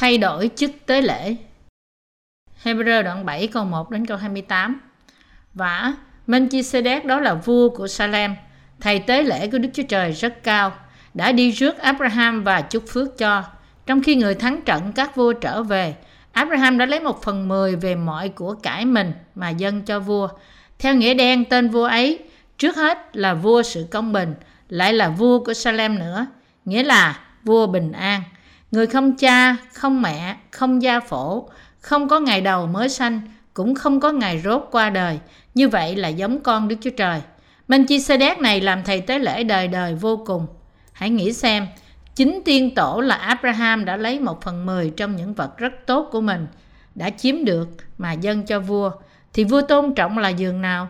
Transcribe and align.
thay 0.00 0.18
đổi 0.18 0.50
chức 0.56 0.70
tế 0.86 1.02
lễ. 1.02 1.36
Hebrew 2.64 3.02
đoạn 3.02 3.26
7 3.26 3.46
câu 3.46 3.64
1 3.64 3.90
đến 3.90 4.06
câu 4.06 4.16
28. 4.16 4.80
Và 5.54 5.94
Melchizedek 6.26 7.06
đó 7.06 7.20
là 7.20 7.34
vua 7.34 7.68
của 7.68 7.88
Salem, 7.88 8.36
thầy 8.80 8.98
tế 8.98 9.22
lễ 9.22 9.50
của 9.50 9.58
Đức 9.58 9.68
Chúa 9.74 9.82
Trời 9.82 10.12
rất 10.12 10.42
cao, 10.42 10.72
đã 11.14 11.32
đi 11.32 11.50
rước 11.50 11.78
Abraham 11.78 12.44
và 12.44 12.60
chúc 12.60 12.84
phước 12.88 13.18
cho. 13.18 13.44
Trong 13.86 14.02
khi 14.02 14.16
người 14.16 14.34
thắng 14.34 14.62
trận 14.62 14.92
các 14.92 15.16
vua 15.16 15.32
trở 15.32 15.62
về, 15.62 15.94
Abraham 16.32 16.78
đã 16.78 16.86
lấy 16.86 17.00
một 17.00 17.22
phần 17.22 17.48
mười 17.48 17.76
về 17.76 17.94
mọi 17.94 18.28
của 18.28 18.54
cải 18.54 18.84
mình 18.84 19.12
mà 19.34 19.50
dâng 19.50 19.82
cho 19.82 20.00
vua. 20.00 20.28
Theo 20.78 20.94
nghĩa 20.94 21.14
đen 21.14 21.44
tên 21.44 21.68
vua 21.68 21.84
ấy, 21.84 22.18
trước 22.58 22.76
hết 22.76 23.16
là 23.16 23.34
vua 23.34 23.62
sự 23.62 23.86
công 23.90 24.12
bình, 24.12 24.34
lại 24.68 24.92
là 24.92 25.08
vua 25.08 25.44
của 25.44 25.54
Salem 25.54 25.98
nữa, 25.98 26.26
nghĩa 26.64 26.82
là 26.82 27.20
vua 27.44 27.66
bình 27.66 27.92
an. 27.92 28.22
Người 28.70 28.86
không 28.86 29.16
cha, 29.16 29.56
không 29.72 30.02
mẹ, 30.02 30.36
không 30.50 30.82
gia 30.82 31.00
phổ, 31.00 31.48
không 31.80 32.08
có 32.08 32.20
ngày 32.20 32.40
đầu 32.40 32.66
mới 32.66 32.88
sanh, 32.88 33.20
cũng 33.54 33.74
không 33.74 34.00
có 34.00 34.12
ngày 34.12 34.40
rốt 34.44 34.68
qua 34.70 34.90
đời. 34.90 35.18
Như 35.54 35.68
vậy 35.68 35.96
là 35.96 36.08
giống 36.08 36.40
con 36.40 36.68
Đức 36.68 36.76
Chúa 36.80 36.90
Trời. 36.90 37.20
Melchizedek 37.68 38.40
này 38.40 38.60
làm 38.60 38.82
thầy 38.84 39.00
tế 39.00 39.18
lễ 39.18 39.44
đời 39.44 39.68
đời 39.68 39.94
vô 39.94 40.22
cùng. 40.26 40.46
Hãy 40.92 41.10
nghĩ 41.10 41.32
xem, 41.32 41.66
chính 42.14 42.42
tiên 42.44 42.74
tổ 42.74 43.00
là 43.00 43.14
Abraham 43.14 43.84
đã 43.84 43.96
lấy 43.96 44.20
một 44.20 44.42
phần 44.42 44.66
mười 44.66 44.92
trong 44.96 45.16
những 45.16 45.34
vật 45.34 45.58
rất 45.58 45.72
tốt 45.86 46.08
của 46.12 46.20
mình, 46.20 46.46
đã 46.94 47.10
chiếm 47.10 47.44
được 47.44 47.68
mà 47.98 48.12
dâng 48.12 48.46
cho 48.46 48.60
vua. 48.60 48.90
Thì 49.32 49.44
vua 49.44 49.62
tôn 49.62 49.94
trọng 49.94 50.18
là 50.18 50.28
giường 50.28 50.62
nào? 50.62 50.88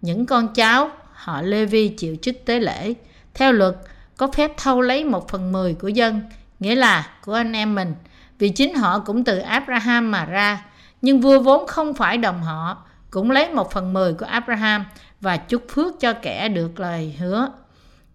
Những 0.00 0.26
con 0.26 0.54
cháu, 0.54 0.90
họ 1.12 1.42
Levi 1.42 1.88
chịu 1.88 2.16
chức 2.22 2.36
tế 2.44 2.60
lễ. 2.60 2.94
Theo 3.34 3.52
luật, 3.52 3.76
có 4.16 4.26
phép 4.26 4.52
thâu 4.56 4.80
lấy 4.80 5.04
một 5.04 5.28
phần 5.28 5.52
mười 5.52 5.74
của 5.74 5.88
dân, 5.88 6.20
nghĩa 6.60 6.74
là 6.74 7.06
của 7.24 7.34
anh 7.34 7.52
em 7.52 7.74
mình, 7.74 7.94
vì 8.38 8.48
chính 8.48 8.74
họ 8.74 8.98
cũng 8.98 9.24
từ 9.24 9.38
Abraham 9.38 10.10
mà 10.10 10.24
ra. 10.24 10.64
Nhưng 11.02 11.20
vua 11.20 11.40
vốn 11.40 11.66
không 11.66 11.94
phải 11.94 12.18
đồng 12.18 12.42
họ, 12.42 12.84
cũng 13.10 13.30
lấy 13.30 13.48
một 13.50 13.72
phần 13.72 13.92
mười 13.92 14.14
của 14.14 14.26
Abraham 14.26 14.84
và 15.20 15.36
chúc 15.36 15.64
phước 15.68 16.00
cho 16.00 16.12
kẻ 16.12 16.48
được 16.48 16.80
lời 16.80 17.16
hứa. 17.18 17.48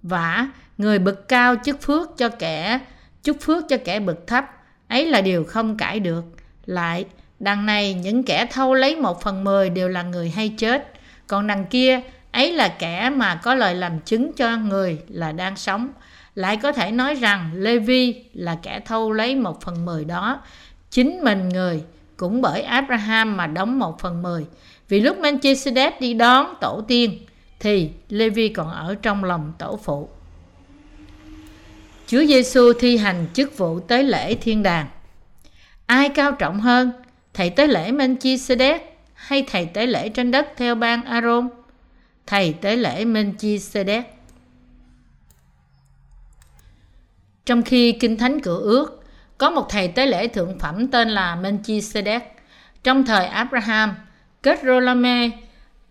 Và 0.04 0.48
người 0.78 1.00
bực 1.00 1.28
cao 1.28 1.56
chúc 1.56 1.82
phước 1.82 2.18
cho 2.18 2.30
kẻ 2.30 2.80
chúc 3.24 3.38
phước 3.42 3.64
cho 3.70 3.78
kẻ 3.86 4.00
bực 4.00 4.28
thấp, 4.28 4.46
ấy 4.88 5.06
là 5.06 5.22
điều 5.22 5.44
không 5.44 5.78
cãi 5.78 6.00
được. 6.00 6.24
Lại, 6.66 7.06
đằng 7.40 7.66
này 7.66 7.94
những 7.94 8.24
kẻ 8.24 8.46
thâu 8.52 8.74
lấy 8.74 8.96
một 8.96 9.22
phần 9.22 9.44
mười 9.44 9.70
đều 9.70 9.90
là 9.90 10.02
người 10.02 10.30
hay 10.30 10.50
chết, 10.58 10.94
còn 11.28 11.48
đằng 11.48 11.66
kia 11.66 12.02
ấy 12.32 12.52
là 12.52 12.68
kẻ 12.68 13.10
mà 13.10 13.36
có 13.36 13.56
lời 13.56 13.76
làm 13.76 14.00
chứng 14.00 14.32
cho 14.34 14.58
người 14.58 15.00
là 15.08 15.32
đang 15.32 15.56
sống 15.56 15.90
lại 16.36 16.58
có 16.58 16.72
thể 16.72 16.92
nói 16.92 17.16
rằng 17.16 17.52
Levi 17.54 18.24
là 18.34 18.58
kẻ 18.64 18.80
thâu 18.80 19.12
lấy 19.12 19.36
một 19.36 19.62
phần 19.62 19.86
mười 19.86 20.06
đó. 20.06 20.42
Chính 20.90 21.24
mình 21.24 21.50
người 21.50 21.84
cũng 22.18 22.42
bởi 22.42 22.62
Abraham 22.62 23.38
mà 23.38 23.48
đóng 23.48 23.80
một 23.80 24.00
phần 24.00 24.22
mười. 24.22 24.46
Vì 24.90 25.00
lúc 25.00 25.18
Melchizedek 25.18 25.92
đi 26.00 26.14
đón 26.14 26.54
tổ 26.62 26.82
tiên, 26.88 27.20
thì 27.60 27.90
Levi 28.10 28.50
còn 28.50 28.72
ở 28.72 28.96
trong 29.02 29.24
lòng 29.24 29.54
tổ 29.58 29.80
phụ. 29.84 30.10
Chúa 32.08 32.26
Giêsu 32.26 32.74
thi 32.80 32.98
hành 32.98 33.28
chức 33.34 33.58
vụ 33.58 33.80
tế 33.80 34.04
lễ 34.04 34.36
thiên 34.36 34.64
đàng. 34.64 34.88
Ai 35.86 36.10
cao 36.10 36.32
trọng 36.32 36.60
hơn, 36.60 36.92
thầy 37.34 37.50
tế 37.50 37.68
lễ 37.68 37.92
Melchizedek 37.92 38.80
hay 39.14 39.46
thầy 39.52 39.66
tế 39.66 39.88
lễ 39.88 40.10
trên 40.10 40.32
đất 40.32 40.48
theo 40.58 40.76
ban 40.76 41.04
Aaron? 41.04 41.50
Thầy 42.28 42.54
tế 42.54 42.76
lễ 42.76 43.06
Melchizedek. 43.06 44.02
Trong 47.46 47.64
khi 47.64 47.92
Kinh 47.92 48.18
Thánh 48.18 48.40
cửa 48.40 48.60
Ước 48.62 49.04
có 49.38 49.50
một 49.50 49.70
thầy 49.70 49.88
tế 49.88 50.06
lễ 50.06 50.28
thượng 50.28 50.60
phẩm 50.60 50.88
tên 50.88 51.10
là 51.10 51.36
Melchizedek. 51.36 52.20
Trong 52.84 53.06
thời 53.06 53.26
Abraham, 53.26 53.96
kết 54.44 54.60
Rolame 54.64 55.30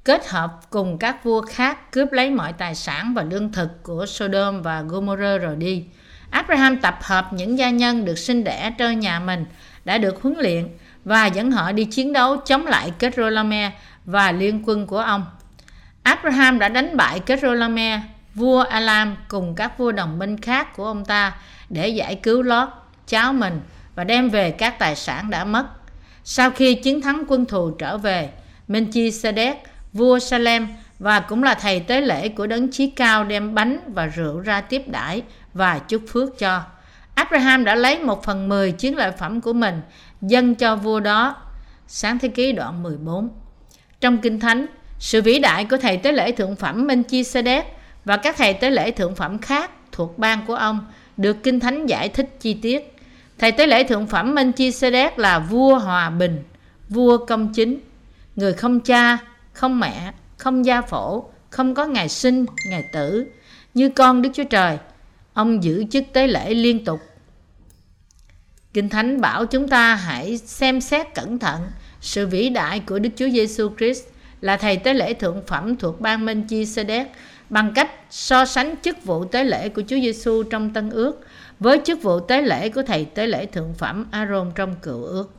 kết 0.04 0.28
hợp 0.28 0.50
cùng 0.70 0.98
các 0.98 1.24
vua 1.24 1.42
khác 1.42 1.92
cướp 1.92 2.12
lấy 2.12 2.30
mọi 2.30 2.52
tài 2.52 2.74
sản 2.74 3.14
và 3.14 3.22
lương 3.22 3.52
thực 3.52 3.82
của 3.82 4.06
Sodom 4.06 4.62
và 4.62 4.82
Gomorrah 4.82 5.42
rồi 5.42 5.56
đi. 5.56 5.84
Abraham 6.30 6.76
tập 6.76 6.98
hợp 7.02 7.32
những 7.32 7.58
gia 7.58 7.70
nhân 7.70 8.04
được 8.04 8.18
sinh 8.18 8.44
đẻ 8.44 8.74
trên 8.78 9.00
nhà 9.00 9.20
mình 9.20 9.44
đã 9.84 9.98
được 9.98 10.22
huấn 10.22 10.36
luyện 10.38 10.68
và 11.04 11.26
dẫn 11.26 11.50
họ 11.50 11.72
đi 11.72 11.84
chiến 11.84 12.12
đấu 12.12 12.36
chống 12.36 12.66
lại 12.66 12.92
kết 12.98 13.14
Rolame 13.16 13.72
và 14.04 14.32
liên 14.32 14.62
quân 14.66 14.86
của 14.86 14.98
ông. 14.98 15.26
Abraham 16.02 16.58
đã 16.58 16.68
đánh 16.68 16.96
bại 16.96 17.20
Kedorlaomer, 17.20 18.00
vua 18.34 18.60
Alam 18.60 19.16
cùng 19.28 19.54
các 19.54 19.78
vua 19.78 19.92
đồng 19.92 20.18
minh 20.18 20.38
khác 20.38 20.76
của 20.76 20.86
ông 20.86 21.04
ta 21.04 21.36
để 21.68 21.88
giải 21.88 22.14
cứu 22.14 22.42
Lót, 22.42 22.68
cháu 23.06 23.32
mình 23.32 23.60
và 23.94 24.04
đem 24.04 24.30
về 24.30 24.50
các 24.50 24.78
tài 24.78 24.96
sản 24.96 25.30
đã 25.30 25.44
mất. 25.44 25.66
Sau 26.24 26.50
khi 26.50 26.74
chiến 26.74 27.00
thắng 27.00 27.24
quân 27.28 27.46
thù 27.46 27.70
trở 27.70 27.98
về, 27.98 28.30
Melchizedek, 28.68 29.54
vua 29.92 30.18
Salem 30.18 30.68
và 30.98 31.20
cũng 31.20 31.42
là 31.42 31.54
thầy 31.54 31.80
tế 31.80 32.00
lễ 32.00 32.28
của 32.28 32.46
đấng 32.46 32.70
chí 32.70 32.90
cao 32.90 33.24
đem 33.24 33.54
bánh 33.54 33.78
và 33.94 34.06
rượu 34.06 34.40
ra 34.40 34.60
tiếp 34.60 34.82
đãi 34.86 35.22
và 35.54 35.78
chúc 35.78 36.02
phước 36.08 36.38
cho. 36.38 36.62
Abraham 37.14 37.64
đã 37.64 37.74
lấy 37.74 37.98
một 37.98 38.24
phần 38.24 38.48
mười 38.48 38.72
chiến 38.72 38.96
lợi 38.96 39.12
phẩm 39.12 39.40
của 39.40 39.52
mình 39.52 39.80
dâng 40.22 40.54
cho 40.54 40.76
vua 40.76 41.00
đó. 41.00 41.36
Sáng 41.86 42.18
thế 42.18 42.28
ký 42.28 42.52
đoạn 42.52 42.82
14 42.82 43.28
Trong 44.00 44.18
Kinh 44.18 44.40
Thánh, 44.40 44.66
sự 44.98 45.22
vĩ 45.22 45.38
đại 45.38 45.64
của 45.64 45.76
thầy 45.76 45.96
tế 45.96 46.12
lễ 46.12 46.32
thượng 46.32 46.56
phẩm 46.56 46.86
Melchizedek 46.86 47.62
và 48.04 48.16
các 48.16 48.36
thầy 48.36 48.54
tế 48.54 48.70
lễ 48.70 48.90
thượng 48.90 49.14
phẩm 49.14 49.38
khác 49.38 49.70
thuộc 49.92 50.18
bang 50.18 50.40
của 50.46 50.54
ông 50.54 50.86
được 51.16 51.36
Kinh 51.42 51.60
Thánh 51.60 51.86
giải 51.86 52.08
thích 52.08 52.36
chi 52.40 52.54
tiết. 52.54 52.96
Thầy 53.38 53.52
tế 53.52 53.66
lễ 53.66 53.84
thượng 53.84 54.06
phẩm 54.06 54.34
Melchizedek 54.34 55.10
là 55.16 55.38
vua 55.38 55.78
hòa 55.78 56.10
bình, 56.10 56.42
vua 56.88 57.26
công 57.26 57.52
chính, 57.52 57.78
người 58.36 58.52
không 58.52 58.80
cha, 58.80 59.18
không 59.52 59.80
mẹ, 59.80 60.12
không 60.36 60.64
gia 60.64 60.80
phổ, 60.80 61.24
không 61.50 61.74
có 61.74 61.86
ngày 61.86 62.08
sinh, 62.08 62.46
ngày 62.70 62.84
tử, 62.92 63.26
như 63.74 63.88
con 63.88 64.22
Đức 64.22 64.30
Chúa 64.34 64.44
Trời. 64.44 64.78
Ông 65.34 65.64
giữ 65.64 65.84
chức 65.90 66.04
tế 66.12 66.26
lễ 66.26 66.54
liên 66.54 66.84
tục. 66.84 67.00
Kinh 68.72 68.88
Thánh 68.88 69.20
bảo 69.20 69.46
chúng 69.46 69.68
ta 69.68 69.94
hãy 69.94 70.38
xem 70.38 70.80
xét 70.80 71.14
cẩn 71.14 71.38
thận 71.38 71.60
sự 72.00 72.26
vĩ 72.26 72.48
đại 72.48 72.80
của 72.80 72.98
Đức 72.98 73.10
Chúa 73.16 73.28
Giêsu 73.28 73.70
Christ 73.78 74.04
là 74.40 74.56
thầy 74.56 74.76
tế 74.76 74.94
lễ 74.94 75.14
thượng 75.14 75.42
phẩm 75.46 75.76
thuộc 75.76 76.00
ban 76.00 76.24
Minh 76.24 76.42
Chi 76.48 76.66
Sê 76.66 76.84
bằng 77.50 77.72
cách 77.74 77.90
so 78.10 78.44
sánh 78.44 78.74
chức 78.82 79.04
vụ 79.04 79.24
tế 79.24 79.44
lễ 79.44 79.68
của 79.68 79.82
Chúa 79.88 79.96
Giêsu 79.96 80.42
trong 80.42 80.72
Tân 80.72 80.90
Ước 80.90 81.20
với 81.60 81.80
chức 81.84 82.02
vụ 82.02 82.20
tế 82.20 82.42
lễ 82.42 82.68
của 82.68 82.82
thầy 82.82 83.04
tế 83.04 83.26
lễ 83.26 83.46
thượng 83.46 83.74
phẩm 83.74 84.06
Aaron 84.10 84.52
trong 84.54 84.74
Cựu 84.82 85.02
Ước. 85.02 85.30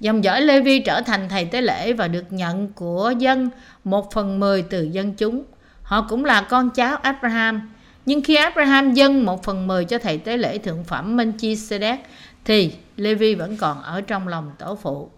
Dòng 0.00 0.24
dõi 0.24 0.40
Levi 0.40 0.78
trở 0.78 1.00
thành 1.00 1.28
thầy 1.28 1.44
tế 1.44 1.60
lễ 1.60 1.92
và 1.92 2.08
được 2.08 2.32
nhận 2.32 2.72
của 2.72 3.12
dân 3.18 3.50
một 3.84 4.12
phần 4.12 4.40
mười 4.40 4.62
từ 4.62 4.82
dân 4.82 5.14
chúng. 5.14 5.42
Họ 5.82 6.06
cũng 6.08 6.24
là 6.24 6.42
con 6.42 6.70
cháu 6.70 6.96
Abraham. 6.96 7.72
Nhưng 8.06 8.22
khi 8.22 8.34
Abraham 8.34 8.92
dâng 8.92 9.24
một 9.24 9.44
phần 9.44 9.66
mười 9.66 9.84
cho 9.84 9.98
thầy 9.98 10.18
tế 10.18 10.36
lễ 10.36 10.58
thượng 10.58 10.84
phẩm 10.84 11.16
Melchizedek, 11.16 11.96
thì 12.44 12.72
Levi 12.96 13.34
vẫn 13.34 13.56
còn 13.56 13.82
ở 13.82 14.00
trong 14.00 14.28
lòng 14.28 14.50
tổ 14.58 14.78
phụ. 14.82 15.10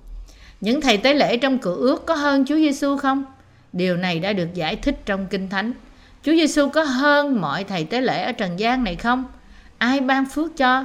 Những 0.61 0.81
thầy 0.81 0.97
tế 0.97 1.15
lễ 1.15 1.37
trong 1.37 1.59
cựu 1.59 1.75
ước 1.75 2.07
có 2.07 2.15
hơn 2.15 2.45
Chúa 2.45 2.57
Giêsu 2.57 2.97
không? 2.97 3.25
Điều 3.73 3.97
này 3.97 4.19
đã 4.19 4.33
được 4.33 4.55
giải 4.55 4.77
thích 4.77 5.01
trong 5.07 5.27
Kinh 5.27 5.49
Thánh. 5.49 5.73
Chúa 6.23 6.33
Giêsu 6.33 6.69
có 6.69 6.83
hơn 6.83 7.41
mọi 7.41 7.65
thầy 7.65 7.85
tế 7.85 8.01
lễ 8.01 8.23
ở 8.23 8.33
trần 8.33 8.59
gian 8.59 8.85
này 8.85 8.97
không? 8.97 9.25
Ai 9.79 10.01
ban 10.01 10.27
phước 10.27 10.57
cho? 10.57 10.85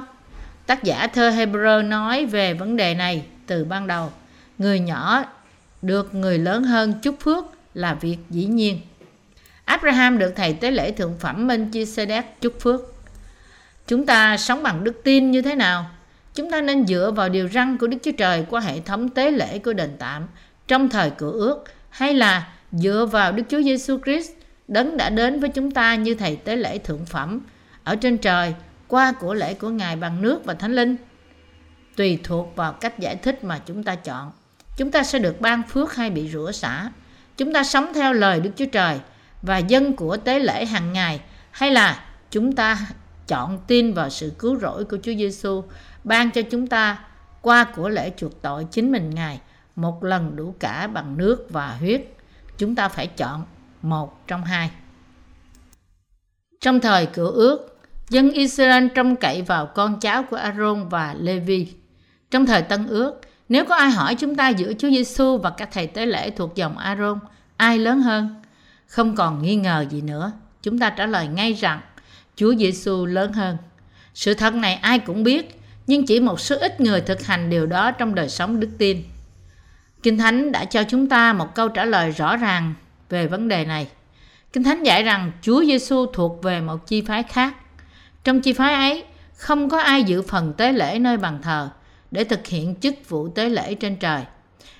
Tác 0.66 0.84
giả 0.84 1.06
thơ 1.06 1.30
Hebrew 1.30 1.88
nói 1.88 2.26
về 2.26 2.54
vấn 2.54 2.76
đề 2.76 2.94
này 2.94 3.24
từ 3.46 3.64
ban 3.64 3.86
đầu. 3.86 4.12
Người 4.58 4.80
nhỏ 4.80 5.24
được 5.82 6.14
người 6.14 6.38
lớn 6.38 6.64
hơn 6.64 6.94
chúc 7.02 7.20
phước 7.20 7.44
là 7.74 7.94
việc 7.94 8.16
dĩ 8.30 8.44
nhiên. 8.44 8.80
Abraham 9.64 10.18
được 10.18 10.32
thầy 10.36 10.52
tế 10.52 10.70
lễ 10.70 10.92
thượng 10.92 11.14
phẩm 11.20 11.48
Melchizedek 11.48 12.22
chúc 12.40 12.60
phước. 12.60 12.80
Chúng 13.86 14.06
ta 14.06 14.36
sống 14.36 14.62
bằng 14.62 14.84
đức 14.84 15.00
tin 15.04 15.30
như 15.30 15.42
thế 15.42 15.54
nào? 15.54 15.90
Chúng 16.34 16.50
ta 16.50 16.60
nên 16.60 16.86
dựa 16.86 17.10
vào 17.10 17.28
điều 17.28 17.48
răn 17.48 17.78
của 17.78 17.86
Đức 17.86 17.98
Chúa 18.02 18.12
Trời 18.12 18.46
qua 18.50 18.60
hệ 18.60 18.80
thống 18.80 19.08
tế 19.08 19.30
lễ 19.30 19.58
của 19.58 19.72
đền 19.72 19.90
tạm 19.98 20.26
trong 20.68 20.88
thời 20.88 21.10
cửa 21.10 21.32
ước 21.32 21.64
hay 21.90 22.14
là 22.14 22.48
dựa 22.72 23.08
vào 23.10 23.32
Đức 23.32 23.42
Chúa 23.48 23.62
Giêsu 23.62 23.98
Christ 24.04 24.30
đấng 24.68 24.96
đã 24.96 25.10
đến 25.10 25.40
với 25.40 25.48
chúng 25.48 25.70
ta 25.70 25.94
như 25.94 26.14
thầy 26.14 26.36
tế 26.36 26.56
lễ 26.56 26.78
thượng 26.78 27.04
phẩm 27.04 27.40
ở 27.84 27.96
trên 27.96 28.18
trời 28.18 28.54
qua 28.88 29.12
của 29.12 29.34
lễ 29.34 29.54
của 29.54 29.68
Ngài 29.68 29.96
bằng 29.96 30.22
nước 30.22 30.44
và 30.44 30.54
Thánh 30.54 30.74
Linh. 30.74 30.96
Tùy 31.96 32.18
thuộc 32.24 32.56
vào 32.56 32.72
cách 32.72 32.98
giải 32.98 33.16
thích 33.16 33.44
mà 33.44 33.58
chúng 33.66 33.82
ta 33.82 33.94
chọn, 33.94 34.32
chúng 34.76 34.90
ta 34.90 35.02
sẽ 35.02 35.18
được 35.18 35.40
ban 35.40 35.62
phước 35.62 35.94
hay 35.94 36.10
bị 36.10 36.28
rủa 36.28 36.52
xả. 36.52 36.90
Chúng 37.36 37.52
ta 37.52 37.64
sống 37.64 37.92
theo 37.94 38.12
lời 38.12 38.40
Đức 38.40 38.50
Chúa 38.56 38.66
Trời 38.72 39.00
và 39.42 39.58
dân 39.58 39.96
của 39.96 40.16
tế 40.16 40.38
lễ 40.38 40.64
hàng 40.64 40.92
ngày 40.92 41.20
hay 41.50 41.70
là 41.70 42.04
chúng 42.30 42.52
ta 42.52 42.78
chọn 43.26 43.58
tin 43.66 43.94
vào 43.94 44.10
sự 44.10 44.32
cứu 44.38 44.58
rỗi 44.58 44.84
của 44.84 44.98
Chúa 45.02 45.14
Giêsu 45.14 45.64
ban 46.04 46.30
cho 46.30 46.42
chúng 46.42 46.66
ta 46.66 47.04
qua 47.42 47.64
của 47.64 47.88
lễ 47.88 48.12
chuộc 48.16 48.42
tội 48.42 48.66
chính 48.70 48.92
mình 48.92 49.10
Ngài 49.10 49.40
một 49.76 50.04
lần 50.04 50.36
đủ 50.36 50.54
cả 50.58 50.86
bằng 50.86 51.16
nước 51.16 51.46
và 51.50 51.76
huyết. 51.80 52.02
Chúng 52.58 52.74
ta 52.74 52.88
phải 52.88 53.06
chọn 53.06 53.44
một 53.84 54.26
trong 54.26 54.44
hai. 54.44 54.70
Trong 56.60 56.80
thời 56.80 57.06
cựu 57.06 57.26
ước, 57.26 57.78
dân 58.10 58.30
Israel 58.30 58.86
trông 58.94 59.16
cậy 59.16 59.42
vào 59.42 59.66
con 59.66 60.00
cháu 60.00 60.22
của 60.22 60.36
Aaron 60.36 60.88
và 60.88 61.14
Levi. 61.18 61.72
Trong 62.30 62.46
thời 62.46 62.62
Tân 62.62 62.86
Ước, 62.86 63.20
nếu 63.48 63.64
có 63.64 63.74
ai 63.74 63.90
hỏi 63.90 64.14
chúng 64.14 64.34
ta 64.34 64.48
giữa 64.48 64.72
Chúa 64.78 64.90
Giêsu 64.90 65.38
và 65.38 65.50
các 65.50 65.68
thầy 65.72 65.86
tế 65.86 66.06
lễ 66.06 66.30
thuộc 66.30 66.54
dòng 66.54 66.78
Aaron, 66.78 67.18
ai 67.56 67.78
lớn 67.78 68.00
hơn? 68.00 68.42
Không 68.86 69.16
còn 69.16 69.42
nghi 69.42 69.56
ngờ 69.56 69.86
gì 69.90 70.00
nữa. 70.00 70.32
Chúng 70.62 70.78
ta 70.78 70.90
trả 70.90 71.06
lời 71.06 71.28
ngay 71.28 71.52
rằng 71.52 71.80
Chúa 72.36 72.54
Giêsu 72.54 73.06
lớn 73.06 73.32
hơn. 73.32 73.56
Sự 74.14 74.34
thật 74.34 74.54
này 74.54 74.74
ai 74.74 74.98
cũng 74.98 75.24
biết, 75.24 75.60
nhưng 75.86 76.06
chỉ 76.06 76.20
một 76.20 76.40
số 76.40 76.56
ít 76.60 76.80
người 76.80 77.00
thực 77.00 77.26
hành 77.26 77.50
điều 77.50 77.66
đó 77.66 77.90
trong 77.90 78.14
đời 78.14 78.28
sống 78.28 78.60
đức 78.60 78.70
tin. 78.78 79.02
Kinh 80.02 80.18
Thánh 80.18 80.52
đã 80.52 80.64
cho 80.64 80.82
chúng 80.88 81.08
ta 81.08 81.32
một 81.32 81.54
câu 81.54 81.68
trả 81.68 81.84
lời 81.84 82.10
rõ 82.10 82.36
ràng 82.36 82.74
về 83.08 83.26
vấn 83.26 83.48
đề 83.48 83.64
này. 83.64 83.88
Kinh 84.52 84.64
Thánh 84.64 84.82
dạy 84.82 85.02
rằng 85.02 85.32
Chúa 85.42 85.64
Giêsu 85.64 86.06
thuộc 86.06 86.42
về 86.42 86.60
một 86.60 86.86
chi 86.86 87.00
phái 87.00 87.22
khác. 87.22 87.54
Trong 88.24 88.40
chi 88.40 88.52
phái 88.52 88.74
ấy, 88.74 89.04
không 89.36 89.68
có 89.68 89.78
ai 89.78 90.04
giữ 90.04 90.22
phần 90.22 90.52
tế 90.52 90.72
lễ 90.72 90.98
nơi 90.98 91.16
bàn 91.16 91.38
thờ 91.42 91.70
để 92.10 92.24
thực 92.24 92.46
hiện 92.46 92.74
chức 92.74 92.94
vụ 93.08 93.28
tế 93.28 93.48
lễ 93.48 93.74
trên 93.74 93.96
trời. 93.96 94.24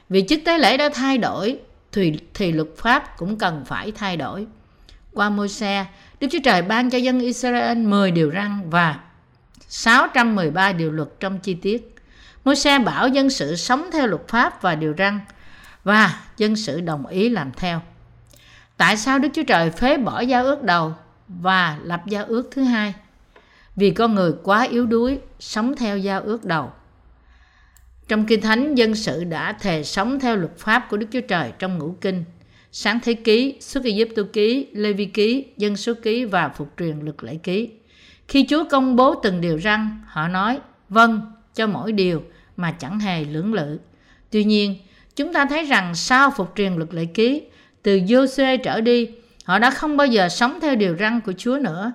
Vì 0.09 0.25
chức 0.29 0.41
tế 0.45 0.59
lễ 0.59 0.77
đã 0.77 0.89
thay 0.95 1.19
đổi, 1.19 1.59
thì, 1.93 2.13
thì 2.35 2.53
luật 2.53 2.69
pháp 2.77 3.17
cũng 3.17 3.39
cần 3.39 3.65
phải 3.67 3.93
thay 3.93 4.17
đổi. 4.17 4.47
Qua 5.13 5.31
môi 5.31 5.49
xe, 5.49 5.87
Đức 6.21 6.27
Chúa 6.33 6.39
Trời 6.45 6.63
ban 6.63 6.91
cho 6.91 6.99
dân 6.99 7.21
Israel 7.21 7.79
10 7.79 8.11
điều 8.11 8.31
răn 8.31 8.71
và 8.71 9.01
613 9.69 10.73
điều 10.73 10.93
luật 10.93 11.09
trong 11.21 11.39
chi 11.39 11.55
tiết. 11.55 11.95
Môi 12.45 12.57
xe 12.57 12.79
bảo 12.79 13.09
dân 13.09 13.31
sự 13.31 13.57
sống 13.57 13.91
theo 13.93 14.07
luật 14.07 14.29
pháp 14.29 14.63
và 14.63 14.75
điều 14.75 14.95
răn 14.99 15.21
và 15.85 16.21
dân 16.37 16.57
sự 16.57 16.81
đồng 16.81 17.07
ý 17.07 17.29
làm 17.29 17.53
theo. 17.57 17.81
Tại 18.77 18.97
sao 18.97 19.19
Đức 19.19 19.29
Chúa 19.33 19.43
Trời 19.43 19.71
phế 19.71 19.97
bỏ 19.97 20.21
giao 20.21 20.45
ước 20.45 20.63
đầu 20.63 20.95
và 21.29 21.79
lập 21.83 22.03
giao 22.07 22.25
ước 22.25 22.49
thứ 22.51 22.63
hai? 22.63 22.95
Vì 23.77 23.91
con 23.91 24.15
người 24.15 24.33
quá 24.43 24.63
yếu 24.63 24.87
đuối 24.87 25.19
sống 25.41 25.77
theo 25.77 25.99
giao 25.99 26.21
ước 26.21 26.45
đầu. 26.45 26.73
Trong 28.09 28.27
Kinh 28.27 28.41
Thánh, 28.41 28.75
dân 28.75 28.95
sự 28.95 29.25
đã 29.25 29.53
thề 29.53 29.85
sống 29.85 30.21
theo 30.21 30.37
luật 30.37 30.59
pháp 30.59 30.87
của 30.91 30.97
Đức 30.97 31.07
Chúa 31.13 31.21
Trời 31.21 31.53
trong 31.59 31.79
ngũ 31.79 31.95
kinh, 32.01 32.25
sáng 32.73 32.99
thế 33.03 33.15
ký, 33.15 33.57
xuất 33.61 33.85
Ai 33.85 34.05
Cập 34.17 34.27
ký, 34.33 34.67
Lê 34.73 34.93
Vi 34.93 35.05
ký, 35.05 35.45
dân 35.57 35.77
số 35.77 35.93
ký 36.03 36.25
và 36.25 36.49
phục 36.49 36.73
truyền 36.79 37.01
Lực 37.01 37.25
lễ 37.25 37.37
ký. 37.43 37.71
Khi 38.29 38.47
Chúa 38.49 38.65
công 38.71 38.97
bố 38.97 39.15
từng 39.15 39.41
điều 39.41 39.57
răng, 39.57 40.01
họ 40.07 40.29
nói 40.29 40.61
vâng 40.89 41.21
cho 41.55 41.67
mỗi 41.67 41.93
điều 41.93 42.23
mà 42.57 42.73
chẳng 42.73 43.01
hề 43.01 43.25
lưỡng 43.25 43.55
lự. 43.55 43.79
Tuy 44.31 44.45
nhiên, 44.45 44.77
chúng 45.17 45.33
ta 45.33 45.45
thấy 45.45 45.65
rằng 45.65 45.95
sau 45.95 46.31
phục 46.31 46.53
truyền 46.57 46.75
luật 46.75 46.95
lệ 46.95 47.05
ký, 47.05 47.43
từ 47.85 47.97
Joshua 47.97 48.59
trở 48.63 48.81
đi, 48.81 49.11
họ 49.45 49.59
đã 49.59 49.71
không 49.71 49.97
bao 49.97 50.07
giờ 50.07 50.29
sống 50.29 50.59
theo 50.63 50.75
điều 50.75 50.97
răn 50.97 51.21
của 51.21 51.33
Chúa 51.39 51.59
nữa. 51.59 51.93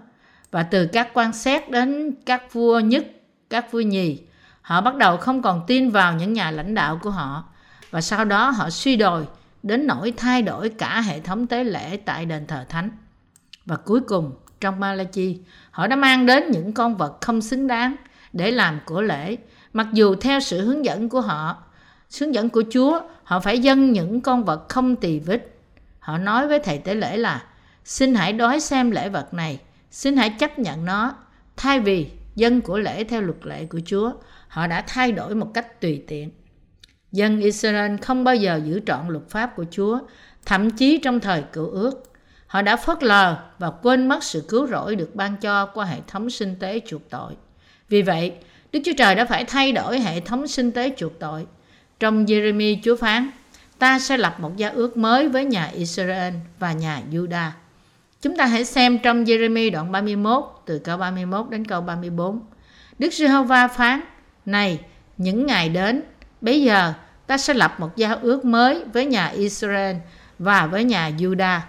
Và 0.51 0.63
từ 0.63 0.87
các 0.87 1.09
quan 1.13 1.33
xét 1.33 1.71
đến 1.71 2.15
các 2.25 2.53
vua 2.53 2.79
nhất, 2.79 3.05
các 3.49 3.71
vua 3.71 3.81
nhì, 3.81 4.19
họ 4.61 4.81
bắt 4.81 4.95
đầu 4.95 5.17
không 5.17 5.41
còn 5.41 5.63
tin 5.67 5.89
vào 5.89 6.13
những 6.13 6.33
nhà 6.33 6.51
lãnh 6.51 6.75
đạo 6.75 6.99
của 7.03 7.09
họ. 7.09 7.43
Và 7.91 8.01
sau 8.01 8.25
đó 8.25 8.49
họ 8.49 8.69
suy 8.69 8.95
đồi 8.95 9.25
đến 9.63 9.87
nỗi 9.87 10.13
thay 10.17 10.41
đổi 10.41 10.69
cả 10.69 11.01
hệ 11.01 11.19
thống 11.19 11.47
tế 11.47 11.63
lễ 11.63 11.97
tại 11.97 12.25
đền 12.25 12.47
thờ 12.47 12.65
thánh. 12.69 12.89
Và 13.65 13.75
cuối 13.75 14.01
cùng, 14.01 14.31
trong 14.61 14.79
Malachi, 14.79 15.39
họ 15.71 15.87
đã 15.87 15.95
mang 15.95 16.25
đến 16.25 16.51
những 16.51 16.73
con 16.73 16.95
vật 16.95 17.17
không 17.21 17.41
xứng 17.41 17.67
đáng 17.67 17.95
để 18.33 18.51
làm 18.51 18.79
của 18.85 19.01
lễ, 19.01 19.37
mặc 19.73 19.87
dù 19.93 20.15
theo 20.15 20.39
sự 20.39 20.65
hướng 20.65 20.85
dẫn 20.85 21.09
của 21.09 21.21
họ, 21.21 21.57
hướng 22.19 22.33
dẫn 22.33 22.49
của 22.49 22.63
Chúa, 22.71 23.01
họ 23.23 23.39
phải 23.39 23.59
dâng 23.59 23.91
những 23.91 24.21
con 24.21 24.43
vật 24.43 24.69
không 24.69 24.95
tỳ 24.95 25.19
vết. 25.19 25.58
Họ 26.09 26.17
nói 26.17 26.47
với 26.47 26.59
thầy 26.59 26.77
tế 26.77 26.95
lễ 26.95 27.17
là, 27.17 27.43
xin 27.85 28.15
hãy 28.15 28.33
đói 28.33 28.59
xem 28.59 28.91
lễ 28.91 29.09
vật 29.09 29.33
này, 29.33 29.59
xin 29.91 30.17
hãy 30.17 30.29
chấp 30.29 30.59
nhận 30.59 30.85
nó. 30.85 31.15
Thay 31.57 31.79
vì 31.79 32.07
dân 32.35 32.61
của 32.61 32.79
lễ 32.79 33.03
theo 33.03 33.21
luật 33.21 33.37
lệ 33.43 33.65
của 33.65 33.79
Chúa, 33.85 34.11
họ 34.47 34.67
đã 34.67 34.83
thay 34.87 35.11
đổi 35.11 35.35
một 35.35 35.51
cách 35.53 35.81
tùy 35.81 36.03
tiện. 36.07 36.31
Dân 37.11 37.39
Israel 37.39 37.95
không 38.01 38.23
bao 38.23 38.35
giờ 38.35 38.61
giữ 38.65 38.81
trọn 38.85 39.07
luật 39.07 39.29
pháp 39.29 39.55
của 39.55 39.65
Chúa, 39.71 39.99
thậm 40.45 40.69
chí 40.69 40.97
trong 40.97 41.19
thời 41.19 41.43
cựu 41.53 41.69
ước. 41.69 42.03
Họ 42.47 42.61
đã 42.61 42.75
phớt 42.75 43.03
lờ 43.03 43.37
và 43.59 43.71
quên 43.71 44.07
mất 44.07 44.23
sự 44.23 44.45
cứu 44.49 44.67
rỗi 44.67 44.95
được 44.95 45.15
ban 45.15 45.37
cho 45.37 45.65
qua 45.65 45.85
hệ 45.85 45.97
thống 46.07 46.29
sinh 46.29 46.55
tế 46.59 46.79
chuộc 46.87 47.09
tội. 47.09 47.33
Vì 47.89 48.01
vậy, 48.01 48.33
Đức 48.71 48.79
Chúa 48.85 48.93
Trời 48.97 49.15
đã 49.15 49.25
phải 49.25 49.45
thay 49.45 49.71
đổi 49.71 49.99
hệ 49.99 50.19
thống 50.19 50.47
sinh 50.47 50.71
tế 50.71 50.93
chuộc 50.97 51.19
tội. 51.19 51.45
Trong 51.99 52.25
Jeremy 52.25 52.77
Chúa 52.83 52.95
phán, 52.95 53.29
ta 53.79 53.99
sẽ 53.99 54.17
lập 54.17 54.39
một 54.39 54.57
gia 54.57 54.69
ước 54.69 54.97
mới 54.97 55.27
với 55.27 55.45
nhà 55.45 55.65
Israel 55.65 56.33
và 56.59 56.71
nhà 56.71 57.01
Judah. 57.11 57.49
Chúng 58.21 58.37
ta 58.37 58.45
hãy 58.45 58.65
xem 58.65 58.99
trong 58.99 59.23
Jeremy 59.23 59.71
đoạn 59.71 59.91
31 59.91 60.43
từ 60.65 60.79
câu 60.79 60.97
31 60.97 61.49
đến 61.49 61.65
câu 61.65 61.81
34. 61.81 62.39
Đức 62.99 63.13
Giê-hô-va 63.13 63.67
phán, 63.67 64.01
này, 64.45 64.79
những 65.17 65.45
ngày 65.45 65.69
đến, 65.69 66.03
bây 66.41 66.61
giờ 66.61 66.93
ta 67.27 67.37
sẽ 67.37 67.53
lập 67.53 67.79
một 67.79 67.95
gia 67.95 68.11
ước 68.11 68.45
mới 68.45 68.83
với 68.93 69.05
nhà 69.05 69.27
Israel 69.27 69.95
và 70.39 70.67
với 70.67 70.83
nhà 70.83 71.11
Judah 71.17 71.59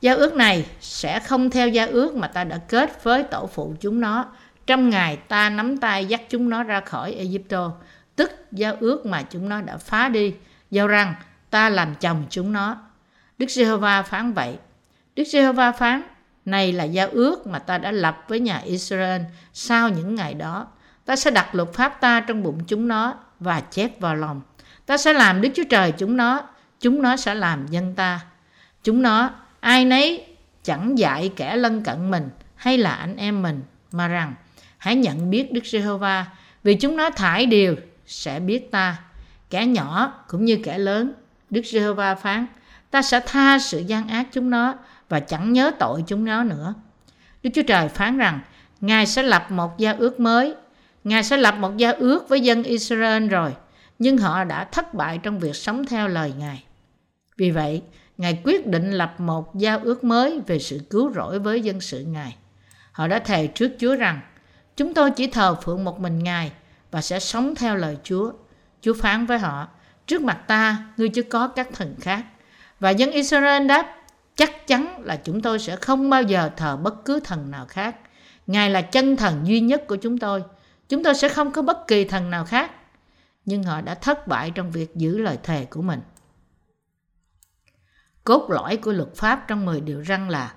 Giao 0.00 0.16
ước 0.16 0.34
này 0.34 0.66
sẽ 0.80 1.20
không 1.20 1.50
theo 1.50 1.68
giao 1.68 1.88
ước 1.88 2.14
mà 2.14 2.28
ta 2.28 2.44
đã 2.44 2.58
kết 2.68 3.04
với 3.04 3.22
tổ 3.22 3.46
phụ 3.46 3.74
chúng 3.80 4.00
nó 4.00 4.26
trong 4.66 4.90
ngày 4.90 5.16
ta 5.16 5.50
nắm 5.50 5.76
tay 5.76 6.06
dắt 6.06 6.22
chúng 6.28 6.50
nó 6.50 6.62
ra 6.62 6.80
khỏi 6.80 7.12
Egypto, 7.12 7.72
tức 8.16 8.30
giao 8.52 8.76
ước 8.80 9.06
mà 9.06 9.22
chúng 9.22 9.48
nó 9.48 9.60
đã 9.60 9.76
phá 9.76 10.08
đi, 10.08 10.34
giao 10.70 10.88
rằng 10.88 11.14
ta 11.50 11.68
làm 11.68 11.94
chồng 11.94 12.24
chúng 12.30 12.52
nó. 12.52 12.76
Đức 13.38 13.50
Giê-hô-va 13.50 14.02
phán 14.02 14.32
vậy. 14.32 14.58
Đức 15.16 15.24
Giê-hô-va 15.24 15.72
phán, 15.72 16.02
này 16.44 16.72
là 16.72 16.84
giao 16.84 17.08
ước 17.08 17.46
mà 17.46 17.58
ta 17.58 17.78
đã 17.78 17.92
lập 17.92 18.24
với 18.28 18.40
nhà 18.40 18.58
Israel 18.58 19.22
sau 19.52 19.88
những 19.88 20.14
ngày 20.14 20.34
đó. 20.34 20.66
Ta 21.04 21.16
sẽ 21.16 21.30
đặt 21.30 21.54
luật 21.54 21.72
pháp 21.72 22.00
ta 22.00 22.20
trong 22.20 22.42
bụng 22.42 22.64
chúng 22.66 22.88
nó 22.88 23.14
và 23.40 23.60
chép 23.60 24.00
vào 24.00 24.16
lòng. 24.16 24.40
Ta 24.86 24.96
sẽ 24.96 25.12
làm 25.12 25.40
Đức 25.40 25.48
Chúa 25.54 25.64
Trời 25.70 25.92
chúng 25.92 26.16
nó, 26.16 26.42
chúng 26.80 27.02
nó 27.02 27.16
sẽ 27.16 27.34
làm 27.34 27.66
dân 27.66 27.94
ta. 27.94 28.20
Chúng 28.84 29.02
nó 29.02 29.30
ai 29.60 29.84
nấy 29.84 30.26
chẳng 30.62 30.98
dạy 30.98 31.32
kẻ 31.36 31.56
lân 31.56 31.82
cận 31.82 32.10
mình 32.10 32.28
hay 32.56 32.78
là 32.78 32.90
anh 32.90 33.16
em 33.16 33.42
mình 33.42 33.62
mà 33.92 34.08
rằng 34.08 34.34
hãy 34.78 34.96
nhận 34.96 35.30
biết 35.30 35.52
Đức 35.52 35.66
Giê-hô-va 35.66 36.26
vì 36.62 36.74
chúng 36.74 36.96
nó 36.96 37.10
thải 37.10 37.46
điều 37.46 37.76
sẽ 38.06 38.40
biết 38.40 38.70
ta 38.70 38.96
kẻ 39.50 39.66
nhỏ 39.66 40.24
cũng 40.28 40.44
như 40.44 40.58
kẻ 40.64 40.78
lớn 40.78 41.12
Đức 41.50 41.62
Giê-hô-va 41.64 42.14
phán 42.14 42.46
ta 42.90 43.02
sẽ 43.02 43.20
tha 43.26 43.58
sự 43.58 43.78
gian 43.78 44.08
ác 44.08 44.26
chúng 44.32 44.50
nó 44.50 44.74
và 45.08 45.20
chẳng 45.20 45.52
nhớ 45.52 45.70
tội 45.78 46.04
chúng 46.06 46.24
nó 46.24 46.44
nữa 46.44 46.74
Đức 47.42 47.50
Chúa 47.54 47.62
Trời 47.62 47.88
phán 47.88 48.18
rằng 48.18 48.40
Ngài 48.80 49.06
sẽ 49.06 49.22
lập 49.22 49.46
một 49.50 49.78
gia 49.78 49.92
ước 49.92 50.20
mới 50.20 50.54
Ngài 51.04 51.24
sẽ 51.24 51.36
lập 51.36 51.54
một 51.58 51.76
gia 51.76 51.90
ước 51.90 52.28
với 52.28 52.40
dân 52.40 52.62
Israel 52.62 53.28
rồi 53.28 53.54
nhưng 54.00 54.18
họ 54.18 54.44
đã 54.44 54.64
thất 54.64 54.94
bại 54.94 55.18
trong 55.22 55.38
việc 55.38 55.56
sống 55.56 55.86
theo 55.86 56.08
lời 56.08 56.32
Ngài. 56.38 56.64
Vì 57.36 57.50
vậy, 57.50 57.82
Ngài 58.18 58.40
quyết 58.44 58.66
định 58.66 58.90
lập 58.90 59.14
một 59.18 59.54
giao 59.54 59.78
ước 59.78 60.04
mới 60.04 60.40
về 60.46 60.58
sự 60.58 60.80
cứu 60.90 61.12
rỗi 61.12 61.38
với 61.38 61.60
dân 61.60 61.80
sự 61.80 62.04
Ngài. 62.04 62.36
Họ 62.92 63.08
đã 63.08 63.18
thề 63.18 63.46
trước 63.46 63.72
Chúa 63.78 63.96
rằng, 63.96 64.20
chúng 64.76 64.94
tôi 64.94 65.10
chỉ 65.10 65.26
thờ 65.26 65.56
phượng 65.62 65.84
một 65.84 66.00
mình 66.00 66.24
Ngài 66.24 66.52
và 66.90 67.00
sẽ 67.00 67.20
sống 67.20 67.54
theo 67.54 67.76
lời 67.76 67.96
Chúa. 68.04 68.32
Chúa 68.80 68.94
phán 68.94 69.26
với 69.26 69.38
họ, 69.38 69.68
trước 70.10 70.22
mặt 70.22 70.38
ta, 70.46 70.86
ngươi 70.96 71.08
chưa 71.08 71.22
có 71.22 71.48
các 71.48 71.68
thần 71.72 71.94
khác. 72.00 72.24
Và 72.80 72.90
dân 72.90 73.10
Israel 73.10 73.66
đáp, 73.66 73.96
chắc 74.36 74.66
chắn 74.66 75.02
là 75.04 75.16
chúng 75.16 75.42
tôi 75.42 75.58
sẽ 75.58 75.76
không 75.76 76.10
bao 76.10 76.22
giờ 76.22 76.50
thờ 76.56 76.76
bất 76.76 77.04
cứ 77.04 77.20
thần 77.20 77.50
nào 77.50 77.66
khác. 77.66 77.96
Ngài 78.46 78.70
là 78.70 78.82
chân 78.82 79.16
thần 79.16 79.46
duy 79.46 79.60
nhất 79.60 79.86
của 79.86 79.96
chúng 79.96 80.18
tôi. 80.18 80.42
Chúng 80.88 81.04
tôi 81.04 81.14
sẽ 81.14 81.28
không 81.28 81.52
có 81.52 81.62
bất 81.62 81.86
kỳ 81.86 82.04
thần 82.04 82.30
nào 82.30 82.44
khác. 82.44 82.70
Nhưng 83.44 83.62
họ 83.62 83.80
đã 83.80 83.94
thất 83.94 84.28
bại 84.28 84.52
trong 84.54 84.70
việc 84.70 84.96
giữ 84.96 85.18
lời 85.18 85.38
thề 85.42 85.64
của 85.64 85.82
mình. 85.82 86.00
Cốt 88.24 88.50
lõi 88.50 88.76
của 88.76 88.92
luật 88.92 89.16
pháp 89.16 89.44
trong 89.48 89.66
10 89.66 89.80
điều 89.80 90.04
răn 90.04 90.28
là 90.28 90.52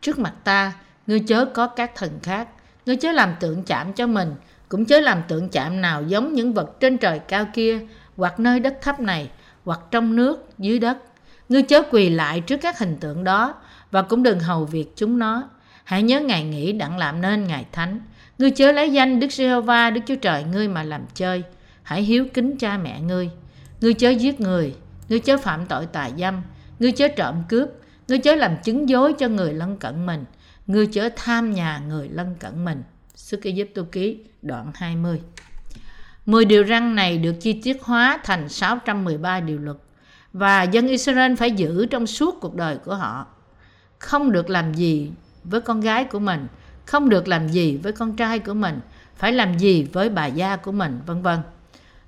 Trước 0.00 0.18
mặt 0.18 0.34
ta, 0.44 0.72
ngươi 1.06 1.20
chớ 1.20 1.44
có 1.44 1.66
các 1.66 1.92
thần 1.94 2.18
khác, 2.22 2.48
ngươi 2.86 2.96
chớ 2.96 3.12
làm 3.12 3.34
tượng 3.40 3.62
chạm 3.62 3.92
cho 3.92 4.06
mình, 4.06 4.34
cũng 4.68 4.84
chớ 4.84 5.00
làm 5.00 5.22
tượng 5.28 5.48
chạm 5.48 5.80
nào 5.80 6.02
giống 6.02 6.34
những 6.34 6.54
vật 6.54 6.80
trên 6.80 6.98
trời 6.98 7.18
cao 7.18 7.46
kia, 7.54 7.86
hoặc 8.18 8.40
nơi 8.40 8.60
đất 8.60 8.78
thấp 8.82 9.00
này, 9.00 9.30
hoặc 9.64 9.80
trong 9.90 10.16
nước, 10.16 10.48
dưới 10.58 10.78
đất. 10.78 10.98
Ngươi 11.48 11.62
chớ 11.62 11.82
quỳ 11.90 12.10
lại 12.10 12.40
trước 12.40 12.56
các 12.56 12.78
hình 12.78 12.96
tượng 13.00 13.24
đó, 13.24 13.54
và 13.90 14.02
cũng 14.02 14.22
đừng 14.22 14.40
hầu 14.40 14.64
việc 14.64 14.86
chúng 14.96 15.18
nó. 15.18 15.48
Hãy 15.84 16.02
nhớ 16.02 16.20
ngày 16.20 16.44
nghỉ 16.44 16.72
đặng 16.72 16.98
làm 16.98 17.20
nên 17.20 17.44
ngày 17.44 17.66
thánh. 17.72 18.00
Ngươi 18.38 18.50
chớ 18.50 18.72
lấy 18.72 18.92
danh 18.92 19.20
Đức 19.20 19.32
Giê-hô-va, 19.32 19.90
Đức 19.90 20.00
Chúa 20.06 20.16
Trời 20.16 20.44
ngươi 20.44 20.68
mà 20.68 20.82
làm 20.82 21.02
chơi. 21.14 21.42
Hãy 21.82 22.02
hiếu 22.02 22.26
kính 22.34 22.56
cha 22.56 22.78
mẹ 22.78 23.00
ngươi. 23.00 23.30
Ngươi 23.80 23.94
chớ 23.94 24.10
giết 24.10 24.40
người, 24.40 24.74
ngươi 25.08 25.18
chớ 25.18 25.36
phạm 25.36 25.66
tội 25.66 25.86
tà 25.86 26.10
dâm, 26.18 26.42
Ngươi 26.78 26.92
chớ 26.92 27.08
trộm 27.08 27.42
cướp, 27.48 27.68
ngươi 28.08 28.18
chớ 28.18 28.34
làm 28.34 28.56
chứng 28.64 28.88
dối 28.88 29.12
cho 29.18 29.28
người 29.28 29.54
lân 29.54 29.76
cận 29.76 30.06
mình, 30.06 30.24
ngươi 30.66 30.86
chớ 30.86 31.08
tham 31.16 31.52
nhà 31.52 31.82
người 31.88 32.08
lân 32.08 32.34
cận 32.40 32.64
mình. 32.64 32.82
Sức 33.14 33.40
Ai 33.44 33.68
Cập 33.74 33.92
ký 33.92 34.18
đoạn 34.42 34.72
20. 34.74 35.20
10 36.28 36.44
điều 36.44 36.64
răn 36.64 36.94
này 36.94 37.18
được 37.18 37.32
chi 37.40 37.60
tiết 37.62 37.82
hóa 37.82 38.18
thành 38.24 38.48
613 38.48 39.40
điều 39.40 39.58
luật 39.58 39.76
và 40.32 40.62
dân 40.62 40.88
Israel 40.88 41.34
phải 41.34 41.50
giữ 41.50 41.86
trong 41.86 42.06
suốt 42.06 42.40
cuộc 42.40 42.54
đời 42.54 42.78
của 42.78 42.94
họ. 42.94 43.26
Không 43.98 44.32
được 44.32 44.50
làm 44.50 44.74
gì 44.74 45.10
với 45.44 45.60
con 45.60 45.80
gái 45.80 46.04
của 46.04 46.18
mình, 46.18 46.46
không 46.86 47.08
được 47.08 47.28
làm 47.28 47.48
gì 47.48 47.76
với 47.76 47.92
con 47.92 48.16
trai 48.16 48.38
của 48.38 48.54
mình, 48.54 48.80
phải 49.16 49.32
làm 49.32 49.58
gì 49.58 49.84
với 49.92 50.08
bà 50.08 50.26
gia 50.26 50.56
của 50.56 50.72
mình, 50.72 51.00
vân 51.06 51.22
vân. 51.22 51.38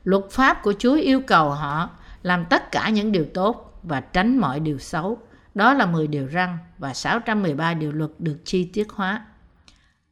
Luật 0.05 0.25
pháp 0.31 0.63
của 0.63 0.75
Chúa 0.79 0.95
yêu 0.95 1.21
cầu 1.27 1.51
họ 1.51 1.91
làm 2.23 2.45
tất 2.45 2.73
cả 2.73 2.89
những 2.89 3.13
điều 3.13 3.25
tốt 3.35 3.79
và 3.83 4.01
tránh 4.01 4.39
mọi 4.39 4.61
điều 4.61 4.79
xấu. 4.79 5.19
Đó 5.55 5.75
là 5.75 5.87
10 5.87 6.07
điều 6.07 6.29
răn 6.29 6.59
và 6.79 6.95
613 6.95 7.75
điều 7.75 7.93
luật 7.93 8.11
được 8.19 8.37
chi 8.45 8.65
tiết 8.65 8.91
hóa. 8.93 9.25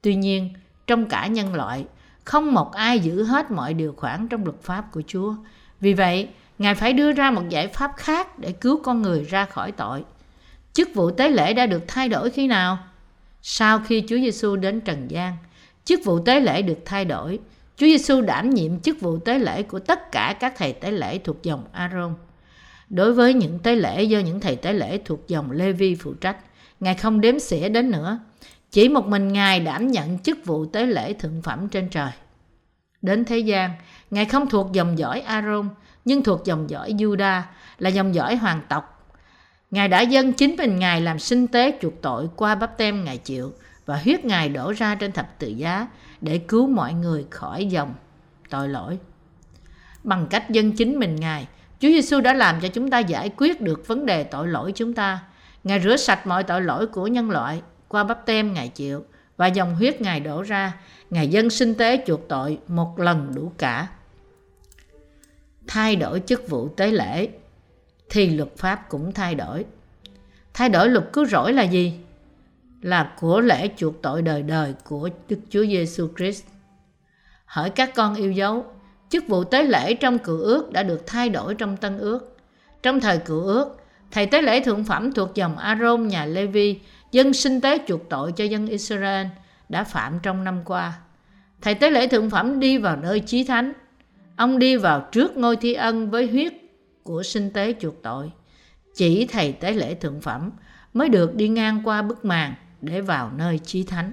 Tuy 0.03 0.15
nhiên, 0.15 0.55
trong 0.87 1.07
cả 1.07 1.27
nhân 1.27 1.55
loại, 1.55 1.87
không 2.29 2.55
một 2.55 2.73
ai 2.73 3.01
giữ 3.01 3.25
hết 3.25 3.51
mọi 3.51 3.75
điều 3.75 3.95
khoản 3.97 4.29
trong 4.29 4.45
luật 4.45 4.63
pháp 4.63 4.93
của 4.93 5.03
Chúa. 5.07 5.35
Vì 5.81 5.95
vậy, 5.95 6.29
Ngài 6.59 6.75
phải 6.75 6.93
đưa 6.93 7.13
ra 7.13 7.31
một 7.31 7.43
giải 7.49 7.69
pháp 7.69 7.93
khác 7.97 8.39
để 8.39 8.53
cứu 8.53 8.81
con 8.83 9.03
người 9.03 9.25
ra 9.25 9.45
khỏi 9.45 9.73
tội. 9.73 10.05
Chức 10.73 10.89
vụ 10.95 11.11
tế 11.11 11.29
lễ 11.29 11.55
đã 11.55 11.67
được 11.67 11.83
thay 11.89 12.09
đổi 12.09 12.31
khi 12.31 12.47
nào? 12.47 12.79
Sau 13.43 13.79
khi 13.79 14.05
Chúa 14.09 14.17
Giêsu 14.17 14.57
đến 14.57 14.81
trần 14.81 15.11
gian, 15.11 15.37
chức 15.85 16.01
vụ 16.05 16.19
tế 16.21 16.41
lễ 16.41 16.63
được 16.63 16.79
thay 16.85 17.05
đổi. 17.05 17.39
Chúa 17.77 17.87
Giêsu 17.87 18.21
đảm 18.21 18.51
nhiệm 18.51 18.81
chức 18.81 19.01
vụ 19.01 19.19
tế 19.19 19.39
lễ 19.39 19.63
của 19.63 19.79
tất 19.79 20.13
cả 20.13 20.37
các 20.41 20.55
thầy 20.57 20.73
tế 20.73 20.91
lễ 20.91 21.19
thuộc 21.19 21.43
dòng 21.43 21.65
Aaron. 21.73 22.15
Đối 22.91 23.13
với 23.13 23.35
những 23.35 23.59
tế 23.59 23.75
lễ 23.75 24.03
do 24.03 24.19
những 24.19 24.41
thầy 24.41 24.57
tế 24.57 24.73
lễ 24.73 24.99
thuộc 25.05 25.29
dòng 25.29 25.51
Lê-vi 25.51 25.95
phụ 25.95 26.15
trách, 26.15 26.37
Ngài 26.81 26.95
không 26.95 27.21
đếm 27.21 27.39
xỉa 27.39 27.69
đến 27.69 27.91
nữa. 27.91 28.19
Chỉ 28.71 28.89
một 28.89 29.07
mình 29.07 29.33
Ngài 29.33 29.61
đảm 29.61 29.87
nhận 29.87 30.19
chức 30.19 30.39
vụ 30.45 30.67
tế 30.67 30.87
lễ 30.87 31.13
thượng 31.13 31.43
phẩm 31.43 31.69
trên 31.69 31.89
trời. 31.89 32.11
Đến 33.03 33.25
thế 33.25 33.39
gian, 33.39 33.71
Ngài 34.11 34.25
không 34.25 34.49
thuộc 34.49 34.73
dòng 34.73 34.99
dõi 34.99 35.21
Aaron, 35.21 35.69
nhưng 36.05 36.23
thuộc 36.23 36.45
dòng 36.45 36.71
dõi 36.71 36.93
Juda, 36.93 37.41
là 37.79 37.91
dòng 37.91 38.15
dõi 38.15 38.37
hoàng 38.37 38.61
tộc. 38.69 39.13
Ngài 39.71 39.89
đã 39.89 40.01
dâng 40.01 40.33
chính 40.33 40.57
mình 40.57 40.79
Ngài 40.79 41.01
làm 41.01 41.19
sinh 41.19 41.47
tế 41.47 41.79
chuộc 41.83 41.93
tội 42.03 42.29
qua 42.37 42.55
bắp 42.55 42.79
tem 42.79 43.05
Ngài 43.05 43.19
chịu 43.19 43.53
và 43.87 43.97
huyết 43.97 44.25
Ngài 44.25 44.49
đổ 44.49 44.73
ra 44.73 44.95
trên 44.95 45.13
thập 45.13 45.39
tự 45.39 45.49
giá 45.49 45.87
để 46.21 46.39
cứu 46.39 46.67
mọi 46.67 46.95
người 46.95 47.27
khỏi 47.31 47.67
dòng 47.67 47.95
tội 48.51 48.69
lỗi. 48.69 48.99
Bằng 50.05 50.27
cách 50.31 50.51
dâng 50.51 50.73
chính 50.73 50.99
mình 50.99 51.17
Ngài, 51.17 51.49
Chúa 51.81 51.89
Giêsu 51.89 52.21
đã 52.21 52.33
làm 52.33 52.61
cho 52.61 52.69
chúng 52.69 52.91
ta 52.91 52.99
giải 52.99 53.31
quyết 53.37 53.61
được 53.61 53.89
vấn 53.89 54.07
đề 54.07 54.25
tội 54.25 54.49
lỗi 54.49 54.73
chúng 54.75 54.95
ta. 54.95 55.19
Ngài 55.65 55.81
rửa 55.81 55.97
sạch 55.97 56.27
mọi 56.27 56.45
tội 56.45 56.63
lỗi 56.63 56.87
của 56.87 57.07
nhân 57.07 57.31
loại 57.31 57.63
qua 57.88 58.04
bắp 58.04 58.26
tem 58.26 58.54
Ngài 58.54 58.68
chịu 58.68 59.04
và 59.37 59.47
dòng 59.47 59.75
huyết 59.75 60.00
Ngài 60.00 60.21
đổ 60.21 60.42
ra. 60.42 60.75
Ngài 61.11 61.28
dân 61.28 61.50
sinh 61.50 61.75
tế 61.75 62.04
chuộc 62.07 62.28
tội 62.28 62.59
một 62.68 62.99
lần 62.99 63.33
đủ 63.35 63.52
cả. 63.59 63.88
Thay 65.66 65.97
đổi 65.97 66.23
chức 66.26 66.49
vụ 66.49 66.68
tế 66.68 66.90
lễ 66.90 67.28
thì 68.11 68.30
luật 68.30 68.57
pháp 68.57 68.88
cũng 68.88 69.12
thay 69.12 69.35
đổi. 69.35 69.64
Thay 70.54 70.68
đổi 70.68 70.88
luật 70.88 71.12
cứu 71.12 71.26
rỗi 71.26 71.52
là 71.52 71.62
gì? 71.62 71.92
Là 72.83 73.12
của 73.21 73.40
lễ 73.40 73.68
chuộc 73.76 74.02
tội 74.02 74.23
đời 74.23 74.42
đời 74.42 74.75
của 74.85 75.09
Đức 75.28 75.38
Chúa 75.50 75.64
Giêsu 75.66 76.09
Christ. 76.16 76.45
Hỏi 77.45 77.71
các 77.71 77.95
con 77.95 78.14
yêu 78.14 78.33
dấu, 78.33 78.66
chức 79.11 79.28
vụ 79.28 79.45
tế 79.45 79.62
lễ 79.62 79.95
trong 79.95 80.18
cựu 80.18 80.38
ước 80.38 80.73
đã 80.73 80.83
được 80.83 81.07
thay 81.07 81.28
đổi 81.28 81.54
trong 81.54 81.76
tân 81.76 81.99
ước. 81.99 82.37
Trong 82.83 83.00
thời 83.00 83.18
cựu 83.18 83.40
ước, 83.40 83.80
thầy 84.11 84.26
tế 84.26 84.42
lễ 84.42 84.61
thượng 84.61 84.85
phẩm 84.85 85.12
thuộc 85.12 85.35
dòng 85.35 85.59
Aaron 85.59 86.09
nhà 86.09 86.25
Levi 86.25 86.80
dân 87.12 87.33
sinh 87.33 87.61
tế 87.61 87.79
chuộc 87.87 88.09
tội 88.09 88.33
cho 88.33 88.45
dân 88.45 88.67
Israel 88.67 89.27
đã 89.69 89.85
phạm 89.85 90.19
trong 90.23 90.45
năm 90.45 90.62
qua. 90.65 90.99
Thầy 91.61 91.75
tế 91.75 91.91
lễ 91.91 92.07
thượng 92.09 92.31
phẩm 92.31 92.61
đi 92.61 92.79
vào 92.79 92.97
nơi 92.97 93.21
chí 93.21 93.45
thánh. 93.45 93.73
Ông 94.37 94.59
đi 94.59 94.77
vào 94.77 95.09
trước 95.12 95.37
ngôi 95.37 95.57
thi 95.57 95.75
ân 95.75 96.11
với 96.11 96.27
huyết 96.27 96.53
của 97.03 97.23
sinh 97.23 97.50
tế 97.50 97.75
chuộc 97.81 98.03
tội. 98.03 98.31
Chỉ 98.95 99.27
thầy 99.27 99.53
tế 99.53 99.73
lễ 99.73 99.95
thượng 99.95 100.21
phẩm 100.21 100.50
mới 100.95 101.09
được 101.09 101.35
đi 101.35 101.49
ngang 101.49 101.81
qua 101.85 102.03
bức 102.03 102.25
màn 102.25 102.55
để 102.81 103.00
vào 103.00 103.31
nơi 103.37 103.59
chí 103.59 103.83
thánh. 103.83 104.12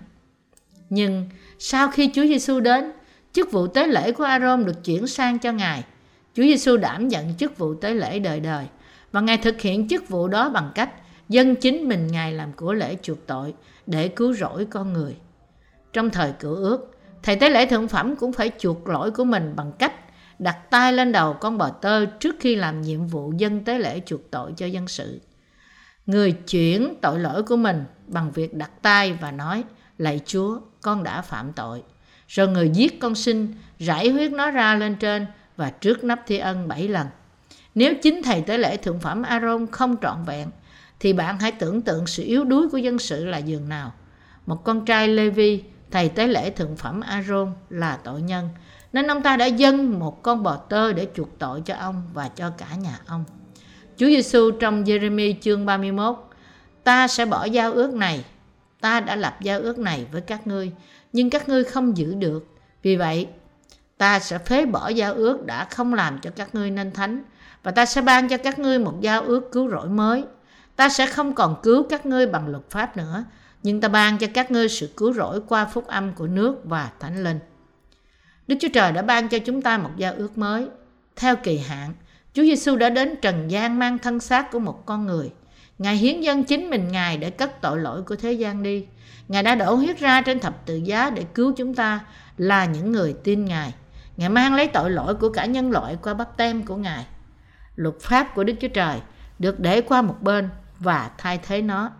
Nhưng 0.90 1.30
sau 1.60 1.88
khi 1.88 2.10
Chúa 2.14 2.24
Giêsu 2.26 2.60
đến, 2.60 2.92
chức 3.34 3.52
vụ 3.52 3.68
tế 3.68 3.88
lễ 3.88 4.12
của 4.12 4.24
Aaron 4.24 4.66
được 4.66 4.84
chuyển 4.84 5.08
sang 5.08 5.40
cho 5.40 5.52
Ngài. 5.52 5.84
Chúa 6.34 6.44
Giêsu 6.44 6.78
đảm 6.78 7.08
nhận 7.08 7.36
chức 7.36 7.58
vụ 7.58 7.76
tế 7.76 7.94
lễ 7.94 8.20
đời 8.20 8.40
đời 8.40 8.66
và 9.12 9.22
Ngài 9.22 9.38
thực 9.38 9.62
hiện 9.62 9.88
chức 9.88 10.10
vụ 10.10 10.28
đó 10.28 10.50
bằng 10.50 10.72
cách 10.76 10.90
dân 11.30 11.56
chính 11.56 11.88
mình 11.88 12.08
Ngài 12.08 12.34
làm 12.34 12.54
của 12.54 12.74
lễ 12.74 12.98
chuộc 13.02 13.28
tội 13.28 13.54
để 13.88 14.08
cứu 14.08 14.34
rỗi 14.34 14.66
con 14.66 14.94
người. 14.94 15.16
Trong 15.94 16.10
thời 16.10 16.32
cựu 16.32 16.56
ước, 16.56 16.98
thầy 17.24 17.36
tế 17.36 17.50
lễ 17.50 17.66
thượng 17.66 17.88
phẩm 17.88 18.16
cũng 18.16 18.34
phải 18.34 18.52
chuộc 18.60 18.88
lỗi 18.88 19.12
của 19.12 19.24
mình 19.24 19.54
bằng 19.56 19.72
cách 19.80 19.94
đặt 20.40 20.58
tay 20.70 20.94
lên 20.94 21.12
đầu 21.12 21.34
con 21.34 21.58
bò 21.58 21.70
tơ 21.70 22.06
trước 22.06 22.36
khi 22.40 22.56
làm 22.56 22.82
nhiệm 22.82 23.08
vụ 23.08 23.34
dân 23.38 23.66
tế 23.66 23.80
lễ 23.80 24.02
chuộc 24.06 24.32
tội 24.32 24.54
cho 24.58 24.66
dân 24.66 24.88
sự. 24.88 25.22
Người 26.06 26.32
chuyển 26.32 26.94
tội 27.02 27.20
lỗi 27.20 27.44
của 27.44 27.56
mình 27.56 27.84
bằng 28.08 28.32
việc 28.32 28.54
đặt 28.54 28.72
tay 28.82 29.14
và 29.14 29.32
nói, 29.32 29.64
lạy 29.98 30.22
Chúa, 30.26 30.60
con 30.82 31.04
đã 31.04 31.22
phạm 31.22 31.54
tội. 31.54 31.84
Rồi 32.28 32.48
người 32.48 32.70
giết 32.70 33.00
con 33.00 33.16
sinh, 33.16 33.54
rải 33.80 34.10
huyết 34.10 34.32
nó 34.32 34.52
ra 34.52 34.76
lên 34.76 34.96
trên 34.96 35.26
và 35.58 35.70
trước 35.70 36.04
nắp 36.04 36.22
thi 36.28 36.38
ân 36.38 36.68
bảy 36.68 36.88
lần. 36.88 37.08
Nếu 37.76 37.94
chính 38.02 38.24
thầy 38.24 38.42
tế 38.42 38.58
lễ 38.58 38.78
thượng 38.78 39.00
phẩm 39.00 39.24
Aaron 39.24 39.68
không 39.72 39.96
trọn 40.02 40.24
vẹn, 40.26 40.50
thì 41.00 41.14
bạn 41.14 41.40
hãy 41.40 41.52
tưởng 41.52 41.82
tượng 41.82 42.08
sự 42.08 42.24
yếu 42.24 42.44
đuối 42.44 42.70
của 42.70 42.78
dân 42.78 43.00
sự 43.00 43.26
là 43.26 43.38
dường 43.38 43.70
nào. 43.70 43.94
Một 44.46 44.64
con 44.64 44.86
trai 44.86 45.08
Levi, 45.08 45.64
thầy 45.92 46.10
tế 46.10 46.28
lễ 46.28 46.50
thượng 46.50 46.76
phẩm 46.76 47.02
Aaron 47.02 47.54
là 47.70 47.98
tội 48.04 48.22
nhân, 48.22 48.50
nên 48.94 49.08
ông 49.08 49.22
ta 49.22 49.38
đã 49.38 49.46
dâng 49.46 50.00
một 50.00 50.24
con 50.24 50.44
bò 50.44 50.56
tơ 50.56 50.94
để 50.94 51.08
chuộc 51.16 51.40
tội 51.40 51.62
cho 51.66 51.76
ông 51.76 52.04
và 52.14 52.28
cho 52.28 52.50
cả 52.50 52.68
nhà 52.76 53.00
ông. 53.06 53.24
Chúa 53.98 54.06
Giêsu 54.06 54.52
trong 54.52 54.84
Jeremy 54.84 55.34
chương 55.42 55.66
31, 55.66 56.16
ta 56.84 57.08
sẽ 57.08 57.26
bỏ 57.26 57.46
giao 57.46 57.74
ước 57.74 57.94
này, 57.94 58.26
ta 58.82 59.00
đã 59.00 59.16
lập 59.16 59.38
giao 59.42 59.60
ước 59.60 59.80
này 59.80 60.06
với 60.12 60.22
các 60.22 60.48
ngươi, 60.48 60.72
nhưng 61.14 61.30
các 61.30 61.50
ngươi 61.50 61.64
không 61.64 61.98
giữ 61.98 62.14
được. 62.14 62.48
Vì 62.82 62.96
vậy, 62.96 63.28
ta 63.98 64.20
sẽ 64.20 64.38
phế 64.38 64.66
bỏ 64.66 64.88
giao 64.88 65.14
ước 65.14 65.46
đã 65.46 65.66
không 65.66 65.94
làm 65.94 66.20
cho 66.20 66.30
các 66.36 66.56
ngươi 66.56 66.72
nên 66.72 66.92
thánh, 66.92 67.24
và 67.64 67.72
ta 67.72 67.86
sẽ 67.86 68.02
ban 68.02 68.28
cho 68.28 68.38
các 68.38 68.60
ngươi 68.60 68.80
một 68.80 69.02
giao 69.02 69.22
ước 69.22 69.52
cứu 69.52 69.70
rỗi 69.70 69.90
mới. 69.90 70.24
Ta 70.76 70.90
sẽ 70.90 71.06
không 71.06 71.34
còn 71.34 71.56
cứu 71.64 71.84
các 71.90 72.06
ngươi 72.06 72.28
bằng 72.28 72.48
luật 72.48 72.70
pháp 72.70 72.98
nữa, 72.98 73.24
nhưng 73.64 73.82
ta 73.82 73.88
ban 73.88 74.18
cho 74.18 74.28
các 74.34 74.52
ngươi 74.52 74.70
sự 74.70 74.90
cứu 74.98 75.14
rỗi 75.14 75.42
qua 75.48 75.66
phúc 75.66 75.88
âm 75.88 76.14
của 76.14 76.28
nước 76.28 76.56
và 76.64 76.92
thánh 77.00 77.24
linh. 77.24 77.40
Đức 78.48 78.56
Chúa 78.60 78.70
Trời 78.74 78.92
đã 78.92 79.02
ban 79.02 79.30
cho 79.30 79.40
chúng 79.40 79.62
ta 79.62 79.78
một 79.78 79.90
giao 79.98 80.14
ước 80.18 80.38
mới. 80.38 80.68
Theo 81.16 81.36
kỳ 81.36 81.58
hạn, 81.58 81.94
Chúa 82.34 82.44
Giêsu 82.44 82.76
đã 82.76 82.90
đến 82.90 83.16
trần 83.22 83.52
gian 83.52 83.80
mang 83.80 84.00
thân 84.00 84.20
xác 84.20 84.52
của 84.52 84.60
một 84.60 84.86
con 84.86 85.06
người. 85.06 85.32
Ngài 85.78 85.96
hiến 85.96 86.22
dân 86.22 86.44
chính 86.44 86.70
mình 86.70 86.88
Ngài 86.92 87.18
để 87.18 87.30
cất 87.30 87.62
tội 87.62 87.80
lỗi 87.80 88.04
của 88.04 88.16
thế 88.16 88.32
gian 88.32 88.64
đi. 88.64 88.86
Ngài 89.28 89.44
đã 89.44 89.56
đổ 89.56 89.76
huyết 89.76 90.00
ra 90.00 90.22
trên 90.22 90.40
thập 90.40 90.66
tự 90.66 90.76
giá 90.76 91.10
để 91.10 91.24
cứu 91.34 91.54
chúng 91.58 91.74
ta 91.74 92.06
là 92.38 92.66
những 92.66 92.92
người 92.92 93.14
tin 93.24 93.46
Ngài. 93.46 93.74
Ngài 94.18 94.30
mang 94.30 94.56
lấy 94.56 94.68
tội 94.68 94.92
lỗi 94.92 95.16
của 95.16 95.30
cả 95.30 95.46
nhân 95.46 95.72
loại 95.72 95.98
qua 96.02 96.14
bắp 96.14 96.38
tem 96.38 96.64
của 96.64 96.76
Ngài. 96.76 97.06
Luật 97.76 97.96
pháp 98.02 98.36
của 98.36 98.44
Đức 98.44 98.54
Chúa 98.62 98.68
Trời 98.68 99.00
được 99.40 99.60
để 99.60 99.82
qua 99.82 100.02
một 100.02 100.16
bên 100.22 100.50
và 100.86 101.12
thay 101.18 101.40
thế 101.44 101.62
nó. 101.62 101.92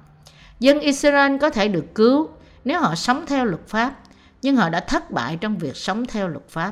Dân 0.60 0.80
Israel 0.80 1.38
có 1.38 1.50
thể 1.50 1.68
được 1.68 1.86
cứu 1.96 2.30
nếu 2.66 2.82
họ 2.82 2.96
sống 2.96 3.26
theo 3.28 3.46
luật 3.46 3.68
pháp, 3.68 3.96
nhưng 4.42 4.56
họ 4.56 4.70
đã 4.70 4.80
thất 4.80 5.12
bại 5.12 5.38
trong 5.42 5.58
việc 5.58 5.76
sống 5.76 6.06
theo 6.06 6.28
luật 6.28 6.50
pháp. 6.50 6.72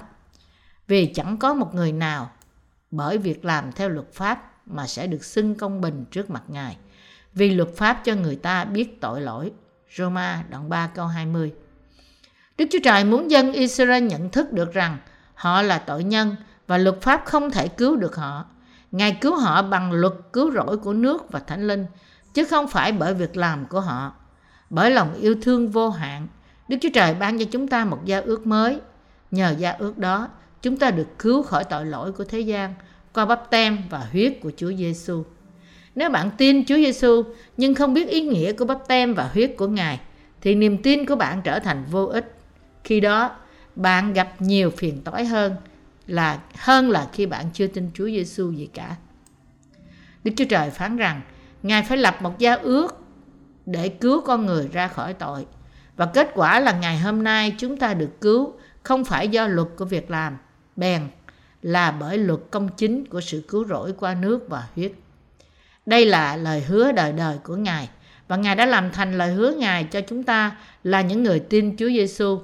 Vì 0.88 1.06
chẳng 1.06 1.38
có 1.38 1.54
một 1.54 1.76
người 1.76 1.92
nào 1.92 2.32
bởi 2.92 3.18
việc 3.18 3.46
làm 3.46 3.72
theo 3.72 3.90
luật 3.90 4.14
pháp 4.14 4.52
mà 4.66 4.88
sẽ 4.88 5.08
được 5.08 5.24
xưng 5.24 5.56
công 5.56 5.82
bình 5.82 6.06
trước 6.12 6.30
mặt 6.30 6.44
Ngài. 6.48 6.78
Vì 7.34 7.50
luật 7.50 7.70
pháp 7.76 8.02
cho 8.04 8.16
người 8.16 8.36
ta 8.36 8.66
biết 8.66 9.02
tội 9.02 9.22
lỗi. 9.22 9.52
Roma 9.96 10.44
đoạn 10.50 10.70
3 10.70 10.88
câu 10.88 11.08
20 11.08 11.54
Đức 12.58 12.66
Chúa 12.72 12.80
Trời 12.84 13.04
muốn 13.04 13.32
dân 13.32 13.54
Israel 13.54 14.04
nhận 14.04 14.30
thức 14.30 14.54
được 14.54 14.74
rằng 14.74 14.98
họ 15.34 15.62
là 15.62 15.78
tội 15.78 16.04
nhân 16.04 16.36
và 16.68 16.78
luật 16.78 17.02
pháp 17.02 17.22
không 17.26 17.52
thể 17.52 17.68
cứu 17.68 17.96
được 17.96 18.16
họ. 18.16 18.46
Ngài 18.94 19.18
cứu 19.22 19.36
họ 19.36 19.62
bằng 19.62 19.92
luật 19.92 20.14
cứu 20.34 20.52
rỗi 20.52 20.78
của 20.78 20.94
nước 20.94 21.32
và 21.32 21.40
thánh 21.40 21.68
linh, 21.68 21.86
chứ 22.34 22.46
không 22.46 22.68
phải 22.68 22.92
bởi 22.92 23.14
việc 23.14 23.38
làm 23.38 23.66
của 23.66 23.80
họ. 23.80 24.14
Bởi 24.70 24.92
lòng 24.92 25.14
yêu 25.14 25.36
thương 25.42 25.70
vô 25.70 25.90
hạn, 25.90 26.28
Đức 26.68 26.78
Chúa 26.82 26.90
Trời 26.94 27.14
ban 27.14 27.40
cho 27.40 27.46
chúng 27.52 27.68
ta 27.68 27.86
một 27.86 28.00
gia 28.06 28.20
ước 28.22 28.48
mới. 28.48 28.80
Nhờ 29.32 29.56
gia 29.58 29.72
ước 29.72 29.98
đó, 29.98 30.28
chúng 30.62 30.78
ta 30.78 30.92
được 30.92 31.08
cứu 31.20 31.44
khỏi 31.44 31.64
tội 31.64 31.86
lỗi 31.86 32.12
của 32.12 32.24
thế 32.24 32.40
gian 32.40 32.74
qua 33.14 33.26
bắp 33.26 33.50
tem 33.50 33.78
và 33.90 34.08
huyết 34.12 34.38
của 34.42 34.52
Chúa 34.58 34.72
Giêsu. 34.74 35.24
Nếu 35.96 36.10
bạn 36.10 36.32
tin 36.38 36.66
Chúa 36.66 36.76
Giêsu 36.76 37.24
nhưng 37.58 37.76
không 37.76 37.94
biết 37.94 38.08
ý 38.08 38.22
nghĩa 38.22 38.54
của 38.54 38.66
bắp 38.66 38.88
tem 38.88 39.14
và 39.14 39.30
huyết 39.34 39.54
của 39.58 39.68
Ngài, 39.68 40.00
thì 40.42 40.56
niềm 40.56 40.78
tin 40.78 41.06
của 41.06 41.16
bạn 41.16 41.42
trở 41.42 41.60
thành 41.60 41.86
vô 41.92 42.06
ích. 42.06 42.36
Khi 42.84 43.00
đó, 43.00 43.32
bạn 43.76 44.14
gặp 44.14 44.42
nhiều 44.42 44.70
phiền 44.70 45.02
toái 45.02 45.26
hơn 45.26 45.56
là 46.08 46.40
hơn 46.58 46.90
là 46.90 47.08
khi 47.14 47.26
bạn 47.26 47.46
chưa 47.54 47.68
tin 47.68 47.92
Chúa 47.94 48.06
Giêsu 48.06 48.52
gì 48.52 48.70
cả. 48.74 48.96
Đức 50.24 50.32
Chúa 50.38 50.46
Trời 50.50 50.70
phán 50.70 50.98
rằng 50.98 51.22
Ngài 51.64 51.84
phải 51.84 51.98
lập 51.98 52.22
một 52.22 52.40
giao 52.40 52.58
ước 52.58 52.96
để 53.66 53.90
cứu 53.90 54.22
con 54.22 54.46
người 54.46 54.70
ra 54.74 54.88
khỏi 54.88 55.14
tội. 55.14 55.46
Và 55.96 56.06
kết 56.06 56.32
quả 56.34 56.60
là 56.60 56.72
ngày 56.72 57.00
hôm 57.00 57.24
nay 57.24 57.56
chúng 57.58 57.78
ta 57.78 57.94
được 57.94 58.22
cứu 58.22 58.54
không 58.84 59.06
phải 59.06 59.28
do 59.28 59.48
luật 59.48 59.68
của 59.78 59.86
việc 59.86 60.12
làm, 60.12 60.38
bèn 60.76 61.08
là 61.62 61.92
bởi 61.92 62.18
luật 62.18 62.40
công 62.52 62.70
chính 62.78 63.06
của 63.06 63.22
sự 63.22 63.44
cứu 63.48 63.66
rỗi 63.66 63.94
qua 64.00 64.14
nước 64.14 64.50
và 64.50 64.68
huyết. 64.76 64.92
Đây 65.86 66.06
là 66.06 66.36
lời 66.36 66.62
hứa 66.62 66.92
đời 66.92 67.12
đời 67.12 67.38
của 67.44 67.56
Ngài 67.56 67.90
và 68.28 68.36
Ngài 68.36 68.56
đã 68.56 68.66
làm 68.66 68.92
thành 68.92 69.18
lời 69.18 69.32
hứa 69.32 69.52
Ngài 69.52 69.84
cho 69.84 70.02
chúng 70.02 70.24
ta 70.24 70.58
là 70.84 71.02
những 71.02 71.24
người 71.24 71.40
tin 71.40 71.78
Chúa 71.78 71.88
Giêsu 71.88 72.40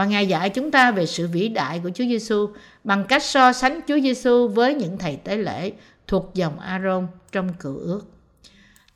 và 0.00 0.06
Ngài 0.06 0.26
dạy 0.26 0.50
chúng 0.50 0.70
ta 0.70 0.90
về 0.90 1.06
sự 1.06 1.28
vĩ 1.28 1.48
đại 1.48 1.80
của 1.82 1.90
Chúa 1.94 2.04
Giêsu 2.04 2.48
bằng 2.84 3.04
cách 3.04 3.22
so 3.22 3.52
sánh 3.52 3.80
Chúa 3.88 4.00
Giêsu 4.00 4.48
với 4.48 4.74
những 4.74 4.98
thầy 4.98 5.16
tế 5.16 5.36
lễ 5.36 5.72
thuộc 6.06 6.30
dòng 6.34 6.60
Aaron 6.60 7.06
trong 7.32 7.54
cựu 7.54 7.78
ước. 7.78 8.00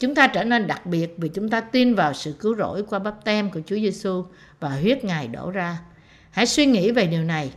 Chúng 0.01 0.15
ta 0.15 0.27
trở 0.27 0.45
nên 0.45 0.67
đặc 0.67 0.87
biệt 0.87 1.15
vì 1.19 1.29
chúng 1.29 1.49
ta 1.49 1.61
tin 1.61 1.95
vào 1.95 2.13
sự 2.13 2.33
cứu 2.33 2.57
rỗi 2.57 2.83
qua 2.83 2.99
bắp 2.99 3.25
tem 3.25 3.51
của 3.51 3.61
Chúa 3.67 3.77
Giêsu 3.77 4.25
và 4.61 4.69
huyết 4.69 5.05
Ngài 5.05 5.29
đổ 5.29 5.51
ra. 5.51 5.79
Hãy 6.31 6.47
suy 6.47 6.67
nghĩ 6.67 6.91
về 6.91 7.07
điều 7.07 7.25
này. 7.25 7.53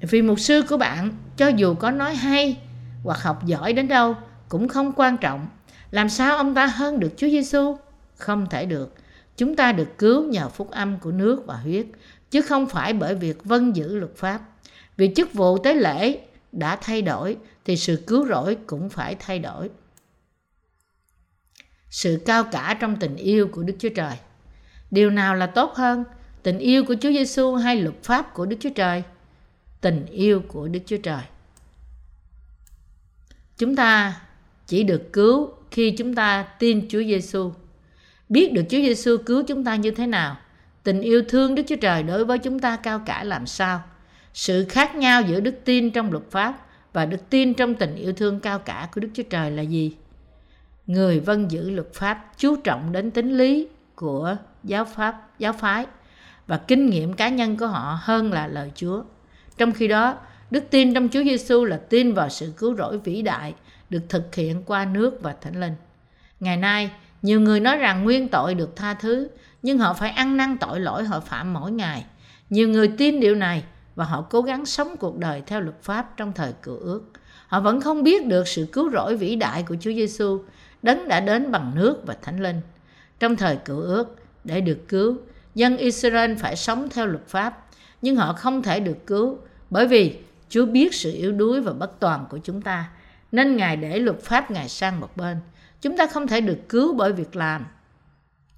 Vì 0.00 0.22
mục 0.22 0.40
sư 0.40 0.62
của 0.68 0.76
bạn, 0.76 1.10
cho 1.36 1.48
dù 1.48 1.74
có 1.74 1.90
nói 1.90 2.14
hay 2.14 2.56
hoặc 3.04 3.22
học 3.22 3.46
giỏi 3.46 3.72
đến 3.72 3.88
đâu, 3.88 4.14
cũng 4.48 4.68
không 4.68 4.92
quan 4.96 5.16
trọng. 5.16 5.48
Làm 5.90 6.08
sao 6.08 6.36
ông 6.36 6.54
ta 6.54 6.66
hơn 6.66 7.00
được 7.00 7.12
Chúa 7.16 7.28
Giêsu? 7.28 7.76
Không 8.16 8.46
thể 8.46 8.66
được. 8.66 8.94
Chúng 9.40 9.56
ta 9.56 9.72
được 9.72 9.98
cứu 9.98 10.24
nhờ 10.24 10.48
phúc 10.48 10.70
âm 10.70 10.98
của 10.98 11.10
nước 11.10 11.42
và 11.46 11.56
huyết, 11.56 11.86
chứ 12.30 12.42
không 12.42 12.66
phải 12.66 12.92
bởi 12.92 13.14
việc 13.14 13.44
vâng 13.44 13.76
giữ 13.76 13.96
luật 13.96 14.16
pháp. 14.16 14.40
Vì 14.96 15.12
chức 15.16 15.32
vụ 15.32 15.58
tế 15.58 15.74
lễ 15.74 16.20
đã 16.52 16.76
thay 16.76 17.02
đổi, 17.02 17.36
thì 17.64 17.76
sự 17.76 18.02
cứu 18.06 18.26
rỗi 18.26 18.56
cũng 18.66 18.90
phải 18.90 19.16
thay 19.18 19.38
đổi. 19.38 19.70
Sự 21.90 22.22
cao 22.26 22.44
cả 22.44 22.76
trong 22.80 22.96
tình 22.96 23.16
yêu 23.16 23.48
của 23.52 23.62
Đức 23.62 23.74
Chúa 23.78 23.88
Trời. 23.88 24.16
Điều 24.90 25.10
nào 25.10 25.34
là 25.34 25.46
tốt 25.46 25.74
hơn, 25.74 26.04
tình 26.42 26.58
yêu 26.58 26.84
của 26.84 26.94
Chúa 27.00 27.10
Giêsu 27.10 27.54
hay 27.54 27.76
luật 27.76 28.02
pháp 28.02 28.34
của 28.34 28.46
Đức 28.46 28.56
Chúa 28.60 28.70
Trời? 28.74 29.02
Tình 29.80 30.06
yêu 30.06 30.42
của 30.48 30.68
Đức 30.68 30.80
Chúa 30.86 30.98
Trời. 31.02 31.22
Chúng 33.58 33.76
ta 33.76 34.20
chỉ 34.66 34.82
được 34.82 35.12
cứu 35.12 35.50
khi 35.70 35.90
chúng 35.90 36.14
ta 36.14 36.42
tin 36.58 36.88
Chúa 36.88 37.02
Giêsu. 37.02 37.52
Biết 38.30 38.52
được 38.52 38.62
Chúa 38.62 38.78
Giêsu 38.78 39.16
cứu 39.26 39.42
chúng 39.46 39.64
ta 39.64 39.76
như 39.76 39.90
thế 39.90 40.06
nào, 40.06 40.36
tình 40.82 41.00
yêu 41.00 41.22
thương 41.28 41.54
Đức 41.54 41.62
Chúa 41.68 41.76
Trời 41.76 42.02
đối 42.02 42.24
với 42.24 42.38
chúng 42.38 42.58
ta 42.58 42.76
cao 42.76 43.02
cả 43.06 43.24
làm 43.24 43.46
sao, 43.46 43.82
sự 44.34 44.66
khác 44.68 44.96
nhau 44.96 45.22
giữa 45.22 45.40
đức 45.40 45.54
tin 45.64 45.90
trong 45.90 46.12
luật 46.12 46.24
pháp 46.30 46.66
và 46.92 47.06
đức 47.06 47.30
tin 47.30 47.54
trong 47.54 47.74
tình 47.74 47.96
yêu 47.96 48.12
thương 48.12 48.40
cao 48.40 48.58
cả 48.58 48.88
của 48.94 49.00
Đức 49.00 49.08
Chúa 49.14 49.22
Trời 49.22 49.50
là 49.50 49.62
gì? 49.62 49.96
Người 50.86 51.20
vân 51.20 51.48
giữ 51.48 51.70
luật 51.70 51.94
pháp 51.94 52.24
chú 52.36 52.56
trọng 52.56 52.92
đến 52.92 53.10
tính 53.10 53.38
lý 53.38 53.68
của 53.94 54.36
giáo 54.64 54.84
pháp, 54.84 55.30
giáo 55.38 55.52
phái 55.52 55.86
và 56.46 56.56
kinh 56.56 56.86
nghiệm 56.86 57.12
cá 57.12 57.28
nhân 57.28 57.56
của 57.56 57.66
họ 57.66 57.98
hơn 58.02 58.32
là 58.32 58.46
lời 58.46 58.70
Chúa. 58.74 59.02
Trong 59.58 59.72
khi 59.72 59.88
đó, 59.88 60.18
đức 60.50 60.64
tin 60.70 60.94
trong 60.94 61.08
Chúa 61.08 61.24
Giêsu 61.24 61.64
là 61.64 61.76
tin 61.76 62.14
vào 62.14 62.28
sự 62.28 62.52
cứu 62.56 62.76
rỗi 62.76 62.98
vĩ 62.98 63.22
đại 63.22 63.54
được 63.90 64.02
thực 64.08 64.34
hiện 64.34 64.62
qua 64.62 64.84
nước 64.84 65.22
và 65.22 65.32
Thánh 65.40 65.60
Linh. 65.60 65.74
Ngày 66.40 66.56
nay, 66.56 66.90
nhiều 67.22 67.40
người 67.40 67.60
nói 67.60 67.76
rằng 67.76 68.04
nguyên 68.04 68.28
tội 68.28 68.54
được 68.54 68.76
tha 68.76 68.94
thứ, 68.94 69.28
nhưng 69.62 69.78
họ 69.78 69.94
phải 69.94 70.10
ăn 70.10 70.36
năn 70.36 70.56
tội 70.60 70.80
lỗi 70.80 71.04
họ 71.04 71.20
phạm 71.20 71.52
mỗi 71.52 71.72
ngày. 71.72 72.04
Nhiều 72.50 72.68
người 72.68 72.88
tin 72.98 73.20
điều 73.20 73.34
này 73.34 73.64
và 73.94 74.04
họ 74.04 74.26
cố 74.30 74.42
gắng 74.42 74.66
sống 74.66 74.96
cuộc 74.96 75.18
đời 75.18 75.42
theo 75.46 75.60
luật 75.60 75.82
pháp 75.82 76.16
trong 76.16 76.32
thời 76.32 76.52
cựu 76.62 76.76
ước. 76.78 77.02
Họ 77.46 77.60
vẫn 77.60 77.80
không 77.80 78.02
biết 78.02 78.26
được 78.26 78.48
sự 78.48 78.66
cứu 78.72 78.90
rỗi 78.90 79.16
vĩ 79.16 79.36
đại 79.36 79.62
của 79.62 79.76
Chúa 79.80 79.92
Giêsu, 79.92 80.42
đấng 80.82 81.08
đã 81.08 81.20
đến 81.20 81.50
bằng 81.50 81.72
nước 81.74 82.06
và 82.06 82.16
Thánh 82.22 82.42
Linh. 82.42 82.60
Trong 83.20 83.36
thời 83.36 83.56
cựu 83.56 83.80
ước, 83.80 84.16
để 84.44 84.60
được 84.60 84.78
cứu, 84.88 85.16
dân 85.54 85.76
Israel 85.76 86.34
phải 86.34 86.56
sống 86.56 86.88
theo 86.90 87.06
luật 87.06 87.26
pháp, 87.26 87.66
nhưng 88.02 88.16
họ 88.16 88.32
không 88.32 88.62
thể 88.62 88.80
được 88.80 89.06
cứu 89.06 89.38
bởi 89.70 89.86
vì 89.86 90.16
Chúa 90.48 90.66
biết 90.66 90.94
sự 90.94 91.12
yếu 91.12 91.32
đuối 91.32 91.60
và 91.60 91.72
bất 91.72 92.00
toàn 92.00 92.26
của 92.30 92.38
chúng 92.38 92.62
ta 92.62 92.90
nên 93.32 93.56
Ngài 93.56 93.76
để 93.76 93.98
luật 93.98 94.22
pháp 94.22 94.50
Ngài 94.50 94.68
sang 94.68 95.00
một 95.00 95.16
bên. 95.16 95.36
Chúng 95.82 95.96
ta 95.96 96.06
không 96.06 96.26
thể 96.26 96.40
được 96.40 96.58
cứu 96.68 96.94
bởi 96.94 97.12
việc 97.12 97.36
làm. 97.36 97.66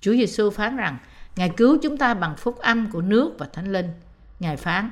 Chúa 0.01 0.13
Giêsu 0.13 0.51
phán 0.51 0.77
rằng 0.77 0.99
Ngài 1.37 1.49
cứu 1.49 1.79
chúng 1.83 1.99
ta 1.99 2.15
bằng 2.15 2.37
phúc 2.37 2.59
âm 2.59 2.91
của 2.91 3.01
nước 3.01 3.35
và 3.39 3.47
thánh 3.53 3.73
linh. 3.73 3.91
Ngài 4.41 4.57
phán, 4.57 4.91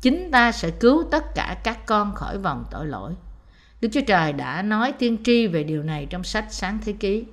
chính 0.00 0.30
ta 0.30 0.52
sẽ 0.52 0.70
cứu 0.70 1.04
tất 1.10 1.34
cả 1.34 1.56
các 1.64 1.86
con 1.86 2.14
khỏi 2.14 2.38
vòng 2.38 2.64
tội 2.70 2.86
lỗi. 2.86 3.12
Đức 3.80 3.88
Chúa 3.92 4.00
Trời 4.06 4.32
đã 4.32 4.62
nói 4.62 4.92
tiên 4.92 5.16
tri 5.24 5.46
về 5.46 5.64
điều 5.64 5.82
này 5.82 6.06
trong 6.10 6.24
sách 6.24 6.46
Sáng 6.50 6.78
Thế 6.84 6.92
Ký. 6.92 7.24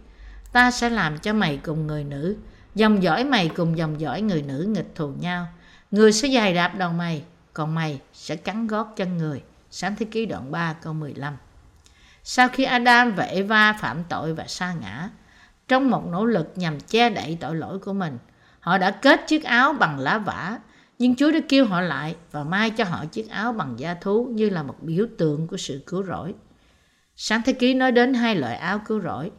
Ta 0.51 0.71
sẽ 0.71 0.89
làm 0.89 1.17
cho 1.17 1.33
mày 1.33 1.59
cùng 1.63 1.87
người 1.87 2.03
nữ, 2.03 2.35
dòng 2.75 3.03
dõi 3.03 3.23
mày 3.23 3.49
cùng 3.49 3.77
dòng 3.77 3.99
dõi 3.99 4.21
người 4.21 4.41
nữ 4.41 4.65
nghịch 4.75 4.91
thù 4.95 5.07
nhau. 5.19 5.47
Người 5.91 6.11
sẽ 6.11 6.27
dài 6.27 6.53
đạp 6.53 6.75
đầu 6.77 6.93
mày, 6.93 7.23
còn 7.53 7.75
mày 7.75 8.01
sẽ 8.13 8.35
cắn 8.35 8.67
gót 8.67 8.93
chân 8.95 9.17
người. 9.17 9.43
Sáng 9.71 9.95
Thế 9.95 10.05
Ký 10.11 10.25
đoạn 10.25 10.51
3 10.51 10.73
câu 10.73 10.93
15 10.93 11.37
sau 12.23 12.49
khi 12.49 12.63
Adam 12.63 13.15
và 13.15 13.23
Eva 13.23 13.73
phạm 13.73 14.03
tội 14.09 14.33
và 14.33 14.45
sa 14.47 14.73
ngã. 14.73 15.09
Trong 15.67 15.89
một 15.89 16.05
nỗ 16.05 16.25
lực 16.25 16.51
nhằm 16.55 16.79
che 16.79 17.09
đậy 17.09 17.37
tội 17.39 17.55
lỗi 17.55 17.79
của 17.79 17.93
mình, 17.93 18.17
họ 18.59 18.77
đã 18.77 18.91
kết 18.91 19.27
chiếc 19.27 19.43
áo 19.43 19.73
bằng 19.73 19.99
lá 19.99 20.17
vả, 20.17 20.59
nhưng 20.99 21.15
Chúa 21.15 21.31
đã 21.31 21.39
kêu 21.49 21.65
họ 21.65 21.81
lại 21.81 22.15
và 22.31 22.43
mai 22.43 22.69
cho 22.69 22.83
họ 22.83 23.05
chiếc 23.05 23.29
áo 23.29 23.53
bằng 23.53 23.79
da 23.79 23.93
thú 23.93 24.27
như 24.31 24.49
là 24.49 24.63
một 24.63 24.75
biểu 24.81 25.05
tượng 25.17 25.47
của 25.47 25.57
sự 25.57 25.83
cứu 25.87 26.03
rỗi. 26.03 26.33
Sáng 27.15 27.41
thế 27.45 27.53
ký 27.53 27.73
nói 27.73 27.91
đến 27.91 28.13
hai 28.13 28.35
loại 28.35 28.55
áo 28.55 28.79
cứu 28.87 29.01
rỗi. 29.01 29.31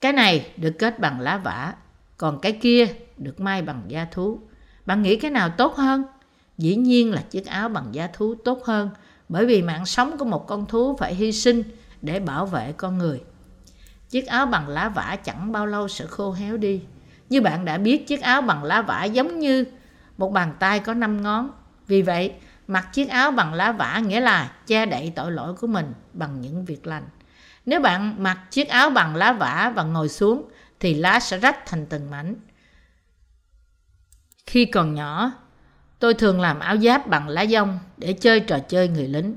Cái 0.00 0.12
này 0.12 0.50
được 0.56 0.72
kết 0.78 0.98
bằng 0.98 1.20
lá 1.20 1.36
vả, 1.36 1.74
còn 2.16 2.40
cái 2.40 2.52
kia 2.52 2.86
được 3.16 3.40
may 3.40 3.62
bằng 3.62 3.82
da 3.88 4.04
thú. 4.04 4.40
Bạn 4.86 5.02
nghĩ 5.02 5.16
cái 5.16 5.30
nào 5.30 5.48
tốt 5.48 5.76
hơn? 5.76 6.04
Dĩ 6.58 6.76
nhiên 6.76 7.12
là 7.12 7.22
chiếc 7.22 7.46
áo 7.46 7.68
bằng 7.68 7.94
da 7.94 8.06
thú 8.06 8.34
tốt 8.34 8.64
hơn, 8.64 8.90
bởi 9.28 9.46
vì 9.46 9.62
mạng 9.62 9.86
sống 9.86 10.18
của 10.18 10.24
một 10.24 10.46
con 10.46 10.66
thú 10.66 10.96
phải 10.96 11.14
hy 11.14 11.32
sinh 11.32 11.62
để 12.02 12.20
bảo 12.20 12.46
vệ 12.46 12.72
con 12.72 12.98
người. 12.98 13.20
Chiếc 14.08 14.26
áo 14.26 14.46
bằng 14.46 14.68
lá 14.68 14.88
vả 14.88 15.16
chẳng 15.24 15.52
bao 15.52 15.66
lâu 15.66 15.88
sẽ 15.88 16.06
khô 16.06 16.32
héo 16.32 16.56
đi. 16.56 16.82
Như 17.28 17.40
bạn 17.40 17.64
đã 17.64 17.78
biết, 17.78 18.06
chiếc 18.06 18.20
áo 18.20 18.42
bằng 18.42 18.64
lá 18.64 18.82
vả 18.82 19.04
giống 19.04 19.38
như 19.38 19.64
một 20.18 20.32
bàn 20.32 20.54
tay 20.58 20.80
có 20.80 20.94
năm 20.94 21.22
ngón. 21.22 21.50
Vì 21.86 22.02
vậy, 22.02 22.32
mặc 22.66 22.88
chiếc 22.92 23.08
áo 23.08 23.30
bằng 23.30 23.54
lá 23.54 23.72
vả 23.72 23.98
nghĩa 24.06 24.20
là 24.20 24.52
che 24.66 24.86
đậy 24.86 25.12
tội 25.16 25.32
lỗi 25.32 25.54
của 25.54 25.66
mình 25.66 25.92
bằng 26.12 26.40
những 26.40 26.64
việc 26.64 26.86
lành. 26.86 27.08
Nếu 27.66 27.80
bạn 27.80 28.22
mặc 28.22 28.38
chiếc 28.50 28.68
áo 28.68 28.90
bằng 28.90 29.16
lá 29.16 29.32
vả 29.32 29.72
và 29.76 29.82
ngồi 29.82 30.08
xuống, 30.08 30.48
thì 30.80 30.94
lá 30.94 31.20
sẽ 31.20 31.38
rách 31.38 31.66
thành 31.66 31.86
từng 31.86 32.10
mảnh. 32.10 32.34
Khi 34.46 34.64
còn 34.64 34.94
nhỏ, 34.94 35.32
tôi 35.98 36.14
thường 36.14 36.40
làm 36.40 36.58
áo 36.60 36.76
giáp 36.76 37.06
bằng 37.06 37.28
lá 37.28 37.46
dông 37.46 37.78
để 37.96 38.12
chơi 38.12 38.40
trò 38.40 38.58
chơi 38.58 38.88
người 38.88 39.08
lính. 39.08 39.36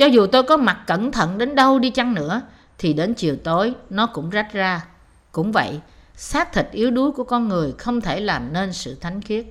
Cho 0.00 0.06
dù 0.06 0.26
tôi 0.26 0.42
có 0.42 0.56
mặc 0.56 0.78
cẩn 0.86 1.12
thận 1.12 1.38
đến 1.38 1.54
đâu 1.54 1.78
đi 1.78 1.90
chăng 1.90 2.14
nữa, 2.14 2.42
thì 2.78 2.92
đến 2.92 3.14
chiều 3.14 3.36
tối 3.36 3.74
nó 3.90 4.06
cũng 4.06 4.30
rách 4.30 4.52
ra. 4.52 4.84
Cũng 5.32 5.52
vậy, 5.52 5.80
xác 6.16 6.52
thịt 6.52 6.66
yếu 6.72 6.90
đuối 6.90 7.12
của 7.12 7.24
con 7.24 7.48
người 7.48 7.72
không 7.78 8.00
thể 8.00 8.20
làm 8.20 8.52
nên 8.52 8.72
sự 8.72 8.94
thánh 8.94 9.22
khiết. 9.22 9.44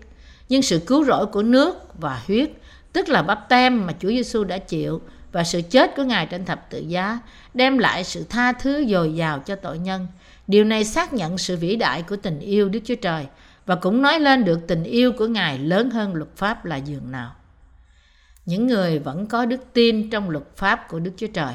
Nhưng 0.50 0.62
sự 0.62 0.80
cứu 0.80 1.06
rỗi 1.06 1.26
của 1.26 1.44
nước 1.44 2.00
và 2.00 2.22
huyết, 2.28 2.52
tức 2.94 3.10
là 3.10 3.22
bắp 3.22 3.50
tem 3.50 3.88
mà 3.88 3.94
Chúa 4.00 4.10
Giêsu 4.10 4.44
đã 4.44 4.58
chịu 4.58 5.02
và 5.32 5.44
sự 5.44 5.62
chết 5.62 5.96
của 5.96 6.04
Ngài 6.04 6.26
trên 6.26 6.46
thập 6.46 6.70
tự 6.70 6.80
giá, 6.80 7.20
đem 7.54 7.78
lại 7.78 8.04
sự 8.04 8.26
tha 8.30 8.52
thứ 8.52 8.86
dồi 8.86 9.16
dào 9.16 9.40
cho 9.40 9.56
tội 9.56 9.80
nhân. 9.80 10.08
Điều 10.48 10.64
này 10.64 10.86
xác 10.86 11.14
nhận 11.14 11.38
sự 11.38 11.58
vĩ 11.58 11.76
đại 11.76 12.04
của 12.04 12.16
tình 12.16 12.40
yêu 12.40 12.70
Đức 12.70 12.80
Chúa 12.86 12.96
Trời 12.96 13.28
và 13.66 13.76
cũng 13.76 14.02
nói 14.02 14.20
lên 14.20 14.46
được 14.46 14.60
tình 14.68 14.84
yêu 14.84 15.12
của 15.12 15.28
Ngài 15.28 15.58
lớn 15.58 15.90
hơn 15.90 16.14
luật 16.16 16.30
pháp 16.36 16.66
là 16.66 16.76
dường 16.76 17.12
nào 17.12 17.36
những 18.50 18.68
người 18.68 19.00
vẫn 19.00 19.28
có 19.28 19.46
đức 19.46 19.62
tin 19.74 20.10
trong 20.10 20.30
luật 20.30 20.44
pháp 20.56 20.88
của 20.88 21.00
Đức 21.00 21.12
Chúa 21.18 21.28
Trời. 21.28 21.54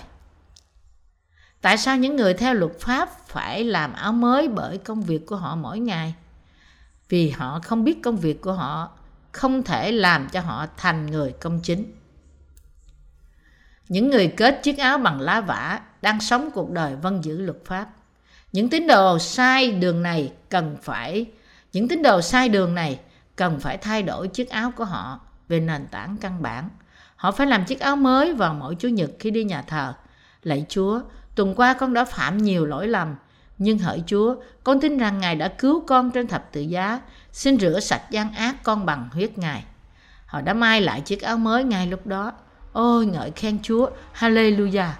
Tại 1.60 1.78
sao 1.78 1.96
những 1.96 2.16
người 2.16 2.34
theo 2.34 2.54
luật 2.54 2.72
pháp 2.80 3.26
phải 3.26 3.64
làm 3.64 3.92
áo 3.92 4.12
mới 4.12 4.48
bởi 4.48 4.78
công 4.78 5.02
việc 5.02 5.26
của 5.26 5.36
họ 5.36 5.56
mỗi 5.56 5.78
ngày? 5.78 6.14
Vì 7.08 7.30
họ 7.30 7.60
không 7.64 7.84
biết 7.84 8.02
công 8.02 8.16
việc 8.16 8.40
của 8.40 8.52
họ 8.52 8.90
không 9.32 9.62
thể 9.62 9.92
làm 9.92 10.28
cho 10.28 10.40
họ 10.40 10.66
thành 10.76 11.06
người 11.06 11.32
công 11.32 11.60
chính. 11.62 11.92
Những 13.88 14.10
người 14.10 14.34
kết 14.36 14.60
chiếc 14.62 14.78
áo 14.78 14.98
bằng 14.98 15.20
lá 15.20 15.40
vả 15.40 15.80
đang 16.02 16.20
sống 16.20 16.50
cuộc 16.54 16.70
đời 16.70 16.96
vâng 16.96 17.24
giữ 17.24 17.40
luật 17.40 17.58
pháp. 17.64 17.88
Những 18.52 18.68
tín 18.68 18.86
đồ 18.86 19.18
sai 19.18 19.72
đường 19.72 20.02
này 20.02 20.32
cần 20.48 20.76
phải, 20.82 21.26
những 21.72 21.88
tín 21.88 22.02
đồ 22.02 22.20
sai 22.20 22.48
đường 22.48 22.74
này 22.74 23.00
cần 23.36 23.60
phải 23.60 23.78
thay 23.78 24.02
đổi 24.02 24.28
chiếc 24.28 24.50
áo 24.50 24.72
của 24.76 24.84
họ 24.84 25.20
về 25.48 25.60
nền 25.60 25.86
tảng 25.90 26.16
căn 26.20 26.42
bản 26.42 26.68
Họ 27.24 27.30
phải 27.30 27.46
làm 27.46 27.64
chiếc 27.64 27.80
áo 27.80 27.96
mới 27.96 28.32
vào 28.32 28.54
mỗi 28.54 28.74
Chủ 28.74 28.88
nhật 28.88 29.10
khi 29.20 29.30
đi 29.30 29.44
nhà 29.44 29.62
thờ. 29.62 29.92
Lạy 30.42 30.66
Chúa, 30.68 31.00
tuần 31.34 31.54
qua 31.54 31.74
con 31.74 31.94
đã 31.94 32.04
phạm 32.04 32.38
nhiều 32.38 32.66
lỗi 32.66 32.88
lầm, 32.88 33.14
nhưng 33.58 33.78
hỡi 33.78 34.02
Chúa, 34.06 34.34
con 34.64 34.80
tin 34.80 34.98
rằng 34.98 35.18
Ngài 35.18 35.36
đã 35.36 35.48
cứu 35.48 35.84
con 35.86 36.10
trên 36.10 36.26
thập 36.26 36.52
tự 36.52 36.60
giá, 36.60 37.00
xin 37.32 37.58
rửa 37.58 37.80
sạch 37.80 38.10
gian 38.10 38.32
ác 38.32 38.56
con 38.62 38.86
bằng 38.86 39.08
huyết 39.12 39.38
Ngài. 39.38 39.64
Họ 40.26 40.40
đã 40.40 40.54
may 40.54 40.80
lại 40.80 41.00
chiếc 41.00 41.22
áo 41.22 41.36
mới 41.36 41.64
ngay 41.64 41.86
lúc 41.86 42.06
đó. 42.06 42.32
Ôi 42.72 43.06
ngợi 43.06 43.30
khen 43.30 43.58
Chúa, 43.62 43.90
Hallelujah. 44.14 44.90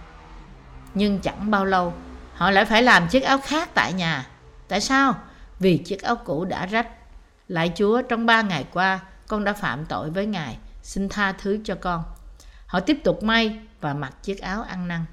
Nhưng 0.94 1.18
chẳng 1.18 1.50
bao 1.50 1.64
lâu, 1.64 1.92
họ 2.34 2.50
lại 2.50 2.64
phải 2.64 2.82
làm 2.82 3.08
chiếc 3.08 3.22
áo 3.22 3.38
khác 3.38 3.68
tại 3.74 3.92
nhà. 3.92 4.26
Tại 4.68 4.80
sao? 4.80 5.14
Vì 5.58 5.78
chiếc 5.78 6.02
áo 6.02 6.16
cũ 6.16 6.44
đã 6.44 6.66
rách. 6.66 6.88
Lại 7.48 7.72
Chúa, 7.76 8.02
trong 8.02 8.26
ba 8.26 8.42
ngày 8.42 8.64
qua, 8.72 9.00
con 9.28 9.44
đã 9.44 9.52
phạm 9.52 9.84
tội 9.84 10.10
với 10.10 10.26
Ngài 10.26 10.58
xin 10.84 11.08
tha 11.08 11.32
thứ 11.32 11.58
cho 11.64 11.74
con. 11.74 12.04
Họ 12.74 12.80
tiếp 12.80 13.00
tục 13.04 13.22
may 13.22 13.58
và 13.80 13.94
mặc 13.94 14.12
chiếc 14.22 14.40
áo 14.40 14.62
ăn 14.62 14.88
năn. 14.88 15.04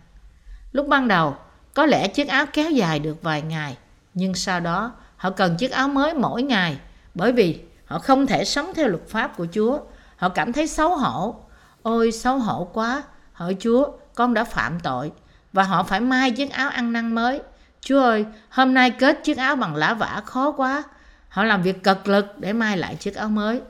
Lúc 0.72 0.88
ban 0.88 1.08
đầu, 1.08 1.36
có 1.74 1.86
lẽ 1.86 2.08
chiếc 2.08 2.28
áo 2.28 2.46
kéo 2.54 2.72
dài 2.72 3.00
được 3.00 3.24
vài 3.24 3.42
ngày, 3.42 3.78
nhưng 4.14 4.34
sau 4.34 4.60
đó 4.60 4.92
họ 5.18 5.30
cần 5.30 5.58
chiếc 5.58 5.72
áo 5.72 5.88
mới 5.88 6.14
mỗi 6.14 6.44
ngày 6.44 6.78
bởi 7.16 7.32
vì 7.32 7.60
Họ 7.92 8.00
không 8.00 8.28
thể 8.28 8.46
sống 8.46 8.72
theo 8.76 8.88
luật 8.88 9.08
pháp 9.08 9.38
của 9.38 9.48
Chúa. 9.52 9.80
Họ 10.18 10.30
cảm 10.30 10.54
thấy 10.54 10.68
xấu 10.68 10.96
hổ. 10.96 11.36
Ôi 11.82 12.12
xấu 12.12 12.38
hổ 12.40 12.70
quá. 12.74 13.04
Hỡi 13.34 13.58
Chúa, 13.60 13.92
con 14.16 14.34
đã 14.34 14.44
phạm 14.44 14.80
tội. 14.80 15.12
Và 15.54 15.64
họ 15.64 15.84
phải 15.84 16.00
may 16.00 16.32
chiếc 16.32 16.52
áo 16.52 16.70
ăn 16.70 16.94
năn 16.94 17.16
mới. 17.16 17.42
Chúa 17.82 18.02
ơi, 18.02 18.26
hôm 18.50 18.74
nay 18.74 18.92
kết 18.92 19.20
chiếc 19.24 19.38
áo 19.38 19.56
bằng 19.56 19.76
lá 19.76 19.94
vả 19.94 20.22
khó 20.26 20.52
quá. 20.52 20.84
Họ 21.30 21.44
làm 21.44 21.62
việc 21.62 21.84
cật 21.84 22.08
lực 22.08 22.40
để 22.40 22.54
may 22.54 22.78
lại 22.78 22.96
chiếc 22.96 23.16
áo 23.16 23.30
mới. 23.30 23.62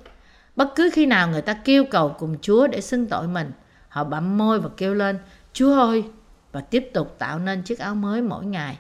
Bất 0.56 0.76
cứ 0.76 0.90
khi 0.94 1.06
nào 1.06 1.28
người 1.28 1.42
ta 1.42 1.54
kêu 1.54 1.86
cầu 1.92 2.16
cùng 2.20 2.36
Chúa 2.42 2.68
để 2.68 2.82
xưng 2.82 3.08
tội 3.08 3.28
mình, 3.28 3.52
họ 3.92 4.04
bặm 4.04 4.38
môi 4.38 4.60
và 4.60 4.70
kêu 4.78 4.94
lên, 4.94 5.20
Chúa 5.54 5.80
ơi, 5.80 6.04
và 6.52 6.62
tiếp 6.62 6.90
tục 6.94 7.16
tạo 7.20 7.40
nên 7.40 7.62
chiếc 7.62 7.80
áo 7.80 7.96
mới 7.96 8.22
mỗi 8.22 8.46
ngày. 8.46 8.78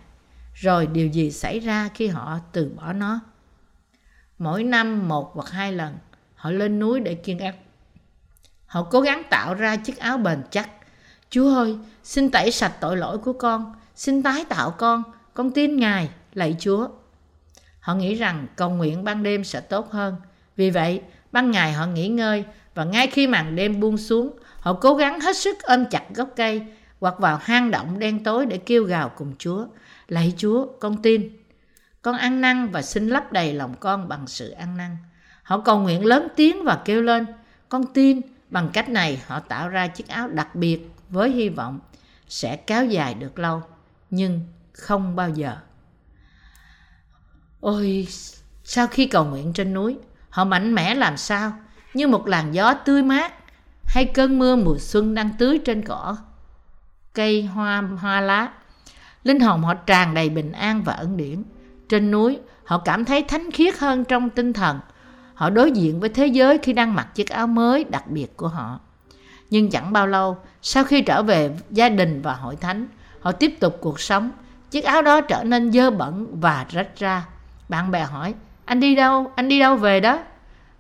Rồi 0.54 0.88
điều 0.88 1.08
gì 1.08 1.32
xảy 1.32 1.60
ra 1.60 1.90
khi 1.94 2.08
họ 2.08 2.40
từ 2.52 2.72
bỏ 2.76 2.94
nó? 2.94 3.20
Mỗi 4.38 4.64
năm 4.64 5.08
một 5.08 5.32
hoặc 5.34 5.50
hai 5.50 5.74
lần, 5.74 5.98
họ 6.36 6.52
lên 6.52 6.80
núi 6.80 7.00
để 7.00 7.16
kiên 7.16 7.40
ép. 7.40 7.56
Họ 8.66 8.84
cố 8.84 9.02
gắng 9.02 9.24
tạo 9.30 9.54
ra 9.54 9.76
chiếc 9.76 9.98
áo 9.98 10.18
bền 10.18 10.44
chắc. 10.52 10.70
Chúa 11.30 11.56
ơi, 11.56 11.78
xin 12.04 12.32
tẩy 12.32 12.52
sạch 12.52 12.74
tội 12.82 12.98
lỗi 12.98 13.18
của 13.18 13.34
con, 13.34 13.76
xin 13.96 14.24
tái 14.24 14.46
tạo 14.46 14.72
con, 14.72 15.04
con 15.34 15.52
tin 15.52 15.78
Ngài, 15.78 16.10
lạy 16.34 16.56
Chúa. 16.60 16.88
Họ 17.80 17.96
nghĩ 17.96 18.16
rằng 18.16 18.48
cầu 18.56 18.70
nguyện 18.70 19.04
ban 19.04 19.24
đêm 19.24 19.44
sẽ 19.44 19.62
tốt 19.62 19.92
hơn. 19.92 20.16
Vì 20.56 20.70
vậy, 20.70 21.02
ban 21.32 21.52
ngày 21.52 21.74
họ 21.74 21.86
nghỉ 21.86 22.08
ngơi 22.08 22.46
và 22.76 22.84
ngay 22.84 23.08
khi 23.08 23.28
màn 23.28 23.56
đêm 23.56 23.80
buông 23.80 23.98
xuống, 23.98 24.40
họ 24.62 24.74
cố 24.74 24.96
gắng 24.96 25.20
hết 25.20 25.38
sức 25.38 25.64
ôm 25.64 25.86
chặt 25.86 26.04
gốc 26.16 26.30
cây 26.36 26.64
hoặc 27.00 27.20
vào 27.20 27.40
hang 27.42 27.72
động 27.72 28.00
đen 28.00 28.24
tối 28.24 28.46
để 28.46 28.58
kêu 28.58 28.84
gào 28.84 29.10
cùng 29.10 29.36
Chúa. 29.38 29.66
Lạy 30.08 30.34
Chúa, 30.38 30.68
con 30.80 31.02
tin. 31.02 31.30
Con 32.02 32.18
ăn 32.18 32.42
năn 32.42 32.70
và 32.70 32.82
xin 32.82 33.08
lấp 33.08 33.32
đầy 33.32 33.54
lòng 33.54 33.76
con 33.80 34.10
bằng 34.10 34.28
sự 34.28 34.50
ăn 34.50 34.78
năn. 34.78 34.98
Họ 35.44 35.60
cầu 35.60 35.80
nguyện 35.80 36.06
lớn 36.06 36.28
tiếng 36.36 36.64
và 36.64 36.82
kêu 36.86 37.02
lên, 37.02 37.26
con 37.70 37.94
tin. 37.94 38.22
Bằng 38.50 38.70
cách 38.74 38.90
này 38.90 39.22
họ 39.28 39.40
tạo 39.40 39.70
ra 39.70 39.88
chiếc 39.88 40.08
áo 40.08 40.28
đặc 40.28 40.56
biệt 40.56 40.90
với 41.10 41.30
hy 41.32 41.50
vọng 41.50 41.80
sẽ 42.28 42.56
kéo 42.56 42.86
dài 42.86 43.14
được 43.14 43.40
lâu, 43.40 43.64
nhưng 44.10 44.42
không 44.74 45.16
bao 45.16 45.30
giờ. 45.30 45.58
Ôi, 47.60 48.08
sau 48.64 48.88
khi 48.88 49.06
cầu 49.06 49.26
nguyện 49.26 49.54
trên 49.54 49.74
núi, 49.74 49.98
họ 50.30 50.46
mạnh 50.46 50.76
mẽ 50.76 50.96
làm 50.96 51.18
sao, 51.18 51.54
như 51.94 52.08
một 52.08 52.28
làn 52.28 52.54
gió 52.54 52.74
tươi 52.74 53.04
mát 53.04 53.34
hay 53.92 54.06
cơn 54.06 54.40
mưa 54.40 54.56
mùa 54.56 54.78
xuân 54.80 55.16
đang 55.16 55.30
tưới 55.38 55.60
trên 55.66 55.82
cỏ, 55.82 56.18
cây 57.14 57.44
hoa 57.44 57.82
hoa 57.82 58.22
lá. 58.22 58.50
Linh 59.24 59.40
hồn 59.40 59.64
họ 59.64 59.74
tràn 59.74 60.14
đầy 60.14 60.30
bình 60.30 60.52
an 60.52 60.84
và 60.84 60.94
ân 60.94 61.18
điển. 61.18 61.44
Trên 61.90 62.12
núi, 62.12 62.40
họ 62.66 62.78
cảm 62.86 63.06
thấy 63.06 63.24
thánh 63.24 63.52
khiết 63.52 63.80
hơn 63.80 64.06
trong 64.06 64.30
tinh 64.30 64.54
thần. 64.54 64.80
Họ 65.34 65.50
đối 65.50 65.72
diện 65.72 66.00
với 66.00 66.10
thế 66.10 66.28
giới 66.28 66.58
khi 66.58 66.74
đang 66.74 66.96
mặc 66.96 67.08
chiếc 67.16 67.30
áo 67.30 67.48
mới 67.48 67.84
đặc 67.84 68.08
biệt 68.08 68.38
của 68.38 68.48
họ. 68.48 68.80
Nhưng 69.50 69.70
chẳng 69.70 69.94
bao 69.94 70.08
lâu, 70.08 70.38
sau 70.62 70.84
khi 70.84 71.02
trở 71.02 71.24
về 71.24 71.58
gia 71.70 71.90
đình 71.90 72.22
và 72.22 72.34
hội 72.34 72.56
thánh, 72.56 72.88
họ 73.20 73.32
tiếp 73.32 73.58
tục 73.60 73.78
cuộc 73.82 74.00
sống. 74.00 74.32
Chiếc 74.72 74.84
áo 74.84 75.02
đó 75.02 75.22
trở 75.22 75.44
nên 75.44 75.72
dơ 75.72 75.92
bẩn 75.92 76.40
và 76.40 76.66
rách 76.70 77.00
ra. 77.00 77.26
Bạn 77.70 77.92
bè 77.92 78.04
hỏi, 78.04 78.34
anh 78.66 78.80
đi 78.80 78.96
đâu? 78.96 79.32
Anh 79.36 79.48
đi 79.48 79.60
đâu 79.60 79.76
về 79.76 80.00
đó? 80.00 80.20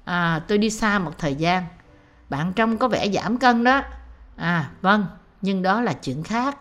À 0.06 0.41
tôi 0.47 0.58
đi 0.58 0.69
xa 0.69 1.00
một 1.00 1.17
thời 1.17 1.36
gian 1.36 1.63
bạn 2.32 2.54
trông 2.54 2.78
có 2.78 2.88
vẻ 2.88 3.10
giảm 3.10 3.38
cân 3.38 3.63
đó. 3.63 3.82
À 4.36 4.72
vâng 4.82 5.06
nhưng 5.41 5.62
đó 5.62 5.82
là 5.82 5.94
chuyện 5.94 6.24
khác. 6.24 6.58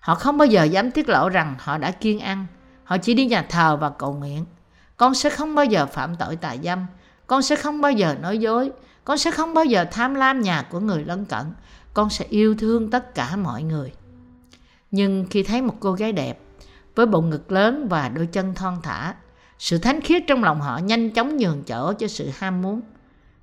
Họ 0.00 0.14
không 0.14 0.38
bao 0.38 0.46
giờ 0.46 0.64
dám 0.64 0.90
tiết 0.90 1.08
lộ 1.08 1.28
rằng 1.28 1.54
họ 1.58 1.78
đã 1.78 1.90
kiêng 1.90 2.20
ăn. 2.20 2.46
Họ 2.84 2.98
chỉ 2.98 3.14
đi 3.14 3.26
nhà 3.26 3.42
thờ 3.48 3.76
và 3.76 3.90
cầu 3.90 4.12
nguyện. 4.12 4.44
Con 4.96 5.14
sẽ 5.14 5.30
không 5.30 5.54
bao 5.54 5.64
giờ 5.64 5.86
phạm 5.86 6.16
tội 6.16 6.36
tà 6.36 6.56
dâm. 6.62 6.86
Con 7.26 7.42
sẽ 7.42 7.56
không 7.56 7.80
bao 7.80 7.92
giờ 7.92 8.16
nói 8.20 8.38
dối. 8.38 8.70
Con 9.04 9.18
sẽ 9.18 9.30
không 9.30 9.54
bao 9.54 9.64
giờ 9.64 9.84
tham 9.90 10.14
lam 10.14 10.40
nhà 10.40 10.62
của 10.62 10.80
người 10.80 11.04
lân 11.04 11.24
cận. 11.24 11.52
Con 11.94 12.10
sẽ 12.10 12.24
yêu 12.28 12.54
thương 12.58 12.90
tất 12.90 13.14
cả 13.14 13.36
mọi 13.36 13.62
người. 13.62 13.92
Nhưng 14.90 15.26
khi 15.30 15.42
thấy 15.42 15.62
một 15.62 15.74
cô 15.80 15.92
gái 15.92 16.12
đẹp, 16.12 16.38
với 16.94 17.06
bộ 17.06 17.20
ngực 17.20 17.52
lớn 17.52 17.88
và 17.88 18.08
đôi 18.08 18.26
chân 18.26 18.54
thon 18.54 18.78
thả, 18.82 19.14
sự 19.58 19.78
thánh 19.78 20.00
khiết 20.00 20.22
trong 20.26 20.44
lòng 20.44 20.60
họ 20.60 20.78
nhanh 20.78 21.10
chóng 21.10 21.36
nhường 21.36 21.62
chỗ 21.62 21.92
cho 21.92 22.08
sự 22.08 22.30
ham 22.38 22.62
muốn. 22.62 22.80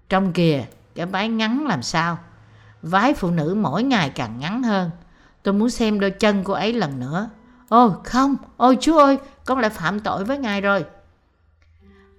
Trong 0.10 0.34
kìa 0.34 0.65
cái 0.95 1.06
váy 1.06 1.30
ngắn 1.30 1.67
làm 1.67 1.84
sao 1.84 2.17
Vái 2.82 3.13
phụ 3.13 3.32
nữ 3.32 3.56
mỗi 3.58 3.84
ngày 3.84 4.10
càng 4.10 4.39
ngắn 4.39 4.63
hơn. 4.63 4.91
Tôi 5.43 5.54
muốn 5.54 5.69
xem 5.69 5.99
đôi 5.99 6.12
chân 6.12 6.43
cô 6.43 6.54
ấy 6.54 6.73
lần 6.73 6.99
nữa. 6.99 7.30
Ôi 7.69 7.91
không, 8.04 8.36
ôi 8.58 8.78
chúa 8.82 8.97
ơi, 8.97 9.17
con 9.45 9.60
lại 9.60 9.69
phạm 9.69 9.99
tội 9.99 10.25
với 10.25 10.38
ngài 10.38 10.62
rồi. 10.62 10.86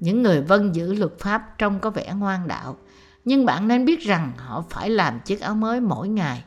Những 0.01 0.23
người 0.23 0.43
vân 0.43 0.73
giữ 0.73 0.95
luật 0.95 1.19
pháp 1.19 1.59
trông 1.59 1.81
có 1.81 1.91
vẻ 1.91 2.13
ngoan 2.15 2.49
đạo. 2.49 2.77
Nhưng 3.25 3.47
bạn 3.47 3.69
nên 3.69 3.85
biết 3.85 4.01
rằng 4.01 4.33
họ 4.37 4.65
phải 4.71 4.91
làm 4.91 5.21
chiếc 5.21 5.41
áo 5.41 5.55
mới 5.55 5.81
mỗi 5.81 6.09
ngày. 6.09 6.45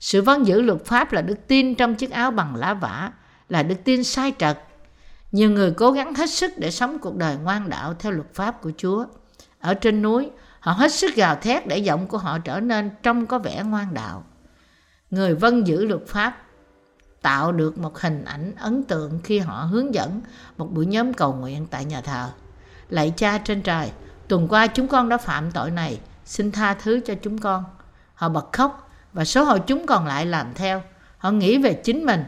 Sự 0.00 0.22
vân 0.22 0.42
giữ 0.42 0.62
luật 0.62 0.84
pháp 0.84 1.12
là 1.12 1.22
đức 1.22 1.38
tin 1.48 1.74
trong 1.74 1.94
chiếc 1.94 2.10
áo 2.10 2.30
bằng 2.30 2.56
lá 2.56 2.74
vả, 2.74 3.12
là 3.48 3.62
đức 3.62 3.76
tin 3.84 4.04
sai 4.04 4.32
trật. 4.38 4.58
Nhiều 5.32 5.50
người 5.50 5.70
cố 5.70 5.92
gắng 5.92 6.14
hết 6.14 6.30
sức 6.30 6.52
để 6.56 6.70
sống 6.70 6.98
cuộc 6.98 7.16
đời 7.16 7.36
ngoan 7.36 7.68
đạo 7.68 7.94
theo 7.94 8.12
luật 8.12 8.34
pháp 8.34 8.62
của 8.62 8.72
Chúa. 8.76 9.04
Ở 9.60 9.74
trên 9.74 10.02
núi, 10.02 10.30
Họ 10.62 10.72
hết 10.72 10.92
sức 10.92 11.14
gào 11.14 11.36
thét 11.36 11.66
để 11.66 11.78
giọng 11.78 12.06
của 12.06 12.18
họ 12.18 12.38
trở 12.38 12.60
nên 12.60 12.90
trông 13.02 13.26
có 13.26 13.38
vẻ 13.38 13.62
ngoan 13.62 13.94
đạo. 13.94 14.24
Người 15.10 15.34
vân 15.34 15.64
giữ 15.64 15.84
luật 15.84 16.06
pháp 16.06 16.36
tạo 17.22 17.52
được 17.52 17.78
một 17.78 17.98
hình 17.98 18.24
ảnh 18.24 18.52
ấn 18.58 18.84
tượng 18.84 19.20
khi 19.24 19.38
họ 19.38 19.54
hướng 19.54 19.94
dẫn 19.94 20.20
một 20.56 20.72
buổi 20.72 20.86
nhóm 20.86 21.14
cầu 21.14 21.32
nguyện 21.34 21.66
tại 21.70 21.84
nhà 21.84 22.00
thờ. 22.00 22.28
Lạy 22.88 23.12
cha 23.16 23.38
trên 23.38 23.62
trời, 23.62 23.90
tuần 24.28 24.48
qua 24.48 24.66
chúng 24.66 24.88
con 24.88 25.08
đã 25.08 25.16
phạm 25.16 25.52
tội 25.52 25.70
này, 25.70 26.00
xin 26.24 26.52
tha 26.52 26.74
thứ 26.74 27.00
cho 27.06 27.14
chúng 27.22 27.38
con. 27.38 27.64
Họ 28.14 28.28
bật 28.28 28.52
khóc 28.52 28.90
và 29.12 29.24
số 29.24 29.44
hội 29.44 29.60
chúng 29.60 29.86
còn 29.86 30.06
lại 30.06 30.26
làm 30.26 30.46
theo. 30.54 30.82
Họ 31.18 31.30
nghĩ 31.30 31.58
về 31.58 31.74
chính 31.74 32.06
mình. 32.06 32.24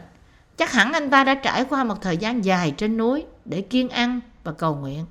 Chắc 0.57 0.71
hẳn 0.71 0.93
anh 0.93 1.09
ta 1.09 1.23
đã 1.23 1.35
trải 1.35 1.65
qua 1.65 1.83
một 1.83 2.01
thời 2.01 2.17
gian 2.17 2.45
dài 2.45 2.73
trên 2.77 2.97
núi 2.97 3.25
để 3.45 3.61
kiên 3.61 3.89
ăn 3.89 4.19
và 4.43 4.51
cầu 4.51 4.75
nguyện. 4.75 5.05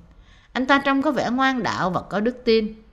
Anh 0.53 0.65
ta 0.65 0.81
trông 0.85 1.01
có 1.01 1.11
vẻ 1.11 1.29
ngoan 1.29 1.63
đạo 1.63 1.89
và 1.89 2.01
có 2.01 2.19
đức 2.19 2.41
tin 2.45 2.84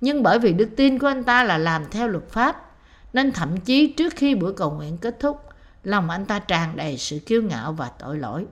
nhưng 0.00 0.22
bởi 0.22 0.38
vì 0.38 0.52
đức 0.52 0.68
tin 0.76 0.98
của 0.98 1.06
anh 1.06 1.24
ta 1.24 1.44
là 1.44 1.58
làm 1.58 1.84
theo 1.90 2.08
luật 2.08 2.28
pháp, 2.30 2.70
nên 3.12 3.32
thậm 3.32 3.56
chí 3.56 3.86
trước 3.86 4.12
khi 4.16 4.34
buổi 4.34 4.52
cầu 4.52 4.70
nguyện 4.70 4.98
kết 4.98 5.16
thúc, 5.20 5.40
lòng 5.84 6.10
anh 6.10 6.26
ta 6.26 6.38
tràn 6.38 6.76
đầy 6.76 6.98
sự 6.98 7.18
kiêu 7.26 7.42
ngạo 7.42 7.72
và 7.72 7.90
tội 7.98 8.18
lỗi. 8.18 8.46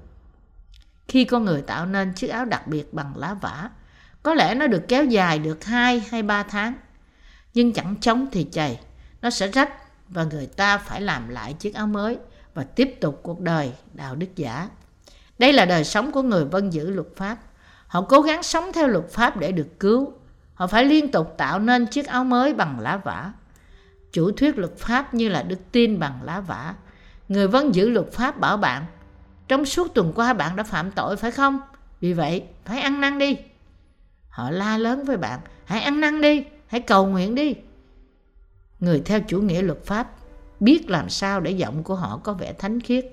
Khi 1.09 1.25
con 1.25 1.45
người 1.45 1.63
tạo 1.63 1.87
nên 1.87 2.13
chiếc 2.15 2.29
áo 2.29 2.45
đặc 2.45 2.67
biệt 2.67 2.95
bằng 2.95 3.13
lá 3.17 3.35
vả, 3.35 3.71
có 4.23 4.35
lẽ 4.35 4.55
nó 4.55 4.67
được 4.67 4.83
kéo 4.89 5.05
dài 5.05 5.39
được 5.39 5.65
2 5.65 6.01
hay 6.11 6.23
3 6.23 6.43
tháng. 6.43 6.75
Nhưng 7.55 7.73
chẳng 7.73 7.95
chống 8.01 8.27
thì 8.33 8.47
chày, 8.53 8.81
nó 9.23 9.31
sẽ 9.31 9.49
rách 9.49 9.73
và 10.09 10.25
người 10.25 10.47
ta 10.47 10.79
phải 10.79 11.01
làm 11.01 11.29
lại 11.29 11.53
chiếc 11.53 11.75
áo 11.75 11.87
mới 11.87 12.19
và 12.55 12.65
tiếp 12.65 12.97
tục 13.01 13.21
cuộc 13.23 13.41
đời 13.41 13.73
đạo 13.93 14.15
đức 14.15 14.37
giả. 14.37 14.69
Đây 15.39 15.53
là 15.53 15.65
đời 15.65 15.85
sống 15.85 16.13
của 16.13 16.23
người 16.23 16.45
vân 16.45 16.71
giữ 16.71 16.91
luật 16.91 17.09
pháp. 17.17 17.39
Họ 17.87 18.03
cố 18.03 18.21
gắng 18.21 18.43
sống 18.43 18.73
theo 18.73 18.89
luật 18.89 19.09
pháp 19.11 19.37
để 19.37 19.53
được 19.53 19.81
cứu 19.81 20.13
Họ 20.63 20.67
phải 20.67 20.85
liên 20.85 21.11
tục 21.11 21.35
tạo 21.37 21.59
nên 21.59 21.87
chiếc 21.87 22.07
áo 22.07 22.25
mới 22.25 22.55
bằng 22.55 22.81
lá 22.81 22.97
vả. 22.97 23.33
Chủ 24.13 24.31
thuyết 24.33 24.59
luật 24.59 24.79
pháp 24.79 25.15
như 25.15 25.29
là 25.29 25.43
đức 25.43 25.59
tin 25.73 25.99
bằng 25.99 26.23
lá 26.23 26.41
vả. 26.41 26.75
Người 27.29 27.49
vẫn 27.49 27.75
giữ 27.75 27.89
luật 27.89 28.13
pháp 28.13 28.41
bảo 28.41 28.57
bạn, 28.57 28.85
trong 29.49 29.65
suốt 29.65 29.95
tuần 29.95 30.13
qua 30.15 30.33
bạn 30.33 30.57
đã 30.57 30.63
phạm 30.63 30.91
tội 30.91 31.17
phải 31.17 31.31
không? 31.31 31.61
Vì 32.01 32.13
vậy, 32.13 32.45
phải 32.65 32.81
ăn 32.81 33.01
năn 33.01 33.19
đi. 33.19 33.37
Họ 34.29 34.51
la 34.51 34.79
lớn 34.79 35.05
với 35.05 35.17
bạn, 35.17 35.41
hãy 35.65 35.81
ăn 35.81 36.01
năn 36.01 36.21
đi, 36.21 36.45
hãy 36.67 36.81
cầu 36.81 37.07
nguyện 37.07 37.35
đi. 37.35 37.55
Người 38.81 39.03
theo 39.05 39.21
chủ 39.21 39.41
nghĩa 39.41 39.63
luật 39.63 39.85
pháp 39.85 40.11
biết 40.61 40.91
làm 40.91 41.09
sao 41.09 41.41
để 41.41 41.51
giọng 41.51 41.85
của 41.85 41.95
họ 41.95 42.21
có 42.25 42.33
vẻ 42.33 42.53
thánh 42.53 42.81
khiết. 42.81 43.07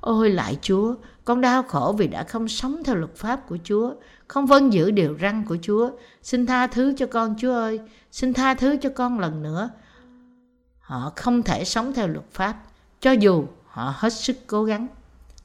Ôi 0.00 0.30
lại 0.30 0.58
Chúa, 0.62 0.94
con 1.24 1.40
đau 1.40 1.62
khổ 1.62 1.94
vì 1.98 2.06
đã 2.06 2.24
không 2.24 2.48
sống 2.48 2.84
theo 2.84 2.94
luật 2.94 3.16
pháp 3.16 3.48
của 3.48 3.58
Chúa, 3.64 3.94
không 4.28 4.46
vâng 4.46 4.72
giữ 4.72 4.90
điều 4.90 5.18
răn 5.20 5.44
của 5.44 5.56
Chúa. 5.62 5.90
Xin 6.22 6.46
tha 6.46 6.66
thứ 6.66 6.94
cho 6.96 7.06
con 7.06 7.34
Chúa 7.38 7.52
ơi, 7.52 7.80
xin 8.12 8.34
tha 8.34 8.54
thứ 8.54 8.76
cho 8.76 8.90
con 8.94 9.20
lần 9.20 9.42
nữa. 9.42 9.70
Họ 10.80 11.12
không 11.16 11.42
thể 11.42 11.64
sống 11.64 11.94
theo 11.94 12.08
luật 12.08 12.30
pháp, 12.30 12.56
cho 13.00 13.12
dù 13.12 13.46
họ 13.66 13.94
hết 13.96 14.12
sức 14.12 14.36
cố 14.46 14.64
gắng. 14.64 14.86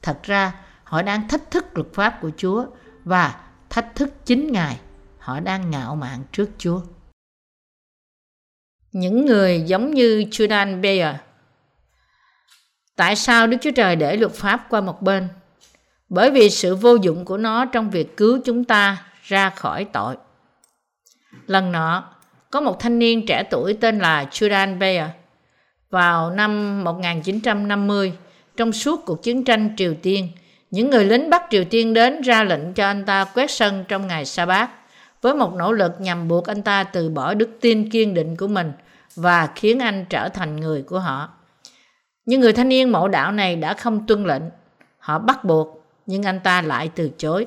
Thật 0.02 0.18
ra, 0.22 0.64
họ 0.84 1.02
đang 1.02 1.28
thách 1.28 1.50
thức 1.50 1.66
luật 1.74 1.86
pháp 1.92 2.18
của 2.20 2.30
Chúa 2.36 2.66
và 3.04 3.40
thách 3.70 3.94
thức 3.94 4.10
chính 4.24 4.52
Ngài. 4.52 4.80
Họ 5.18 5.40
đang 5.40 5.70
ngạo 5.70 5.96
mạn 5.96 6.20
trước 6.32 6.50
Chúa. 6.58 6.80
Những 8.92 9.26
người 9.26 9.64
giống 9.66 9.94
như 9.94 10.24
Judan 10.30 10.82
Bayer 10.82 11.16
Tại 12.96 13.16
sao 13.16 13.46
Đức 13.46 13.56
Chúa 13.60 13.70
Trời 13.70 13.96
để 13.96 14.16
luật 14.16 14.32
pháp 14.32 14.66
qua 14.70 14.80
một 14.80 15.02
bên? 15.02 15.28
Bởi 16.14 16.30
vì 16.30 16.50
sự 16.50 16.74
vô 16.76 16.94
dụng 16.94 17.24
của 17.24 17.36
nó 17.36 17.64
trong 17.64 17.90
việc 17.90 18.16
cứu 18.16 18.38
chúng 18.44 18.64
ta 18.64 19.04
ra 19.22 19.50
khỏi 19.50 19.84
tội. 19.84 20.16
Lần 21.46 21.72
nọ, 21.72 22.04
có 22.50 22.60
một 22.60 22.80
thanh 22.80 22.98
niên 22.98 23.26
trẻ 23.26 23.42
tuổi 23.50 23.74
tên 23.74 23.98
là 23.98 24.24
Jordan 24.30 24.78
Bayer. 24.78 25.08
Vào 25.90 26.30
năm 26.30 26.84
1950, 26.84 28.12
trong 28.56 28.72
suốt 28.72 29.00
cuộc 29.06 29.22
chiến 29.22 29.44
tranh 29.44 29.74
Triều 29.76 29.94
Tiên, 30.02 30.28
những 30.70 30.90
người 30.90 31.04
lính 31.04 31.30
Bắc 31.30 31.42
Triều 31.50 31.64
Tiên 31.64 31.94
đến 31.94 32.20
ra 32.20 32.44
lệnh 32.44 32.74
cho 32.74 32.86
anh 32.86 33.04
ta 33.04 33.24
quét 33.24 33.50
sân 33.50 33.84
trong 33.88 34.06
ngày 34.06 34.24
sa 34.24 34.46
bát 34.46 34.70
với 35.22 35.34
một 35.34 35.54
nỗ 35.54 35.72
lực 35.72 35.92
nhằm 36.00 36.28
buộc 36.28 36.46
anh 36.46 36.62
ta 36.62 36.84
từ 36.84 37.08
bỏ 37.08 37.34
đức 37.34 37.50
tin 37.60 37.90
kiên 37.90 38.14
định 38.14 38.36
của 38.36 38.48
mình 38.48 38.72
và 39.16 39.48
khiến 39.54 39.78
anh 39.78 40.04
trở 40.10 40.28
thành 40.28 40.56
người 40.56 40.82
của 40.82 40.98
họ. 40.98 41.28
Nhưng 42.26 42.40
người 42.40 42.52
thanh 42.52 42.68
niên 42.68 42.92
mộ 42.92 43.08
đạo 43.08 43.32
này 43.32 43.56
đã 43.56 43.74
không 43.74 44.06
tuân 44.06 44.24
lệnh. 44.24 44.42
Họ 44.98 45.18
bắt 45.18 45.44
buộc, 45.44 45.83
nhưng 46.06 46.22
anh 46.22 46.40
ta 46.40 46.62
lại 46.62 46.90
từ 46.94 47.10
chối. 47.18 47.46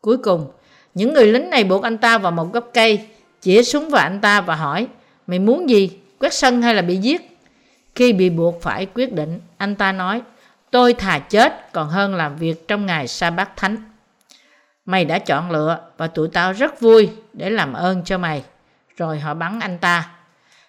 Cuối 0.00 0.16
cùng, 0.16 0.50
những 0.94 1.14
người 1.14 1.26
lính 1.26 1.50
này 1.50 1.64
buộc 1.64 1.82
anh 1.82 1.98
ta 1.98 2.18
vào 2.18 2.32
một 2.32 2.52
gốc 2.52 2.70
cây, 2.74 3.06
chĩa 3.40 3.62
súng 3.62 3.90
vào 3.90 4.02
anh 4.02 4.20
ta 4.20 4.40
và 4.40 4.54
hỏi, 4.54 4.86
mày 5.26 5.38
muốn 5.38 5.70
gì, 5.70 5.98
quét 6.18 6.34
sân 6.34 6.62
hay 6.62 6.74
là 6.74 6.82
bị 6.82 6.96
giết? 6.96 7.38
Khi 7.94 8.12
bị 8.12 8.30
buộc 8.30 8.62
phải 8.62 8.86
quyết 8.94 9.12
định, 9.12 9.40
anh 9.56 9.74
ta 9.74 9.92
nói, 9.92 10.22
tôi 10.70 10.94
thà 10.94 11.18
chết 11.18 11.72
còn 11.72 11.88
hơn 11.88 12.14
làm 12.14 12.36
việc 12.36 12.68
trong 12.68 12.86
ngày 12.86 13.08
sa 13.08 13.30
bát 13.30 13.56
thánh. 13.56 13.76
Mày 14.84 15.04
đã 15.04 15.18
chọn 15.18 15.50
lựa 15.50 15.80
và 15.96 16.06
tụi 16.06 16.28
tao 16.28 16.52
rất 16.52 16.80
vui 16.80 17.10
để 17.32 17.50
làm 17.50 17.72
ơn 17.72 18.04
cho 18.04 18.18
mày. 18.18 18.42
Rồi 18.96 19.20
họ 19.20 19.34
bắn 19.34 19.60
anh 19.60 19.78
ta. 19.78 20.08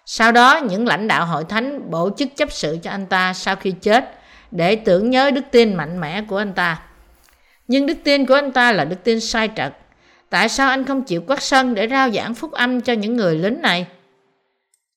Sau 0.06 0.32
đó 0.32 0.60
những 0.70 0.86
lãnh 0.86 1.08
đạo 1.08 1.26
hội 1.26 1.44
thánh 1.48 1.90
bổ 1.90 2.10
chức 2.16 2.28
chấp 2.36 2.52
sự 2.52 2.78
cho 2.82 2.90
anh 2.90 3.06
ta 3.06 3.32
sau 3.32 3.56
khi 3.56 3.70
chết 3.70 4.18
để 4.50 4.76
tưởng 4.76 5.10
nhớ 5.10 5.30
đức 5.30 5.44
tin 5.50 5.74
mạnh 5.74 6.00
mẽ 6.00 6.22
của 6.28 6.36
anh 6.36 6.52
ta. 6.52 6.82
Nhưng 7.68 7.86
đức 7.86 7.96
tin 8.04 8.26
của 8.26 8.34
anh 8.34 8.52
ta 8.52 8.72
là 8.72 8.84
đức 8.84 9.04
tin 9.04 9.20
sai 9.20 9.50
trật. 9.56 9.72
Tại 10.30 10.48
sao 10.48 10.70
anh 10.70 10.84
không 10.84 11.02
chịu 11.02 11.22
quát 11.26 11.42
sân 11.42 11.74
để 11.74 11.88
rao 11.88 12.10
giảng 12.10 12.34
phúc 12.34 12.52
âm 12.52 12.80
cho 12.80 12.92
những 12.92 13.16
người 13.16 13.38
lính 13.38 13.62
này? 13.62 13.86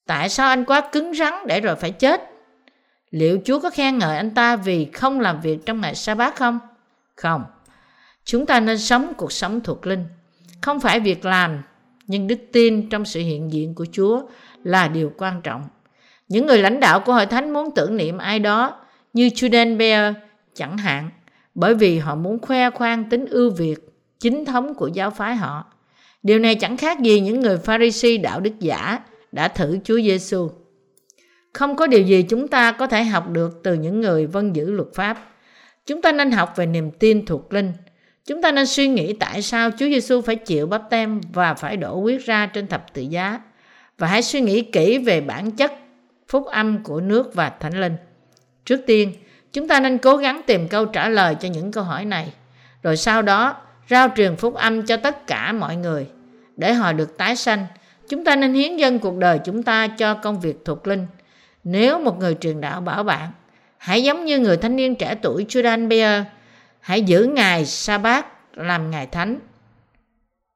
Tại 0.07 0.29
sao 0.29 0.49
anh 0.49 0.65
quá 0.65 0.89
cứng 0.91 1.13
rắn 1.13 1.33
để 1.47 1.61
rồi 1.61 1.75
phải 1.75 1.91
chết? 1.91 2.21
Liệu 3.09 3.39
Chúa 3.45 3.59
có 3.59 3.69
khen 3.69 3.97
ngợi 3.97 4.17
anh 4.17 4.29
ta 4.29 4.55
vì 4.55 4.85
không 4.93 5.19
làm 5.19 5.41
việc 5.41 5.65
trong 5.65 5.81
ngày 5.81 5.95
sa 5.95 6.15
bát 6.15 6.35
không? 6.35 6.59
Không. 7.15 7.43
Chúng 8.23 8.45
ta 8.45 8.59
nên 8.59 8.77
sống 8.77 9.13
cuộc 9.17 9.31
sống 9.31 9.61
thuộc 9.61 9.87
linh. 9.87 10.05
Không 10.61 10.79
phải 10.79 10.99
việc 10.99 11.25
làm, 11.25 11.61
nhưng 12.07 12.27
đức 12.27 12.39
tin 12.51 12.89
trong 12.89 13.05
sự 13.05 13.19
hiện 13.19 13.51
diện 13.51 13.75
của 13.75 13.85
Chúa 13.91 14.21
là 14.63 14.87
điều 14.87 15.11
quan 15.17 15.41
trọng. 15.41 15.63
Những 16.27 16.45
người 16.45 16.57
lãnh 16.57 16.79
đạo 16.79 16.99
của 16.99 17.13
hội 17.13 17.25
thánh 17.25 17.53
muốn 17.53 17.69
tưởng 17.75 17.97
niệm 17.97 18.17
ai 18.17 18.39
đó 18.39 18.79
như 19.13 19.27
Judan 19.27 19.77
Bear 19.77 20.15
chẳng 20.53 20.77
hạn, 20.77 21.09
bởi 21.55 21.75
vì 21.75 21.99
họ 21.99 22.15
muốn 22.15 22.39
khoe 22.39 22.69
khoang 22.69 23.09
tính 23.09 23.25
ưu 23.25 23.49
việt, 23.49 23.77
chính 24.19 24.45
thống 24.45 24.73
của 24.73 24.87
giáo 24.87 25.11
phái 25.11 25.35
họ. 25.35 25.65
Điều 26.23 26.39
này 26.39 26.55
chẳng 26.55 26.77
khác 26.77 26.99
gì 26.99 27.19
những 27.19 27.39
người 27.39 27.57
Pharisee 27.57 28.17
đạo 28.17 28.39
đức 28.39 28.59
giả 28.59 28.99
đã 29.31 29.47
thử 29.47 29.79
Chúa 29.83 29.97
Giêsu. 30.01 30.49
Không 31.53 31.75
có 31.75 31.87
điều 31.87 32.01
gì 32.01 32.23
chúng 32.23 32.47
ta 32.47 32.71
có 32.71 32.87
thể 32.87 33.03
học 33.03 33.29
được 33.29 33.59
từ 33.63 33.73
những 33.73 34.01
người 34.01 34.25
vân 34.25 34.53
giữ 34.53 34.71
luật 34.71 34.87
pháp. 34.93 35.29
Chúng 35.85 36.01
ta 36.01 36.11
nên 36.11 36.31
học 36.31 36.53
về 36.55 36.65
niềm 36.65 36.91
tin 36.91 37.25
thuộc 37.25 37.53
linh. 37.53 37.71
Chúng 38.25 38.41
ta 38.41 38.51
nên 38.51 38.65
suy 38.65 38.87
nghĩ 38.87 39.13
tại 39.13 39.41
sao 39.41 39.71
Chúa 39.71 39.85
Giêsu 39.85 40.21
phải 40.21 40.35
chịu 40.35 40.67
bắp 40.67 40.89
tem 40.89 41.21
và 41.33 41.53
phải 41.53 41.77
đổ 41.77 41.99
huyết 41.99 42.21
ra 42.25 42.45
trên 42.45 42.67
thập 42.67 42.93
tự 42.93 43.01
giá. 43.01 43.41
Và 43.97 44.07
hãy 44.07 44.21
suy 44.21 44.41
nghĩ 44.41 44.61
kỹ 44.61 44.97
về 44.97 45.21
bản 45.21 45.51
chất 45.51 45.73
phúc 46.27 46.45
âm 46.45 46.83
của 46.83 47.01
nước 47.01 47.33
và 47.33 47.49
thánh 47.49 47.81
linh. 47.81 47.95
Trước 48.65 48.79
tiên, 48.87 49.13
chúng 49.53 49.67
ta 49.67 49.79
nên 49.79 49.97
cố 49.97 50.17
gắng 50.17 50.41
tìm 50.47 50.67
câu 50.67 50.85
trả 50.85 51.09
lời 51.09 51.35
cho 51.39 51.47
những 51.47 51.71
câu 51.71 51.83
hỏi 51.83 52.05
này. 52.05 52.33
Rồi 52.83 52.97
sau 52.97 53.21
đó, 53.21 53.55
rao 53.89 54.07
truyền 54.15 54.35
phúc 54.35 54.55
âm 54.55 54.85
cho 54.85 54.97
tất 54.97 55.27
cả 55.27 55.51
mọi 55.51 55.75
người 55.75 56.07
để 56.57 56.73
họ 56.73 56.93
được 56.93 57.17
tái 57.17 57.35
sanh. 57.35 57.65
Chúng 58.09 58.25
ta 58.25 58.35
nên 58.35 58.53
hiến 58.53 58.77
dân 58.77 58.99
cuộc 58.99 59.17
đời 59.17 59.39
chúng 59.45 59.63
ta 59.63 59.87
cho 59.87 60.13
công 60.13 60.39
việc 60.39 60.65
thuộc 60.65 60.87
linh– 60.87 61.07
nếu 61.63 61.99
một 61.99 62.19
người 62.19 62.35
truyền 62.39 62.61
đạo 62.61 62.81
bảo 62.81 63.03
bạn, 63.03 63.31
hãy 63.77 64.03
giống 64.03 64.25
như 64.25 64.39
người 64.39 64.57
thanh 64.57 64.75
niên 64.75 64.95
trẻ 64.95 65.15
tuổi 65.21 65.45
Jordan 65.49 65.87
Beer, 65.87 66.23
hãy 66.79 67.01
giữ 67.01 67.25
ngày 67.25 67.65
sa 67.65 67.97
bát 67.97 68.25
làm 68.57 68.91
ngày 68.91 69.07
thánh. 69.07 69.39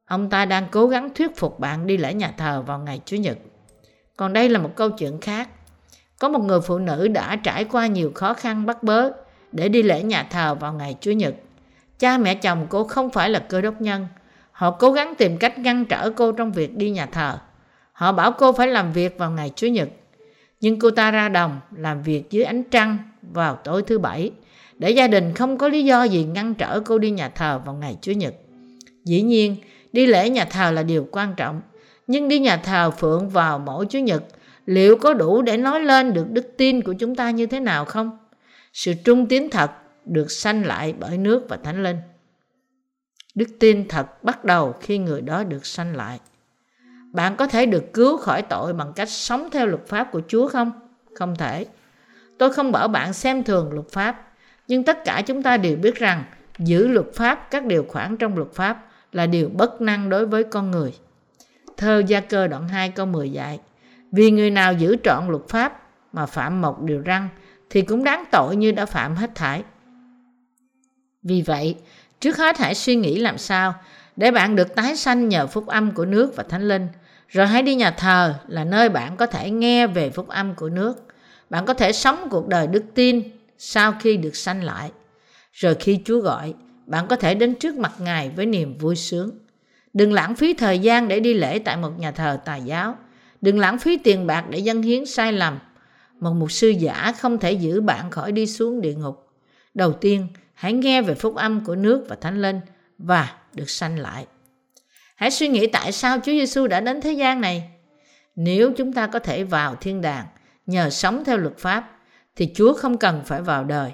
Ông 0.06 0.30
ta 0.30 0.46
đang 0.46 0.68
cố 0.72 0.88
gắng 0.88 1.10
thuyết 1.16 1.38
phục 1.38 1.60
bạn 1.60 1.88
đi 1.88 1.98
lễ 1.98 2.14
nhà 2.14 2.34
thờ 2.38 2.62
vào 2.62 2.80
ngày 2.80 3.02
Chủ 3.06 3.18
nhật. 3.18 3.38
Còn 4.18 4.34
đây 4.34 4.50
là 4.50 4.60
một 4.60 4.72
câu 4.76 4.90
chuyện 4.90 5.20
khác. 5.22 5.50
Có 6.20 6.30
một 6.30 6.40
người 6.40 6.62
phụ 6.62 6.78
nữ 6.78 7.08
đã 7.08 7.36
trải 7.36 7.64
qua 7.64 7.88
nhiều 7.88 8.12
khó 8.16 8.34
khăn 8.34 8.66
bắt 8.66 8.84
bớ 8.84 9.12
để 9.52 9.70
đi 9.70 9.84
lễ 9.84 10.04
nhà 10.04 10.28
thờ 10.30 10.56
vào 10.56 10.74
ngày 10.74 10.96
Chủ 11.02 11.12
nhật. 11.12 11.36
Cha 12.00 12.18
mẹ 12.18 12.36
chồng 12.36 12.68
cô 12.70 12.84
không 12.84 13.10
phải 13.10 13.30
là 13.30 13.40
cơ 13.40 13.62
đốc 13.62 13.82
nhân. 13.82 14.08
Họ 14.52 14.72
cố 14.72 14.92
gắng 14.92 15.16
tìm 15.16 15.38
cách 15.38 15.58
ngăn 15.58 15.86
trở 15.86 16.10
cô 16.10 16.32
trong 16.32 16.52
việc 16.52 16.78
đi 16.78 16.90
nhà 16.90 17.06
thờ. 17.06 17.38
Họ 17.92 18.12
bảo 18.12 18.32
cô 18.32 18.52
phải 18.52 18.68
làm 18.68 18.94
việc 18.94 19.18
vào 19.18 19.32
ngày 19.32 19.52
Chủ 19.56 19.68
nhật 19.68 19.90
nhưng 20.66 20.80
cô 20.80 20.92
ta 20.92 21.12
ra 21.12 21.30
đồng 21.30 21.60
làm 21.78 22.04
việc 22.04 22.32
dưới 22.32 22.44
ánh 22.44 22.64
trăng 22.64 22.98
vào 23.22 23.56
tối 23.64 23.84
thứ 23.88 24.00
bảy 24.00 24.32
để 24.78 24.90
gia 24.90 25.08
đình 25.08 25.34
không 25.34 25.58
có 25.58 25.68
lý 25.68 25.84
do 25.84 26.04
gì 26.04 26.24
ngăn 26.24 26.54
trở 26.54 26.80
cô 26.80 26.98
đi 26.98 27.12
nhà 27.12 27.30
thờ 27.30 27.62
vào 27.66 27.76
ngày 27.76 27.98
Chủ 28.02 28.12
nhật. 28.12 28.34
Dĩ 29.04 29.22
nhiên, 29.22 29.56
đi 29.94 30.06
lễ 30.06 30.30
nhà 30.30 30.46
thờ 30.46 30.72
là 30.72 30.84
điều 30.84 31.08
quan 31.12 31.34
trọng, 31.38 31.62
nhưng 32.08 32.28
đi 32.28 32.40
nhà 32.40 32.58
thờ 32.58 32.92
phượng 32.92 33.30
vào 33.30 33.60
mỗi 33.60 33.86
Chủ 33.86 34.00
nhật 34.00 34.24
liệu 34.66 34.98
có 34.98 35.14
đủ 35.14 35.42
để 35.42 35.58
nói 35.58 35.80
lên 35.80 36.14
được 36.14 36.32
đức 36.32 36.58
tin 36.58 36.82
của 36.82 36.94
chúng 36.94 37.16
ta 37.16 37.32
như 37.32 37.46
thế 37.46 37.60
nào 37.60 37.86
không? 37.86 38.18
Sự 38.74 38.94
trung 39.04 39.28
tín 39.28 39.50
thật 39.50 39.72
được 40.06 40.32
sanh 40.32 40.66
lại 40.66 40.94
bởi 41.00 41.18
nước 41.18 41.46
và 41.50 41.58
thánh 41.64 41.84
linh. 41.84 41.98
Đức 43.36 43.48
tin 43.60 43.88
thật 43.88 44.24
bắt 44.24 44.46
đầu 44.46 44.76
khi 44.82 44.98
người 44.98 45.22
đó 45.22 45.44
được 45.44 45.66
sanh 45.66 45.96
lại. 45.96 46.20
Bạn 47.12 47.36
có 47.36 47.48
thể 47.48 47.66
được 47.66 47.94
cứu 47.94 48.18
khỏi 48.18 48.42
tội 48.42 48.74
bằng 48.74 48.94
cách 48.96 49.10
sống 49.10 49.50
theo 49.52 49.66
luật 49.66 49.88
pháp 49.88 50.12
của 50.12 50.22
Chúa 50.28 50.48
không? 50.48 50.72
Không 51.16 51.36
thể. 51.36 51.66
Tôi 52.38 52.54
không 52.54 52.72
bảo 52.72 52.88
bạn 52.88 53.14
xem 53.14 53.44
thường 53.44 53.74
luật 53.74 53.90
pháp, 53.90 54.32
nhưng 54.68 54.84
tất 54.84 54.98
cả 55.06 55.22
chúng 55.26 55.44
ta 55.44 55.58
đều 55.58 55.76
biết 55.76 55.96
rằng 55.96 56.24
giữ 56.58 56.88
luật 56.88 57.06
pháp, 57.14 57.48
các 57.52 57.66
điều 57.66 57.86
khoản 57.88 58.18
trong 58.18 58.38
luật 58.38 58.54
pháp 58.54 58.86
là 59.12 59.26
điều 59.26 59.50
bất 59.50 59.82
năng 59.82 60.10
đối 60.10 60.26
với 60.26 60.44
con 60.44 60.72
người. 60.72 60.94
Thơ 61.78 62.04
Gia 62.08 62.20
Cơ 62.20 62.48
đoạn 62.48 62.68
2 62.68 62.90
câu 62.90 63.06
10 63.06 63.32
dạy, 63.32 63.60
vì 64.16 64.32
người 64.32 64.52
nào 64.52 64.74
giữ 64.74 64.96
trọn 65.04 65.28
luật 65.28 65.44
pháp 65.50 65.82
mà 66.14 66.26
phạm 66.26 66.62
một 66.62 66.82
điều 66.82 67.02
răng 67.02 67.30
thì 67.70 67.82
cũng 67.82 68.04
đáng 68.04 68.24
tội 68.32 68.56
như 68.56 68.72
đã 68.72 68.86
phạm 68.86 69.16
hết 69.16 69.36
thải. 69.36 69.64
Vì 71.24 71.42
vậy, 71.42 71.76
trước 72.20 72.38
hết 72.38 72.58
hãy 72.58 72.76
suy 72.76 72.96
nghĩ 72.96 73.20
làm 73.20 73.38
sao 73.38 73.74
để 74.16 74.32
bạn 74.32 74.56
được 74.56 74.76
tái 74.76 74.96
sanh 74.96 75.30
nhờ 75.30 75.48
phúc 75.48 75.68
âm 75.68 75.92
của 75.92 76.06
nước 76.06 76.36
và 76.36 76.44
thánh 76.44 76.68
linh– 76.68 76.88
rồi 77.36 77.48
hãy 77.48 77.62
đi 77.62 77.76
nhà 77.76 77.92
thờ 77.92 78.36
là 78.48 78.64
nơi 78.64 78.90
bạn 78.90 79.18
có 79.18 79.26
thể 79.26 79.50
nghe 79.50 79.88
về 79.88 80.10
phúc 80.10 80.28
âm 80.28 80.56
của 80.56 80.70
nước. 80.70 81.08
Bạn 81.50 81.66
có 81.66 81.74
thể 81.74 81.92
sống 81.92 82.28
cuộc 82.32 82.48
đời 82.48 82.68
đức 82.68 82.84
tin 82.94 83.22
sau 83.58 83.94
khi 84.00 84.18
được 84.18 84.36
sanh 84.36 84.64
lại. 84.64 84.92
Rồi 85.52 85.76
khi 85.76 86.00
Chúa 86.06 86.20
gọi, 86.20 86.54
bạn 86.86 87.08
có 87.08 87.16
thể 87.16 87.36
đến 87.36 87.56
trước 87.56 87.76
mặt 87.76 87.92
Ngài 88.00 88.30
với 88.30 88.46
niềm 88.46 88.78
vui 88.78 88.96
sướng. 88.96 89.32
Đừng 89.94 90.14
lãng 90.14 90.36
phí 90.36 90.54
thời 90.54 90.80
gian 90.80 91.08
để 91.08 91.20
đi 91.20 91.34
lễ 91.34 91.60
tại 91.60 91.78
một 91.78 92.00
nhà 92.00 92.12
thờ 92.12 92.40
tà 92.46 92.56
giáo. 92.56 92.98
Đừng 93.46 93.60
lãng 93.60 93.80
phí 93.80 93.98
tiền 93.98 94.28
bạc 94.28 94.46
để 94.50 94.60
dân 94.60 94.82
hiến 94.82 95.06
sai 95.06 95.34
lầm. 95.34 95.60
Một 96.20 96.34
mục 96.34 96.52
sư 96.52 96.70
giả 96.70 97.14
không 97.20 97.38
thể 97.38 97.52
giữ 97.52 97.82
bạn 97.82 98.12
khỏi 98.12 98.32
đi 98.32 98.48
xuống 98.48 98.82
địa 98.82 98.94
ngục. 98.94 99.28
Đầu 99.74 99.94
tiên, 99.94 100.28
hãy 100.54 100.74
nghe 100.74 101.02
về 101.02 101.14
phúc 101.14 101.36
âm 101.36 101.66
của 101.66 101.76
nước 101.76 102.06
và 102.10 102.16
thánh 102.16 102.42
linh 102.42 102.60
và 102.98 103.34
được 103.54 103.70
sanh 103.70 104.00
lại. 104.00 104.26
Hãy 105.16 105.32
suy 105.32 105.48
nghĩ 105.48 105.68
tại 105.68 105.92
sao 105.92 106.18
Chúa 106.18 106.32
Giêsu 106.32 106.68
đã 106.68 106.80
đến 106.80 107.02
thế 107.02 107.12
gian 107.12 107.42
này. 107.42 107.70
Nếu 108.36 108.72
chúng 108.78 108.94
ta 108.94 109.08
có 109.08 109.20
thể 109.20 109.44
vào 109.44 109.76
thiên 109.76 110.02
đàng 110.02 110.26
nhờ 110.66 110.90
sống 110.90 111.24
theo 111.26 111.38
luật 111.38 111.58
pháp, 111.58 111.92
thì 112.36 112.52
Chúa 112.56 112.74
không 112.74 112.98
cần 112.98 113.22
phải 113.26 113.42
vào 113.42 113.64
đời. 113.64 113.92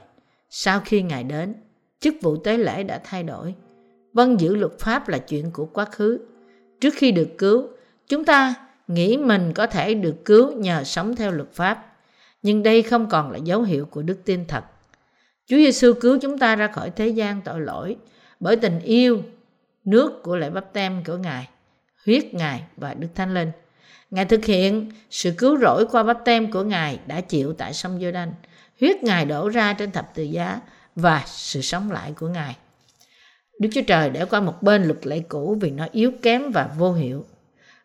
Sau 0.50 0.80
khi 0.86 1.02
Ngài 1.02 1.24
đến, 1.24 1.56
chức 2.00 2.16
vụ 2.22 2.38
tế 2.38 2.58
lễ 2.58 2.84
đã 2.84 3.02
thay 3.04 3.24
đổi. 3.24 3.56
Vâng 4.14 4.40
giữ 4.40 4.56
luật 4.56 4.80
pháp 4.80 5.08
là 5.08 5.18
chuyện 5.18 5.52
của 5.52 5.66
quá 5.66 5.86
khứ. 5.86 6.20
Trước 6.82 6.94
khi 6.98 7.12
được 7.12 7.30
cứu, 7.38 7.68
chúng 8.08 8.26
ta 8.26 8.56
nghĩ 8.94 9.18
mình 9.18 9.54
có 9.54 9.68
thể 9.68 9.94
được 9.94 10.26
cứu 10.26 10.52
nhờ 10.52 10.84
sống 10.84 11.16
theo 11.16 11.32
luật 11.32 11.54
pháp. 11.54 11.96
Nhưng 12.42 12.64
đây 12.64 12.82
không 12.82 13.10
còn 13.10 13.32
là 13.32 13.38
dấu 13.38 13.62
hiệu 13.62 13.86
của 13.86 14.02
đức 14.02 14.18
tin 14.26 14.46
thật. 14.48 14.64
Chúa 15.48 15.58
Giêsu 15.58 15.94
cứu 15.94 16.18
chúng 16.22 16.38
ta 16.38 16.56
ra 16.56 16.68
khỏi 16.68 16.92
thế 16.96 17.08
gian 17.08 17.42
tội 17.42 17.62
lỗi 17.62 17.96
bởi 18.40 18.56
tình 18.56 18.80
yêu 18.80 19.24
nước 19.86 20.24
của 20.24 20.38
lễ 20.38 20.50
bắp 20.50 20.74
tem 20.74 21.04
của 21.04 21.18
Ngài, 21.18 21.50
huyết 22.06 22.34
Ngài 22.34 22.64
và 22.78 22.94
Đức 22.94 23.08
Thánh 23.16 23.34
Linh. 23.34 23.52
Ngài 24.12 24.26
thực 24.26 24.46
hiện 24.46 24.92
sự 25.10 25.32
cứu 25.38 25.58
rỗi 25.58 25.86
qua 25.92 26.04
bắp 26.04 26.26
tem 26.26 26.52
của 26.52 26.64
Ngài 26.64 27.00
đã 27.08 27.22
chịu 27.22 27.54
tại 27.54 27.74
sông 27.74 28.00
giô 28.02 28.12
đanh 28.12 28.34
huyết 28.82 29.04
Ngài 29.04 29.26
đổ 29.26 29.50
ra 29.50 29.74
trên 29.74 29.92
thập 29.92 30.16
tự 30.16 30.24
giá 30.24 30.60
và 30.96 31.24
sự 31.26 31.62
sống 31.62 31.92
lại 31.92 32.14
của 32.20 32.28
Ngài. 32.28 32.56
Đức 33.60 33.70
Chúa 33.74 33.82
Trời 33.88 34.10
để 34.10 34.26
qua 34.26 34.40
một 34.40 34.64
bên 34.64 34.84
luật 34.84 35.08
lệ 35.08 35.20
cũ 35.20 35.58
vì 35.62 35.70
nó 35.72 35.88
yếu 35.92 36.12
kém 36.22 36.52
và 36.52 36.70
vô 36.78 36.94
hiệu. 36.94 37.26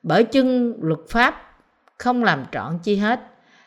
Bởi 0.07 0.25
chân 0.25 0.75
luật 0.81 1.01
pháp 1.09 1.59
không 1.99 2.25
làm 2.25 2.45
trọn 2.53 2.79
chi 2.83 2.97
hết, 2.97 3.21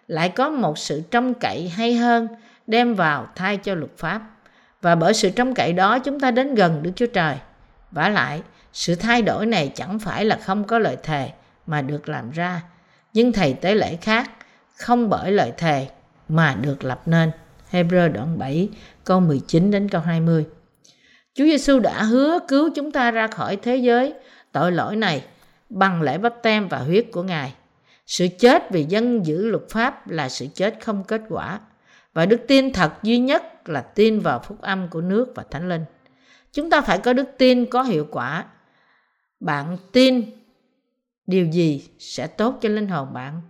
lại 0.07 0.29
có 0.29 0.49
một 0.49 0.77
sự 0.77 1.01
trông 1.11 1.33
cậy 1.33 1.69
hay 1.69 1.93
hơn 1.93 2.27
đem 2.67 2.93
vào 2.93 3.27
thay 3.35 3.57
cho 3.57 3.75
luật 3.75 3.91
pháp. 3.97 4.21
Và 4.81 4.95
bởi 4.95 5.13
sự 5.13 5.29
trông 5.29 5.53
cậy 5.53 5.73
đó 5.73 5.99
chúng 5.99 6.19
ta 6.19 6.31
đến 6.31 6.55
gần 6.55 6.83
Đức 6.83 6.91
Chúa 6.95 7.05
Trời. 7.05 7.35
Vả 7.91 8.09
lại 8.09 8.41
sự 8.73 8.95
thay 8.95 9.21
đổi 9.21 9.45
này 9.45 9.71
chẳng 9.75 9.99
phải 9.99 10.25
là 10.25 10.39
không 10.43 10.63
có 10.63 10.79
lời 10.79 10.97
thề 11.03 11.31
mà 11.65 11.81
được 11.81 12.09
làm 12.09 12.31
ra 12.31 12.61
nhưng 13.13 13.31
thầy 13.31 13.53
tế 13.53 13.75
lễ 13.75 13.95
khác 13.95 14.31
không 14.77 15.09
bởi 15.09 15.31
lời 15.31 15.53
thề 15.57 15.87
mà 16.29 16.55
được 16.61 16.83
lập 16.83 17.01
nên. 17.05 17.31
Hebrew 17.71 18.11
đoạn 18.11 18.39
7 18.39 18.69
câu 19.03 19.19
19 19.19 19.71
đến 19.71 19.89
câu 19.89 20.01
20 20.01 20.45
Chúa 21.33 21.45
Giêsu 21.45 21.79
đã 21.79 22.03
hứa 22.03 22.39
cứu 22.47 22.69
chúng 22.75 22.91
ta 22.91 23.11
ra 23.11 23.27
khỏi 23.27 23.55
thế 23.55 23.75
giới. 23.75 24.13
Tội 24.51 24.71
lỗi 24.71 24.95
này 24.95 25.23
bằng 25.69 26.01
lễ 26.01 26.17
bắp 26.17 26.33
tem 26.43 26.67
và 26.67 26.77
huyết 26.77 27.05
của 27.11 27.23
Ngài. 27.23 27.53
Sự 28.05 28.27
chết 28.39 28.71
vì 28.71 28.83
dân 28.83 29.25
giữ 29.25 29.45
luật 29.45 29.63
pháp 29.69 30.09
là 30.09 30.29
sự 30.29 30.47
chết 30.53 30.77
không 30.81 31.03
kết 31.03 31.21
quả 31.29 31.59
và 32.13 32.25
đức 32.25 32.41
tin 32.47 32.73
thật 32.73 32.93
duy 33.03 33.17
nhất 33.17 33.69
là 33.69 33.81
tin 33.81 34.19
vào 34.19 34.39
phúc 34.39 34.61
âm 34.61 34.87
của 34.87 35.01
nước 35.01 35.33
và 35.35 35.43
thánh 35.51 35.69
linh. 35.69 35.85
Chúng 36.51 36.69
ta 36.69 36.81
phải 36.81 36.97
có 36.97 37.13
đức 37.13 37.27
tin 37.37 37.65
có 37.65 37.83
hiệu 37.83 38.07
quả. 38.11 38.45
Bạn 39.39 39.77
tin 39.91 40.21
điều 41.27 41.45
gì 41.45 41.89
sẽ 41.99 42.27
tốt 42.27 42.57
cho 42.61 42.69
linh 42.69 42.87
hồn 42.87 43.13
bạn? 43.13 43.41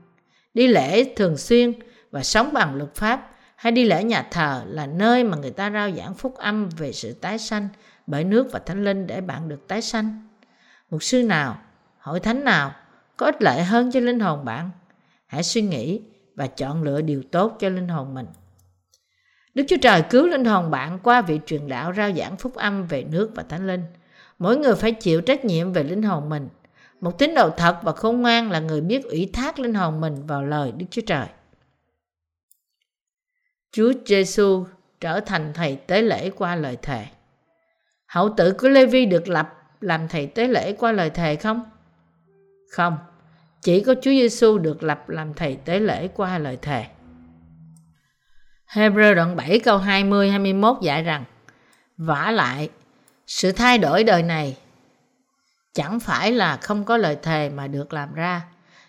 Đi 0.54 0.68
lễ 0.68 1.14
thường 1.16 1.38
xuyên 1.38 1.74
và 2.12 2.24
sống 2.24 2.54
bằng 2.54 2.76
luật 2.76 2.96
pháp 2.96 3.30
hay 3.56 3.72
đi 3.72 3.86
lễ 3.86 4.04
nhà 4.04 4.28
thờ 4.32 4.64
là 4.68 4.86
nơi 4.86 5.24
mà 5.24 5.38
người 5.38 5.52
ta 5.52 5.72
rao 5.72 5.92
giảng 5.92 6.14
phúc 6.14 6.36
âm 6.36 6.70
về 6.70 6.92
sự 6.92 7.14
tái 7.14 7.40
sanh 7.40 7.68
bởi 8.08 8.24
nước 8.24 8.48
và 8.52 8.60
thánh 8.60 8.84
linh 8.84 9.08
để 9.08 9.22
bạn 9.22 9.50
được 9.50 9.68
tái 9.68 9.82
sanh. 9.82 10.28
Một 10.90 11.04
sư 11.04 11.24
nào, 11.24 11.62
hội 12.00 12.20
thánh 12.20 12.44
nào 12.44 12.72
có 13.18 13.26
ích 13.26 13.42
lợi 13.42 13.64
hơn 13.64 13.92
cho 13.92 14.00
linh 14.00 14.20
hồn 14.20 14.46
bạn? 14.46 14.70
Hãy 15.28 15.44
suy 15.44 15.62
nghĩ 15.62 16.02
và 16.36 16.48
chọn 16.48 16.84
lựa 16.84 17.02
điều 17.02 17.24
tốt 17.32 17.58
cho 17.60 17.70
linh 17.70 17.88
hồn 17.88 18.14
mình. 18.14 18.26
Đức 19.54 19.64
Chúa 19.68 19.78
Trời 19.82 20.04
cứu 20.10 20.28
linh 20.28 20.46
hồn 20.46 20.72
bạn 20.72 21.00
qua 21.04 21.22
vị 21.22 21.40
truyền 21.46 21.68
đạo 21.68 21.94
rao 21.94 22.12
giảng 22.14 22.38
phúc 22.38 22.56
âm 22.56 22.88
về 22.88 23.04
nước 23.04 23.32
và 23.36 23.44
thánh 23.44 23.68
linh. 23.68 23.84
Mỗi 24.40 24.58
người 24.58 24.76
phải 24.76 24.92
chịu 24.92 25.22
trách 25.22 25.46
nhiệm 25.46 25.74
về 25.74 25.84
linh 25.84 26.04
hồn 26.04 26.30
mình. 26.30 26.50
Một 27.02 27.20
tín 27.20 27.36
đồ 27.36 27.50
thật 27.50 27.80
và 27.84 27.92
khôn 27.92 28.22
ngoan 28.22 28.52
là 28.52 28.60
người 28.60 28.82
biết 28.82 29.04
ủy 29.04 29.30
thác 29.34 29.60
linh 29.60 29.74
hồn 29.74 30.02
mình 30.02 30.26
vào 30.28 30.44
lời 30.44 30.72
Đức 30.72 30.86
Chúa 30.92 31.02
Trời. 31.02 31.28
Chúa 33.72 33.94
Giêsu 34.06 34.66
trở 35.02 35.20
thành 35.20 35.54
thầy 35.54 35.76
tế 35.76 36.02
lễ 36.02 36.30
qua 36.30 36.56
lời 36.56 36.78
thề. 36.82 37.06
Hậu 38.06 38.34
tử 38.38 38.54
của 38.60 38.70
Lê-vi 38.70 39.06
được 39.06 39.28
lập 39.28 39.54
làm 39.82 40.08
thầy 40.08 40.28
tế 40.28 40.48
lễ 40.48 40.74
qua 40.74 40.92
lời 40.92 41.10
thề 41.10 41.36
không? 41.36 41.64
Không, 42.70 42.98
chỉ 43.62 43.84
có 43.84 43.94
Chúa 43.96 44.12
Giêsu 44.12 44.58
được 44.58 44.84
lập 44.84 45.10
làm 45.10 45.34
thầy 45.34 45.58
tế 45.66 45.80
lễ 45.80 46.08
qua 46.08 46.38
lời 46.38 46.58
thề. 46.62 46.86
Hebrew 48.74 49.16
đoạn 49.16 49.36
7 49.36 49.60
câu 49.60 49.78
20 49.78 50.30
21 50.30 50.78
dạy 50.82 51.04
rằng: 51.04 51.24
Vả 51.98 52.32
lại, 52.32 52.70
sự 53.28 53.52
thay 53.52 53.78
đổi 53.78 54.04
đời 54.04 54.24
này 54.24 54.58
chẳng 55.74 56.00
phải 56.00 56.32
là 56.32 56.58
không 56.58 56.84
có 56.84 56.98
lời 56.98 57.18
thề 57.24 57.50
mà 57.50 57.68
được 57.68 57.94
làm 57.94 58.14
ra. 58.14 58.42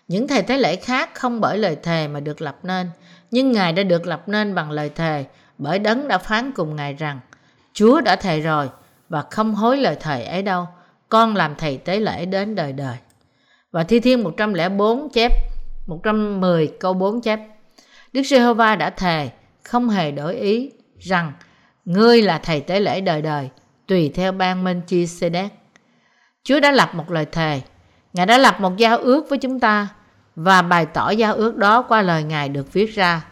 Những 0.07 0.27
thầy 0.27 0.41
tế 0.41 0.57
lễ 0.57 0.75
khác 0.75 1.09
không 1.15 1.41
bởi 1.41 1.57
lời 1.57 1.77
thề 1.83 2.07
mà 2.07 2.19
được 2.19 2.41
lập 2.41 2.57
nên, 2.63 2.89
nhưng 3.31 3.51
Ngài 3.51 3.73
đã 3.73 3.83
được 3.83 4.07
lập 4.07 4.23
nên 4.27 4.55
bằng 4.55 4.71
lời 4.71 4.89
thề 4.89 5.25
bởi 5.57 5.79
đấng 5.79 6.07
đã 6.07 6.17
phán 6.17 6.51
cùng 6.51 6.75
Ngài 6.75 6.93
rằng 6.93 7.19
Chúa 7.73 8.01
đã 8.01 8.15
thề 8.15 8.39
rồi 8.39 8.69
và 9.09 9.23
không 9.31 9.55
hối 9.55 9.77
lời 9.77 9.97
thề 9.99 10.23
ấy 10.23 10.41
đâu, 10.41 10.67
con 11.09 11.35
làm 11.35 11.55
thầy 11.55 11.77
tế 11.77 11.99
lễ 11.99 12.25
đến 12.25 12.55
đời 12.55 12.73
đời. 12.73 12.97
Và 13.71 13.83
Thi 13.83 13.99
Thiên 13.99 14.23
104 14.23 15.09
chép 15.09 15.31
110 15.87 16.67
câu 16.79 16.93
4 16.93 17.21
chép 17.21 17.39
Đức 18.13 18.21
Giê-hô-va 18.23 18.75
đã 18.75 18.89
thề 18.89 19.29
không 19.63 19.89
hề 19.89 20.11
đổi 20.11 20.35
ý 20.35 20.71
rằng 20.99 21.33
ngươi 21.85 22.21
là 22.21 22.37
thầy 22.37 22.61
tế 22.61 22.79
lễ 22.79 23.01
đời 23.01 23.21
đời 23.21 23.49
tùy 23.87 24.11
theo 24.15 24.31
ban 24.31 24.63
minh 24.63 24.81
chi 24.87 25.07
sê 25.07 25.29
đét 25.29 25.51
Chúa 26.43 26.59
đã 26.59 26.71
lập 26.71 26.89
một 26.95 27.11
lời 27.11 27.25
thề 27.25 27.61
Ngài 28.13 28.25
đã 28.25 28.37
lập 28.37 28.55
một 28.59 28.77
giao 28.77 28.97
ước 28.97 29.29
với 29.29 29.37
chúng 29.37 29.59
ta 29.59 29.87
và 30.35 30.61
bày 30.61 30.85
tỏ 30.85 31.09
giao 31.09 31.35
ước 31.35 31.57
đó 31.57 31.81
qua 31.81 32.01
lời 32.01 32.23
Ngài 32.23 32.49
được 32.49 32.73
viết 32.73 32.95
ra. 32.95 33.25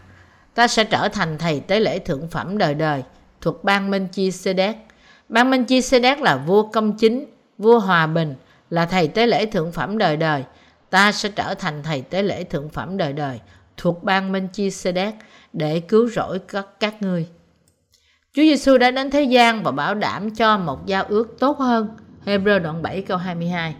Ta 0.55 0.67
sẽ 0.67 0.83
trở 0.83 1.07
thành 1.07 1.37
thầy 1.37 1.59
tế 1.59 1.79
lễ 1.79 1.99
thượng 1.99 2.27
phẩm 2.27 2.57
đời 2.57 2.73
đời 2.73 3.03
thuộc 3.41 3.63
ban 3.63 3.91
Minh 3.91 4.07
Chi 4.11 4.31
Sê 4.31 4.53
Đét. 4.53 4.75
Ban 5.29 5.49
Minh 5.49 5.65
Chi 5.65 5.81
Sê 5.81 5.99
Đét 5.99 6.19
là 6.19 6.37
vua 6.37 6.63
công 6.63 6.97
chính, 6.97 7.25
vua 7.57 7.79
hòa 7.79 8.07
bình, 8.07 8.35
là 8.69 8.85
thầy 8.85 9.07
tế 9.07 9.27
lễ 9.27 9.45
thượng 9.45 9.71
phẩm 9.71 9.97
đời 9.97 10.17
đời. 10.17 10.43
Ta 10.89 11.11
sẽ 11.11 11.29
trở 11.29 11.53
thành 11.53 11.83
thầy 11.83 12.01
tế 12.01 12.23
lễ 12.23 12.43
thượng 12.43 12.69
phẩm 12.69 12.97
đời 12.97 13.13
đời 13.13 13.39
thuộc 13.77 14.03
ban 14.03 14.31
Minh 14.31 14.47
Chi 14.53 14.71
Sê 14.71 14.91
Đét 14.91 15.13
để 15.53 15.79
cứu 15.79 16.09
rỗi 16.09 16.39
các, 16.39 16.67
các 16.79 17.01
ngươi. 17.01 17.27
Chúa 18.33 18.41
Giêsu 18.41 18.77
đã 18.77 18.91
đến 18.91 19.11
thế 19.11 19.23
gian 19.23 19.63
và 19.63 19.71
bảo 19.71 19.95
đảm 19.95 20.35
cho 20.35 20.57
một 20.57 20.85
giao 20.85 21.03
ước 21.03 21.35
tốt 21.39 21.57
hơn. 21.59 21.87
Hebrew 22.25 22.59
đoạn 22.59 22.81
7 22.81 23.01
câu 23.01 23.17
22. 23.17 23.75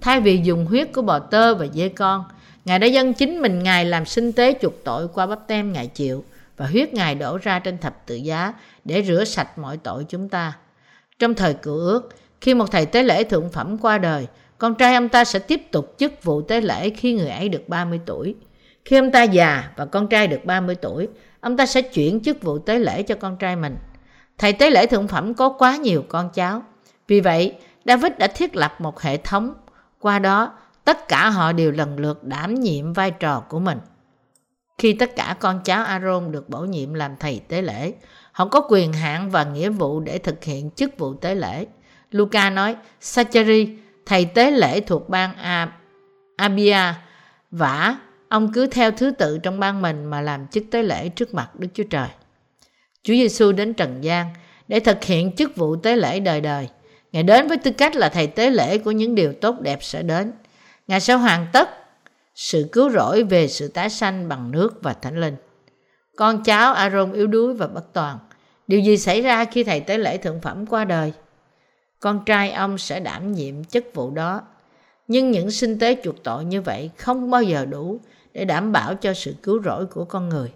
Thay 0.00 0.20
vì 0.20 0.40
dùng 0.44 0.66
huyết 0.66 0.92
của 0.92 1.02
bò 1.02 1.18
tơ 1.18 1.54
và 1.54 1.66
dê 1.66 1.88
con, 1.88 2.24
Ngài 2.64 2.78
đã 2.78 2.86
dâng 2.86 3.14
chính 3.14 3.42
mình 3.42 3.62
Ngài 3.62 3.84
làm 3.84 4.04
sinh 4.04 4.32
tế 4.32 4.54
chuộc 4.62 4.84
tội 4.84 5.08
qua 5.08 5.26
bắp 5.26 5.46
tem 5.46 5.72
Ngài 5.72 5.86
chịu 5.86 6.24
và 6.56 6.66
huyết 6.66 6.94
Ngài 6.94 7.14
đổ 7.14 7.38
ra 7.42 7.58
trên 7.58 7.78
thập 7.78 8.06
tự 8.06 8.14
giá 8.14 8.52
để 8.84 9.02
rửa 9.02 9.24
sạch 9.24 9.58
mọi 9.58 9.76
tội 9.76 10.04
chúng 10.08 10.28
ta. 10.28 10.56
Trong 11.18 11.34
thời 11.34 11.54
cựu 11.54 11.78
ước, 11.78 12.08
khi 12.40 12.54
một 12.54 12.70
thầy 12.70 12.86
tế 12.86 13.02
lễ 13.02 13.24
thượng 13.24 13.48
phẩm 13.48 13.78
qua 13.78 13.98
đời, 13.98 14.26
con 14.58 14.74
trai 14.74 14.94
ông 14.94 15.08
ta 15.08 15.24
sẽ 15.24 15.38
tiếp 15.38 15.72
tục 15.72 15.94
chức 15.98 16.24
vụ 16.24 16.42
tế 16.42 16.60
lễ 16.60 16.90
khi 16.90 17.14
người 17.14 17.30
ấy 17.30 17.48
được 17.48 17.68
30 17.68 18.00
tuổi. 18.06 18.34
Khi 18.84 18.96
ông 18.96 19.12
ta 19.12 19.22
già 19.22 19.70
và 19.76 19.84
con 19.86 20.08
trai 20.08 20.26
được 20.26 20.44
30 20.44 20.74
tuổi, 20.74 21.08
ông 21.40 21.56
ta 21.56 21.66
sẽ 21.66 21.82
chuyển 21.82 22.20
chức 22.20 22.42
vụ 22.42 22.58
tế 22.58 22.78
lễ 22.78 23.02
cho 23.02 23.14
con 23.14 23.36
trai 23.36 23.56
mình. 23.56 23.76
Thầy 24.38 24.52
tế 24.52 24.70
lễ 24.70 24.86
thượng 24.86 25.08
phẩm 25.08 25.34
có 25.34 25.48
quá 25.48 25.76
nhiều 25.76 26.04
con 26.08 26.30
cháu. 26.34 26.62
Vì 27.08 27.20
vậy, 27.20 27.54
David 27.84 28.12
đã 28.18 28.26
thiết 28.26 28.56
lập 28.56 28.74
một 28.78 29.00
hệ 29.00 29.16
thống. 29.16 29.54
Qua 30.00 30.18
đó, 30.18 30.52
tất 30.84 31.08
cả 31.08 31.30
họ 31.30 31.52
đều 31.52 31.72
lần 31.72 31.98
lượt 31.98 32.24
đảm 32.24 32.54
nhiệm 32.54 32.92
vai 32.92 33.10
trò 33.10 33.40
của 33.48 33.58
mình. 33.58 33.78
Khi 34.78 34.92
tất 34.92 35.16
cả 35.16 35.36
con 35.40 35.60
cháu 35.64 35.84
Aaron 35.84 36.32
được 36.32 36.48
bổ 36.48 36.60
nhiệm 36.60 36.94
làm 36.94 37.16
thầy 37.20 37.40
tế 37.48 37.62
lễ, 37.62 37.92
họ 38.32 38.48
có 38.48 38.60
quyền 38.68 38.92
hạn 38.92 39.30
và 39.30 39.44
nghĩa 39.44 39.70
vụ 39.70 40.00
để 40.00 40.18
thực 40.18 40.44
hiện 40.44 40.70
chức 40.70 40.98
vụ 40.98 41.14
tế 41.14 41.34
lễ. 41.34 41.66
Luca 42.10 42.50
nói, 42.50 42.76
Sacheri, 43.00 43.68
thầy 44.06 44.24
tế 44.24 44.50
lễ 44.50 44.80
thuộc 44.80 45.08
bang 45.08 45.34
Abia, 46.36 46.94
vả, 47.50 47.96
ông 48.28 48.52
cứ 48.52 48.66
theo 48.66 48.90
thứ 48.90 49.10
tự 49.10 49.38
trong 49.38 49.60
bang 49.60 49.82
mình 49.82 50.04
mà 50.04 50.20
làm 50.20 50.46
chức 50.46 50.64
tế 50.70 50.82
lễ 50.82 51.08
trước 51.08 51.34
mặt 51.34 51.50
Đức 51.58 51.68
Chúa 51.74 51.84
Trời. 51.90 52.08
Chúa 53.02 53.14
Giêsu 53.14 53.52
đến 53.52 53.74
trần 53.74 54.04
gian 54.04 54.26
để 54.68 54.80
thực 54.80 55.04
hiện 55.04 55.36
chức 55.36 55.56
vụ 55.56 55.76
tế 55.76 55.96
lễ 55.96 56.20
đời 56.20 56.40
đời. 56.40 56.68
Ngài 57.12 57.22
đến 57.22 57.48
với 57.48 57.56
tư 57.56 57.70
cách 57.70 57.96
là 57.96 58.08
thầy 58.08 58.26
tế 58.26 58.50
lễ 58.50 58.78
của 58.78 58.90
những 58.90 59.14
điều 59.14 59.32
tốt 59.32 59.60
đẹp 59.60 59.78
sẽ 59.82 60.02
đến. 60.02 60.32
Ngài 60.88 61.00
sẽ 61.00 61.14
hoàn 61.14 61.46
tất 61.52 61.68
sự 62.34 62.68
cứu 62.72 62.90
rỗi 62.90 63.22
về 63.22 63.48
sự 63.48 63.68
tái 63.68 63.90
sanh 63.90 64.28
bằng 64.28 64.50
nước 64.50 64.82
và 64.82 64.92
thánh 64.92 65.20
linh. 65.20 65.36
Con 66.16 66.44
cháu 66.44 66.74
Aaron 66.74 67.12
yếu 67.12 67.26
đuối 67.26 67.54
và 67.54 67.66
bất 67.66 67.92
toàn. 67.92 68.18
Điều 68.66 68.80
gì 68.80 68.96
xảy 68.96 69.22
ra 69.22 69.44
khi 69.44 69.64
thầy 69.64 69.80
tế 69.80 69.98
lễ 69.98 70.16
thượng 70.16 70.40
phẩm 70.40 70.66
qua 70.66 70.84
đời? 70.84 71.12
Con 72.00 72.24
trai 72.26 72.52
ông 72.52 72.78
sẽ 72.78 73.00
đảm 73.00 73.32
nhiệm 73.32 73.64
chức 73.64 73.84
vụ 73.94 74.10
đó. 74.10 74.42
Nhưng 75.08 75.30
những 75.30 75.50
sinh 75.50 75.78
tế 75.78 75.96
chuộc 76.04 76.22
tội 76.22 76.44
như 76.44 76.62
vậy 76.62 76.90
không 76.96 77.30
bao 77.30 77.42
giờ 77.42 77.64
đủ 77.64 78.00
để 78.32 78.44
đảm 78.44 78.72
bảo 78.72 78.94
cho 78.94 79.14
sự 79.14 79.34
cứu 79.42 79.62
rỗi 79.62 79.86
của 79.86 80.04
con 80.04 80.28
người. 80.28 80.52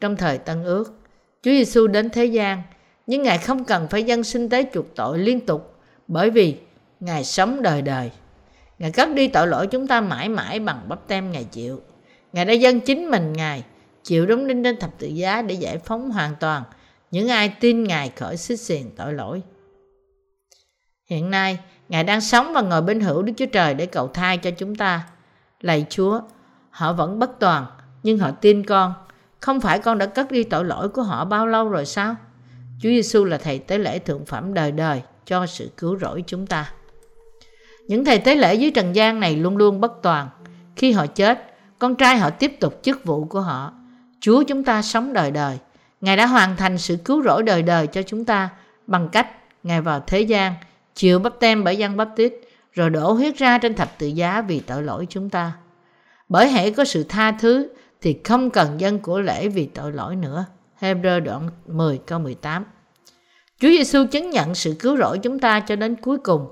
Trong 0.00 0.16
thời 0.16 0.38
Tân 0.38 0.64
Ước, 0.64 1.00
Chúa 1.42 1.50
Giêsu 1.50 1.86
đến 1.86 2.10
thế 2.10 2.24
gian, 2.24 2.62
nhưng 3.06 3.22
Ngài 3.22 3.38
không 3.38 3.64
cần 3.64 3.88
phải 3.88 4.02
dân 4.02 4.24
sinh 4.24 4.48
tế 4.48 4.64
chuộc 4.74 4.94
tội 4.94 5.18
liên 5.18 5.46
tục 5.46 5.74
bởi 6.08 6.30
vì 6.30 6.56
Ngài 7.00 7.24
sống 7.24 7.62
đời 7.62 7.82
đời. 7.82 8.10
Ngài 8.78 8.90
cất 8.90 9.14
đi 9.14 9.28
tội 9.28 9.46
lỗi 9.46 9.66
chúng 9.66 9.86
ta 9.86 10.00
mãi 10.00 10.28
mãi 10.28 10.60
bằng 10.60 10.88
bắp 10.88 11.08
tem 11.08 11.32
Ngài 11.32 11.44
chịu. 11.44 11.80
Ngài 12.32 12.44
đã 12.44 12.52
dâng 12.52 12.80
chính 12.80 13.10
mình 13.10 13.32
Ngài, 13.32 13.64
chịu 14.02 14.26
đóng 14.26 14.46
đinh 14.46 14.62
trên 14.64 14.76
thập 14.76 14.98
tự 14.98 15.06
giá 15.06 15.42
để 15.42 15.54
giải 15.54 15.78
phóng 15.78 16.10
hoàn 16.10 16.34
toàn 16.40 16.62
những 17.10 17.28
ai 17.28 17.52
tin 17.60 17.84
Ngài 17.84 18.12
khỏi 18.16 18.36
xích 18.36 18.60
xiền 18.60 18.82
tội 18.96 19.12
lỗi. 19.12 19.42
Hiện 21.08 21.30
nay, 21.30 21.58
Ngài 21.88 22.04
đang 22.04 22.20
sống 22.20 22.52
và 22.52 22.60
ngồi 22.60 22.82
bên 22.82 23.00
hữu 23.00 23.22
Đức 23.22 23.32
Chúa 23.36 23.46
Trời 23.46 23.74
để 23.74 23.86
cầu 23.86 24.08
thai 24.08 24.38
cho 24.38 24.50
chúng 24.50 24.74
ta. 24.74 25.06
Lạy 25.60 25.86
Chúa, 25.90 26.20
họ 26.70 26.92
vẫn 26.92 27.18
bất 27.18 27.30
toàn, 27.40 27.66
nhưng 28.02 28.18
họ 28.18 28.30
tin 28.30 28.64
con. 28.64 28.94
Không 29.40 29.60
phải 29.60 29.78
con 29.78 29.98
đã 29.98 30.06
cất 30.06 30.30
đi 30.30 30.44
tội 30.44 30.64
lỗi 30.64 30.88
của 30.88 31.02
họ 31.02 31.24
bao 31.24 31.46
lâu 31.46 31.68
rồi 31.68 31.86
sao? 31.86 32.16
Chúa 32.82 32.88
Giêsu 32.88 33.24
là 33.24 33.38
thầy 33.38 33.58
tế 33.58 33.78
lễ 33.78 33.98
thượng 33.98 34.24
phẩm 34.24 34.54
đời 34.54 34.72
đời 34.72 35.02
cho 35.26 35.46
sự 35.46 35.70
cứu 35.76 35.98
rỗi 35.98 36.24
chúng 36.26 36.46
ta. 36.46 36.72
Những 37.86 38.04
thầy 38.04 38.18
tế 38.18 38.34
lễ 38.34 38.54
dưới 38.54 38.70
trần 38.70 38.96
gian 38.96 39.20
này 39.20 39.36
luôn 39.36 39.56
luôn 39.56 39.80
bất 39.80 39.92
toàn. 40.02 40.28
Khi 40.76 40.92
họ 40.92 41.06
chết, 41.06 41.56
con 41.78 41.94
trai 41.94 42.18
họ 42.18 42.30
tiếp 42.30 42.56
tục 42.60 42.80
chức 42.82 43.04
vụ 43.04 43.24
của 43.24 43.40
họ. 43.40 43.72
Chúa 44.20 44.42
chúng 44.42 44.64
ta 44.64 44.82
sống 44.82 45.12
đời 45.12 45.30
đời. 45.30 45.58
Ngài 46.00 46.16
đã 46.16 46.26
hoàn 46.26 46.56
thành 46.56 46.78
sự 46.78 46.96
cứu 46.96 47.22
rỗi 47.22 47.42
đời 47.42 47.62
đời 47.62 47.86
cho 47.86 48.02
chúng 48.02 48.24
ta 48.24 48.48
bằng 48.86 49.08
cách 49.08 49.28
Ngài 49.62 49.80
vào 49.80 50.00
thế 50.06 50.20
gian, 50.20 50.54
chịu 50.98 51.18
bắp 51.18 51.40
tem 51.40 51.64
bởi 51.64 51.76
dân 51.76 51.96
bắp 51.96 52.08
tít, 52.16 52.34
rồi 52.72 52.90
đổ 52.90 53.12
huyết 53.12 53.36
ra 53.36 53.58
trên 53.58 53.74
thập 53.74 53.98
tự 53.98 54.06
giá 54.06 54.42
vì 54.42 54.60
tội 54.60 54.82
lỗi 54.82 55.06
chúng 55.10 55.30
ta. 55.30 55.52
Bởi 56.28 56.50
hệ 56.50 56.70
có 56.70 56.84
sự 56.84 57.04
tha 57.08 57.32
thứ 57.32 57.68
thì 58.00 58.18
không 58.24 58.50
cần 58.50 58.80
dân 58.80 58.98
của 58.98 59.20
lễ 59.20 59.48
vì 59.48 59.66
tội 59.66 59.92
lỗi 59.92 60.16
nữa. 60.16 60.44
Hebrew 60.80 61.20
đoạn 61.20 61.48
10 61.66 61.98
câu 62.06 62.18
18 62.18 62.64
Chúa 63.60 63.68
Giêsu 63.68 64.06
chứng 64.06 64.30
nhận 64.30 64.54
sự 64.54 64.76
cứu 64.78 64.96
rỗi 64.96 65.18
chúng 65.18 65.38
ta 65.38 65.60
cho 65.60 65.76
đến 65.76 65.96
cuối 65.96 66.18
cùng. 66.18 66.46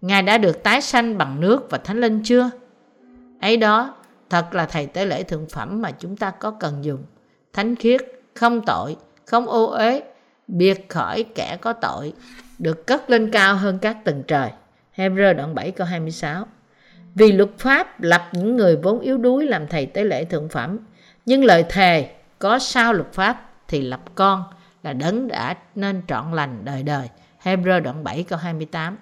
Ngài 0.00 0.22
đã 0.22 0.38
được 0.38 0.62
tái 0.62 0.80
sanh 0.80 1.18
bằng 1.18 1.40
nước 1.40 1.70
và 1.70 1.78
thánh 1.78 2.00
linh 2.00 2.22
chưa? 2.24 2.50
Ấy 3.40 3.56
đó, 3.56 3.94
thật 4.30 4.54
là 4.54 4.66
thầy 4.66 4.86
tế 4.86 5.04
lễ 5.04 5.22
thượng 5.22 5.48
phẩm 5.48 5.82
mà 5.82 5.90
chúng 5.90 6.16
ta 6.16 6.30
có 6.30 6.50
cần 6.50 6.84
dùng. 6.84 7.04
Thánh 7.52 7.76
khiết, 7.76 8.00
không 8.34 8.60
tội, 8.66 8.96
không 9.24 9.46
ô 9.46 9.66
uế, 9.66 10.02
biệt 10.48 10.88
khỏi 10.88 11.24
kẻ 11.34 11.58
có 11.60 11.72
tội, 11.72 12.12
được 12.58 12.86
cất 12.86 13.10
lên 13.10 13.30
cao 13.30 13.56
hơn 13.56 13.78
các 13.78 14.04
tầng 14.04 14.22
trời. 14.28 14.50
Hebrew 14.96 15.34
đoạn 15.34 15.54
7 15.54 15.70
câu 15.70 15.86
26 15.86 16.46
Vì 17.14 17.32
luật 17.32 17.50
pháp 17.58 18.00
lập 18.00 18.28
những 18.32 18.56
người 18.56 18.76
vốn 18.76 19.00
yếu 19.00 19.18
đuối 19.18 19.46
làm 19.46 19.66
thầy 19.66 19.86
tế 19.86 20.04
lễ 20.04 20.24
thượng 20.24 20.48
phẩm. 20.48 20.78
Nhưng 21.26 21.44
lời 21.44 21.64
thề 21.68 22.10
có 22.38 22.58
sao 22.58 22.92
luật 22.92 23.12
pháp 23.12 23.50
thì 23.68 23.80
lập 23.80 24.00
con 24.14 24.44
là 24.82 24.92
đấng 24.92 25.28
đã 25.28 25.54
nên 25.74 26.02
trọn 26.08 26.32
lành 26.32 26.64
đời 26.64 26.82
đời. 26.82 27.08
Hebrew 27.42 27.82
đoạn 27.82 28.04
7 28.04 28.22
câu 28.22 28.38
28 28.38 28.96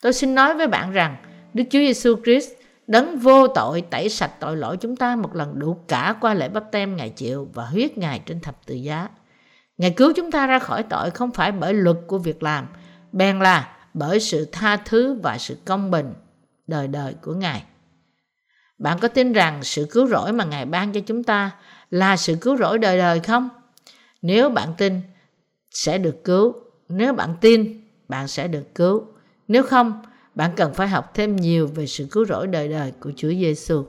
Tôi 0.00 0.12
xin 0.12 0.34
nói 0.34 0.54
với 0.54 0.66
bạn 0.66 0.92
rằng, 0.92 1.16
Đức 1.54 1.64
Chúa 1.70 1.78
Giêsu 1.78 2.16
Christ 2.24 2.50
đấng 2.86 3.18
vô 3.18 3.48
tội 3.48 3.82
tẩy 3.90 4.08
sạch 4.08 4.30
tội 4.40 4.56
lỗi 4.56 4.76
chúng 4.76 4.96
ta 4.96 5.16
một 5.16 5.36
lần 5.36 5.58
đủ 5.58 5.76
cả 5.88 6.16
qua 6.20 6.34
lễ 6.34 6.48
bắp 6.48 6.72
tem 6.72 6.96
Ngài 6.96 7.10
chịu 7.10 7.48
và 7.54 7.64
huyết 7.64 7.98
Ngài 7.98 8.18
trên 8.26 8.40
thập 8.40 8.66
tự 8.66 8.74
giá. 8.74 9.08
Ngài 9.78 9.90
cứu 9.90 10.12
chúng 10.16 10.30
ta 10.30 10.46
ra 10.46 10.58
khỏi 10.58 10.82
tội 10.82 11.10
không 11.10 11.30
phải 11.30 11.52
bởi 11.52 11.74
luật 11.74 11.96
của 12.06 12.18
việc 12.18 12.42
làm, 12.42 12.66
bèn 13.12 13.38
là 13.38 13.76
bởi 13.94 14.20
sự 14.20 14.48
tha 14.52 14.76
thứ 14.76 15.14
và 15.22 15.38
sự 15.38 15.56
công 15.64 15.90
bình 15.90 16.14
đời 16.66 16.88
đời 16.88 17.14
của 17.22 17.34
Ngài. 17.34 17.64
Bạn 18.78 18.98
có 18.98 19.08
tin 19.08 19.32
rằng 19.32 19.62
sự 19.62 19.86
cứu 19.90 20.06
rỗi 20.06 20.32
mà 20.32 20.44
Ngài 20.44 20.66
ban 20.66 20.92
cho 20.92 21.00
chúng 21.00 21.24
ta 21.24 21.50
là 21.90 22.16
sự 22.16 22.36
cứu 22.40 22.56
rỗi 22.56 22.78
đời 22.78 22.98
đời 22.98 23.20
không? 23.20 23.48
Nếu 24.22 24.50
bạn 24.50 24.74
tin, 24.78 25.00
sẽ 25.70 25.98
được 25.98 26.24
cứu. 26.24 26.54
Nếu 26.88 27.12
bạn 27.12 27.34
tin, 27.40 27.80
bạn 28.08 28.28
sẽ 28.28 28.48
được 28.48 28.74
cứu. 28.74 29.06
Nếu 29.48 29.62
không, 29.62 30.02
bạn 30.34 30.50
cần 30.56 30.74
phải 30.74 30.88
học 30.88 31.14
thêm 31.14 31.36
nhiều 31.36 31.66
về 31.66 31.86
sự 31.86 32.06
cứu 32.10 32.24
rỗi 32.24 32.46
đời 32.46 32.68
đời 32.68 32.92
của 33.00 33.12
Chúa 33.16 33.28
Giêsu. 33.28 33.84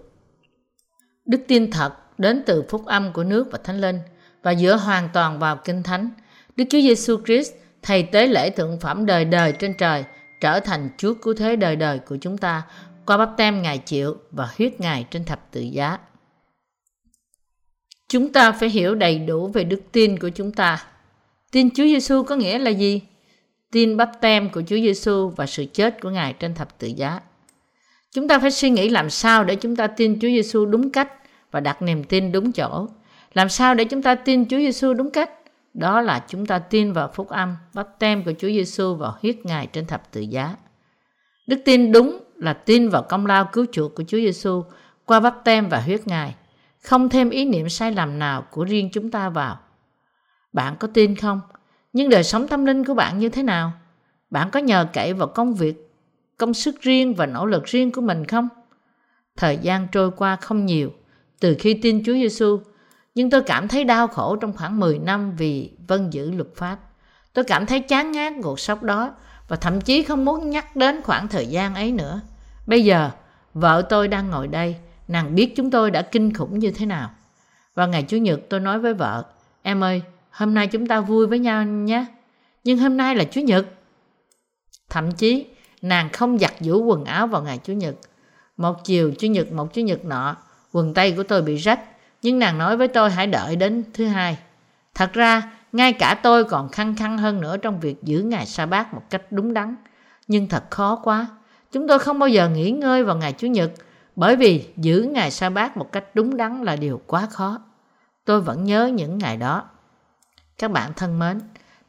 Đức 1.25 1.41
tin 1.47 1.71
thật 1.71 1.93
đến 2.17 2.43
từ 2.45 2.63
phúc 2.69 2.85
âm 2.85 3.13
của 3.13 3.23
nước 3.23 3.47
và 3.51 3.59
Thánh 3.63 3.81
Linh 3.81 3.99
và 4.45 4.55
dựa 4.55 4.75
hoàn 4.75 5.09
toàn 5.13 5.39
vào 5.39 5.55
Kinh 5.55 5.83
Thánh. 5.83 6.09
Đức 6.55 6.63
Chúa 6.69 6.81
Giêsu 6.81 7.17
Christ, 7.25 7.53
thầy 7.81 8.03
tế 8.03 8.27
lễ 8.27 8.49
thượng 8.49 8.79
phẩm 8.79 9.05
đời 9.05 9.25
đời 9.25 9.51
trên 9.51 9.73
trời, 9.77 10.03
trở 10.41 10.59
thành 10.59 10.89
Chúa 10.97 11.13
cứu 11.13 11.33
thế 11.33 11.55
đời 11.55 11.75
đời 11.75 11.99
của 11.99 12.17
chúng 12.21 12.37
ta 12.37 12.63
qua 13.05 13.17
bắp 13.17 13.29
tem 13.37 13.61
Ngài 13.61 13.77
chịu 13.77 14.17
và 14.31 14.49
huyết 14.57 14.79
Ngài 14.79 15.05
trên 15.11 15.25
thập 15.25 15.51
tự 15.51 15.61
giá. 15.61 15.97
Chúng 18.09 18.33
ta 18.33 18.51
phải 18.51 18.69
hiểu 18.69 18.95
đầy 18.95 19.19
đủ 19.19 19.47
về 19.47 19.63
đức 19.63 19.81
tin 19.91 20.19
của 20.19 20.29
chúng 20.29 20.51
ta. 20.51 20.85
Tin 21.51 21.69
Chúa 21.69 21.83
Giêsu 21.83 22.23
có 22.23 22.35
nghĩa 22.35 22.57
là 22.57 22.69
gì? 22.71 23.01
Tin 23.71 23.97
bắp 23.97 24.11
tem 24.21 24.49
của 24.49 24.61
Chúa 24.61 24.77
Giêsu 24.77 25.29
và 25.29 25.45
sự 25.45 25.65
chết 25.73 26.01
của 26.01 26.09
Ngài 26.09 26.33
trên 26.33 26.55
thập 26.55 26.79
tự 26.79 26.87
giá. 26.87 27.19
Chúng 28.11 28.27
ta 28.27 28.39
phải 28.39 28.51
suy 28.51 28.69
nghĩ 28.69 28.89
làm 28.89 29.09
sao 29.09 29.43
để 29.43 29.55
chúng 29.55 29.75
ta 29.75 29.87
tin 29.87 30.19
Chúa 30.19 30.27
Giêsu 30.27 30.65
đúng 30.65 30.91
cách 30.91 31.11
và 31.51 31.59
đặt 31.59 31.81
niềm 31.81 32.03
tin 32.03 32.31
đúng 32.31 32.51
chỗ. 32.51 32.87
Làm 33.35 33.49
sao 33.49 33.75
để 33.75 33.85
chúng 33.85 34.01
ta 34.01 34.15
tin 34.15 34.45
Chúa 34.45 34.57
Giêsu 34.57 34.93
đúng 34.93 35.11
cách? 35.11 35.29
Đó 35.73 36.01
là 36.01 36.25
chúng 36.27 36.45
ta 36.45 36.59
tin 36.59 36.93
vào 36.93 37.11
phúc 37.13 37.29
âm, 37.29 37.55
bắp 37.73 37.99
tem 37.99 38.23
của 38.23 38.33
Chúa 38.39 38.47
Giêsu 38.47 38.95
và 38.95 39.11
huyết 39.21 39.45
Ngài 39.45 39.67
trên 39.67 39.85
thập 39.85 40.11
tự 40.11 40.21
giá. 40.21 40.55
Đức 41.47 41.61
tin 41.65 41.91
đúng 41.91 42.23
là 42.35 42.53
tin 42.53 42.89
vào 42.89 43.01
công 43.01 43.25
lao 43.25 43.49
cứu 43.53 43.65
chuộc 43.71 43.95
của 43.95 44.03
Chúa 44.07 44.17
Giêsu 44.17 44.63
qua 45.05 45.19
bắp 45.19 45.43
tem 45.43 45.69
và 45.69 45.81
huyết 45.81 46.07
Ngài, 46.07 46.35
không 46.83 47.09
thêm 47.09 47.29
ý 47.29 47.45
niệm 47.45 47.69
sai 47.69 47.91
lầm 47.91 48.19
nào 48.19 48.41
của 48.51 48.63
riêng 48.63 48.89
chúng 48.93 49.11
ta 49.11 49.29
vào. 49.29 49.59
Bạn 50.53 50.75
có 50.79 50.87
tin 50.93 51.15
không? 51.15 51.41
Nhưng 51.93 52.09
đời 52.09 52.23
sống 52.23 52.47
tâm 52.47 52.65
linh 52.65 52.85
của 52.85 52.93
bạn 52.93 53.19
như 53.19 53.29
thế 53.29 53.43
nào? 53.43 53.71
Bạn 54.29 54.49
có 54.51 54.59
nhờ 54.59 54.87
cậy 54.93 55.13
vào 55.13 55.27
công 55.27 55.53
việc, 55.53 55.91
công 56.37 56.53
sức 56.53 56.81
riêng 56.81 57.13
và 57.13 57.25
nỗ 57.25 57.45
lực 57.45 57.65
riêng 57.65 57.91
của 57.91 58.01
mình 58.01 58.25
không? 58.25 58.49
Thời 59.37 59.57
gian 59.57 59.87
trôi 59.91 60.11
qua 60.11 60.35
không 60.35 60.65
nhiều 60.65 60.91
từ 61.39 61.55
khi 61.59 61.73
tin 61.73 62.03
Chúa 62.05 62.13
Giêsu, 62.13 62.59
nhưng 63.15 63.29
tôi 63.29 63.41
cảm 63.41 63.67
thấy 63.67 63.83
đau 63.83 64.07
khổ 64.07 64.35
trong 64.35 64.53
khoảng 64.53 64.79
10 64.79 64.99
năm 64.99 65.35
vì 65.35 65.71
vân 65.87 66.09
giữ 66.09 66.31
luật 66.31 66.49
pháp. 66.55 66.79
Tôi 67.33 67.45
cảm 67.45 67.65
thấy 67.65 67.79
chán 67.79 68.11
ngán 68.11 68.41
cuộc 68.41 68.59
sống 68.59 68.85
đó 68.85 69.15
và 69.47 69.55
thậm 69.55 69.81
chí 69.81 70.03
không 70.03 70.25
muốn 70.25 70.49
nhắc 70.49 70.75
đến 70.75 71.01
khoảng 71.01 71.27
thời 71.27 71.47
gian 71.47 71.75
ấy 71.75 71.91
nữa. 71.91 72.21
Bây 72.67 72.85
giờ, 72.85 73.09
vợ 73.53 73.81
tôi 73.89 74.07
đang 74.07 74.29
ngồi 74.29 74.47
đây, 74.47 74.75
nàng 75.07 75.35
biết 75.35 75.53
chúng 75.55 75.71
tôi 75.71 75.91
đã 75.91 76.01
kinh 76.01 76.33
khủng 76.33 76.59
như 76.59 76.71
thế 76.71 76.85
nào. 76.85 77.09
Vào 77.75 77.87
ngày 77.87 78.03
Chủ 78.03 78.17
nhật 78.17 78.39
tôi 78.49 78.59
nói 78.59 78.79
với 78.79 78.93
vợ, 78.93 79.23
em 79.61 79.83
ơi, 79.83 80.01
hôm 80.29 80.53
nay 80.53 80.67
chúng 80.67 80.87
ta 80.87 81.01
vui 81.01 81.27
với 81.27 81.39
nhau 81.39 81.63
nhé. 81.63 82.05
Nhưng 82.63 82.77
hôm 82.77 82.97
nay 82.97 83.15
là 83.15 83.23
Chủ 83.23 83.41
nhật. 83.41 83.65
Thậm 84.89 85.11
chí, 85.11 85.45
nàng 85.81 86.09
không 86.13 86.37
giặt 86.37 86.53
giũ 86.59 86.83
quần 86.83 87.05
áo 87.05 87.27
vào 87.27 87.43
ngày 87.43 87.59
Chủ 87.63 87.73
nhật. 87.73 87.95
Một 88.57 88.83
chiều 88.83 89.11
Chủ 89.19 89.27
nhật 89.27 89.51
một 89.51 89.73
Chủ 89.73 89.81
nhật 89.81 90.05
nọ, 90.05 90.35
quần 90.71 90.93
tây 90.93 91.11
của 91.11 91.23
tôi 91.23 91.41
bị 91.41 91.55
rách, 91.55 91.79
nhưng 92.21 92.39
nàng 92.39 92.57
nói 92.57 92.77
với 92.77 92.87
tôi 92.87 93.11
hãy 93.11 93.27
đợi 93.27 93.55
đến 93.55 93.83
thứ 93.93 94.05
hai. 94.05 94.37
Thật 94.95 95.13
ra, 95.13 95.51
ngay 95.71 95.93
cả 95.93 96.19
tôi 96.23 96.43
còn 96.43 96.69
khăng 96.69 96.95
khăng 96.95 97.17
hơn 97.17 97.41
nữa 97.41 97.57
trong 97.57 97.79
việc 97.79 98.03
giữ 98.03 98.21
ngày 98.21 98.45
sa 98.45 98.65
bát 98.65 98.93
một 98.93 99.01
cách 99.09 99.21
đúng 99.31 99.53
đắn. 99.53 99.75
Nhưng 100.27 100.47
thật 100.47 100.63
khó 100.71 100.95
quá. 100.95 101.27
Chúng 101.71 101.87
tôi 101.87 101.99
không 101.99 102.19
bao 102.19 102.29
giờ 102.29 102.49
nghỉ 102.49 102.71
ngơi 102.71 103.03
vào 103.03 103.15
ngày 103.15 103.33
Chủ 103.33 103.47
nhật 103.47 103.71
bởi 104.15 104.35
vì 104.35 104.67
giữ 104.77 105.09
ngày 105.13 105.31
sa 105.31 105.49
bát 105.49 105.77
một 105.77 105.91
cách 105.91 106.05
đúng 106.13 106.37
đắn 106.37 106.63
là 106.63 106.75
điều 106.75 107.01
quá 107.07 107.27
khó. 107.31 107.59
Tôi 108.25 108.41
vẫn 108.41 108.63
nhớ 108.63 108.85
những 108.85 109.17
ngày 109.17 109.37
đó. 109.37 109.63
Các 110.57 110.71
bạn 110.71 110.91
thân 110.95 111.19
mến, 111.19 111.39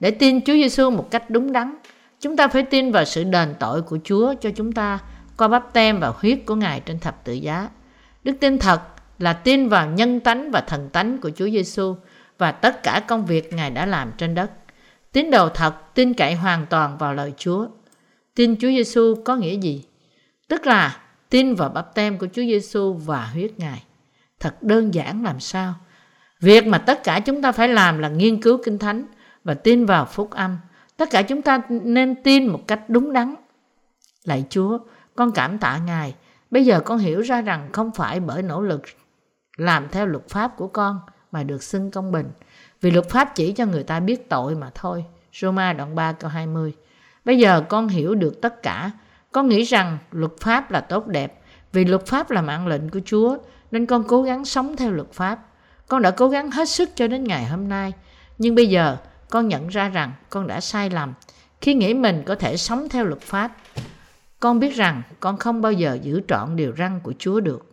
để 0.01 0.11
tin 0.11 0.41
Chúa 0.41 0.53
Giêsu 0.53 0.91
một 0.91 1.11
cách 1.11 1.31
đúng 1.31 1.53
đắn, 1.53 1.77
chúng 2.21 2.37
ta 2.37 2.49
phải 2.49 2.63
tin 2.63 2.93
vào 2.93 3.05
sự 3.05 3.25
đền 3.25 3.55
tội 3.61 3.83
của 3.83 3.99
Chúa 4.05 4.35
cho 4.41 4.51
chúng 4.57 4.73
ta 4.73 4.99
qua 5.37 5.49
bắp 5.49 5.73
tem 5.73 6.01
và 6.01 6.09
huyết 6.09 6.39
của 6.47 6.55
Ngài 6.55 6.81
trên 6.81 6.99
thập 6.99 7.25
tự 7.25 7.33
giá. 7.33 7.69
Đức 8.25 8.33
tin 8.41 8.59
thật 8.59 8.81
là 9.19 9.33
tin 9.33 9.69
vào 9.69 9.91
nhân 9.91 10.21
tánh 10.21 10.51
và 10.51 10.61
thần 10.61 10.89
tánh 10.93 11.19
của 11.19 11.31
Chúa 11.31 11.51
Giêsu 11.51 11.97
và 12.39 12.53
tất 12.53 12.83
cả 12.83 13.03
công 13.09 13.27
việc 13.27 13.53
Ngài 13.53 13.71
đã 13.71 13.87
làm 13.87 14.13
trên 14.19 14.35
đất. 14.35 14.51
Tín 15.13 15.31
đồ 15.31 15.49
thật 15.49 15.95
tin 15.95 16.15
cậy 16.15 16.35
hoàn 16.35 16.67
toàn 16.67 16.99
vào 16.99 17.15
lời 17.15 17.33
Chúa. 17.37 17.67
Tin 18.35 18.57
Chúa 18.57 18.69
Giêsu 18.69 19.15
có 19.25 19.37
nghĩa 19.37 19.55
gì? 19.59 19.85
Tức 20.49 20.67
là 20.67 21.01
tin 21.31 21.55
vào 21.55 21.69
bắp 21.69 21.95
tem 21.95 22.19
của 22.19 22.27
Chúa 22.27 22.43
Giêsu 22.43 22.93
và 22.93 23.27
huyết 23.27 23.59
Ngài. 23.59 23.83
Thật 24.41 24.63
đơn 24.63 24.95
giản 24.95 25.25
làm 25.25 25.41
sao? 25.41 25.75
Việc 26.41 26.67
mà 26.67 26.79
tất 26.79 27.05
cả 27.05 27.21
chúng 27.21 27.43
ta 27.43 27.53
phải 27.53 27.69
làm 27.69 27.99
là 27.99 28.09
nghiên 28.09 28.43
cứu 28.43 28.59
Kinh 28.65 28.79
Thánh 28.79 29.05
và 29.45 29.55
tin 29.55 29.87
vào 29.87 30.05
phúc 30.05 30.31
âm. 30.31 30.59
Tất 30.97 31.11
cả 31.11 31.23
chúng 31.23 31.43
ta 31.43 31.61
nên 31.69 32.23
tin 32.23 32.47
một 32.47 32.61
cách 32.67 32.81
đúng 32.89 33.13
đắn. 33.13 33.35
Lạy 34.25 34.45
Chúa, 34.51 34.79
con 35.15 35.33
cảm 35.33 35.59
tạ 35.59 35.79
Ngài. 35.87 36.15
Bây 36.51 36.65
giờ 36.65 36.81
con 36.81 36.99
hiểu 36.99 37.21
ra 37.21 37.41
rằng 37.41 37.69
không 37.73 37.91
phải 37.95 38.21
bởi 38.21 38.43
nỗ 38.43 38.63
lực 38.63 38.83
làm 39.57 39.89
theo 39.89 40.07
luật 40.07 40.29
pháp 40.29 40.57
của 40.57 40.69
con 40.69 41.01
mà 41.33 41.43
được 41.43 41.63
xưng 41.63 41.91
công 41.91 42.13
bình. 42.13 42.31
Vì 42.81 42.91
luật 42.91 43.11
pháp 43.11 43.35
chỉ 43.35 43.53
cho 43.53 43.67
người 43.67 43.83
ta 43.83 44.01
biết 44.01 44.29
tội 44.29 44.55
mà 44.55 44.71
thôi. 44.75 45.05
Roma 45.33 45.73
đoạn 45.73 45.95
3 45.95 46.13
câu 46.13 46.31
20 46.31 46.75
Bây 47.25 47.39
giờ 47.39 47.63
con 47.69 47.89
hiểu 47.89 48.15
được 48.15 48.41
tất 48.43 48.63
cả. 48.63 48.91
Con 49.33 49.49
nghĩ 49.49 49.63
rằng 49.63 49.99
luật 50.11 50.33
pháp 50.41 50.71
là 50.71 50.81
tốt 50.81 51.07
đẹp. 51.07 51.41
Vì 51.73 51.85
luật 51.85 52.07
pháp 52.07 52.31
là 52.31 52.43
mạng 52.43 52.67
lệnh 52.67 52.89
của 52.91 53.01
Chúa 53.05 53.37
nên 53.71 53.87
con 53.87 54.05
cố 54.09 54.23
gắng 54.23 54.45
sống 54.45 54.77
theo 54.77 54.91
luật 54.91 55.13
pháp. 55.13 55.39
Con 55.89 56.03
đã 56.03 56.11
cố 56.11 56.29
gắng 56.29 56.51
hết 56.51 56.69
sức 56.69 56.91
cho 56.95 57.07
đến 57.07 57.25
ngày 57.25 57.45
hôm 57.45 57.69
nay. 57.69 57.93
Nhưng 58.39 58.55
bây 58.55 58.67
giờ 58.67 58.97
con 59.31 59.49
nhận 59.49 59.69
ra 59.69 59.89
rằng 59.89 60.13
con 60.31 60.47
đã 60.47 60.61
sai 60.61 60.91
lầm 60.91 61.13
khi 61.61 61.75
nghĩ 61.75 61.95
mình 61.95 62.23
có 62.27 62.35
thể 62.35 62.57
sống 62.57 62.89
theo 62.89 63.05
luật 63.05 63.21
pháp. 63.21 63.57
Con 64.41 64.61
biết 64.61 64.75
rằng 64.75 65.03
con 65.21 65.37
không 65.37 65.63
bao 65.63 65.73
giờ 65.73 65.99
giữ 66.03 66.21
trọn 66.29 66.57
điều 66.57 66.73
răn 66.79 67.01
của 67.01 67.15
Chúa 67.19 67.41
được. 67.41 67.73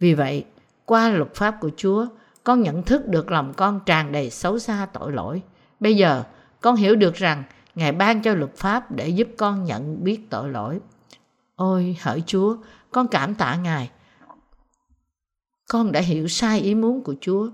Vì 0.00 0.14
vậy, 0.14 0.44
qua 0.84 1.08
luật 1.08 1.34
pháp 1.34 1.56
của 1.60 1.70
Chúa, 1.76 2.06
con 2.44 2.62
nhận 2.62 2.82
thức 2.82 3.08
được 3.08 3.30
lòng 3.30 3.52
con 3.56 3.80
tràn 3.86 4.12
đầy 4.12 4.30
xấu 4.30 4.58
xa 4.58 4.86
tội 4.92 5.12
lỗi. 5.12 5.42
Bây 5.80 5.96
giờ, 5.96 6.22
con 6.60 6.76
hiểu 6.76 6.96
được 6.96 7.14
rằng 7.14 7.42
Ngài 7.74 7.92
ban 7.92 8.22
cho 8.22 8.34
luật 8.34 8.56
pháp 8.56 8.92
để 8.92 9.08
giúp 9.08 9.28
con 9.36 9.64
nhận 9.64 10.04
biết 10.04 10.30
tội 10.30 10.50
lỗi. 10.50 10.80
Ôi, 11.56 11.96
hỡi 12.00 12.22
Chúa, 12.26 12.56
con 12.90 13.08
cảm 13.08 13.34
tạ 13.34 13.56
Ngài. 13.56 13.90
Con 15.68 15.92
đã 15.92 16.00
hiểu 16.00 16.28
sai 16.28 16.60
ý 16.60 16.74
muốn 16.74 17.02
của 17.02 17.14
Chúa 17.20 17.48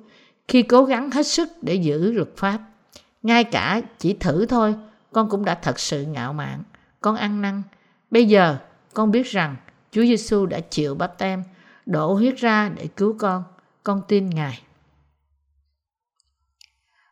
khi 0.48 0.62
cố 0.62 0.84
gắng 0.84 1.10
hết 1.10 1.26
sức 1.26 1.48
để 1.62 1.74
giữ 1.74 2.12
luật 2.12 2.28
pháp. 2.36 2.58
Ngay 3.22 3.44
cả 3.44 3.82
chỉ 3.98 4.14
thử 4.14 4.46
thôi, 4.46 4.74
con 5.12 5.28
cũng 5.28 5.44
đã 5.44 5.54
thật 5.54 5.78
sự 5.78 6.04
ngạo 6.04 6.32
mạn. 6.32 6.62
Con 7.00 7.16
ăn 7.16 7.42
năn. 7.42 7.62
Bây 8.10 8.28
giờ, 8.28 8.56
con 8.94 9.10
biết 9.10 9.26
rằng 9.26 9.56
Chúa 9.90 10.02
Giêsu 10.02 10.46
đã 10.46 10.60
chịu 10.60 10.94
bắp 10.94 11.18
tem, 11.18 11.42
đổ 11.86 12.14
huyết 12.14 12.36
ra 12.36 12.68
để 12.68 12.86
cứu 12.86 13.16
con. 13.18 13.44
Con 13.82 14.02
tin 14.08 14.30
Ngài. 14.30 14.62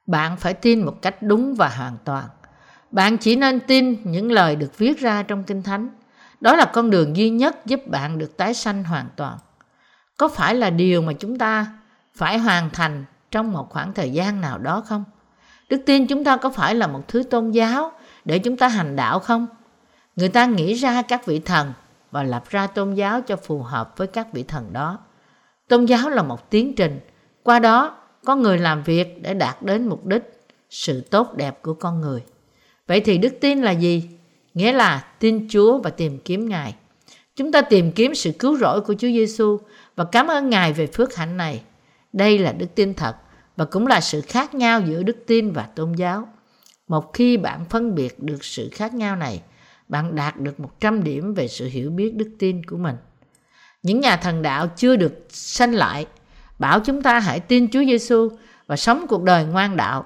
Bạn 0.07 0.37
phải 0.37 0.55
tin 0.55 0.85
một 0.85 1.03
cách 1.03 1.23
đúng 1.23 1.55
và 1.55 1.69
hoàn 1.69 1.97
toàn. 2.05 2.29
Bạn 2.91 3.19
chỉ 3.19 3.37
nên 3.37 3.61
tin 3.61 3.97
những 4.05 4.33
lời 4.33 4.57
được 4.57 4.79
viết 4.79 4.99
ra 4.99 5.23
trong 5.23 5.45
Kinh 5.45 5.63
Thánh. 5.63 5.89
Đó 6.41 6.57
là 6.57 6.65
con 6.65 6.91
đường 6.91 7.17
duy 7.17 7.31
nhất 7.31 7.67
giúp 7.67 7.81
bạn 7.87 8.19
được 8.19 8.37
tái 8.37 8.55
sanh 8.55 8.85
hoàn 8.85 9.09
toàn. 9.17 9.39
Có 10.17 10.29
phải 10.29 10.55
là 10.55 10.71
điều 10.71 11.03
mà 11.03 11.13
chúng 11.13 11.39
ta 11.39 11.67
phải 12.15 12.39
hoàn 12.39 12.71
thành 12.71 13.05
trong 13.31 13.53
một 13.53 13.71
khoảng 13.71 13.95
thời 13.95 14.11
gian 14.11 14.41
nào 14.41 14.59
đó 14.59 14.83
không? 14.87 15.05
Đức 15.69 15.83
tin 15.87 16.07
chúng 16.07 16.25
ta 16.25 16.37
có 16.37 16.51
phải 16.51 16.75
là 16.75 16.87
một 16.87 17.09
thứ 17.09 17.23
tôn 17.23 17.51
giáo 17.51 17.93
để 18.25 18.39
chúng 18.39 18.57
ta 18.57 18.69
hành 18.69 18.97
đạo 18.97 19.21
không? 19.21 19.47
Người 20.17 20.29
ta 20.29 20.47
nghĩ 20.47 20.75
ra 20.75 21.03
các 21.03 21.27
vị 21.27 21.39
thần 21.39 21.73
và 22.11 22.23
lập 22.23 22.45
ra 22.51 22.67
tôn 22.67 22.95
giáo 22.95 23.21
cho 23.21 23.37
phù 23.37 23.63
hợp 23.63 23.97
với 23.97 24.07
các 24.07 24.33
vị 24.33 24.43
thần 24.43 24.73
đó. 24.73 24.99
Tôn 25.69 25.85
giáo 25.85 26.11
là 26.11 26.23
một 26.23 26.51
tiến 26.51 26.75
trình, 26.75 27.01
qua 27.43 27.59
đó 27.59 27.97
có 28.25 28.37
người 28.37 28.59
làm 28.59 28.83
việc 28.83 29.23
để 29.23 29.35
đạt 29.35 29.63
đến 29.63 29.89
mục 29.89 30.07
đích, 30.07 30.23
sự 30.71 31.01
tốt 31.01 31.37
đẹp 31.37 31.63
của 31.63 31.75
con 31.75 32.01
người. 32.01 32.23
Vậy 32.87 33.01
thì 33.01 33.19
đức 33.19 33.35
tin 33.41 33.63
là 33.63 33.71
gì? 33.71 34.11
Nghĩa 34.55 34.73
là 34.73 35.05
tin 35.19 35.49
Chúa 35.51 35.79
và 35.79 35.91
tìm 35.91 36.19
kiếm 36.19 36.49
Ngài. 36.49 36.75
Chúng 37.37 37.53
ta 37.53 37.63
tìm 37.63 37.93
kiếm 37.93 38.15
sự 38.15 38.33
cứu 38.39 38.57
rỗi 38.57 38.81
của 38.81 38.95
Chúa 38.95 39.09
Giêsu 39.09 39.59
và 39.97 40.05
cảm 40.05 40.27
ơn 40.27 40.51
Ngài 40.51 40.73
về 40.73 40.87
phước 40.87 41.15
hạnh 41.15 41.37
này. 41.37 41.63
Đây 42.13 42.39
là 42.39 42.53
đức 42.53 42.75
tin 42.75 42.95
thật 42.95 43.17
và 43.57 43.65
cũng 43.65 43.87
là 43.87 44.01
sự 44.01 44.21
khác 44.21 44.55
nhau 44.55 44.81
giữa 44.81 45.03
đức 45.03 45.17
tin 45.27 45.53
và 45.53 45.63
tôn 45.63 45.93
giáo. 45.93 46.29
Một 46.89 47.13
khi 47.13 47.37
bạn 47.37 47.65
phân 47.65 47.95
biệt 47.95 48.23
được 48.23 48.45
sự 48.45 48.69
khác 48.73 48.95
nhau 48.95 49.17
này, 49.17 49.43
bạn 49.89 50.15
đạt 50.15 50.41
được 50.41 50.61
100 50.61 51.05
điểm 51.05 51.35
về 51.35 51.49
sự 51.49 51.69
hiểu 51.69 51.91
biết 51.91 52.15
đức 52.17 52.31
tin 52.39 52.65
của 52.65 52.77
mình. 52.77 52.97
Những 53.83 54.01
nhà 54.01 54.17
thần 54.17 54.43
đạo 54.43 54.67
chưa 54.77 54.97
được 54.97 55.27
sanh 55.29 55.75
lại 55.75 56.07
bảo 56.59 56.81
chúng 56.81 57.03
ta 57.03 57.21
hãy 57.21 57.41
tin 57.41 57.71
Chúa 57.71 57.85
Giêsu 57.85 58.29
và 58.67 58.77
sống 58.77 59.07
cuộc 59.09 59.23
đời 59.23 59.45
ngoan 59.45 59.77
đạo. 59.77 60.05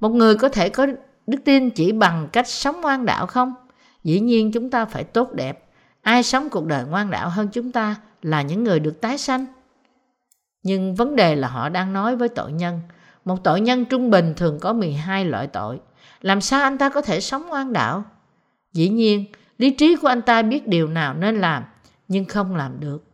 Một 0.00 0.08
người 0.08 0.36
có 0.36 0.48
thể 0.48 0.68
có 0.68 0.86
đức 1.26 1.38
tin 1.44 1.70
chỉ 1.70 1.92
bằng 1.92 2.28
cách 2.32 2.48
sống 2.48 2.80
ngoan 2.80 3.06
đạo 3.06 3.26
không? 3.26 3.54
Dĩ 4.04 4.20
nhiên 4.20 4.52
chúng 4.52 4.70
ta 4.70 4.84
phải 4.84 5.04
tốt 5.04 5.32
đẹp. 5.32 5.64
Ai 6.02 6.22
sống 6.22 6.48
cuộc 6.50 6.66
đời 6.66 6.84
ngoan 6.84 7.10
đạo 7.10 7.28
hơn 7.28 7.48
chúng 7.52 7.72
ta 7.72 7.96
là 8.22 8.42
những 8.42 8.64
người 8.64 8.80
được 8.80 9.00
tái 9.00 9.18
sanh. 9.18 9.46
Nhưng 10.62 10.94
vấn 10.94 11.16
đề 11.16 11.36
là 11.36 11.48
họ 11.48 11.68
đang 11.68 11.92
nói 11.92 12.16
với 12.16 12.28
tội 12.28 12.52
nhân. 12.52 12.80
Một 13.24 13.44
tội 13.44 13.60
nhân 13.60 13.84
trung 13.84 14.10
bình 14.10 14.34
thường 14.36 14.58
có 14.60 14.72
12 14.72 15.24
loại 15.24 15.46
tội. 15.46 15.80
Làm 16.20 16.40
sao 16.40 16.62
anh 16.62 16.78
ta 16.78 16.88
có 16.88 17.02
thể 17.02 17.20
sống 17.20 17.48
ngoan 17.48 17.72
đạo? 17.72 18.04
Dĩ 18.72 18.88
nhiên, 18.88 19.24
lý 19.58 19.70
trí 19.70 19.96
của 19.96 20.08
anh 20.08 20.22
ta 20.22 20.42
biết 20.42 20.68
điều 20.68 20.88
nào 20.88 21.14
nên 21.14 21.40
làm, 21.40 21.64
nhưng 22.08 22.24
không 22.24 22.56
làm 22.56 22.80
được. 22.80 23.04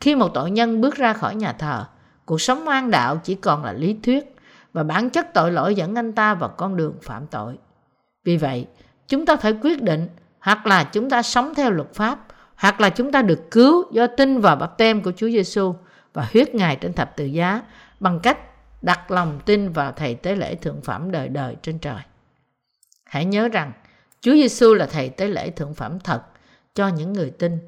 Khi 0.00 0.14
một 0.14 0.28
tội 0.34 0.50
nhân 0.50 0.80
bước 0.80 0.94
ra 0.94 1.12
khỏi 1.12 1.34
nhà 1.34 1.52
thờ, 1.52 1.84
cuộc 2.24 2.40
sống 2.40 2.64
ngoan 2.64 2.90
đạo 2.90 3.20
chỉ 3.24 3.34
còn 3.34 3.64
là 3.64 3.72
lý 3.72 3.96
thuyết 4.02 4.36
và 4.72 4.82
bản 4.82 5.10
chất 5.10 5.34
tội 5.34 5.52
lỗi 5.52 5.74
dẫn 5.74 5.94
anh 5.94 6.12
ta 6.12 6.34
vào 6.34 6.48
con 6.48 6.76
đường 6.76 6.94
phạm 7.02 7.26
tội. 7.26 7.58
Vì 8.24 8.36
vậy, 8.36 8.66
chúng 9.08 9.26
ta 9.26 9.36
phải 9.36 9.52
quyết 9.62 9.82
định 9.82 10.08
hoặc 10.40 10.66
là 10.66 10.84
chúng 10.84 11.10
ta 11.10 11.22
sống 11.22 11.54
theo 11.54 11.70
luật 11.70 11.94
pháp, 11.94 12.26
hoặc 12.56 12.80
là 12.80 12.90
chúng 12.90 13.12
ta 13.12 13.22
được 13.22 13.50
cứu 13.50 13.92
do 13.92 14.06
tin 14.06 14.40
vào 14.40 14.56
bắp 14.56 14.78
tem 14.78 15.02
của 15.02 15.12
Chúa 15.16 15.28
Giêsu 15.28 15.74
và 16.12 16.28
huyết 16.32 16.54
Ngài 16.54 16.76
trên 16.76 16.92
thập 16.92 17.16
tự 17.16 17.24
giá 17.24 17.62
bằng 18.00 18.20
cách 18.20 18.38
đặt 18.82 19.10
lòng 19.10 19.40
tin 19.44 19.72
vào 19.72 19.92
Thầy 19.92 20.14
Tế 20.14 20.34
lễ 20.34 20.54
Thượng 20.54 20.80
Phẩm 20.82 21.10
đời 21.10 21.28
đời 21.28 21.56
trên 21.62 21.78
trời. 21.78 22.02
Hãy 23.04 23.24
nhớ 23.24 23.48
rằng, 23.48 23.72
Chúa 24.24 24.34
Giêsu 24.34 24.74
là 24.74 24.86
Thầy 24.86 25.08
Tế 25.08 25.28
lễ 25.28 25.50
Thượng 25.50 25.74
Phẩm 25.74 25.98
thật 26.00 26.22
cho 26.74 26.88
những 26.88 27.12
người 27.12 27.30
tin. 27.30 27.58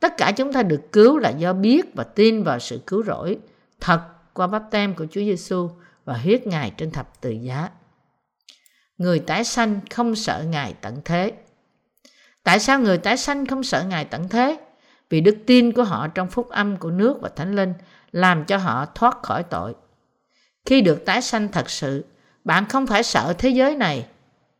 Tất 0.00 0.16
cả 0.16 0.32
chúng 0.32 0.52
ta 0.52 0.62
được 0.62 0.92
cứu 0.92 1.18
là 1.18 1.30
do 1.30 1.52
biết 1.52 1.94
và 1.94 2.04
tin 2.04 2.42
vào 2.42 2.58
sự 2.58 2.80
cứu 2.86 3.04
rỗi 3.04 3.38
thật 3.80 4.00
qua 4.34 4.46
bắp 4.46 4.62
tem 4.70 4.94
của 4.94 5.06
Chúa 5.10 5.20
Giêsu 5.20 5.70
và 6.04 6.14
huyết 6.14 6.46
Ngài 6.46 6.72
trên 6.76 6.90
thập 6.90 7.20
tự 7.20 7.30
giá. 7.30 7.68
Người 8.98 9.18
tái 9.18 9.44
sanh 9.44 9.80
không 9.90 10.14
sợ 10.14 10.44
Ngài 10.50 10.74
tận 10.80 11.00
thế. 11.04 11.32
Tại 12.42 12.60
sao 12.60 12.80
người 12.80 12.98
tái 12.98 13.16
sanh 13.16 13.46
không 13.46 13.62
sợ 13.62 13.84
Ngài 13.88 14.04
tận 14.04 14.28
thế? 14.28 14.56
Vì 15.10 15.20
đức 15.20 15.36
tin 15.46 15.72
của 15.72 15.84
họ 15.84 16.08
trong 16.08 16.28
phúc 16.28 16.48
âm 16.48 16.76
của 16.76 16.90
nước 16.90 17.18
và 17.20 17.28
thánh 17.28 17.56
linh 17.56 17.72
làm 18.12 18.44
cho 18.44 18.56
họ 18.56 18.86
thoát 18.94 19.22
khỏi 19.22 19.42
tội. 19.42 19.74
Khi 20.64 20.80
được 20.80 21.04
tái 21.04 21.22
sanh 21.22 21.48
thật 21.48 21.70
sự, 21.70 22.04
bạn 22.44 22.64
không 22.68 22.86
phải 22.86 23.02
sợ 23.02 23.34
thế 23.38 23.48
giới 23.48 23.76
này 23.76 24.06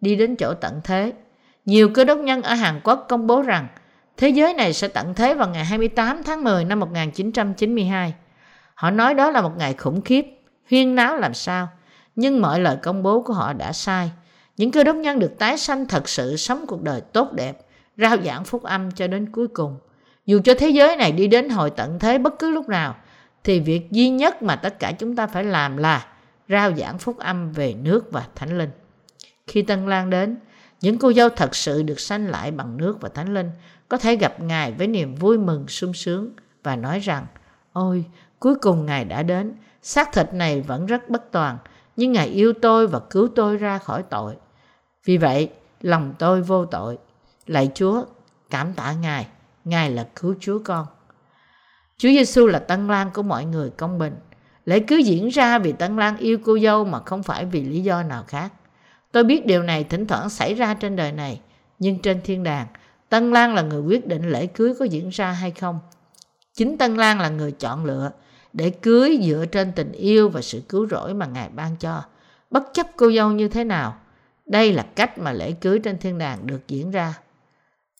đi 0.00 0.16
đến 0.16 0.36
chỗ 0.36 0.54
tận 0.54 0.80
thế. 0.84 1.12
Nhiều 1.66 1.88
cơ 1.88 2.04
đốc 2.04 2.18
nhân 2.18 2.42
ở 2.42 2.54
Hàn 2.54 2.80
Quốc 2.84 3.06
công 3.08 3.26
bố 3.26 3.42
rằng 3.42 3.68
thế 4.16 4.28
giới 4.28 4.54
này 4.54 4.72
sẽ 4.72 4.88
tận 4.88 5.14
thế 5.14 5.34
vào 5.34 5.48
ngày 5.48 5.64
28 5.64 6.22
tháng 6.22 6.44
10 6.44 6.64
năm 6.64 6.80
1992. 6.80 8.14
Họ 8.74 8.90
nói 8.90 9.14
đó 9.14 9.30
là 9.30 9.42
một 9.42 9.52
ngày 9.56 9.74
khủng 9.74 10.02
khiếp, 10.02 10.26
huyên 10.70 10.94
náo 10.94 11.16
làm 11.16 11.34
sao. 11.34 11.68
Nhưng 12.16 12.42
mọi 12.42 12.60
lời 12.60 12.76
công 12.82 13.02
bố 13.02 13.22
của 13.22 13.32
họ 13.32 13.52
đã 13.52 13.72
sai. 13.72 14.10
Những 14.56 14.70
cơ 14.70 14.84
đốc 14.84 14.96
nhân 14.96 15.18
được 15.18 15.38
tái 15.38 15.58
sanh 15.58 15.86
thật 15.86 16.08
sự 16.08 16.36
sống 16.36 16.64
cuộc 16.68 16.82
đời 16.82 17.00
tốt 17.00 17.32
đẹp, 17.32 17.58
rao 17.96 18.16
giảng 18.24 18.44
phúc 18.44 18.62
âm 18.62 18.90
cho 18.90 19.06
đến 19.06 19.32
cuối 19.32 19.48
cùng. 19.48 19.78
Dù 20.26 20.40
cho 20.44 20.54
thế 20.58 20.68
giới 20.68 20.96
này 20.96 21.12
đi 21.12 21.26
đến 21.26 21.48
hồi 21.48 21.70
tận 21.70 21.98
thế 21.98 22.18
bất 22.18 22.38
cứ 22.38 22.50
lúc 22.50 22.68
nào, 22.68 22.96
thì 23.44 23.60
việc 23.60 23.90
duy 23.90 24.10
nhất 24.10 24.42
mà 24.42 24.56
tất 24.56 24.78
cả 24.78 24.92
chúng 24.92 25.16
ta 25.16 25.26
phải 25.26 25.44
làm 25.44 25.76
là 25.76 26.06
rao 26.48 26.72
giảng 26.74 26.98
phúc 26.98 27.18
âm 27.18 27.52
về 27.52 27.74
nước 27.74 28.12
và 28.12 28.26
thánh 28.34 28.58
linh. 28.58 28.70
Khi 29.46 29.62
Tân 29.62 29.86
Lan 29.86 30.10
đến, 30.10 30.36
những 30.80 30.98
cô 30.98 31.12
dâu 31.12 31.28
thật 31.28 31.56
sự 31.56 31.82
được 31.82 32.00
sanh 32.00 32.26
lại 32.26 32.50
bằng 32.50 32.76
nước 32.76 33.00
và 33.00 33.08
thánh 33.08 33.34
linh 33.34 33.50
có 33.88 33.98
thể 33.98 34.16
gặp 34.16 34.40
Ngài 34.40 34.72
với 34.72 34.86
niềm 34.86 35.14
vui 35.14 35.38
mừng 35.38 35.68
sung 35.68 35.94
sướng 35.94 36.30
và 36.62 36.76
nói 36.76 36.98
rằng 36.98 37.26
Ôi, 37.72 38.04
cuối 38.38 38.54
cùng 38.54 38.86
Ngài 38.86 39.04
đã 39.04 39.22
đến, 39.22 39.56
xác 39.82 40.12
thịt 40.12 40.34
này 40.34 40.60
vẫn 40.60 40.86
rất 40.86 41.08
bất 41.08 41.32
toàn, 41.32 41.58
nhưng 41.96 42.12
Ngài 42.12 42.26
yêu 42.26 42.52
tôi 42.62 42.86
và 42.86 43.00
cứu 43.10 43.28
tôi 43.34 43.56
ra 43.56 43.78
khỏi 43.78 44.02
tội. 44.02 44.36
Vì 45.04 45.16
vậy, 45.16 45.50
lòng 45.80 46.14
tôi 46.18 46.42
vô 46.42 46.66
tội. 46.66 46.98
Lạy 47.46 47.70
Chúa, 47.74 48.04
cảm 48.50 48.72
tạ 48.72 48.92
Ngài, 48.92 49.26
Ngài 49.64 49.90
là 49.90 50.08
cứu 50.16 50.34
Chúa 50.40 50.58
con. 50.64 50.86
Chúa 51.98 52.08
Giêsu 52.08 52.46
là 52.46 52.58
tân 52.58 52.88
lang 52.88 53.10
của 53.14 53.22
mọi 53.22 53.44
người 53.44 53.70
công 53.70 53.98
bình. 53.98 54.16
Lễ 54.64 54.80
cứ 54.80 54.96
diễn 54.96 55.28
ra 55.28 55.58
vì 55.58 55.72
tân 55.72 55.96
lang 55.96 56.16
yêu 56.16 56.38
cô 56.44 56.58
dâu 56.58 56.84
mà 56.84 57.00
không 57.00 57.22
phải 57.22 57.44
vì 57.44 57.62
lý 57.62 57.80
do 57.80 58.02
nào 58.02 58.24
khác. 58.28 58.52
Tôi 59.16 59.24
biết 59.24 59.46
điều 59.46 59.62
này 59.62 59.84
thỉnh 59.84 60.06
thoảng 60.06 60.30
xảy 60.30 60.54
ra 60.54 60.74
trên 60.74 60.96
đời 60.96 61.12
này, 61.12 61.40
nhưng 61.78 61.98
trên 61.98 62.20
thiên 62.24 62.42
đàng, 62.42 62.66
Tân 63.08 63.32
Lan 63.32 63.54
là 63.54 63.62
người 63.62 63.80
quyết 63.80 64.06
định 64.06 64.30
lễ 64.30 64.46
cưới 64.46 64.74
có 64.78 64.84
diễn 64.84 65.08
ra 65.08 65.32
hay 65.32 65.50
không. 65.50 65.78
Chính 66.54 66.78
Tân 66.78 66.96
Lan 66.96 67.20
là 67.20 67.28
người 67.28 67.52
chọn 67.52 67.84
lựa 67.84 68.10
để 68.52 68.70
cưới 68.70 69.18
dựa 69.22 69.44
trên 69.52 69.72
tình 69.72 69.92
yêu 69.92 70.28
và 70.28 70.42
sự 70.42 70.62
cứu 70.68 70.88
rỗi 70.88 71.14
mà 71.14 71.26
Ngài 71.26 71.48
ban 71.48 71.76
cho, 71.76 72.02
bất 72.50 72.62
chấp 72.72 72.86
cô 72.96 73.12
dâu 73.12 73.32
như 73.32 73.48
thế 73.48 73.64
nào. 73.64 73.96
Đây 74.46 74.72
là 74.72 74.86
cách 74.96 75.18
mà 75.18 75.32
lễ 75.32 75.52
cưới 75.52 75.78
trên 75.78 75.98
thiên 75.98 76.18
đàng 76.18 76.46
được 76.46 76.68
diễn 76.68 76.90
ra. 76.90 77.14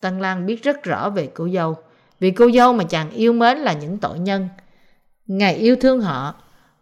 Tân 0.01 0.19
Lan 0.19 0.45
biết 0.45 0.63
rất 0.63 0.83
rõ 0.83 1.09
về 1.09 1.29
cô 1.33 1.49
dâu, 1.49 1.75
vì 2.19 2.31
cô 2.31 2.51
dâu 2.51 2.73
mà 2.73 2.83
chàng 2.83 3.09
yêu 3.09 3.33
mến 3.33 3.57
là 3.57 3.73
những 3.73 3.97
tội 3.97 4.19
nhân. 4.19 4.49
Ngài 5.27 5.55
yêu 5.55 5.75
thương 5.81 6.01
họ 6.01 6.35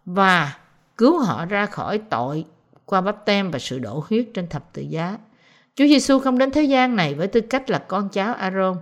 và 0.04 0.56
cứu 0.96 1.18
họ 1.18 1.44
ra 1.44 1.66
khỏi 1.66 1.98
tội 1.98 2.44
qua 2.86 3.00
bắp 3.00 3.24
tem 3.24 3.50
và 3.50 3.58
sự 3.58 3.78
đổ 3.78 4.04
huyết 4.08 4.26
trên 4.34 4.48
thập 4.48 4.72
tự 4.72 4.82
giá. 4.82 5.18
Chúa 5.74 5.86
Giêsu 5.86 6.18
không 6.18 6.38
đến 6.38 6.50
thế 6.50 6.62
gian 6.62 6.96
này 6.96 7.14
với 7.14 7.26
tư 7.26 7.40
cách 7.40 7.70
là 7.70 7.78
con 7.78 8.08
cháu 8.08 8.34
Aaron. 8.34 8.76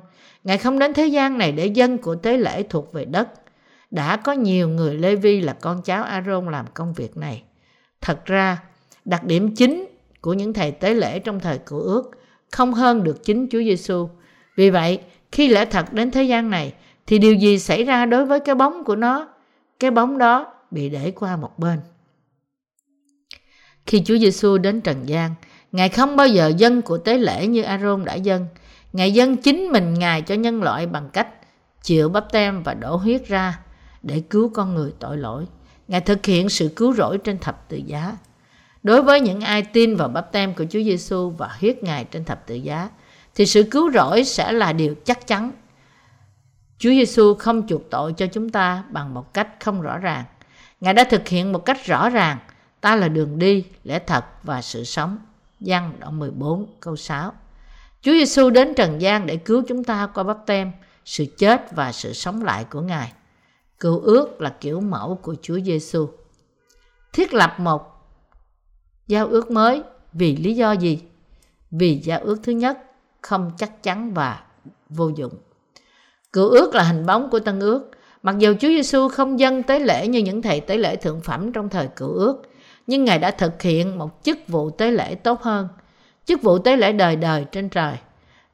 Ngài 0.45 0.59
không 0.59 0.79
đến 0.79 0.95
thế 0.95 1.07
gian 1.07 1.39
này 1.39 1.53
để 1.53 1.67
dân 1.67 1.99
của 1.99 2.15
tế 2.15 2.37
lễ 2.37 2.63
thuộc 2.63 2.93
về 2.93 3.05
đất. 3.05 3.29
Đã 3.91 4.17
có 4.17 4.33
nhiều 4.33 4.69
người 4.69 4.95
Lê 4.95 5.17
Vi 5.17 5.41
là 5.41 5.53
con 5.53 5.83
cháu 5.83 6.05
Aaron 6.05 6.49
làm 6.49 6.67
công 6.75 6.93
việc 6.93 7.17
này. 7.17 7.43
Thật 8.01 8.25
ra, 8.25 8.59
đặc 9.05 9.25
điểm 9.25 9.55
chính 9.55 9.87
của 10.21 10.33
những 10.33 10.53
thầy 10.53 10.71
tế 10.71 10.95
lễ 10.95 11.19
trong 11.19 11.41
thời 11.41 11.59
cựu 11.59 11.81
ước 11.81 12.11
không 12.53 12.75
hơn 12.75 13.05
được 13.05 13.25
chính 13.25 13.49
Chúa 13.51 13.59
Giêsu. 13.59 14.09
Vì 14.57 14.71
vậy, 14.71 15.01
khi 15.33 15.49
lẽ 15.49 15.65
thật 15.65 15.93
đến 15.93 16.11
thế 16.11 16.23
gian 16.23 16.51
này, 16.51 16.75
thì 17.07 17.19
điều 17.19 17.35
gì 17.35 17.59
xảy 17.59 17.85
ra 17.85 18.07
đối 18.07 18.27
với 18.27 18.41
cái 18.41 18.55
bóng 18.55 18.85
của 18.85 18.97
nó? 18.97 19.29
Cái 19.81 19.91
bóng 19.91 20.19
đó 20.19 20.55
bị 20.71 20.89
để 20.89 21.13
qua 21.17 21.37
một 21.37 21.59
bên. 21.59 21.79
Khi 23.87 24.03
Chúa 24.05 24.19
Giêsu 24.19 24.59
đến 24.59 24.81
trần 24.81 25.09
gian, 25.09 25.35
Ngài 25.73 25.89
không 25.89 26.17
bao 26.17 26.27
giờ 26.27 26.53
dân 26.57 26.83
của 26.83 26.99
tế 26.99 27.19
lễ 27.19 27.47
như 27.47 27.63
Aaron 27.63 28.05
đã 28.05 28.15
dân. 28.15 28.47
Ngài 28.93 29.13
dân 29.13 29.37
chính 29.37 29.65
mình 29.73 29.95
Ngài 29.95 30.23
cho 30.23 30.35
nhân 30.35 30.63
loại 30.63 30.87
bằng 30.87 31.09
cách 31.13 31.29
chịu 31.83 32.09
bắp 32.09 32.33
tem 32.33 32.63
và 32.63 32.75
đổ 32.75 32.97
huyết 32.97 33.29
ra 33.29 33.59
để 34.03 34.23
cứu 34.31 34.51
con 34.55 34.75
người 34.75 34.93
tội 34.99 35.17
lỗi. 35.17 35.47
Ngài 35.89 36.01
thực 36.01 36.27
hiện 36.27 36.49
sự 36.49 36.69
cứu 36.77 36.93
rỗi 36.93 37.19
trên 37.19 37.39
thập 37.39 37.69
tự 37.69 37.77
giá. 37.77 38.17
Đối 38.83 39.03
với 39.03 39.21
những 39.21 39.41
ai 39.41 39.63
tin 39.63 39.97
vào 39.97 40.09
bắp 40.09 40.33
tem 40.33 40.55
của 40.55 40.65
Chúa 40.71 40.83
Giêsu 40.83 41.31
và 41.31 41.49
huyết 41.61 41.83
Ngài 41.83 42.05
trên 42.05 42.25
thập 42.25 42.47
tự 42.47 42.55
giá, 42.55 42.89
thì 43.35 43.47
sự 43.47 43.63
cứu 43.63 43.93
rỗi 43.93 44.25
sẽ 44.25 44.53
là 44.53 44.73
điều 44.73 44.95
chắc 45.05 45.27
chắn. 45.27 45.53
Chúa 46.79 46.91
Giêsu 46.91 47.35
không 47.35 47.67
chuộc 47.69 47.91
tội 47.91 48.13
cho 48.13 48.27
chúng 48.27 48.49
ta 48.49 48.85
bằng 48.91 49.15
một 49.15 49.35
cách 49.35 49.49
không 49.61 49.81
rõ 49.83 49.99
ràng. 49.99 50.25
Ngài 50.81 50.95
đã 50.95 51.05
thực 51.05 51.29
hiện 51.29 51.53
một 51.53 51.65
cách 51.65 51.87
rõ 51.87 52.11
ràng 52.11 52.39
Ta 52.85 52.97
là 52.97 53.09
đường 53.09 53.39
đi, 53.39 53.65
lẽ 53.85 53.99
thật 53.99 54.25
và 54.43 54.63
sự 54.63 54.85
sống. 54.85 55.19
Giăng 55.61 55.93
đoạn 56.01 56.19
14 56.19 56.67
câu 56.81 56.97
6 56.97 57.33
Chúa 58.03 58.13
Giêsu 58.13 58.51
đến 58.51 58.75
trần 58.75 59.01
gian 59.01 59.27
để 59.27 59.37
cứu 59.37 59.63
chúng 59.69 59.85
ta 59.85 60.07
qua 60.15 60.25
bắp 60.25 60.39
tem, 60.47 60.73
sự 61.05 61.25
chết 61.39 61.73
và 61.73 61.93
sự 61.93 62.13
sống 62.13 62.45
lại 62.45 62.65
của 62.71 62.81
Ngài. 62.81 63.13
Cựu 63.81 64.01
ước 64.01 64.41
là 64.41 64.55
kiểu 64.61 64.81
mẫu 64.81 65.19
của 65.23 65.35
Chúa 65.43 65.61
Giêsu. 65.61 66.09
Thiết 67.13 67.35
lập 67.35 67.55
một 67.59 67.83
giao 69.07 69.27
ước 69.27 69.51
mới 69.51 69.83
vì 70.13 70.37
lý 70.37 70.55
do 70.55 70.73
gì? 70.73 71.01
Vì 71.71 72.01
giao 72.05 72.21
ước 72.21 72.37
thứ 72.43 72.53
nhất 72.53 72.79
không 73.21 73.51
chắc 73.57 73.83
chắn 73.83 74.15
và 74.15 74.43
vô 74.89 75.11
dụng. 75.17 75.35
Cựu 76.33 76.49
ước 76.49 76.75
là 76.75 76.83
hình 76.83 77.07
bóng 77.07 77.31
của 77.31 77.41
tân 77.41 77.61
ước. 77.61 77.91
Mặc 78.23 78.39
dù 78.39 78.55
Chúa 78.61 78.69
Giêsu 78.69 79.09
không 79.09 79.41
dâng 79.41 79.63
tế 79.63 79.81
lễ 79.81 80.09
như 80.09 80.19
những 80.19 80.43
thầy 80.43 80.61
tế 80.61 80.77
lễ 80.77 80.97
thượng 80.97 81.21
phẩm 81.21 81.53
trong 81.53 81.69
thời 81.69 81.89
cựu 81.97 82.13
ước, 82.13 82.43
nhưng 82.87 83.05
Ngài 83.05 83.19
đã 83.19 83.31
thực 83.31 83.63
hiện 83.63 83.99
một 83.99 84.21
chức 84.23 84.39
vụ 84.49 84.71
tế 84.71 84.91
lễ 84.91 85.15
tốt 85.15 85.43
hơn, 85.43 85.69
chức 86.25 86.43
vụ 86.43 86.59
tế 86.59 86.77
lễ 86.77 86.93
đời 86.93 87.17
đời 87.17 87.45
trên 87.53 87.69
trời. 87.69 87.97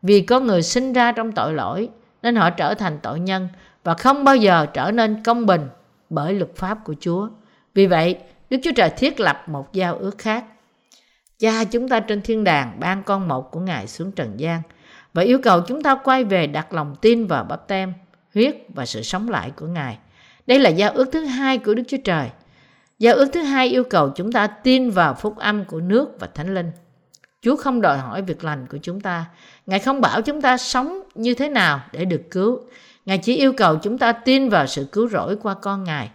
Vì 0.02 0.20
có 0.20 0.40
người 0.40 0.62
sinh 0.62 0.92
ra 0.92 1.12
trong 1.12 1.32
tội 1.32 1.54
lỗi, 1.54 1.88
nên 2.22 2.36
họ 2.36 2.50
trở 2.50 2.74
thành 2.74 2.98
tội 3.02 3.20
nhân 3.20 3.48
và 3.84 3.94
không 3.94 4.24
bao 4.24 4.36
giờ 4.36 4.66
trở 4.66 4.90
nên 4.90 5.22
công 5.22 5.46
bình 5.46 5.68
bởi 6.10 6.34
luật 6.34 6.56
pháp 6.56 6.78
của 6.84 6.94
Chúa. 7.00 7.28
Vì 7.74 7.86
vậy, 7.86 8.16
Đức 8.50 8.58
Chúa 8.62 8.72
Trời 8.76 8.90
thiết 8.90 9.20
lập 9.20 9.42
một 9.46 9.72
giao 9.72 9.96
ước 9.96 10.18
khác. 10.18 10.44
Cha 11.38 11.64
chúng 11.64 11.88
ta 11.88 12.00
trên 12.00 12.22
thiên 12.22 12.44
đàng 12.44 12.80
ban 12.80 13.02
con 13.02 13.28
một 13.28 13.50
của 13.50 13.60
Ngài 13.60 13.86
xuống 13.86 14.12
trần 14.12 14.40
gian 14.40 14.62
và 15.14 15.22
yêu 15.22 15.38
cầu 15.42 15.60
chúng 15.60 15.82
ta 15.82 15.94
quay 15.94 16.24
về 16.24 16.46
đặt 16.46 16.72
lòng 16.72 16.96
tin 17.00 17.26
vào 17.26 17.44
bắp 17.44 17.68
tem 17.68 17.92
huyết 18.34 18.56
và 18.74 18.86
sự 18.86 19.02
sống 19.02 19.28
lại 19.28 19.50
của 19.56 19.66
Ngài. 19.66 19.98
Đây 20.46 20.58
là 20.58 20.70
giao 20.70 20.90
ước 20.90 21.08
thứ 21.12 21.24
hai 21.24 21.58
của 21.58 21.74
Đức 21.74 21.82
Chúa 21.88 21.96
Trời. 22.04 22.30
Giao 23.00 23.16
ước 23.16 23.28
thứ 23.32 23.42
hai 23.42 23.68
yêu 23.68 23.84
cầu 23.84 24.10
chúng 24.10 24.32
ta 24.32 24.46
tin 24.46 24.90
vào 24.90 25.14
phúc 25.14 25.36
âm 25.36 25.64
của 25.64 25.80
nước 25.80 26.08
và 26.18 26.28
thánh 26.34 26.54
linh. 26.54 26.70
Chúa 27.42 27.56
không 27.56 27.80
đòi 27.80 27.98
hỏi 27.98 28.22
việc 28.22 28.44
lành 28.44 28.66
của 28.66 28.78
chúng 28.82 29.00
ta. 29.00 29.24
Ngài 29.66 29.78
không 29.78 30.00
bảo 30.00 30.22
chúng 30.22 30.40
ta 30.40 30.56
sống 30.56 31.00
như 31.14 31.34
thế 31.34 31.48
nào 31.48 31.80
để 31.92 32.04
được 32.04 32.22
cứu. 32.30 32.60
Ngài 33.06 33.18
chỉ 33.18 33.36
yêu 33.36 33.52
cầu 33.52 33.76
chúng 33.76 33.98
ta 33.98 34.12
tin 34.12 34.48
vào 34.48 34.66
sự 34.66 34.86
cứu 34.92 35.08
rỗi 35.08 35.36
qua 35.42 35.54
con 35.54 35.84
Ngài. 35.84 36.10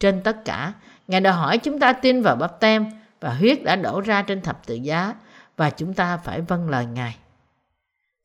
Trên 0.00 0.22
tất 0.22 0.44
cả, 0.44 0.72
Ngài 1.08 1.20
đòi 1.20 1.32
hỏi 1.32 1.58
chúng 1.58 1.78
ta 1.80 1.92
tin 1.92 2.22
vào 2.22 2.36
bắp 2.36 2.60
tem 2.60 2.86
và 3.20 3.34
huyết 3.34 3.62
đã 3.62 3.76
đổ 3.76 4.00
ra 4.00 4.22
trên 4.22 4.42
thập 4.42 4.66
tự 4.66 4.74
giá 4.74 5.14
và 5.56 5.70
chúng 5.70 5.94
ta 5.94 6.16
phải 6.16 6.40
vâng 6.40 6.70
lời 6.70 6.86
Ngài. 6.86 7.16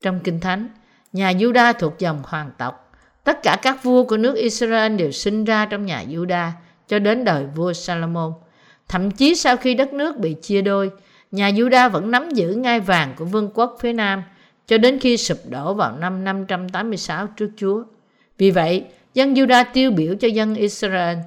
Trong 0.01 0.20
Kinh 0.20 0.39
Thánh, 0.39 0.70
nhà 1.13 1.32
Juda 1.32 1.74
thuộc 1.74 1.99
dòng 1.99 2.22
hoàng 2.26 2.51
tộc. 2.57 2.91
Tất 3.24 3.43
cả 3.43 3.57
các 3.61 3.84
vua 3.84 4.03
của 4.03 4.18
nước 4.18 4.36
Israel 4.36 4.95
đều 4.95 5.11
sinh 5.11 5.43
ra 5.43 5.66
trong 5.66 5.86
nhà 5.86 6.03
Juda 6.07 6.51
cho 6.88 7.00
đến 7.00 7.24
đời 7.24 7.46
vua 7.56 7.74
Salomon. 7.74 8.34
Thậm 8.88 9.12
chí 9.12 9.36
sau 9.36 9.58
khi 9.58 9.74
đất 9.74 9.94
nước 9.94 10.18
bị 10.18 10.36
chia 10.42 10.62
đôi, 10.62 10.92
nhà 11.32 11.50
Juda 11.50 11.90
vẫn 11.90 12.12
nắm 12.12 12.30
giữ 12.30 12.54
ngai 12.54 12.80
vàng 12.80 13.14
của 13.18 13.26
vương 13.26 13.50
quốc 13.54 13.78
phía 13.80 13.94
Nam 13.94 14.24
cho 14.68 14.78
đến 14.78 15.00
khi 15.00 15.18
sụp 15.18 15.38
đổ 15.50 15.74
vào 15.74 15.98
năm 15.98 16.24
586 16.24 17.28
trước 17.28 17.50
Chúa. 17.58 17.84
Vì 18.38 18.52
vậy, 18.52 18.86
dân 19.14 19.34
Juda 19.34 19.66
tiêu 19.74 19.92
biểu 19.92 20.16
cho 20.16 20.28
dân 20.28 20.56
Israel. 20.56 21.18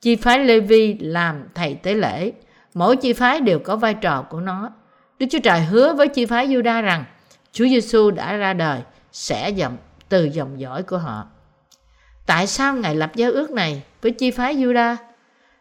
Chi 0.00 0.16
phái 0.16 0.38
Levi 0.38 0.98
làm 0.98 1.44
thầy 1.54 1.74
tế 1.74 1.94
lễ. 1.94 2.32
Mỗi 2.74 2.96
chi 2.96 3.12
phái 3.12 3.40
đều 3.40 3.58
có 3.58 3.76
vai 3.76 3.94
trò 3.94 4.22
của 4.22 4.40
nó. 4.40 4.72
Đức 5.18 5.26
Chúa 5.30 5.38
Trời 5.38 5.60
hứa 5.60 5.94
với 5.94 6.08
chi 6.08 6.26
phái 6.26 6.48
Juda 6.48 6.82
rằng 6.82 7.04
Chúa 7.52 7.64
Giêsu 7.64 8.10
đã 8.10 8.36
ra 8.36 8.52
đời 8.52 8.80
sẽ 9.12 9.50
dòng 9.50 9.76
từ 10.08 10.24
dòng 10.24 10.60
dõi 10.60 10.82
của 10.82 10.98
họ. 10.98 11.26
Tại 12.26 12.46
sao 12.46 12.76
Ngài 12.76 12.94
lập 12.94 13.12
giao 13.14 13.32
ước 13.32 13.50
này 13.50 13.82
với 14.02 14.12
chi 14.12 14.30
phái 14.30 14.56
Juda? 14.56 14.96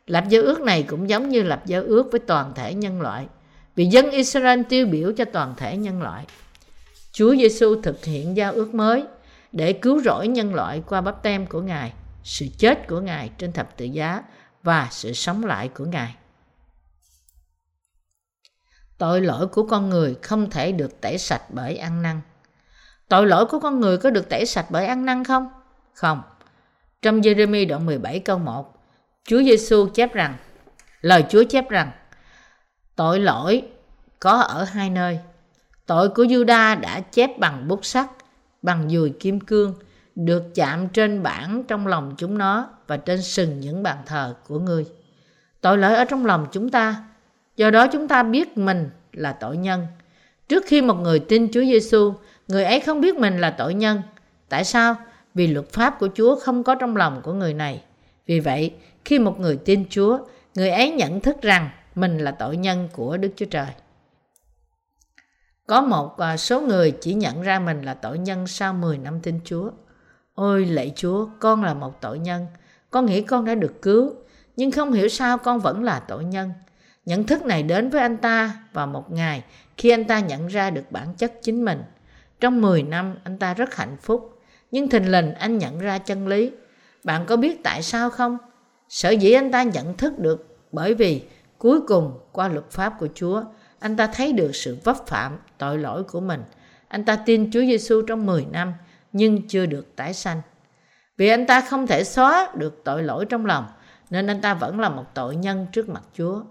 Lập 0.08 0.24
giao 0.30 0.42
ước 0.42 0.62
này 0.62 0.84
cũng 0.84 1.10
giống 1.10 1.30
như 1.30 1.44
lập 1.44 1.62
giao 1.66 1.82
ước 1.84 2.12
với 2.12 2.20
toàn 2.20 2.54
thể 2.56 2.74
nhân 2.74 3.02
loại. 3.02 3.28
Vì 3.76 3.86
dân 3.86 4.12
Israel 4.12 4.62
tiêu 4.70 4.88
biểu 4.88 5.12
cho 5.18 5.26
toàn 5.26 5.54
thể 5.58 5.78
nhân 5.78 6.02
loại. 6.02 6.26
Chúa 7.12 7.36
Giêsu 7.36 7.82
thực 7.82 8.06
hiện 8.06 8.38
giao 8.38 8.54
ước 8.54 8.74
mới 8.74 9.04
để 9.52 9.74
cứu 9.74 10.02
rỗi 10.02 10.28
nhân 10.28 10.56
loại 10.56 10.84
qua 10.88 11.02
bắp 11.02 11.24
tem 11.24 11.46
của 11.46 11.62
Ngài, 11.62 11.94
sự 12.24 12.46
chết 12.58 12.88
của 12.88 13.00
Ngài 13.00 13.30
trên 13.38 13.52
thập 13.52 13.78
tự 13.78 13.86
giá 13.86 14.24
và 14.64 14.88
sự 14.92 15.14
sống 15.14 15.46
lại 15.46 15.68
của 15.68 15.86
Ngài. 15.86 16.16
Tội 18.98 19.22
lỗi 19.22 19.48
của 19.48 19.64
con 19.64 19.90
người 19.90 20.16
không 20.22 20.50
thể 20.50 20.72
được 20.72 21.02
tẩy 21.02 21.18
sạch 21.18 21.42
bởi 21.50 21.78
ăn 21.78 22.02
năn. 22.02 22.22
Tội 23.08 23.28
lỗi 23.28 23.46
của 23.46 23.60
con 23.60 23.80
người 23.80 23.98
có 23.98 24.10
được 24.10 24.30
tẩy 24.30 24.46
sạch 24.46 24.66
bởi 24.70 24.86
ăn 24.86 25.06
năn 25.06 25.24
không? 25.24 25.50
Không. 25.94 26.22
Trong 27.06 27.22
Jeremy 27.22 27.68
đoạn 27.68 27.86
17 27.86 28.20
câu 28.20 28.40
1, 28.40 28.78
Chúa 29.24 29.44
Giêsu 29.44 29.88
chép 29.94 30.14
rằng, 30.14 30.34
lời 31.02 31.24
Chúa 31.30 31.44
chép 31.44 31.70
rằng, 31.70 31.92
tội 32.96 33.20
lỗi 33.20 33.64
có 34.20 34.32
ở 34.32 34.64
hai 34.64 34.90
nơi. 34.90 35.20
Tội 35.86 36.10
của 36.10 36.24
Juda 36.24 36.80
đã 36.80 37.00
chép 37.00 37.40
bằng 37.40 37.68
bút 37.68 37.86
sắt, 37.86 38.08
bằng 38.62 38.90
dùi 38.90 39.10
kim 39.10 39.40
cương, 39.40 39.74
được 40.16 40.44
chạm 40.56 40.88
trên 40.88 41.24
bảng 41.24 41.64
trong 41.68 41.88
lòng 41.88 42.16
chúng 42.18 42.38
nó 42.38 42.70
và 42.88 42.98
trên 42.98 43.22
sừng 43.22 43.60
những 43.60 43.84
bàn 43.84 43.98
thờ 44.06 44.36
của 44.48 44.60
ngươi. 44.60 44.86
Tội 45.62 45.78
lỗi 45.78 45.96
ở 45.96 46.06
trong 46.06 46.26
lòng 46.26 46.48
chúng 46.52 46.70
ta, 46.70 47.04
do 47.56 47.70
đó 47.72 47.88
chúng 47.88 48.08
ta 48.08 48.24
biết 48.24 48.58
mình 48.58 48.90
là 49.14 49.32
tội 49.32 49.58
nhân. 49.58 49.88
Trước 50.48 50.64
khi 50.68 50.82
một 50.82 50.96
người 50.96 51.20
tin 51.20 51.52
Chúa 51.52 51.64
Giêsu, 51.64 52.14
người 52.48 52.64
ấy 52.64 52.80
không 52.80 53.02
biết 53.02 53.16
mình 53.16 53.42
là 53.42 53.50
tội 53.50 53.74
nhân. 53.74 54.02
Tại 54.50 54.64
sao? 54.64 54.96
Vì 55.36 55.48
luật 55.48 55.70
pháp 55.70 56.00
của 56.00 56.10
Chúa 56.16 56.40
không 56.40 56.64
có 56.64 56.76
trong 56.76 56.96
lòng 56.96 57.22
của 57.24 57.34
người 57.34 57.54
này. 57.54 57.84
Vì 58.26 58.40
vậy, 58.40 58.74
khi 59.06 59.20
một 59.20 59.40
người 59.40 59.58
tin 59.58 59.86
Chúa, 59.90 60.20
người 60.56 60.70
ấy 60.70 60.92
nhận 60.92 61.20
thức 61.20 61.42
rằng 61.42 61.70
mình 61.96 62.18
là 62.18 62.32
tội 62.32 62.58
nhân 62.58 62.90
của 62.94 63.18
Đức 63.18 63.30
Chúa 63.36 63.46
Trời. 63.46 63.68
Có 65.68 65.82
một 65.82 66.18
à, 66.18 66.38
số 66.38 66.62
người 66.62 66.92
chỉ 66.92 67.14
nhận 67.14 67.42
ra 67.42 67.60
mình 67.60 67.82
là 67.82 67.94
tội 67.94 68.18
nhân 68.18 68.48
sau 68.48 68.74
10 68.74 68.98
năm 68.98 69.20
tin 69.20 69.40
Chúa. 69.44 69.72
Ôi 70.36 70.66
lạy 70.66 70.94
Chúa, 70.96 71.28
con 71.40 71.64
là 71.64 71.74
một 71.74 72.02
tội 72.02 72.20
nhân. 72.20 72.46
Con 72.90 73.06
nghĩ 73.06 73.22
con 73.22 73.46
đã 73.46 73.56
được 73.56 73.82
cứu, 73.82 74.14
nhưng 74.56 74.72
không 74.72 74.92
hiểu 74.92 75.08
sao 75.08 75.38
con 75.38 75.60
vẫn 75.60 75.84
là 75.84 76.00
tội 76.00 76.24
nhân. 76.24 76.52
Nhận 77.06 77.24
thức 77.24 77.46
này 77.46 77.64
đến 77.64 77.90
với 77.90 78.02
anh 78.02 78.18
ta 78.18 78.64
vào 78.74 78.88
một 78.88 79.12
ngày 79.12 79.44
khi 79.78 79.90
anh 79.90 80.06
ta 80.06 80.20
nhận 80.20 80.48
ra 80.48 80.70
được 80.70 80.92
bản 80.92 81.14
chất 81.18 81.34
chính 81.42 81.66
mình. 81.66 81.84
Trong 82.40 82.62
10 82.62 82.84
năm 82.84 83.16
anh 83.24 83.38
ta 83.38 83.54
rất 83.54 83.76
hạnh 83.76 83.98
phúc, 84.02 84.35
nhưng 84.76 84.90
thình 84.90 85.12
lình 85.12 85.34
anh 85.34 85.58
nhận 85.58 85.80
ra 85.80 85.98
chân 85.98 86.28
lý. 86.28 86.52
Bạn 87.04 87.26
có 87.26 87.38
biết 87.38 87.64
tại 87.64 87.84
sao 87.84 88.10
không? 88.10 88.38
Sở 88.90 89.10
dĩ 89.10 89.32
anh 89.32 89.52
ta 89.52 89.64
nhận 89.64 89.98
thức 89.98 90.20
được 90.20 90.58
bởi 90.72 90.94
vì 90.94 91.24
cuối 91.58 91.82
cùng 91.88 92.20
qua 92.32 92.48
luật 92.48 92.72
pháp 92.72 92.94
của 93.00 93.08
Chúa, 93.14 93.44
anh 93.80 93.98
ta 93.98 94.08
thấy 94.08 94.34
được 94.34 94.56
sự 94.56 94.78
vấp 94.84 95.08
phạm 95.08 95.38
tội 95.58 95.78
lỗi 95.78 96.04
của 96.04 96.20
mình. 96.20 96.44
Anh 96.88 97.06
ta 97.06 97.16
tin 97.16 97.52
Chúa 97.52 97.60
Giêsu 97.60 98.02
trong 98.02 98.26
10 98.26 98.46
năm 98.52 98.74
nhưng 99.12 99.48
chưa 99.48 99.66
được 99.66 99.96
tái 99.96 100.14
sanh. 100.14 100.42
Vì 101.18 101.28
anh 101.28 101.48
ta 101.48 101.62
không 101.62 101.88
thể 101.88 102.04
xóa 102.04 102.52
được 102.56 102.82
tội 102.84 103.04
lỗi 103.04 103.26
trong 103.26 103.46
lòng 103.46 103.66
nên 104.10 104.28
anh 104.28 104.42
ta 104.42 104.54
vẫn 104.54 104.80
là 104.80 104.90
một 104.90 105.06
tội 105.14 105.36
nhân 105.36 105.68
trước 105.72 105.90
mặt 105.90 106.04
Chúa. 106.14 106.42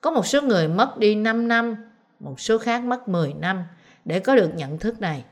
Có 0.00 0.10
một 0.10 0.26
số 0.26 0.42
người 0.42 0.68
mất 0.68 0.98
đi 0.98 1.14
5 1.14 1.48
năm, 1.48 1.76
một 2.20 2.40
số 2.40 2.58
khác 2.58 2.84
mất 2.84 3.08
10 3.08 3.32
năm 3.32 3.64
để 4.04 4.20
có 4.20 4.36
được 4.36 4.50
nhận 4.54 4.78
thức 4.78 5.00
này. 5.00 5.24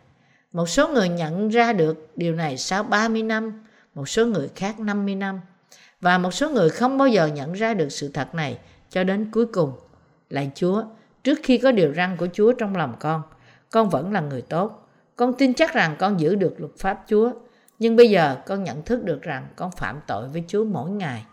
Một 0.55 0.69
số 0.69 0.89
người 0.89 1.09
nhận 1.09 1.49
ra 1.49 1.73
được 1.73 2.09
điều 2.17 2.35
này 2.35 2.57
sau 2.57 2.83
30 2.83 3.23
năm, 3.23 3.65
một 3.95 4.09
số 4.09 4.27
người 4.27 4.49
khác 4.57 4.81
50 4.81 5.15
năm. 5.15 5.41
Và 6.01 6.19
một 6.19 6.35
số 6.35 6.51
người 6.51 6.71
không 6.71 6.99
bao 6.99 7.09
giờ 7.09 7.27
nhận 7.27 7.53
ra 7.53 7.75
được 7.75 7.89
sự 7.89 8.09
thật 8.09 8.35
này 8.35 8.59
cho 8.91 9.05
đến 9.05 9.31
cuối 9.33 9.47
cùng. 9.47 9.73
Lạy 10.31 10.51
Chúa, 10.55 10.85
trước 11.25 11.39
khi 11.43 11.59
có 11.59 11.73
điều 11.73 11.95
răn 11.95 12.17
của 12.17 12.27
Chúa 12.33 12.53
trong 12.53 12.77
lòng 12.77 12.95
con, 13.01 13.23
con 13.71 13.89
vẫn 13.89 14.13
là 14.13 14.21
người 14.21 14.43
tốt. 14.43 14.89
Con 15.17 15.35
tin 15.35 15.55
chắc 15.55 15.75
rằng 15.75 15.97
con 15.99 16.21
giữ 16.21 16.35
được 16.35 16.55
luật 16.59 16.73
pháp 16.79 17.05
Chúa, 17.09 17.33
nhưng 17.79 17.97
bây 17.97 18.11
giờ 18.11 18.37
con 18.47 18.65
nhận 18.65 18.83
thức 18.83 19.05
được 19.05 19.23
rằng 19.23 19.47
con 19.57 19.71
phạm 19.71 20.01
tội 20.07 20.29
với 20.29 20.45
Chúa 20.49 20.65
mỗi 20.65 20.91
ngày. 20.91 21.25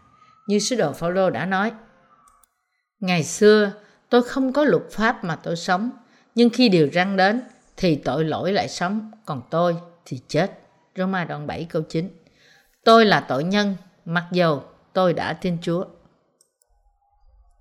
Như 0.47 0.59
sứ 0.59 0.75
đồ 0.75 0.91
Phaolô 0.91 1.29
đã 1.29 1.45
nói, 1.45 1.71
Ngày 2.99 3.23
xưa, 3.23 3.71
tôi 4.09 4.23
không 4.23 4.53
có 4.53 4.63
luật 4.63 4.83
pháp 4.91 5.23
mà 5.23 5.35
tôi 5.35 5.55
sống, 5.55 5.89
nhưng 6.35 6.49
khi 6.49 6.69
điều 6.69 6.89
răn 6.93 7.17
đến 7.17 7.41
thì 7.81 7.95
tội 7.95 8.25
lỗi 8.25 8.53
lại 8.53 8.67
sống, 8.67 9.11
còn 9.25 9.41
tôi 9.49 9.75
thì 10.05 10.19
chết. 10.27 10.59
Roma 10.95 11.25
đoạn 11.25 11.47
7 11.47 11.65
câu 11.69 11.81
9 11.81 12.09
Tôi 12.85 13.05
là 13.05 13.19
tội 13.19 13.43
nhân, 13.43 13.75
mặc 14.05 14.25
dầu 14.31 14.63
tôi 14.93 15.13
đã 15.13 15.33
tin 15.33 15.57
Chúa. 15.61 15.85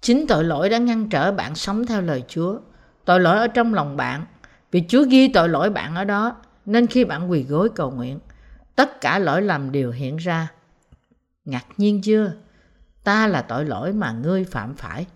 Chính 0.01 0.27
tội 0.27 0.45
lỗi 0.45 0.71
đã 0.71 0.79
ngăn 0.79 1.09
trở 1.09 1.33
bạn 1.33 1.55
sống 1.55 1.87
theo 1.87 2.01
lời 2.01 2.25
Chúa. 2.29 2.59
Tội 3.05 3.21
lỗi 3.21 3.39
ở 3.39 3.49
trong 3.49 3.75
lòng 3.75 3.97
bạn, 3.97 4.27
vì 4.71 4.85
Chúa 4.89 5.03
ghi 5.03 5.29
tội 5.29 5.49
lỗi 5.49 5.71
bạn 5.71 5.95
ở 5.95 6.05
đó, 6.05 6.37
nên 6.67 6.87
khi 6.87 7.05
bạn 7.05 7.31
quỳ 7.31 7.43
gối 7.43 7.69
cầu 7.75 7.91
nguyện, 7.91 8.19
tất 8.77 9.01
cả 9.01 9.19
lỗi 9.19 9.43
lầm 9.43 9.73
đều 9.73 9.91
hiện 9.91 10.17
ra. 10.17 10.49
Ngạc 11.45 11.65
nhiên 11.77 12.03
chưa? 12.03 12.33
Ta 13.05 13.27
là 13.27 13.43
tội 13.43 13.65
lỗi 13.65 13.93
mà 13.93 14.13
ngươi 14.13 14.45
phạm 14.45 14.75
phải. 14.75 15.07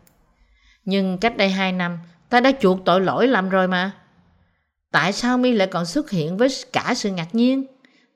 Nhưng 0.85 1.19
cách 1.19 1.37
đây 1.37 1.51
hai 1.51 1.73
năm, 1.73 1.99
ta 2.29 2.41
đã 2.41 2.53
chuộc 2.61 2.79
tội 2.85 3.01
lỗi 3.01 3.27
làm 3.27 3.49
rồi 3.49 3.69
mà. 3.69 3.93
Tại 4.95 5.13
sao 5.13 5.39
mi 5.39 5.53
lại 5.53 5.69
còn 5.69 5.87
xuất 5.87 6.11
hiện 6.11 6.37
với 6.37 6.49
cả 6.73 6.95
sự 6.97 7.11
ngạc 7.11 7.35
nhiên? 7.35 7.67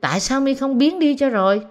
Tại 0.01 0.21
sao 0.21 0.41
mi 0.41 0.55
không 0.55 0.79
biến 0.79 0.99
đi 0.99 1.17
cho 1.17 1.29
rồi? 1.29 1.67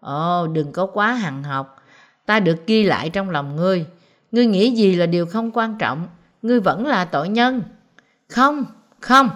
Ồ, 0.00 0.46
đừng 0.46 0.72
có 0.72 0.86
quá 0.86 1.12
hằng 1.12 1.42
học. 1.42 1.82
Ta 2.26 2.40
được 2.40 2.66
ghi 2.66 2.82
lại 2.82 3.10
trong 3.10 3.30
lòng 3.30 3.56
ngươi. 3.56 3.86
Ngươi 4.32 4.46
nghĩ 4.46 4.70
gì 4.70 4.94
là 4.94 5.06
điều 5.06 5.26
không 5.26 5.50
quan 5.50 5.78
trọng. 5.78 6.08
Ngươi 6.42 6.60
vẫn 6.60 6.86
là 6.86 7.04
tội 7.04 7.28
nhân. 7.28 7.62
Không, 8.28 8.64
không. 9.00 9.30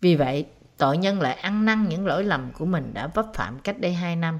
Vì 0.00 0.16
vậy, 0.16 0.46
tội 0.78 0.98
nhân 0.98 1.20
lại 1.20 1.34
ăn 1.34 1.64
năn 1.64 1.88
những 1.88 2.06
lỗi 2.06 2.24
lầm 2.24 2.52
của 2.52 2.64
mình 2.64 2.94
đã 2.94 3.06
vấp 3.06 3.26
phạm 3.34 3.58
cách 3.58 3.80
đây 3.80 3.92
hai 3.92 4.16
năm. 4.16 4.38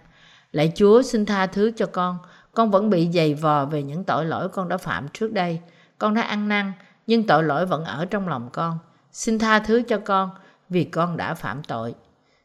Lạy 0.52 0.72
Chúa 0.74 1.02
xin 1.02 1.26
tha 1.26 1.46
thứ 1.46 1.72
cho 1.76 1.86
con. 1.86 2.18
Con 2.54 2.70
vẫn 2.70 2.90
bị 2.90 3.08
dày 3.12 3.34
vò 3.34 3.64
về 3.64 3.82
những 3.82 4.04
tội 4.04 4.24
lỗi 4.24 4.48
con 4.48 4.68
đã 4.68 4.76
phạm 4.76 5.08
trước 5.08 5.32
đây. 5.32 5.60
Con 5.98 6.14
đã 6.14 6.22
ăn 6.22 6.48
năn, 6.48 6.72
nhưng 7.06 7.26
tội 7.26 7.44
lỗi 7.44 7.66
vẫn 7.66 7.84
ở 7.84 8.04
trong 8.04 8.28
lòng 8.28 8.50
con. 8.52 8.78
Xin 9.12 9.38
tha 9.38 9.58
thứ 9.58 9.82
cho 9.82 9.98
con 10.04 10.30
vì 10.68 10.84
con 10.84 11.16
đã 11.16 11.34
phạm 11.34 11.62
tội. 11.62 11.94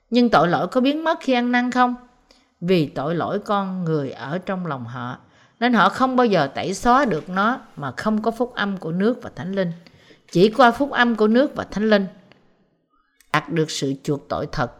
Nhưng 0.09 0.29
tội 0.29 0.47
lỗi 0.47 0.67
có 0.67 0.81
biến 0.81 1.03
mất 1.03 1.17
khi 1.21 1.33
ăn 1.33 1.51
năn 1.51 1.71
không? 1.71 1.95
Vì 2.61 2.85
tội 2.85 3.15
lỗi 3.15 3.39
con 3.39 3.83
người 3.83 4.11
ở 4.11 4.37
trong 4.37 4.65
lòng 4.65 4.85
họ, 4.85 5.17
nên 5.59 5.73
họ 5.73 5.89
không 5.89 6.15
bao 6.15 6.25
giờ 6.25 6.47
tẩy 6.47 6.73
xóa 6.73 7.05
được 7.05 7.29
nó 7.29 7.59
mà 7.75 7.91
không 7.97 8.21
có 8.21 8.31
phúc 8.31 8.53
âm 8.55 8.77
của 8.77 8.91
nước 8.91 9.19
và 9.21 9.31
thánh 9.35 9.51
linh. 9.51 9.71
Chỉ 10.31 10.49
qua 10.49 10.71
phúc 10.71 10.91
âm 10.91 11.15
của 11.15 11.27
nước 11.27 11.55
và 11.55 11.63
thánh 11.63 11.89
linh 11.89 12.07
đạt 13.33 13.49
được 13.49 13.71
sự 13.71 13.93
chuộc 14.03 14.29
tội 14.29 14.47
thật. 14.51 14.71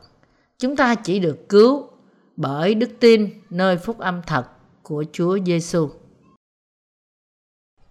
Chúng 0.58 0.76
ta 0.76 0.96
chỉ 0.96 1.20
được 1.20 1.50
cứu 1.50 1.90
bởi 2.36 2.76
đức 2.76 2.90
tin 3.00 3.42
nơi 3.50 3.78
phúc 3.78 4.00
âm 4.00 4.22
thật 4.22 4.46
của 4.84 5.06
Chúa 5.12 5.38
Giêsu. 5.46 5.90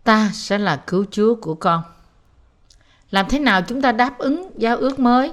Ta 0.04 0.30
sẽ 0.34 0.58
là 0.58 0.84
cứu 0.86 1.04
Chúa 1.10 1.34
của 1.34 1.54
con. 1.54 1.82
Làm 3.12 3.26
thế 3.28 3.38
nào 3.38 3.62
chúng 3.62 3.82
ta 3.82 3.92
đáp 3.92 4.18
ứng 4.18 4.50
giao 4.56 4.76
ước 4.76 4.98
mới? 4.98 5.32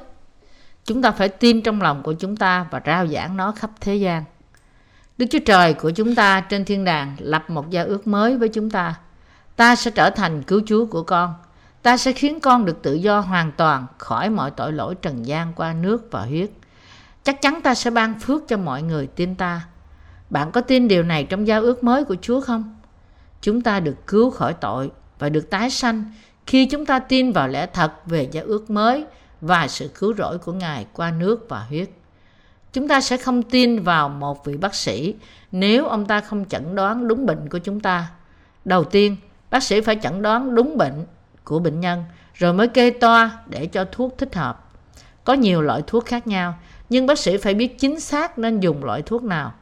chúng 0.90 1.02
ta 1.02 1.12
phải 1.12 1.30
tin 1.30 1.62
trong 1.62 1.82
lòng 1.82 2.04
của 2.04 2.14
chúng 2.14 2.38
ta 2.38 2.66
và 2.72 2.82
rao 2.86 3.08
giảng 3.08 3.38
nó 3.38 3.52
khắp 3.52 3.72
thế 3.82 3.96
gian. 3.96 4.24
Đức 5.18 5.26
Chúa 5.30 5.40
Trời 5.46 5.74
của 5.74 5.90
chúng 5.90 6.16
ta 6.16 6.42
trên 6.42 6.66
thiên 6.66 6.86
đàng 6.86 7.16
lập 7.20 7.50
một 7.50 7.70
giao 7.70 7.86
ước 7.86 8.08
mới 8.08 8.38
với 8.38 8.50
chúng 8.50 8.70
ta. 8.70 8.96
Ta 9.56 9.76
sẽ 9.76 9.92
trở 9.92 10.10
thành 10.10 10.44
cứu 10.44 10.62
Chúa 10.66 10.86
của 10.86 11.04
con. 11.04 11.34
Ta 11.82 11.98
sẽ 11.98 12.12
khiến 12.12 12.40
con 12.40 12.66
được 12.66 12.82
tự 12.82 12.94
do 12.94 13.20
hoàn 13.20 13.52
toàn 13.52 13.86
khỏi 13.98 14.30
mọi 14.30 14.52
tội 14.52 14.74
lỗi 14.74 14.96
trần 14.96 15.26
gian 15.26 15.54
qua 15.54 15.74
nước 15.74 16.08
và 16.12 16.22
huyết. 16.22 16.50
Chắc 17.24 17.42
chắn 17.42 17.62
ta 17.62 17.76
sẽ 17.76 17.92
ban 17.92 18.20
phước 18.20 18.48
cho 18.48 18.58
mọi 18.58 18.82
người 18.82 19.08
tin 19.08 19.36
ta. 19.36 19.62
Bạn 20.30 20.52
có 20.52 20.62
tin 20.62 20.88
điều 20.88 21.04
này 21.04 21.24
trong 21.24 21.48
giao 21.48 21.62
ước 21.62 21.84
mới 21.84 22.04
của 22.04 22.16
Chúa 22.22 22.42
không? 22.42 22.76
Chúng 23.42 23.62
ta 23.62 23.80
được 23.80 23.96
cứu 24.08 24.30
khỏi 24.30 24.54
tội 24.54 24.92
và 25.20 25.30
được 25.30 25.50
tái 25.50 25.70
sanh 25.70 26.04
khi 26.50 26.66
chúng 26.66 26.86
ta 26.86 27.00
tin 27.00 27.32
vào 27.32 27.48
lẽ 27.48 27.66
thật 27.74 27.92
về 28.06 28.28
giao 28.32 28.46
ước 28.46 28.70
mới 28.70 29.06
và 29.42 29.68
sự 29.68 29.90
cứu 30.00 30.14
rỗi 30.18 30.38
của 30.38 30.54
Ngài 30.54 30.86
qua 30.94 31.12
nước 31.12 31.46
và 31.50 31.60
huyết. 31.60 31.90
Chúng 32.74 32.88
ta 32.88 33.02
sẽ 33.02 33.18
không 33.18 33.44
tin 33.44 33.84
vào 33.84 34.10
một 34.10 34.46
vị 34.46 34.58
bác 34.58 34.76
sĩ 34.76 35.16
nếu 35.52 35.86
ông 35.86 36.06
ta 36.06 36.22
không 36.22 36.46
chẩn 36.46 36.76
đoán 36.76 37.08
đúng 37.08 37.26
bệnh 37.26 37.50
của 37.50 37.58
chúng 37.58 37.80
ta. 37.80 38.08
Đầu 38.66 38.84
tiên, 38.84 39.16
bác 39.50 39.64
sĩ 39.64 39.82
phải 39.82 39.98
chẩn 40.02 40.22
đoán 40.22 40.56
đúng 40.56 40.78
bệnh 40.78 41.06
của 41.44 41.60
bệnh 41.60 41.80
nhân 41.80 42.04
rồi 42.34 42.54
mới 42.54 42.68
kê 42.68 42.90
toa 42.90 43.32
để 43.48 43.66
cho 43.66 43.86
thuốc 43.92 44.18
thích 44.18 44.36
hợp. 44.36 44.72
Có 45.24 45.34
nhiều 45.34 45.62
loại 45.62 45.82
thuốc 45.88 46.06
khác 46.06 46.28
nhau, 46.28 46.60
nhưng 46.90 47.06
bác 47.06 47.20
sĩ 47.20 47.38
phải 47.38 47.54
biết 47.54 47.80
chính 47.80 48.00
xác 48.00 48.40
nên 48.40 48.60
dùng 48.60 48.84
loại 48.84 49.02
thuốc 49.02 49.24
nào. 49.24 49.54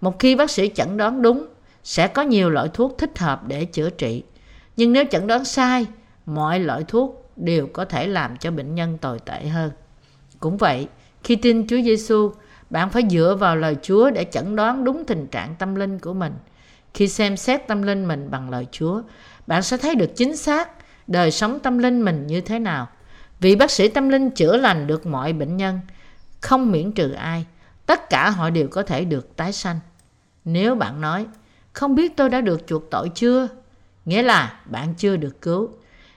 Một 0.00 0.18
khi 0.18 0.36
bác 0.36 0.50
sĩ 0.50 0.70
chẩn 0.74 0.96
đoán 0.96 1.22
đúng, 1.22 1.46
sẽ 1.84 2.08
có 2.08 2.22
nhiều 2.22 2.50
loại 2.50 2.68
thuốc 2.74 2.98
thích 2.98 3.18
hợp 3.18 3.48
để 3.48 3.64
chữa 3.64 3.90
trị. 3.90 4.22
Nhưng 4.76 4.92
nếu 4.92 5.04
chẩn 5.10 5.26
đoán 5.26 5.44
sai, 5.44 5.86
mọi 6.26 6.60
loại 6.60 6.84
thuốc 6.88 7.30
đều 7.36 7.66
có 7.66 7.84
thể 7.84 8.06
làm 8.06 8.36
cho 8.36 8.50
bệnh 8.50 8.74
nhân 8.74 8.98
tồi 8.98 9.18
tệ 9.18 9.46
hơn. 9.46 9.70
Cũng 10.40 10.56
vậy, 10.56 10.88
khi 11.24 11.36
tin 11.36 11.66
Chúa 11.66 11.82
Giêsu, 11.82 12.32
bạn 12.70 12.90
phải 12.90 13.02
dựa 13.10 13.36
vào 13.40 13.56
lời 13.56 13.76
Chúa 13.82 14.10
để 14.10 14.26
chẩn 14.32 14.56
đoán 14.56 14.84
đúng 14.84 15.04
tình 15.04 15.26
trạng 15.26 15.54
tâm 15.58 15.74
linh 15.74 15.98
của 15.98 16.14
mình. 16.14 16.32
Khi 16.94 17.08
xem 17.08 17.36
xét 17.36 17.68
tâm 17.68 17.82
linh 17.82 18.08
mình 18.08 18.30
bằng 18.30 18.50
lời 18.50 18.66
Chúa, 18.70 19.02
bạn 19.46 19.62
sẽ 19.62 19.76
thấy 19.76 19.94
được 19.94 20.16
chính 20.16 20.36
xác 20.36 20.70
đời 21.06 21.30
sống 21.30 21.60
tâm 21.60 21.78
linh 21.78 22.04
mình 22.04 22.26
như 22.26 22.40
thế 22.40 22.58
nào. 22.58 22.88
Vì 23.40 23.56
bác 23.56 23.70
sĩ 23.70 23.88
tâm 23.88 24.08
linh 24.08 24.30
chữa 24.30 24.56
lành 24.56 24.86
được 24.86 25.06
mọi 25.06 25.32
bệnh 25.32 25.56
nhân, 25.56 25.80
không 26.40 26.72
miễn 26.72 26.92
trừ 26.92 27.12
ai. 27.12 27.46
Tất 27.86 28.10
cả 28.10 28.30
họ 28.30 28.50
đều 28.50 28.68
có 28.68 28.82
thể 28.82 29.04
được 29.04 29.36
tái 29.36 29.52
sanh. 29.52 29.80
Nếu 30.44 30.74
bạn 30.74 31.00
nói, 31.00 31.26
không 31.72 31.94
biết 31.94 32.16
tôi 32.16 32.28
đã 32.28 32.40
được 32.40 32.66
chuộc 32.66 32.90
tội 32.90 33.10
chưa? 33.14 33.48
Nghĩa 34.04 34.22
là 34.22 34.60
bạn 34.64 34.94
chưa 34.94 35.16
được 35.16 35.40
cứu. 35.42 35.70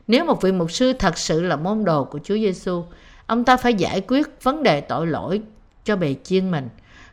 Nếu 0.10 0.26
một 0.26 0.42
vị 0.42 0.52
mục 0.52 0.72
sư 0.72 0.94
thật 0.94 1.18
sự 1.18 1.42
là 1.42 1.56
môn 1.56 1.86
đồ 1.86 2.04
của 2.04 2.20
Chúa 2.24 2.36
Giêsu, 2.36 2.84
ông 3.26 3.44
ta 3.44 3.58
phải 3.58 3.74
giải 3.74 4.02
quyết 4.08 4.44
vấn 4.44 4.64
đề 4.64 4.82
tội 4.82 5.08
lỗi 5.08 5.42
cho 5.84 5.96
bề 5.96 6.16
chiên 6.24 6.52
mình. 6.52 6.70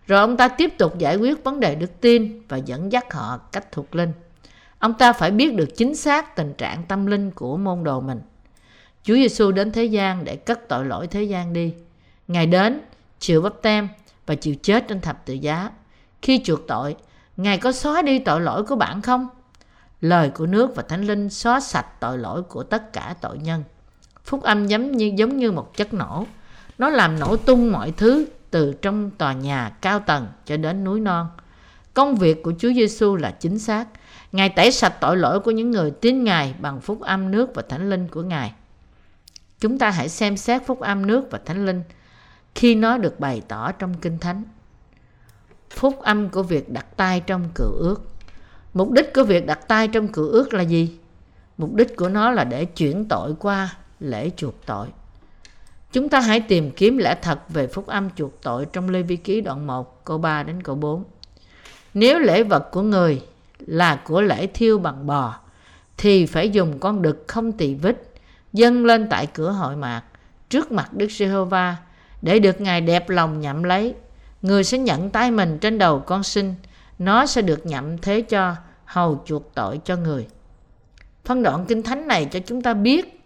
Rồi 0.06 0.20
ông 0.20 0.36
ta 0.36 0.48
tiếp 0.48 0.78
tục 0.78 0.98
giải 0.98 1.16
quyết 1.16 1.44
vấn 1.44 1.60
đề 1.60 1.74
đức 1.74 2.00
tin 2.00 2.42
và 2.48 2.56
dẫn 2.56 2.92
dắt 2.92 3.12
họ 3.12 3.38
cách 3.52 3.72
thuộc 3.72 3.94
linh. 3.94 4.12
Ông 4.78 4.94
ta 4.94 5.12
phải 5.12 5.30
biết 5.30 5.54
được 5.54 5.76
chính 5.76 5.94
xác 5.94 6.36
tình 6.36 6.54
trạng 6.54 6.82
tâm 6.88 7.06
linh 7.06 7.30
của 7.30 7.56
môn 7.56 7.84
đồ 7.84 8.00
mình. 8.00 8.20
Chúa 9.02 9.14
Giêsu 9.14 9.50
đến 9.52 9.72
thế 9.72 9.84
gian 9.84 10.24
để 10.24 10.36
cất 10.36 10.68
tội 10.68 10.84
lỗi 10.84 11.06
thế 11.06 11.22
gian 11.22 11.52
đi. 11.52 11.74
Ngài 12.28 12.46
đến, 12.46 12.80
chịu 13.18 13.42
bắp 13.42 13.62
tem 13.62 13.88
và 14.26 14.34
chịu 14.34 14.54
chết 14.62 14.88
trên 14.88 15.00
thập 15.00 15.26
tự 15.26 15.34
giá. 15.34 15.70
Khi 16.22 16.40
chuộc 16.44 16.66
tội, 16.66 16.96
Ngài 17.36 17.58
có 17.58 17.72
xóa 17.72 18.02
đi 18.02 18.18
tội 18.18 18.40
lỗi 18.40 18.62
của 18.64 18.76
bạn 18.76 19.02
không? 19.02 19.28
Lời 20.00 20.30
của 20.30 20.46
nước 20.46 20.74
và 20.74 20.82
Thánh 20.82 21.02
Linh 21.02 21.30
xóa 21.30 21.60
sạch 21.60 21.86
tội 22.00 22.18
lỗi 22.18 22.42
của 22.42 22.62
tất 22.62 22.92
cả 22.92 23.14
tội 23.20 23.38
nhân. 23.38 23.64
Phúc 24.24 24.42
âm 24.42 24.66
giống 24.66 24.92
như 24.92 25.12
giống 25.16 25.36
như 25.36 25.52
một 25.52 25.76
chất 25.76 25.94
nổ. 25.94 26.26
Nó 26.78 26.90
làm 26.90 27.18
nổ 27.18 27.36
tung 27.36 27.72
mọi 27.72 27.92
thứ, 27.96 28.26
từ 28.50 28.72
trong 28.82 29.10
tòa 29.10 29.32
nhà 29.32 29.76
cao 29.80 30.00
tầng 30.00 30.26
cho 30.44 30.56
đến 30.56 30.84
núi 30.84 31.00
non. 31.00 31.28
Công 31.94 32.16
việc 32.16 32.42
của 32.42 32.52
Chúa 32.58 32.72
Giêsu 32.72 33.16
là 33.16 33.30
chính 33.30 33.58
xác. 33.58 33.88
Ngài 34.32 34.48
tẩy 34.48 34.72
sạch 34.72 34.94
tội 35.00 35.16
lỗi 35.16 35.40
của 35.40 35.50
những 35.50 35.70
người 35.70 35.90
tin 35.90 36.24
Ngài 36.24 36.54
bằng 36.60 36.80
phúc 36.80 37.00
âm 37.00 37.30
nước 37.30 37.50
và 37.54 37.62
thánh 37.68 37.90
linh 37.90 38.08
của 38.08 38.22
Ngài. 38.22 38.52
Chúng 39.60 39.78
ta 39.78 39.90
hãy 39.90 40.08
xem 40.08 40.36
xét 40.36 40.66
phúc 40.66 40.80
âm 40.80 41.06
nước 41.06 41.28
và 41.30 41.40
thánh 41.44 41.66
linh 41.66 41.82
khi 42.54 42.74
nó 42.74 42.98
được 42.98 43.20
bày 43.20 43.42
tỏ 43.48 43.72
trong 43.72 43.94
Kinh 43.94 44.18
Thánh. 44.18 44.42
Phúc 45.70 45.98
âm 46.02 46.28
của 46.28 46.42
việc 46.42 46.70
đặt 46.70 46.86
tay 46.96 47.20
trong 47.20 47.48
cựu 47.54 47.72
ước. 47.72 48.02
Mục 48.76 48.90
đích 48.90 49.14
của 49.14 49.24
việc 49.24 49.46
đặt 49.46 49.68
tay 49.68 49.88
trong 49.88 50.08
cựu 50.08 50.28
ước 50.28 50.54
là 50.54 50.62
gì? 50.62 50.98
Mục 51.58 51.74
đích 51.74 51.96
của 51.96 52.08
nó 52.08 52.30
là 52.30 52.44
để 52.44 52.64
chuyển 52.64 53.04
tội 53.08 53.34
qua 53.38 53.76
lễ 54.00 54.30
chuộc 54.36 54.66
tội. 54.66 54.86
Chúng 55.92 56.08
ta 56.08 56.20
hãy 56.20 56.40
tìm 56.40 56.70
kiếm 56.70 56.98
lẽ 56.98 57.16
thật 57.22 57.38
về 57.48 57.66
phúc 57.66 57.86
âm 57.86 58.10
chuộc 58.16 58.42
tội 58.42 58.66
trong 58.72 58.88
Lê 58.88 59.02
Vi 59.02 59.16
Ký 59.16 59.40
đoạn 59.40 59.66
1, 59.66 60.04
câu 60.04 60.18
3 60.18 60.42
đến 60.42 60.62
câu 60.62 60.74
4. 60.74 61.04
Nếu 61.94 62.18
lễ 62.18 62.42
vật 62.42 62.68
của 62.70 62.82
người 62.82 63.22
là 63.66 63.96
của 63.96 64.20
lễ 64.20 64.46
thiêu 64.46 64.78
bằng 64.78 65.06
bò, 65.06 65.34
thì 65.96 66.26
phải 66.26 66.50
dùng 66.50 66.78
con 66.78 67.02
đực 67.02 67.24
không 67.26 67.52
tỳ 67.52 67.74
vết 67.74 67.96
dâng 68.52 68.84
lên 68.84 69.06
tại 69.10 69.26
cửa 69.26 69.50
hội 69.50 69.76
mạc 69.76 70.02
trước 70.48 70.72
mặt 70.72 70.92
Đức 70.92 71.10
Giê-hô-va 71.10 71.76
để 72.22 72.38
được 72.38 72.60
Ngài 72.60 72.80
đẹp 72.80 73.10
lòng 73.10 73.40
nhậm 73.40 73.62
lấy. 73.62 73.94
Người 74.42 74.64
sẽ 74.64 74.78
nhận 74.78 75.10
tay 75.10 75.30
mình 75.30 75.58
trên 75.58 75.78
đầu 75.78 76.00
con 76.00 76.22
sinh, 76.22 76.54
nó 76.98 77.26
sẽ 77.26 77.42
được 77.42 77.66
nhậm 77.66 77.98
thế 77.98 78.20
cho 78.20 78.54
hầu 78.84 79.22
chuộc 79.26 79.54
tội 79.54 79.80
cho 79.84 79.96
người. 79.96 80.26
Phân 81.24 81.42
đoạn 81.42 81.64
kinh 81.68 81.82
thánh 81.82 82.08
này 82.08 82.24
cho 82.24 82.40
chúng 82.46 82.62
ta 82.62 82.74
biết 82.74 83.20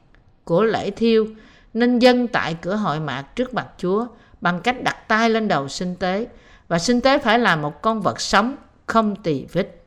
của 0.44 0.62
lễ 0.62 0.90
thiêu 0.90 1.26
nên 1.74 1.98
dân 1.98 2.28
tại 2.28 2.56
cửa 2.62 2.76
hội 2.76 3.00
mạc 3.00 3.22
trước 3.36 3.54
mặt 3.54 3.66
Chúa 3.78 4.06
bằng 4.40 4.60
cách 4.60 4.82
đặt 4.82 5.08
tay 5.08 5.30
lên 5.30 5.48
đầu 5.48 5.68
sinh 5.68 5.96
tế 5.96 6.26
và 6.68 6.78
sinh 6.78 7.00
tế 7.00 7.18
phải 7.18 7.38
là 7.38 7.56
một 7.56 7.82
con 7.82 8.00
vật 8.00 8.20
sống 8.20 8.56
không 8.86 9.16
tỳ 9.16 9.46
vết. 9.52 9.84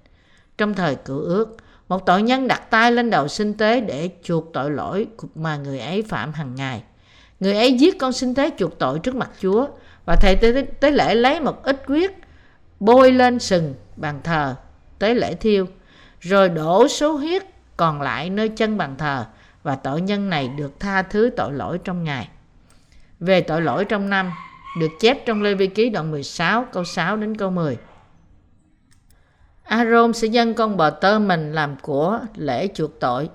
Trong 0.57 0.73
thời 0.73 0.95
cựu 0.95 1.19
ước, 1.19 1.57
một 1.88 2.05
tội 2.05 2.21
nhân 2.21 2.47
đặt 2.47 2.69
tay 2.69 2.91
lên 2.91 3.09
đầu 3.09 3.27
sinh 3.27 3.53
tế 3.53 3.81
để 3.81 4.09
chuộc 4.23 4.53
tội 4.53 4.71
lỗi 4.71 5.07
mà 5.36 5.57
người 5.57 5.79
ấy 5.79 6.01
phạm 6.01 6.34
hàng 6.34 6.55
ngày. 6.55 6.84
Người 7.39 7.53
ấy 7.53 7.73
giết 7.73 7.99
con 7.99 8.13
sinh 8.13 8.36
tế 8.36 8.49
chuộc 8.57 8.79
tội 8.79 8.99
trước 8.99 9.15
mặt 9.15 9.29
Chúa 9.39 9.67
và 10.05 10.15
thầy 10.15 10.36
tế, 10.36 10.61
tế 10.79 10.91
lễ 10.91 11.15
lấy 11.15 11.39
một 11.39 11.63
ít 11.63 11.84
huyết 11.88 12.11
bôi 12.86 13.11
lên 13.11 13.39
sừng 13.39 13.75
bàn 13.95 14.19
thờ 14.23 14.55
tế 14.99 15.13
lễ 15.13 15.36
thiêu 15.36 15.67
rồi 16.19 16.49
đổ 16.49 16.88
số 16.88 17.11
huyết 17.11 17.43
còn 17.77 18.01
lại 18.01 18.29
nơi 18.29 18.49
chân 18.49 18.77
bàn 18.77 18.95
thờ 18.97 19.25
và 19.63 19.75
tội 19.75 20.01
nhân 20.01 20.29
này 20.29 20.47
được 20.47 20.79
tha 20.79 21.01
thứ 21.01 21.29
tội 21.38 21.53
lỗi 21.53 21.79
trong 21.84 22.03
ngày. 22.03 22.29
Về 23.19 23.41
tội 23.41 23.61
lỗi 23.61 23.86
trong 23.86 24.09
năm 24.09 24.31
được 24.79 24.91
chép 24.99 25.25
trong 25.25 25.41
Lê 25.41 25.53
Vi 25.53 25.67
Ký 25.67 25.89
đoạn 25.89 26.11
16 26.11 26.65
câu 26.71 26.84
6 26.84 27.17
đến 27.17 27.38
câu 27.38 27.51
10. 27.51 27.77
Aaron 29.63 30.13
sẽ 30.13 30.27
dâng 30.27 30.53
con 30.53 30.77
bò 30.77 30.89
tơ 30.89 31.19
mình 31.19 31.53
làm 31.53 31.75
của 31.81 32.19
lễ 32.36 32.67
chuộc 32.73 32.99
tội 32.99 33.29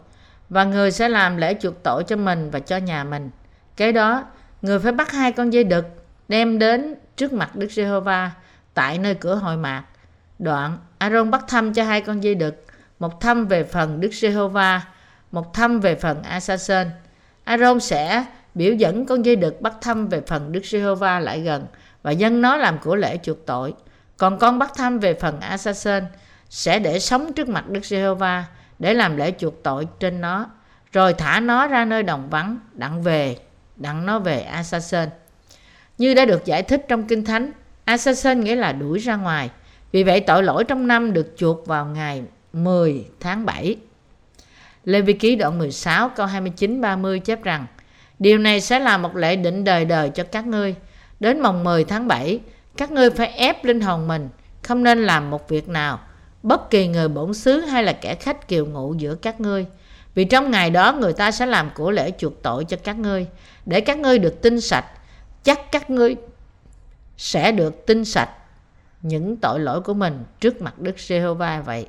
và 0.49 0.65
người 0.65 0.91
sẽ 0.91 1.09
làm 1.09 1.37
lễ 1.37 1.55
chuộc 1.61 1.83
tội 1.83 2.05
cho 2.05 2.17
mình 2.17 2.51
và 2.51 2.61
cho 2.61 2.77
nhà 2.77 3.05
mình. 3.05 3.31
Kế 3.77 3.93
đó, 3.93 4.25
người 4.63 4.79
phải 4.79 4.93
bắt 4.93 5.11
hai 5.11 5.33
con 5.33 5.53
dây 5.53 5.65
đực 5.65 5.87
đem 6.29 6.59
đến 6.59 6.95
trước 7.17 7.33
mặt 7.33 7.57
Đức 7.57 7.73
Giê-hô-va 7.73 8.31
tại 8.79 8.99
nơi 8.99 9.15
cửa 9.15 9.35
hội 9.35 9.57
mạc. 9.57 9.85
Đoạn, 10.39 10.79
Aaron 10.99 11.31
bắt 11.31 11.45
thăm 11.49 11.73
cho 11.73 11.85
hai 11.85 12.01
con 12.01 12.21
dây 12.21 12.35
đực, 12.35 12.65
một 12.99 13.21
thăm 13.21 13.47
về 13.47 13.65
phần 13.65 14.01
Đức 14.01 14.11
Giê-hô-va, 14.13 14.83
một 15.33 15.55
thăm 15.55 15.81
về 15.81 15.95
phần 15.95 16.23
Assassin. 16.23 16.89
Aaron 17.45 17.81
sẽ 17.81 18.25
biểu 18.55 18.75
dẫn 18.75 19.07
con 19.07 19.25
dây 19.25 19.37
đực 19.37 19.61
bắt 19.61 19.73
thăm 19.81 20.09
về 20.09 20.21
phần 20.27 20.53
Đức 20.53 20.61
Giê-hô-va 20.65 21.21
lại 21.21 21.41
gần 21.41 21.67
và 22.03 22.11
dân 22.11 22.43
nó 22.43 22.57
làm 22.57 22.79
của 22.79 22.97
lễ 22.97 23.19
chuộc 23.23 23.47
tội. 23.47 23.75
Còn 24.17 24.39
con 24.39 24.59
bắt 24.59 24.73
thăm 24.77 24.99
về 24.99 25.15
phần 25.15 25.41
Assassin 25.41 26.05
sẽ 26.51 26.79
để 26.79 26.99
sống 26.99 27.33
trước 27.33 27.49
mặt 27.49 27.69
Đức 27.69 27.85
Giê-hô-va 27.85 28.45
để 28.79 28.95
làm 28.95 29.17
lễ 29.17 29.33
chuộc 29.39 29.63
tội 29.63 29.89
trên 30.01 30.21
nó, 30.21 30.47
rồi 30.93 31.15
thả 31.15 31.41
nó 31.41 31.67
ra 31.67 31.85
nơi 31.85 32.03
đồng 32.03 32.31
vắng, 32.31 32.59
đặng 32.73 33.03
về, 33.03 33.37
đặng 33.77 34.07
nó 34.07 34.19
về 34.19 34.41
Assassin. 34.41 35.09
Như 35.99 36.15
đã 36.15 36.25
được 36.25 36.45
giải 36.45 36.63
thích 36.63 36.85
trong 36.89 37.07
Kinh 37.07 37.25
Thánh, 37.25 37.53
Assassin 37.89 38.41
nghĩa 38.41 38.55
là 38.55 38.73
đuổi 38.73 38.99
ra 38.99 39.17
ngoài. 39.17 39.51
Vì 39.93 40.03
vậy 40.03 40.21
tội 40.21 40.43
lỗi 40.43 40.65
trong 40.65 40.87
năm 40.87 41.13
được 41.13 41.35
chuộc 41.37 41.67
vào 41.67 41.87
ngày 41.87 42.23
10 42.53 43.05
tháng 43.21 43.47
7. 43.47 43.77
Lê 44.85 45.01
Vi 45.01 45.13
Ký 45.13 45.37
đoạn 45.37 45.59
16 45.59 46.09
câu 46.09 46.27
29-30 46.27 47.19
chép 47.19 47.43
rằng 47.43 47.67
Điều 48.19 48.39
này 48.39 48.61
sẽ 48.61 48.79
là 48.79 48.99
một 48.99 49.17
lệ 49.17 49.37
định 49.37 49.65
đời 49.65 49.85
đời 49.85 50.11
cho 50.11 50.25
các 50.25 50.47
ngươi. 50.47 50.75
Đến 51.21 51.41
mồng 51.41 51.65
10 51.65 51.85
tháng 51.85 52.09
7, 52.09 52.41
các 52.77 52.91
ngươi 52.91 53.11
phải 53.11 53.29
ép 53.29 53.65
linh 53.65 53.81
hồn 53.81 54.09
mình, 54.09 54.29
không 54.63 54.83
nên 54.83 55.07
làm 55.07 55.31
một 55.31 55.49
việc 55.49 55.69
nào, 55.69 56.01
bất 56.43 56.71
kỳ 56.71 56.89
người 56.89 57.09
bổn 57.09 57.35
xứ 57.35 57.61
hay 57.61 57.85
là 57.85 57.93
kẻ 57.93 58.15
khách 58.15 58.49
kiều 58.49 58.67
ngụ 58.67 58.95
giữa 58.95 59.15
các 59.15 59.41
ngươi. 59.41 59.67
Vì 60.15 60.25
trong 60.25 60.51
ngày 60.51 60.71
đó 60.71 60.93
người 60.93 61.13
ta 61.13 61.31
sẽ 61.31 61.47
làm 61.47 61.71
của 61.75 61.91
lễ 61.91 62.11
chuộc 62.19 62.43
tội 62.43 62.65
cho 62.65 62.77
các 62.85 62.99
ngươi, 62.99 63.27
để 63.67 63.81
các 63.81 63.99
ngươi 63.99 64.19
được 64.19 64.43
tinh 64.43 64.61
sạch, 64.61 64.87
chắc 65.45 65.73
các 65.73 65.91
ngươi 65.91 66.17
sẽ 67.19 67.53
được 67.53 67.87
tinh 67.87 68.05
sạch 68.05 68.31
những 69.03 69.37
tội 69.37 69.61
lỗi 69.61 69.81
của 69.81 69.95
mình 69.95 70.25
trước 70.41 70.63
mặt 70.63 70.79
Đức 70.79 70.99
Giê-hô-va 71.01 71.61
vậy. 71.61 71.87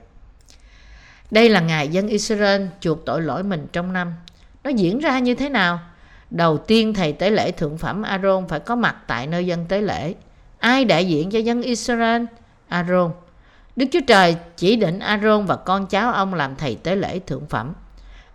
Đây 1.31 1.49
là 1.49 1.59
ngày 1.59 1.87
dân 1.87 2.07
Israel 2.07 2.65
chuộc 2.79 3.05
tội 3.05 3.21
lỗi 3.21 3.43
mình 3.43 3.67
trong 3.71 3.93
năm. 3.93 4.13
Nó 4.63 4.69
diễn 4.69 4.99
ra 4.99 5.19
như 5.19 5.35
thế 5.35 5.49
nào? 5.49 5.79
đầu 6.31 6.57
tiên, 6.57 6.93
thầy 6.93 7.13
tế 7.13 7.29
lễ 7.29 7.51
thượng 7.51 7.77
phẩm 7.77 8.01
Aaron 8.01 8.47
phải 8.47 8.59
có 8.59 8.75
mặt 8.75 8.95
tại 9.07 9.27
nơi 9.27 9.45
dân 9.45 9.65
tế 9.65 9.81
lễ. 9.81 10.13
Ai 10.59 10.85
đại 10.85 11.07
diện 11.07 11.31
cho 11.31 11.39
dân 11.39 11.61
Israel? 11.61 12.23
Aaron. 12.67 13.11
Đức 13.75 13.85
Chúa 13.91 13.99
Trời 14.07 14.35
chỉ 14.57 14.75
định 14.75 14.99
Aaron 14.99 15.45
và 15.45 15.55
con 15.55 15.87
cháu 15.87 16.11
ông 16.11 16.33
làm 16.33 16.55
thầy 16.55 16.75
tế 16.75 16.95
lễ 16.95 17.19
thượng 17.19 17.45
phẩm. 17.45 17.73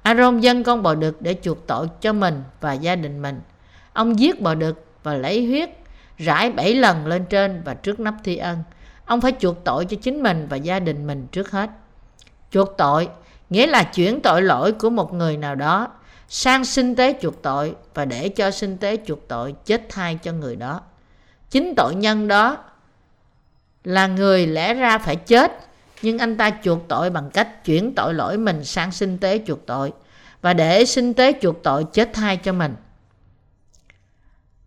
Aaron 0.03 0.41
dân 0.41 0.65
con 0.65 0.83
bò 0.83 0.95
đực 0.95 1.23
để 1.23 1.37
chuộc 1.43 1.67
tội 1.67 1.87
cho 2.01 2.13
mình 2.13 2.43
và 2.61 2.73
gia 2.73 2.97
đình 2.97 3.23
mình. 3.23 3.41
Ông 3.93 4.19
giết 4.19 4.41
bò 4.41 4.55
đực 4.55 4.85
và 5.03 5.15
lấy 5.15 5.47
huyết 5.47 5.71
rải 6.25 6.51
bảy 6.51 6.75
lần 6.75 7.07
lên 7.07 7.25
trên 7.25 7.63
và 7.65 7.75
trước 7.75 8.01
nắp 8.01 8.15
thi 8.25 8.37
ân. 8.37 8.63
Ông 9.05 9.21
phải 9.21 9.33
chuộc 9.39 9.65
tội 9.65 9.85
cho 9.85 9.97
chính 10.03 10.23
mình 10.23 10.47
và 10.51 10.57
gia 10.57 10.81
đình 10.81 11.07
mình 11.07 11.27
trước 11.33 11.51
hết. 11.51 11.71
Chuộc 12.51 12.77
tội, 12.79 13.09
nghĩa 13.51 13.67
là 13.67 13.83
chuyển 13.83 14.21
tội 14.21 14.43
lỗi 14.43 14.73
của 14.73 14.91
một 14.91 15.15
người 15.15 15.37
nào 15.37 15.55
đó 15.55 15.89
sang 16.29 16.65
sinh 16.65 16.95
tế 16.95 17.15
chuộc 17.21 17.43
tội 17.43 17.75
và 17.95 18.05
để 18.05 18.29
cho 18.29 18.51
sinh 18.51 18.79
tế 18.79 18.97
chuộc 19.07 19.29
tội 19.29 19.55
chết 19.65 19.83
thay 19.89 20.19
cho 20.23 20.33
người 20.33 20.57
đó. 20.57 20.81
Chính 21.51 21.75
tội 21.77 21.95
nhân 21.95 22.29
đó 22.29 22.57
là 23.85 24.07
người 24.07 24.47
lẽ 24.47 24.75
ra 24.75 24.99
phải 24.99 25.17
chết, 25.17 25.53
nhưng 26.03 26.19
anh 26.19 26.37
ta 26.37 26.51
chuộc 26.63 26.79
tội 26.89 27.11
bằng 27.11 27.31
cách 27.31 27.65
chuyển 27.65 27.95
tội 27.95 28.15
lỗi 28.15 28.39
mình 28.39 28.65
sang 28.65 28.93
sinh 28.93 29.19
tế 29.19 29.41
chuộc 29.47 29.67
tội 29.67 29.93
và 30.43 30.55
để 30.55 30.85
sinh 30.85 31.15
tế 31.15 31.33
chuộc 31.41 31.63
tội 31.63 31.85
chết 31.93 32.11
thay 32.13 32.37
cho 32.37 32.53
mình. 32.53 32.75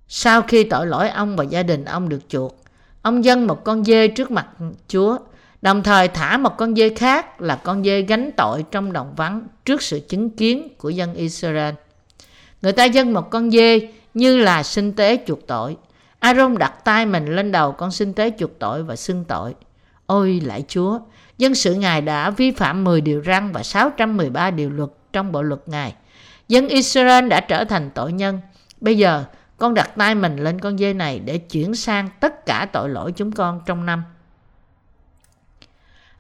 Sau 0.07 0.41
khi 0.41 0.63
tội 0.63 0.87
lỗi 0.87 1.09
ông 1.09 1.35
và 1.35 1.43
gia 1.43 1.63
đình 1.63 1.85
ông 1.85 2.09
được 2.09 2.29
chuộc, 2.29 2.63
ông 3.01 3.25
dâng 3.25 3.47
một 3.47 3.63
con 3.63 3.83
dê 3.83 4.07
trước 4.07 4.31
mặt 4.31 4.47
Chúa, 4.87 5.17
đồng 5.61 5.83
thời 5.83 6.07
thả 6.07 6.37
một 6.37 6.57
con 6.57 6.75
dê 6.75 6.89
khác 6.89 7.41
là 7.41 7.55
con 7.55 7.83
dê 7.83 8.01
gánh 8.01 8.31
tội 8.37 8.65
trong 8.71 8.93
đồng 8.93 9.13
vắng 9.15 9.47
trước 9.65 9.81
sự 9.81 9.99
chứng 9.99 10.29
kiến 10.29 10.67
của 10.77 10.89
dân 10.89 11.13
Israel. 11.13 11.73
Người 12.61 12.71
ta 12.71 12.85
dâng 12.85 13.13
một 13.13 13.29
con 13.29 13.51
dê 13.51 13.89
như 14.13 14.37
là 14.37 14.63
sinh 14.63 14.93
tế 14.93 15.17
chuộc 15.27 15.47
tội. 15.47 15.77
Aaron 16.19 16.57
đặt 16.57 16.73
tay 16.85 17.05
mình 17.05 17.35
lên 17.35 17.51
đầu 17.51 17.71
con 17.71 17.91
sinh 17.91 18.13
tế 18.13 18.31
chuộc 18.39 18.59
tội 18.59 18.83
và 18.83 18.95
xưng 18.95 19.25
tội. 19.25 19.55
Ôi 20.05 20.41
lại 20.45 20.63
Chúa, 20.67 20.99
dân 21.37 21.55
sự 21.55 21.75
Ngài 21.75 22.01
đã 22.01 22.29
vi 22.29 22.51
phạm 22.51 22.83
10 22.83 23.01
điều 23.01 23.23
răn 23.25 23.51
và 23.51 23.63
613 23.63 24.51
điều 24.51 24.69
luật 24.69 24.89
trong 25.13 25.31
bộ 25.31 25.41
luật 25.41 25.61
Ngài. 25.65 25.93
Dân 26.47 26.67
Israel 26.67 27.27
đã 27.27 27.39
trở 27.39 27.63
thành 27.63 27.89
tội 27.89 28.13
nhân. 28.13 28.39
Bây 28.81 28.97
giờ, 28.97 29.23
con 29.57 29.73
đặt 29.73 29.89
tay 29.97 30.15
mình 30.15 30.35
lên 30.35 30.59
con 30.59 30.77
dê 30.77 30.93
này 30.93 31.19
để 31.19 31.37
chuyển 31.37 31.75
sang 31.75 32.09
tất 32.19 32.45
cả 32.45 32.67
tội 32.73 32.89
lỗi 32.89 33.11
chúng 33.11 33.31
con 33.31 33.61
trong 33.65 33.85
năm. 33.85 34.03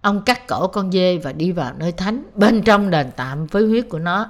Ông 0.01 0.21
cắt 0.21 0.47
cổ 0.47 0.67
con 0.67 0.91
dê 0.91 1.17
và 1.17 1.31
đi 1.31 1.51
vào 1.51 1.73
nơi 1.77 1.91
thánh 1.91 2.23
bên 2.35 2.61
trong 2.61 2.89
đền 2.89 3.11
tạm 3.15 3.45
với 3.45 3.63
huyết 3.63 3.85
của 3.89 3.99
nó. 3.99 4.29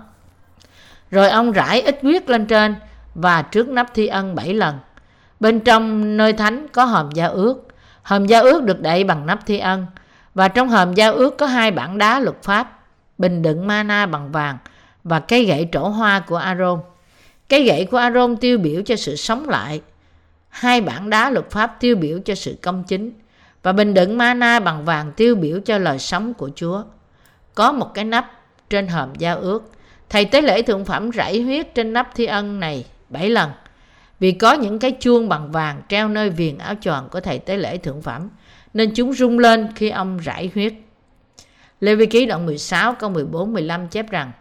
Rồi 1.11 1.29
ông 1.29 1.51
rải 1.51 1.81
ít 1.81 1.99
huyết 2.01 2.29
lên 2.29 2.45
trên 2.45 2.75
và 3.15 3.41
trước 3.41 3.69
nắp 3.69 3.93
thi 3.93 4.07
ân 4.07 4.35
bảy 4.35 4.53
lần. 4.53 4.79
Bên 5.39 5.59
trong 5.59 6.17
nơi 6.17 6.33
thánh 6.33 6.67
có 6.67 6.85
hòm 6.85 7.11
giao 7.11 7.31
ước. 7.31 7.67
Hòm 8.03 8.25
giao 8.25 8.43
ước 8.43 8.63
được 8.63 8.81
đậy 8.81 9.03
bằng 9.03 9.25
nắp 9.25 9.45
thi 9.45 9.59
ân. 9.59 9.85
Và 10.33 10.47
trong 10.47 10.69
hòm 10.69 10.93
giao 10.93 11.13
ước 11.13 11.37
có 11.37 11.45
hai 11.45 11.71
bản 11.71 11.97
đá 11.97 12.19
luật 12.19 12.43
pháp, 12.43 12.79
bình 13.17 13.41
đựng 13.41 13.67
mana 13.67 14.05
bằng 14.05 14.31
vàng 14.31 14.57
và 15.03 15.19
cây 15.19 15.45
gậy 15.45 15.69
trổ 15.71 15.87
hoa 15.87 16.19
của 16.19 16.35
Aaron 16.35 16.79
cái 17.49 17.63
gậy 17.63 17.85
của 17.85 17.97
Aaron 17.97 18.37
tiêu 18.37 18.57
biểu 18.57 18.81
cho 18.81 18.95
sự 18.95 19.15
sống 19.15 19.49
lại. 19.49 19.81
Hai 20.49 20.81
bản 20.81 21.09
đá 21.09 21.29
luật 21.29 21.51
pháp 21.51 21.77
tiêu 21.79 21.95
biểu 21.95 22.19
cho 22.25 22.35
sự 22.35 22.57
công 22.61 22.83
chính. 22.83 23.11
Và 23.63 23.71
bình 23.71 23.93
đựng 23.93 24.17
mana 24.17 24.59
bằng 24.59 24.85
vàng 24.85 25.11
tiêu 25.11 25.35
biểu 25.35 25.59
cho 25.59 25.77
lời 25.77 25.99
sống 25.99 26.33
của 26.33 26.49
Chúa. 26.55 26.83
Có 27.55 27.71
một 27.71 27.93
cái 27.93 28.05
nắp 28.05 28.31
trên 28.69 28.87
hòm 28.87 29.15
giao 29.15 29.39
ước. 29.39 29.71
Thầy 30.09 30.25
tế 30.25 30.41
lễ 30.41 30.61
thượng 30.61 30.85
phẩm 30.85 31.11
rảy 31.11 31.41
huyết 31.41 31.75
trên 31.75 31.93
nắp 31.93 32.15
thi 32.15 32.25
ân 32.25 32.59
này 32.59 32.85
bảy 33.09 33.29
lần. 33.29 33.51
Vì 34.19 34.31
có 34.31 34.53
những 34.53 34.79
cái 34.79 34.91
chuông 34.91 35.29
bằng 35.29 35.51
vàng 35.51 35.81
treo 35.89 36.07
nơi 36.07 36.29
viền 36.29 36.57
áo 36.57 36.75
choàng 36.81 37.09
của 37.09 37.19
thầy 37.19 37.39
tế 37.39 37.57
lễ 37.57 37.77
thượng 37.77 38.01
phẩm, 38.01 38.29
nên 38.73 38.93
chúng 38.95 39.13
rung 39.13 39.39
lên 39.39 39.67
khi 39.75 39.89
ông 39.89 40.17
rải 40.17 40.51
huyết. 40.53 40.73
Lê 41.79 41.95
Vi 41.95 42.05
Ký 42.05 42.25
đoạn 42.25 42.45
16 42.45 42.93
câu 42.93 43.09
14 43.09 43.53
15 43.53 43.87
chép 43.87 44.09
rằng: 44.09 44.31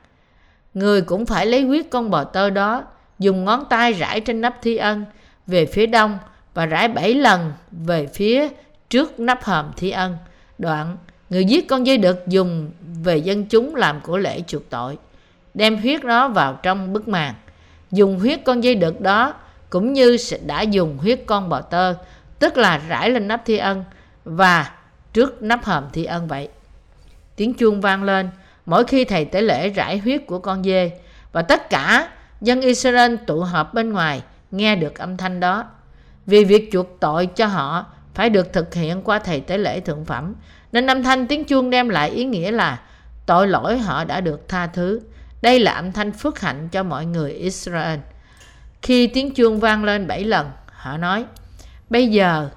Người 0.74 1.02
cũng 1.02 1.26
phải 1.26 1.46
lấy 1.46 1.62
huyết 1.62 1.86
con 1.90 2.10
bò 2.10 2.24
tơ 2.24 2.50
đó, 2.50 2.84
dùng 3.18 3.44
ngón 3.44 3.64
tay 3.70 3.92
rải 3.92 4.20
trên 4.20 4.40
nắp 4.40 4.58
thi 4.62 4.76
ân 4.76 5.04
về 5.46 5.66
phía 5.66 5.86
đông 5.86 6.18
và 6.54 6.66
rải 6.66 6.88
bảy 6.88 7.14
lần 7.14 7.52
về 7.70 8.06
phía 8.06 8.48
trước 8.90 9.20
nắp 9.20 9.44
hòm 9.44 9.70
thi 9.76 9.90
ân. 9.90 10.16
Đoạn, 10.58 10.96
người 11.30 11.44
giết 11.44 11.68
con 11.68 11.86
dây 11.86 11.98
đực 11.98 12.26
dùng 12.26 12.70
về 13.04 13.16
dân 13.16 13.44
chúng 13.44 13.74
làm 13.74 14.00
của 14.00 14.18
lễ 14.18 14.40
chuộc 14.46 14.70
tội, 14.70 14.98
đem 15.54 15.76
huyết 15.76 16.04
nó 16.04 16.28
vào 16.28 16.58
trong 16.62 16.92
bức 16.92 17.08
màn. 17.08 17.34
Dùng 17.90 18.18
huyết 18.18 18.40
con 18.44 18.64
dây 18.64 18.74
đực 18.74 19.00
đó 19.00 19.34
cũng 19.70 19.92
như 19.92 20.16
đã 20.46 20.62
dùng 20.62 20.98
huyết 20.98 21.20
con 21.26 21.48
bò 21.48 21.60
tơ, 21.60 21.94
tức 22.38 22.56
là 22.56 22.80
rải 22.88 23.10
lên 23.10 23.28
nắp 23.28 23.42
thi 23.44 23.56
ân 23.56 23.84
và 24.24 24.70
trước 25.12 25.42
nắp 25.42 25.64
hòm 25.64 25.84
thi 25.92 26.04
ân 26.04 26.28
vậy. 26.28 26.48
Tiếng 27.36 27.54
chuông 27.54 27.80
vang 27.80 28.02
lên 28.02 28.30
mỗi 28.66 28.84
khi 28.84 29.04
thầy 29.04 29.24
tế 29.24 29.40
lễ 29.40 29.68
rải 29.68 29.98
huyết 29.98 30.26
của 30.26 30.38
con 30.38 30.64
dê 30.64 30.90
và 31.32 31.42
tất 31.42 31.70
cả 31.70 32.08
dân 32.40 32.60
Israel 32.60 33.16
tụ 33.26 33.40
họp 33.40 33.74
bên 33.74 33.92
ngoài 33.92 34.22
nghe 34.50 34.76
được 34.76 34.98
âm 34.98 35.16
thanh 35.16 35.40
đó. 35.40 35.64
Vì 36.26 36.44
việc 36.44 36.68
chuộc 36.72 36.86
tội 37.00 37.26
cho 37.26 37.46
họ 37.46 37.86
phải 38.14 38.30
được 38.30 38.52
thực 38.52 38.74
hiện 38.74 39.02
qua 39.02 39.18
thầy 39.18 39.40
tế 39.40 39.58
lễ 39.58 39.80
thượng 39.80 40.04
phẩm 40.04 40.34
nên 40.72 40.86
âm 40.86 41.02
thanh 41.02 41.26
tiếng 41.26 41.44
chuông 41.44 41.70
đem 41.70 41.88
lại 41.88 42.10
ý 42.10 42.24
nghĩa 42.24 42.50
là 42.50 42.80
tội 43.26 43.48
lỗi 43.48 43.78
họ 43.78 44.04
đã 44.04 44.20
được 44.20 44.48
tha 44.48 44.66
thứ. 44.66 45.00
Đây 45.42 45.60
là 45.60 45.72
âm 45.72 45.92
thanh 45.92 46.12
phước 46.12 46.40
hạnh 46.40 46.68
cho 46.68 46.82
mọi 46.82 47.06
người 47.06 47.32
Israel. 47.32 47.98
Khi 48.82 49.06
tiếng 49.06 49.34
chuông 49.34 49.60
vang 49.60 49.84
lên 49.84 50.06
bảy 50.06 50.24
lần, 50.24 50.50
họ 50.72 50.96
nói, 50.96 51.24
bây 51.90 52.08
giờ 52.08 52.48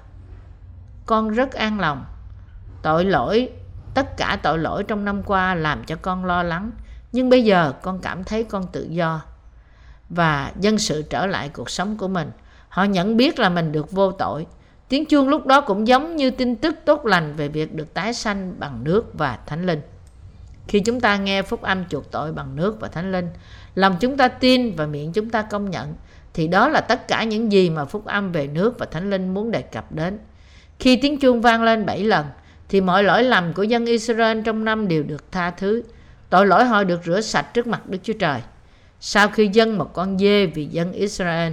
con 1.06 1.30
rất 1.30 1.52
an 1.52 1.80
lòng. 1.80 2.04
Tội 2.82 3.04
lỗi, 3.04 3.48
tất 3.94 4.16
cả 4.16 4.38
tội 4.42 4.58
lỗi 4.58 4.84
trong 4.84 5.04
năm 5.04 5.22
qua 5.22 5.54
làm 5.54 5.84
cho 5.84 5.96
con 6.02 6.24
lo 6.24 6.42
lắng, 6.42 6.70
nhưng 7.12 7.30
bây 7.30 7.44
giờ 7.44 7.72
con 7.82 8.00
cảm 8.00 8.24
thấy 8.24 8.44
con 8.44 8.66
tự 8.72 8.86
do 8.90 9.20
và 10.10 10.52
dân 10.60 10.78
sự 10.78 11.02
trở 11.02 11.26
lại 11.26 11.48
cuộc 11.48 11.70
sống 11.70 11.96
của 11.96 12.08
mình. 12.08 12.30
Họ 12.68 12.84
nhận 12.84 13.16
biết 13.16 13.38
là 13.38 13.48
mình 13.48 13.72
được 13.72 13.90
vô 13.92 14.12
tội. 14.12 14.46
Tiếng 14.88 15.06
chuông 15.06 15.28
lúc 15.28 15.46
đó 15.46 15.60
cũng 15.60 15.88
giống 15.88 16.16
như 16.16 16.30
tin 16.30 16.56
tức 16.56 16.76
tốt 16.84 17.06
lành 17.06 17.34
về 17.36 17.48
việc 17.48 17.74
được 17.74 17.94
tái 17.94 18.14
sanh 18.14 18.54
bằng 18.58 18.84
nước 18.84 19.18
và 19.18 19.38
thánh 19.46 19.66
linh. 19.66 19.80
Khi 20.68 20.80
chúng 20.80 21.00
ta 21.00 21.16
nghe 21.16 21.42
phúc 21.42 21.62
âm 21.62 21.84
chuộc 21.88 22.10
tội 22.10 22.32
bằng 22.32 22.56
nước 22.56 22.80
và 22.80 22.88
thánh 22.88 23.12
linh, 23.12 23.28
lòng 23.74 23.96
chúng 24.00 24.16
ta 24.16 24.28
tin 24.28 24.76
và 24.76 24.86
miệng 24.86 25.12
chúng 25.12 25.30
ta 25.30 25.42
công 25.42 25.70
nhận, 25.70 25.94
thì 26.34 26.48
đó 26.48 26.68
là 26.68 26.80
tất 26.80 27.08
cả 27.08 27.24
những 27.24 27.52
gì 27.52 27.70
mà 27.70 27.84
phúc 27.84 28.06
âm 28.06 28.32
về 28.32 28.46
nước 28.46 28.78
và 28.78 28.86
thánh 28.86 29.10
linh 29.10 29.34
muốn 29.34 29.50
đề 29.50 29.62
cập 29.62 29.92
đến. 29.92 30.18
Khi 30.78 30.96
tiếng 30.96 31.18
chuông 31.18 31.40
vang 31.40 31.62
lên 31.62 31.86
bảy 31.86 32.04
lần, 32.04 32.26
thì 32.68 32.80
mọi 32.80 33.02
lỗi 33.02 33.22
lầm 33.22 33.52
của 33.52 33.62
dân 33.62 33.86
Israel 33.86 34.40
trong 34.44 34.64
năm 34.64 34.88
đều 34.88 35.02
được 35.02 35.32
tha 35.32 35.50
thứ. 35.50 35.82
Tội 36.30 36.46
lỗi 36.46 36.64
họ 36.64 36.84
được 36.84 37.00
rửa 37.04 37.20
sạch 37.20 37.54
trước 37.54 37.66
mặt 37.66 37.88
Đức 37.88 37.98
Chúa 38.02 38.12
Trời. 38.12 38.40
Sau 39.00 39.28
khi 39.28 39.48
dâng 39.52 39.78
một 39.78 39.92
con 39.92 40.18
dê 40.18 40.46
vì 40.46 40.66
dân 40.66 40.92
Israel, 40.92 41.52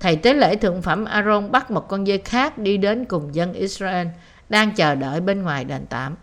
thầy 0.00 0.16
tế 0.16 0.34
lễ 0.34 0.56
thượng 0.56 0.82
phẩm 0.82 1.04
Aaron 1.04 1.52
bắt 1.52 1.70
một 1.70 1.88
con 1.88 2.06
dê 2.06 2.18
khác 2.18 2.58
đi 2.58 2.76
đến 2.76 3.04
cùng 3.04 3.34
dân 3.34 3.52
Israel 3.52 4.06
đang 4.48 4.74
chờ 4.74 4.94
đợi 4.94 5.20
bên 5.20 5.42
ngoài 5.42 5.64
đền 5.64 5.86
tạm. 5.86 6.16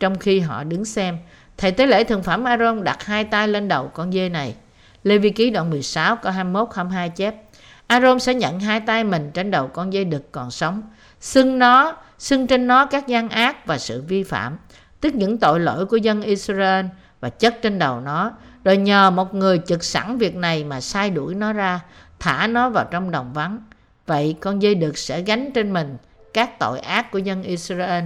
Trong 0.00 0.18
khi 0.18 0.40
họ 0.40 0.64
đứng 0.64 0.84
xem, 0.84 1.18
thầy 1.56 1.72
tế 1.72 1.86
lễ 1.86 2.04
thượng 2.04 2.22
phẩm 2.22 2.44
Aaron 2.44 2.84
đặt 2.84 3.04
hai 3.04 3.24
tay 3.24 3.48
lên 3.48 3.68
đầu 3.68 3.88
con 3.88 4.12
dê 4.12 4.28
này. 4.28 4.54
Lê 5.02 5.18
Vi 5.18 5.30
Ký 5.30 5.50
đoạn 5.50 5.70
16 5.70 6.16
câu 6.16 6.32
21 6.32 6.68
22 6.74 7.08
chép. 7.08 7.34
Aaron 7.86 8.20
sẽ 8.20 8.34
nhận 8.34 8.60
hai 8.60 8.80
tay 8.80 9.04
mình 9.04 9.30
trên 9.34 9.50
đầu 9.50 9.66
con 9.66 9.92
dê 9.92 10.04
đực 10.04 10.32
còn 10.32 10.50
sống, 10.50 10.82
xưng 11.20 11.58
nó, 11.58 11.96
xưng 12.18 12.46
trên 12.46 12.66
nó 12.66 12.86
các 12.86 13.06
gian 13.06 13.28
ác 13.28 13.66
và 13.66 13.78
sự 13.78 14.02
vi 14.08 14.22
phạm, 14.22 14.58
tức 15.00 15.14
những 15.14 15.38
tội 15.38 15.60
lỗi 15.60 15.86
của 15.86 15.96
dân 15.96 16.22
Israel 16.22 16.86
và 17.20 17.28
chất 17.28 17.62
trên 17.62 17.78
đầu 17.78 18.00
nó, 18.00 18.32
rồi 18.64 18.76
nhờ 18.76 19.10
một 19.10 19.34
người 19.34 19.60
trực 19.66 19.84
sẵn 19.84 20.18
việc 20.18 20.36
này 20.36 20.64
mà 20.64 20.80
sai 20.80 21.10
đuổi 21.10 21.34
nó 21.34 21.52
ra, 21.52 21.80
thả 22.18 22.46
nó 22.46 22.70
vào 22.70 22.84
trong 22.90 23.10
đồng 23.10 23.32
vắng. 23.32 23.58
Vậy 24.06 24.36
con 24.40 24.60
dê 24.60 24.74
đực 24.74 24.98
sẽ 24.98 25.20
gánh 25.20 25.50
trên 25.54 25.72
mình 25.72 25.96
các 26.34 26.58
tội 26.58 26.80
ác 26.80 27.10
của 27.10 27.18
dân 27.18 27.42
Israel 27.42 28.04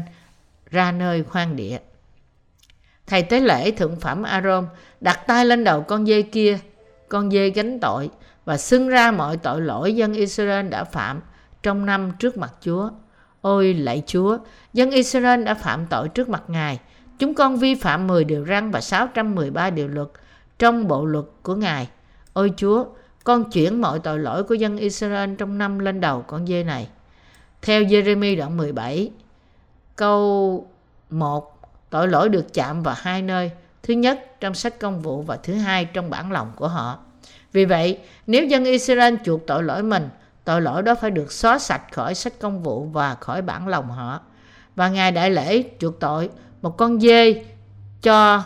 ra 0.70 0.92
nơi 0.92 1.24
khoan 1.24 1.56
địa. 1.56 1.78
Thầy 3.06 3.22
tế 3.22 3.40
lễ 3.40 3.70
thượng 3.70 4.00
phẩm 4.00 4.22
Aaron 4.22 4.66
đặt 5.00 5.26
tay 5.26 5.46
lên 5.46 5.64
đầu 5.64 5.82
con 5.82 6.06
dê 6.06 6.22
kia, 6.22 6.58
con 7.08 7.30
dê 7.30 7.50
gánh 7.50 7.80
tội 7.80 8.10
và 8.44 8.56
xưng 8.56 8.88
ra 8.88 9.10
mọi 9.10 9.36
tội 9.36 9.60
lỗi 9.60 9.94
dân 9.94 10.12
Israel 10.12 10.68
đã 10.68 10.84
phạm 10.84 11.20
trong 11.62 11.86
năm 11.86 12.12
trước 12.18 12.36
mặt 12.36 12.52
Chúa. 12.60 12.90
Ôi 13.40 13.74
lạy 13.74 14.02
Chúa, 14.06 14.38
dân 14.72 14.90
Israel 14.90 15.44
đã 15.44 15.54
phạm 15.54 15.86
tội 15.86 16.08
trước 16.08 16.28
mặt 16.28 16.42
Ngài. 16.48 16.80
Chúng 17.18 17.34
con 17.34 17.56
vi 17.56 17.74
phạm 17.74 18.06
10 18.06 18.24
điều 18.24 18.46
răn 18.46 18.70
và 18.70 18.80
613 18.80 19.70
điều 19.70 19.88
luật 19.88 20.08
trong 20.58 20.88
bộ 20.88 21.04
luật 21.04 21.24
của 21.42 21.54
Ngài. 21.54 21.88
Ôi 22.32 22.52
Chúa, 22.56 22.84
con 23.24 23.50
chuyển 23.50 23.80
mọi 23.80 23.98
tội 23.98 24.18
lỗi 24.18 24.44
của 24.44 24.54
dân 24.54 24.76
Israel 24.76 25.34
trong 25.34 25.58
năm 25.58 25.78
lên 25.78 26.00
đầu 26.00 26.22
con 26.22 26.46
dê 26.46 26.64
này. 26.64 26.88
Theo 27.62 27.82
Jeremy 27.82 28.36
đoạn 28.36 28.56
17, 28.56 29.10
câu 29.96 30.66
1, 31.10 31.58
tội 31.90 32.08
lỗi 32.08 32.28
được 32.28 32.54
chạm 32.54 32.82
vào 32.82 32.94
hai 32.98 33.22
nơi. 33.22 33.50
Thứ 33.82 33.94
nhất 33.94 34.40
trong 34.40 34.54
sách 34.54 34.80
công 34.80 35.00
vụ 35.00 35.22
và 35.22 35.36
thứ 35.36 35.54
hai 35.54 35.84
trong 35.84 36.10
bản 36.10 36.32
lòng 36.32 36.52
của 36.56 36.68
họ. 36.68 36.98
Vì 37.52 37.64
vậy, 37.64 37.98
nếu 38.26 38.44
dân 38.44 38.64
Israel 38.64 39.14
chuộc 39.24 39.46
tội 39.46 39.62
lỗi 39.62 39.82
mình, 39.82 40.08
tội 40.44 40.62
lỗi 40.62 40.82
đó 40.82 40.94
phải 40.94 41.10
được 41.10 41.32
xóa 41.32 41.58
sạch 41.58 41.82
khỏi 41.92 42.14
sách 42.14 42.32
công 42.40 42.62
vụ 42.62 42.84
và 42.84 43.14
khỏi 43.14 43.42
bản 43.42 43.68
lòng 43.68 43.90
họ. 43.90 44.20
Và 44.76 44.88
ngày 44.88 45.12
đại 45.12 45.30
lễ 45.30 45.62
chuộc 45.78 46.00
tội, 46.00 46.30
một 46.62 46.76
con 46.76 47.00
dê 47.00 47.44
cho 48.02 48.42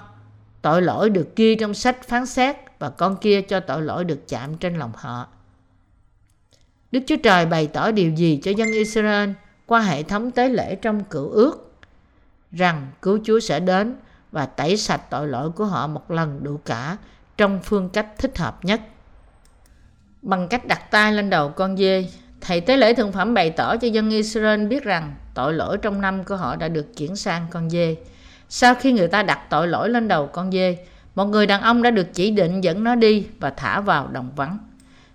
tội 0.62 0.82
lỗi 0.82 1.10
được 1.10 1.36
ghi 1.36 1.54
trong 1.54 1.74
sách 1.74 2.08
phán 2.08 2.26
xét 2.26 2.56
và 2.78 2.90
con 2.90 3.16
kia 3.16 3.42
cho 3.42 3.60
tội 3.60 3.82
lỗi 3.82 4.04
được 4.04 4.28
chạm 4.28 4.56
trên 4.56 4.78
lòng 4.78 4.92
họ. 4.94 5.28
Đức 6.92 7.00
Chúa 7.06 7.16
Trời 7.22 7.46
bày 7.46 7.66
tỏ 7.66 7.90
điều 7.90 8.10
gì 8.10 8.40
cho 8.42 8.50
dân 8.50 8.72
Israel 8.72 9.30
qua 9.66 9.80
hệ 9.80 10.02
thống 10.02 10.30
tế 10.30 10.48
lễ 10.48 10.74
trong 10.74 11.04
cựu 11.04 11.30
ước? 11.30 11.72
Rằng 12.52 12.90
cứu 13.02 13.18
Chúa 13.24 13.40
sẽ 13.40 13.60
đến 13.60 13.96
và 14.32 14.46
tẩy 14.46 14.76
sạch 14.76 15.10
tội 15.10 15.28
lỗi 15.28 15.50
của 15.50 15.64
họ 15.64 15.86
một 15.86 16.10
lần 16.10 16.44
đủ 16.44 16.60
cả 16.64 16.96
trong 17.36 17.60
phương 17.62 17.88
cách 17.88 18.06
thích 18.18 18.38
hợp 18.38 18.64
nhất. 18.64 18.80
Bằng 20.22 20.48
cách 20.48 20.66
đặt 20.66 20.90
tay 20.90 21.12
lên 21.12 21.30
đầu 21.30 21.48
con 21.48 21.76
dê, 21.76 22.08
thầy 22.40 22.60
tế 22.60 22.76
lễ 22.76 22.94
thượng 22.94 23.12
phẩm 23.12 23.34
bày 23.34 23.50
tỏ 23.50 23.76
cho 23.76 23.88
dân 23.88 24.10
Israel 24.10 24.66
biết 24.66 24.84
rằng 24.84 25.14
tội 25.34 25.54
lỗi 25.54 25.78
trong 25.82 26.00
năm 26.00 26.24
của 26.24 26.36
họ 26.36 26.56
đã 26.56 26.68
được 26.68 26.96
chuyển 26.96 27.16
sang 27.16 27.46
con 27.50 27.70
dê. 27.70 27.96
Sau 28.55 28.74
khi 28.74 28.92
người 28.92 29.09
ta 29.09 29.22
đặt 29.22 29.40
tội 29.50 29.68
lỗi 29.68 29.90
lên 29.90 30.09
đầu 30.09 30.26
con 30.26 30.53
dê, 30.53 30.78
một 31.14 31.24
người 31.24 31.46
đàn 31.46 31.62
ông 31.62 31.82
đã 31.82 31.90
được 31.90 32.14
chỉ 32.14 32.30
định 32.30 32.61
dẫn 32.61 32.84
nó 32.84 32.94
đi 32.94 33.26
và 33.40 33.50
thả 33.50 33.80
vào 33.80 34.09
đồng 34.09 34.30
vắng. 34.36 34.59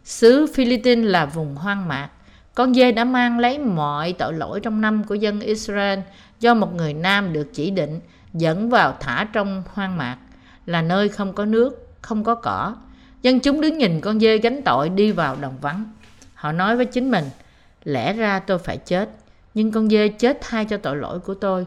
Xứ 0.04 0.48
Philippines 0.54 1.06
là 1.12 1.26
vùng 1.26 1.56
hoang 1.56 1.88
mạc. 1.88 2.10
Con 2.56 2.74
dê 2.74 2.92
đã 2.92 3.04
mang 3.04 3.40
lấy 3.40 3.60
mọi 3.60 4.14
tội 4.14 4.34
lỗi 4.34 4.60
trong 4.60 4.82
năm 4.82 5.04
của 5.04 5.16
dân 5.16 5.40
Israel 5.40 6.00
do 6.40 6.54
một 6.54 6.76
người 6.76 6.94
nam 6.94 7.34
được 7.34 7.50
chỉ 7.54 7.72
định 7.72 8.00
dẫn 8.34 8.70
vào 8.70 8.98
thả 9.00 9.28
trong 9.34 9.64
hoang 9.74 9.98
mạc 9.98 10.18
là 10.66 10.82
nơi 10.82 11.10
không 11.10 11.34
có 11.34 11.46
nước, 11.46 11.88
không 12.02 12.24
có 12.24 12.36
cỏ. 12.36 12.76
Dân 13.22 13.40
chúng 13.40 13.62
đứng 13.62 13.78
nhìn 13.78 14.02
con 14.02 14.20
dê 14.20 14.38
gánh 14.38 14.62
tội 14.66 14.90
đi 14.90 15.12
vào 15.12 15.38
đồng 15.42 15.58
vắng. 15.62 15.86
Họ 16.34 16.52
nói 16.52 16.76
với 16.76 16.86
chính 16.86 17.12
mình, 17.12 17.26
lẽ 17.84 18.14
ra 18.14 18.40
tôi 18.40 18.58
phải 18.58 18.78
chết, 18.78 19.10
nhưng 19.54 19.72
con 19.72 19.90
dê 19.90 20.08
chết 20.08 20.38
thay 20.42 20.66
cho 20.66 20.78
tội 20.78 20.96
lỗi 20.96 21.20
của 21.20 21.34
tôi. 21.34 21.66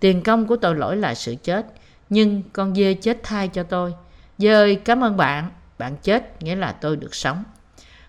Tiền 0.00 0.22
công 0.22 0.46
của 0.46 0.56
tội 0.56 0.74
lỗi 0.74 0.96
là 0.96 1.14
sự 1.14 1.34
chết, 1.42 1.66
nhưng 2.08 2.42
con 2.52 2.74
dê 2.74 2.94
chết 2.94 3.18
thay 3.22 3.48
cho 3.48 3.62
tôi. 3.62 3.94
Dê 4.38 4.52
ơi, 4.52 4.80
cảm 4.84 5.04
ơn 5.04 5.16
bạn, 5.16 5.50
bạn 5.78 5.96
chết 6.02 6.42
nghĩa 6.42 6.56
là 6.56 6.72
tôi 6.72 6.96
được 6.96 7.14
sống. 7.14 7.44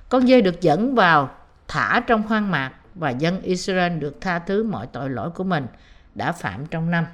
Con 0.09 0.27
dê 0.27 0.41
được 0.41 0.61
dẫn 0.61 0.95
vào 0.95 1.29
thả 1.67 1.99
trong 2.07 2.21
hoang 2.21 2.51
mạc 2.51 2.73
và 2.95 3.09
dân 3.09 3.41
Israel 3.41 3.97
được 3.97 4.21
tha 4.21 4.39
thứ 4.39 4.63
mọi 4.63 4.87
tội 4.87 5.09
lỗi 5.09 5.29
của 5.29 5.43
mình 5.43 5.67
đã 6.15 6.31
phạm 6.31 6.65
trong 6.65 6.91
năm. 6.91 7.05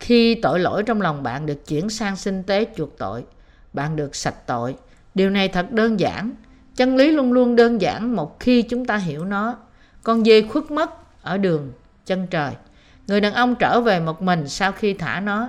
Khi 0.00 0.34
tội 0.34 0.60
lỗi 0.60 0.82
trong 0.82 1.00
lòng 1.00 1.22
bạn 1.22 1.46
được 1.46 1.66
chuyển 1.66 1.90
sang 1.90 2.16
sinh 2.16 2.42
tế 2.42 2.66
chuộc 2.76 2.98
tội, 2.98 3.24
bạn 3.72 3.96
được 3.96 4.16
sạch 4.16 4.46
tội. 4.46 4.76
Điều 5.14 5.30
này 5.30 5.48
thật 5.48 5.72
đơn 5.72 6.00
giản. 6.00 6.32
Chân 6.76 6.96
lý 6.96 7.10
luôn 7.10 7.32
luôn 7.32 7.56
đơn 7.56 7.80
giản 7.80 8.16
một 8.16 8.40
khi 8.40 8.62
chúng 8.62 8.84
ta 8.84 8.96
hiểu 8.96 9.24
nó. 9.24 9.56
Con 10.02 10.24
dê 10.24 10.42
khuất 10.42 10.70
mất 10.70 10.90
ở 11.22 11.38
đường 11.38 11.72
chân 12.06 12.26
trời. 12.26 12.52
Người 13.06 13.20
đàn 13.20 13.34
ông 13.34 13.54
trở 13.54 13.80
về 13.80 14.00
một 14.00 14.22
mình 14.22 14.48
sau 14.48 14.72
khi 14.72 14.94
thả 14.94 15.20
nó. 15.20 15.48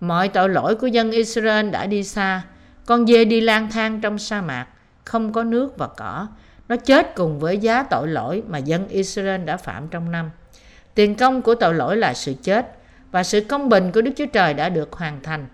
Mọi 0.00 0.28
tội 0.28 0.48
lỗi 0.48 0.74
của 0.74 0.86
dân 0.86 1.10
Israel 1.10 1.70
đã 1.70 1.86
đi 1.86 2.04
xa. 2.04 2.42
Con 2.86 3.06
dê 3.06 3.24
đi 3.24 3.40
lang 3.40 3.70
thang 3.70 4.00
trong 4.00 4.18
sa 4.18 4.40
mạc, 4.40 4.66
không 5.04 5.32
có 5.32 5.44
nước 5.44 5.78
và 5.78 5.86
cỏ. 5.86 6.28
Nó 6.68 6.76
chết 6.76 7.14
cùng 7.14 7.38
với 7.38 7.58
giá 7.58 7.82
tội 7.82 8.08
lỗi 8.08 8.42
mà 8.48 8.58
dân 8.58 8.88
Israel 8.88 9.44
đã 9.44 9.56
phạm 9.56 9.88
trong 9.88 10.10
năm. 10.10 10.30
Tiền 10.94 11.14
công 11.14 11.42
của 11.42 11.54
tội 11.54 11.74
lỗi 11.74 11.96
là 11.96 12.14
sự 12.14 12.34
chết 12.42 12.66
và 13.10 13.22
sự 13.22 13.40
công 13.40 13.68
bình 13.68 13.92
của 13.92 14.02
Đức 14.02 14.10
Chúa 14.16 14.26
Trời 14.26 14.54
đã 14.54 14.68
được 14.68 14.92
hoàn 14.92 15.22
thành. 15.22 15.46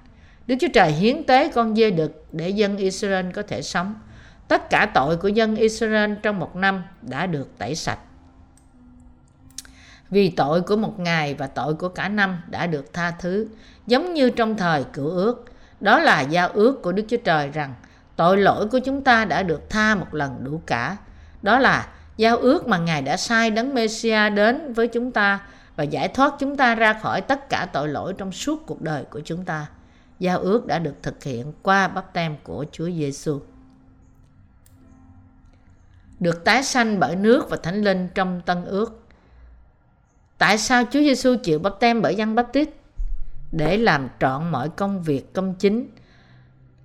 Đức 0.47 0.57
Chúa 0.61 0.69
Trời 0.73 0.93
hiến 0.93 1.25
tế 1.25 1.49
con 1.49 1.77
dê 1.77 1.91
đực 1.91 2.25
để 2.33 2.49
dân 2.49 2.77
Israel 2.77 3.27
có 3.31 3.43
thể 3.43 3.63
sống. 3.63 3.95
Tất 4.49 4.71
cả 4.71 4.91
tội 4.95 5.17
của 5.17 5.29
dân 5.29 5.57
Israel 5.57 6.13
trong 6.23 6.39
một 6.39 6.57
năm 6.57 6.83
đã 7.03 7.27
được 7.27 7.59
tẩy 7.59 7.75
sạch. 7.75 7.99
Vì 10.11 10.31
tội 10.31 10.61
của 10.61 10.77
một 10.77 10.99
ngày 10.99 11.35
và 11.35 11.47
tội 11.47 11.75
của 11.75 11.89
cả 11.89 12.09
năm 12.09 12.43
đã 12.49 12.67
được 12.67 12.93
tha 12.93 13.11
thứ, 13.11 13.47
giống 13.87 14.15
như 14.15 14.31
trong 14.31 14.57
thời 14.57 14.85
cựu 14.85 15.11
ước. 15.11 15.45
Đó 15.81 15.99
là 15.99 16.21
giao 16.21 16.49
ước 16.49 16.83
của 16.83 16.93
Đức 16.93 17.03
Chúa 17.09 17.17
Trời 17.25 17.49
rằng 17.49 17.75
tội 18.17 18.37
lỗi 18.37 18.69
của 18.69 18.79
chúng 18.79 19.05
ta 19.05 19.25
đã 19.25 19.43
được 19.43 19.71
tha 19.71 19.95
một 19.95 20.15
lần 20.15 20.45
đủ 20.45 20.61
cả. 20.67 20.97
Đó 21.43 21.59
là 21.59 21.89
giao 22.17 22.37
ước 22.37 22.69
mà 22.69 22.79
Ngài 22.79 23.03
đã 23.03 23.17
sai 23.17 23.51
đấng 23.51 23.75
Messiah 23.75 24.33
đến 24.33 24.73
với 24.73 24.89
chúng 24.89 25.13
ta 25.13 25.41
và 25.77 25.85
giải 25.85 26.09
thoát 26.09 26.35
chúng 26.39 26.57
ta 26.57 26.75
ra 26.75 26.93
khỏi 26.93 27.21
tất 27.21 27.49
cả 27.49 27.69
tội 27.73 27.89
lỗi 27.89 28.15
trong 28.19 28.33
suốt 28.33 28.67
cuộc 28.67 28.83
đời 28.83 29.05
của 29.05 29.21
chúng 29.25 29.45
ta. 29.45 29.67
Giao 30.19 30.39
ước 30.39 30.67
đã 30.67 30.79
được 30.79 30.95
thực 31.03 31.25
hiện 31.25 31.53
qua 31.63 31.89
bắp 31.89 32.13
tem 32.13 32.37
của 32.43 32.65
Chúa 32.73 32.91
Giêsu. 32.91 33.41
Được 36.21 36.45
tái 36.45 36.63
sanh 36.63 37.01
bởi 37.01 37.17
nước 37.17 37.51
và 37.51 37.57
thánh 37.63 37.83
linh 37.83 38.09
trong 38.15 38.41
tân 38.47 38.65
ước. 38.65 39.00
Tại 40.41 40.59
sao 40.59 40.85
Chúa 40.91 41.01
Giêsu 41.01 41.37
chịu 41.37 41.59
bắp 41.59 41.81
tem 41.81 42.03
bởi 42.03 42.15
dân 42.15 42.35
bắp 42.35 42.53
tít? 42.53 42.69
Để 43.53 43.77
làm 43.77 44.09
trọn 44.21 44.51
mọi 44.51 44.69
công 44.69 45.03
việc 45.03 45.33
công 45.33 45.55
chính, 45.55 45.89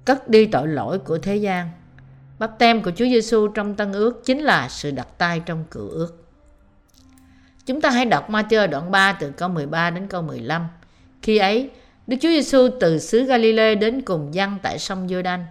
cất 0.06 0.30
đi 0.30 0.46
tội 0.46 0.68
lỗi 0.68 1.00
của 1.00 1.18
thế 1.18 1.36
gian. 1.36 1.70
Bắp 2.40 2.60
tem 2.60 2.82
của 2.82 2.92
Chúa 2.92 3.06
Giêsu 3.06 3.48
trong 3.48 3.76
tân 3.76 3.94
ước 3.94 4.22
chính 4.26 4.40
là 4.40 4.70
sự 4.70 4.92
đặt 4.92 5.08
tay 5.18 5.42
trong 5.46 5.64
cựu 5.72 5.90
ước. 5.90 6.26
Chúng 7.66 7.82
ta 7.82 7.90
hãy 7.90 8.06
đọc 8.06 8.30
Matthew 8.30 8.70
đoạn 8.70 8.92
3 8.92 9.14
từ 9.14 9.32
câu 9.32 9.50
13 9.50 9.90
đến 9.90 10.08
câu 10.08 10.22
15. 10.22 10.68
Khi 11.22 11.38
ấy, 11.38 11.70
Đức 12.08 12.18
Chúa 12.22 12.30
Giêsu 12.30 12.70
từ 12.80 13.00
xứ 13.00 13.24
Galilee 13.24 13.76
đến 13.76 14.02
cùng 14.02 14.34
dân 14.34 14.58
tại 14.62 14.80
sông 14.80 15.08
Giô-đanh, 15.08 15.44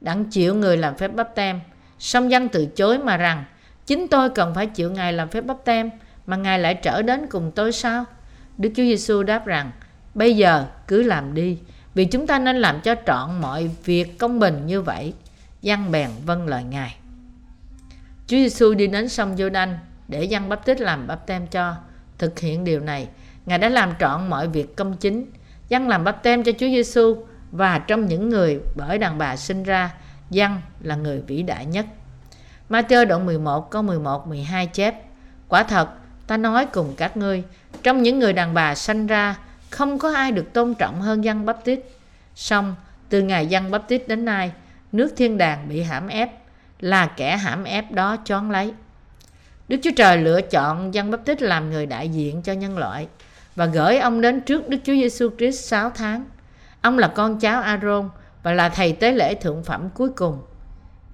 đặng 0.00 0.24
chịu 0.24 0.54
người 0.54 0.76
làm 0.76 0.96
phép 0.96 1.08
bắp 1.08 1.34
tem. 1.34 1.60
Song 1.98 2.30
dân 2.30 2.48
từ 2.48 2.66
chối 2.66 2.98
mà 2.98 3.16
rằng, 3.16 3.44
chính 3.86 4.08
tôi 4.08 4.30
cần 4.30 4.54
phải 4.54 4.66
chịu 4.66 4.90
Ngài 4.90 5.12
làm 5.12 5.28
phép 5.28 5.40
bắp 5.40 5.64
tem, 5.64 5.90
mà 6.28 6.36
Ngài 6.36 6.58
lại 6.58 6.74
trở 6.74 7.02
đến 7.02 7.26
cùng 7.30 7.52
tôi 7.54 7.72
sao? 7.72 8.04
Đức 8.58 8.68
Chúa 8.76 8.82
Giêsu 8.82 9.22
đáp 9.22 9.46
rằng, 9.46 9.70
bây 10.14 10.36
giờ 10.36 10.66
cứ 10.88 11.02
làm 11.02 11.34
đi, 11.34 11.58
vì 11.94 12.04
chúng 12.04 12.26
ta 12.26 12.38
nên 12.38 12.56
làm 12.56 12.80
cho 12.80 12.94
trọn 13.06 13.40
mọi 13.40 13.70
việc 13.84 14.18
công 14.18 14.38
bình 14.38 14.66
như 14.66 14.82
vậy. 14.82 15.12
Giăng 15.62 15.90
bèn 15.90 16.10
vâng 16.26 16.46
lời 16.46 16.64
Ngài. 16.64 16.96
Chúa 18.26 18.36
Giêsu 18.36 18.74
đi 18.74 18.86
đến 18.86 19.08
sông 19.08 19.36
Giô-đanh 19.36 19.74
để 20.08 20.24
dân 20.24 20.48
bắp 20.48 20.66
tít 20.66 20.80
làm 20.80 21.06
bắp 21.06 21.26
tem 21.26 21.46
cho. 21.46 21.74
Thực 22.18 22.38
hiện 22.38 22.64
điều 22.64 22.80
này, 22.80 23.08
Ngài 23.46 23.58
đã 23.58 23.68
làm 23.68 23.92
trọn 24.00 24.30
mọi 24.30 24.48
việc 24.48 24.76
công 24.76 24.96
chính. 24.96 25.26
Dân 25.68 25.88
làm 25.88 26.04
bắp 26.04 26.22
tem 26.22 26.44
cho 26.44 26.52
Chúa 26.52 26.66
Giêsu 26.66 27.16
và 27.50 27.78
trong 27.78 28.06
những 28.06 28.28
người 28.28 28.60
bởi 28.74 28.98
đàn 28.98 29.18
bà 29.18 29.36
sinh 29.36 29.62
ra, 29.62 29.94
dân 30.30 30.60
là 30.80 30.96
người 30.96 31.22
vĩ 31.26 31.42
đại 31.42 31.66
nhất. 31.66 31.86
Matthew 32.70 33.06
đoạn 33.06 33.26
11 33.26 33.70
câu 33.70 33.82
11 33.82 34.26
12 34.26 34.66
chép: 34.66 34.94
Quả 35.48 35.62
thật, 35.62 35.88
ta 36.28 36.36
nói 36.36 36.66
cùng 36.66 36.94
các 36.96 37.16
ngươi, 37.16 37.42
trong 37.82 38.02
những 38.02 38.18
người 38.18 38.32
đàn 38.32 38.54
bà 38.54 38.74
sanh 38.74 39.06
ra, 39.06 39.36
không 39.70 39.98
có 39.98 40.12
ai 40.14 40.32
được 40.32 40.52
tôn 40.52 40.74
trọng 40.74 41.00
hơn 41.00 41.24
dân 41.24 41.46
bắp 41.46 41.64
tít. 41.64 41.80
Song, 42.34 42.74
từ 43.08 43.22
ngày 43.22 43.46
dân 43.46 43.70
bắp 43.70 43.88
tít 43.88 44.08
đến 44.08 44.24
nay, 44.24 44.52
nước 44.92 45.12
thiên 45.16 45.38
đàng 45.38 45.68
bị 45.68 45.82
hãm 45.82 46.08
ép, 46.08 46.30
là 46.80 47.06
kẻ 47.06 47.36
hãm 47.36 47.64
ép 47.64 47.92
đó 47.92 48.16
chón 48.24 48.50
lấy. 48.50 48.72
Đức 49.68 49.76
Chúa 49.82 49.90
Trời 49.96 50.16
lựa 50.16 50.40
chọn 50.40 50.94
dân 50.94 51.10
bắp 51.10 51.24
tít 51.24 51.42
làm 51.42 51.70
người 51.70 51.86
đại 51.86 52.08
diện 52.08 52.42
cho 52.42 52.52
nhân 52.52 52.78
loại 52.78 53.08
và 53.56 53.66
gửi 53.66 53.98
ông 53.98 54.20
đến 54.20 54.40
trước 54.40 54.68
Đức 54.68 54.78
Chúa 54.84 54.92
Giêsu 54.92 55.30
Christ 55.38 55.64
6 55.64 55.90
tháng. 55.90 56.24
Ông 56.80 56.98
là 56.98 57.08
con 57.08 57.40
cháu 57.40 57.62
Aaron 57.62 58.08
và 58.42 58.52
là 58.52 58.68
thầy 58.68 58.92
tế 58.92 59.12
lễ 59.12 59.34
thượng 59.34 59.64
phẩm 59.64 59.88
cuối 59.94 60.08
cùng. 60.08 60.42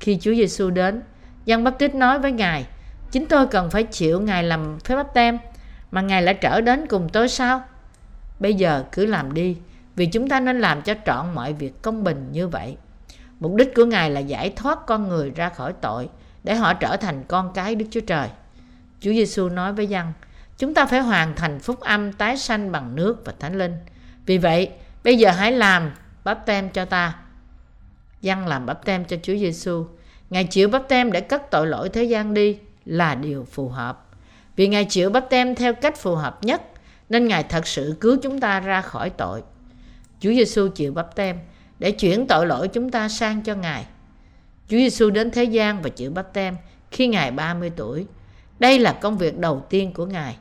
Khi 0.00 0.18
Chúa 0.20 0.34
Giêsu 0.34 0.70
đến, 0.70 1.02
dân 1.44 1.64
bắp 1.64 1.78
tít 1.78 1.94
nói 1.94 2.18
với 2.18 2.32
Ngài, 2.32 2.66
chính 3.14 3.26
tôi 3.26 3.46
cần 3.46 3.70
phải 3.70 3.82
chịu 3.82 4.20
Ngài 4.20 4.44
làm 4.44 4.78
phép 4.80 4.96
bắp 4.96 5.14
tem, 5.14 5.38
mà 5.90 6.00
Ngài 6.00 6.22
lại 6.22 6.34
trở 6.34 6.60
đến 6.60 6.86
cùng 6.86 7.08
tôi 7.08 7.28
sao? 7.28 7.64
Bây 8.38 8.54
giờ 8.54 8.84
cứ 8.92 9.06
làm 9.06 9.34
đi, 9.34 9.56
vì 9.96 10.06
chúng 10.06 10.28
ta 10.28 10.40
nên 10.40 10.60
làm 10.60 10.82
cho 10.82 10.94
trọn 11.06 11.34
mọi 11.34 11.52
việc 11.52 11.82
công 11.82 12.04
bình 12.04 12.28
như 12.32 12.48
vậy. 12.48 12.76
Mục 13.40 13.54
đích 13.54 13.74
của 13.74 13.84
Ngài 13.84 14.10
là 14.10 14.20
giải 14.20 14.52
thoát 14.56 14.78
con 14.86 15.08
người 15.08 15.30
ra 15.30 15.48
khỏi 15.48 15.72
tội, 15.80 16.08
để 16.44 16.54
họ 16.54 16.74
trở 16.74 16.96
thành 16.96 17.24
con 17.28 17.52
cái 17.54 17.74
Đức 17.74 17.86
Chúa 17.90 18.00
Trời. 18.00 18.28
Chúa 19.00 19.12
Giêsu 19.12 19.48
nói 19.48 19.72
với 19.72 19.86
dân, 19.86 20.12
chúng 20.58 20.74
ta 20.74 20.86
phải 20.86 21.00
hoàn 21.00 21.36
thành 21.36 21.60
phúc 21.60 21.80
âm 21.80 22.12
tái 22.12 22.36
sanh 22.36 22.72
bằng 22.72 22.96
nước 22.96 23.22
và 23.24 23.32
thánh 23.38 23.58
linh. 23.58 23.76
Vì 24.26 24.38
vậy, 24.38 24.70
bây 25.04 25.18
giờ 25.18 25.30
hãy 25.30 25.52
làm 25.52 25.90
bắp 26.24 26.46
tem 26.46 26.68
cho 26.70 26.84
ta. 26.84 27.14
Dân 28.20 28.46
làm 28.46 28.66
bắp 28.66 28.84
tem 28.84 29.04
cho 29.04 29.16
Chúa 29.22 29.36
Giêsu. 29.36 29.86
Ngài 30.30 30.44
chịu 30.44 30.68
bắp 30.68 30.88
tem 30.88 31.12
để 31.12 31.20
cất 31.20 31.50
tội 31.50 31.66
lỗi 31.66 31.88
thế 31.88 32.04
gian 32.04 32.34
đi 32.34 32.58
là 32.86 33.14
điều 33.14 33.44
phù 33.44 33.68
hợp. 33.68 34.06
Vì 34.56 34.68
Ngài 34.68 34.84
chịu 34.84 35.10
bắp 35.10 35.30
tem 35.30 35.54
theo 35.54 35.74
cách 35.74 35.96
phù 35.96 36.14
hợp 36.14 36.44
nhất, 36.44 36.62
nên 37.08 37.28
Ngài 37.28 37.42
thật 37.42 37.66
sự 37.66 37.96
cứu 38.00 38.16
chúng 38.22 38.40
ta 38.40 38.60
ra 38.60 38.80
khỏi 38.80 39.10
tội. 39.10 39.42
Chúa 40.20 40.30
Giêsu 40.30 40.68
chịu 40.68 40.92
bắp 40.92 41.16
tem 41.16 41.36
để 41.78 41.90
chuyển 41.90 42.26
tội 42.26 42.46
lỗi 42.46 42.68
chúng 42.68 42.90
ta 42.90 43.08
sang 43.08 43.42
cho 43.42 43.54
Ngài. 43.54 43.86
Chúa 44.68 44.76
Giêsu 44.76 45.10
đến 45.10 45.30
thế 45.30 45.44
gian 45.44 45.82
và 45.82 45.88
chịu 45.88 46.10
bắp 46.10 46.32
tem 46.32 46.56
khi 46.90 47.06
Ngài 47.06 47.30
30 47.30 47.70
tuổi 47.76 48.06
đây 48.58 48.78
là 48.78 48.92
công 48.92 49.18
việc 49.18 49.38
đầu 49.38 49.66
tiên 49.70 49.92
của 49.92 50.06
Ngài. 50.06 50.36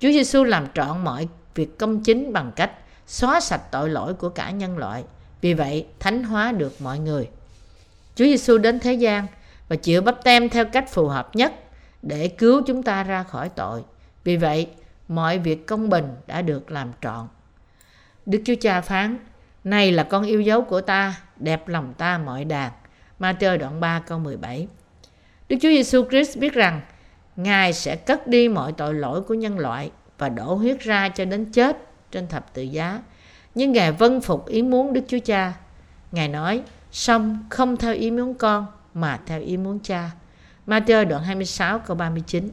Chúa 0.00 0.08
Giêsu 0.08 0.44
làm 0.44 0.66
trọn 0.74 1.04
mọi 1.04 1.28
việc 1.54 1.78
công 1.78 2.02
chính 2.02 2.32
bằng 2.32 2.52
cách 2.56 2.70
xóa 3.06 3.40
sạch 3.40 3.62
tội 3.70 3.88
lỗi 3.88 4.14
của 4.14 4.28
cả 4.28 4.50
nhân 4.50 4.78
loại. 4.78 5.04
Vì 5.40 5.54
vậy, 5.54 5.86
thánh 6.00 6.24
hóa 6.24 6.52
được 6.52 6.80
mọi 6.80 6.98
người. 6.98 7.28
Chúa 8.14 8.24
Giêsu 8.24 8.58
đến 8.58 8.80
thế 8.80 8.92
gian 8.94 9.26
và 9.68 9.76
chịu 9.76 10.02
bắp 10.02 10.24
tem 10.24 10.48
theo 10.48 10.64
cách 10.64 10.90
phù 10.90 11.08
hợp 11.08 11.36
nhất 11.36 11.54
để 12.06 12.28
cứu 12.28 12.62
chúng 12.66 12.82
ta 12.82 13.02
ra 13.02 13.22
khỏi 13.22 13.48
tội. 13.48 13.82
Vì 14.24 14.36
vậy, 14.36 14.66
mọi 15.08 15.38
việc 15.38 15.66
công 15.66 15.88
bình 15.88 16.08
đã 16.26 16.42
được 16.42 16.70
làm 16.70 16.92
trọn. 17.00 17.28
Đức 18.26 18.42
Chúa 18.44 18.54
Cha 18.60 18.80
phán, 18.80 19.18
này 19.64 19.92
là 19.92 20.02
con 20.02 20.24
yêu 20.24 20.40
dấu 20.40 20.62
của 20.62 20.80
ta, 20.80 21.14
đẹp 21.36 21.68
lòng 21.68 21.94
ta 21.98 22.18
mọi 22.18 22.44
đàn. 22.44 22.72
Matthew 23.20 23.58
đoạn 23.58 23.80
3 23.80 24.02
câu 24.06 24.18
17 24.18 24.68
Đức 25.48 25.56
Chúa 25.60 25.68
Giêsu 25.68 26.04
Christ 26.10 26.38
biết 26.38 26.52
rằng 26.54 26.80
Ngài 27.36 27.72
sẽ 27.72 27.96
cất 27.96 28.26
đi 28.26 28.48
mọi 28.48 28.72
tội 28.72 28.94
lỗi 28.94 29.22
của 29.22 29.34
nhân 29.34 29.58
loại 29.58 29.90
và 30.18 30.28
đổ 30.28 30.54
huyết 30.54 30.80
ra 30.80 31.08
cho 31.08 31.24
đến 31.24 31.44
chết 31.52 31.76
trên 32.10 32.28
thập 32.28 32.54
tự 32.54 32.62
giá. 32.62 33.02
Nhưng 33.54 33.72
Ngài 33.72 33.92
vân 33.92 34.20
phục 34.20 34.46
ý 34.46 34.62
muốn 34.62 34.92
Đức 34.92 35.00
Chúa 35.08 35.18
Cha. 35.24 35.52
Ngài 36.12 36.28
nói, 36.28 36.62
xong 36.92 37.44
không 37.50 37.76
theo 37.76 37.94
ý 37.94 38.10
muốn 38.10 38.34
con 38.34 38.66
mà 38.94 39.20
theo 39.26 39.40
ý 39.40 39.56
muốn 39.56 39.78
cha. 39.82 40.10
Matthew 40.66 41.08
đoạn 41.08 41.22
26 41.22 41.78
câu 41.78 41.96
39 41.96 42.50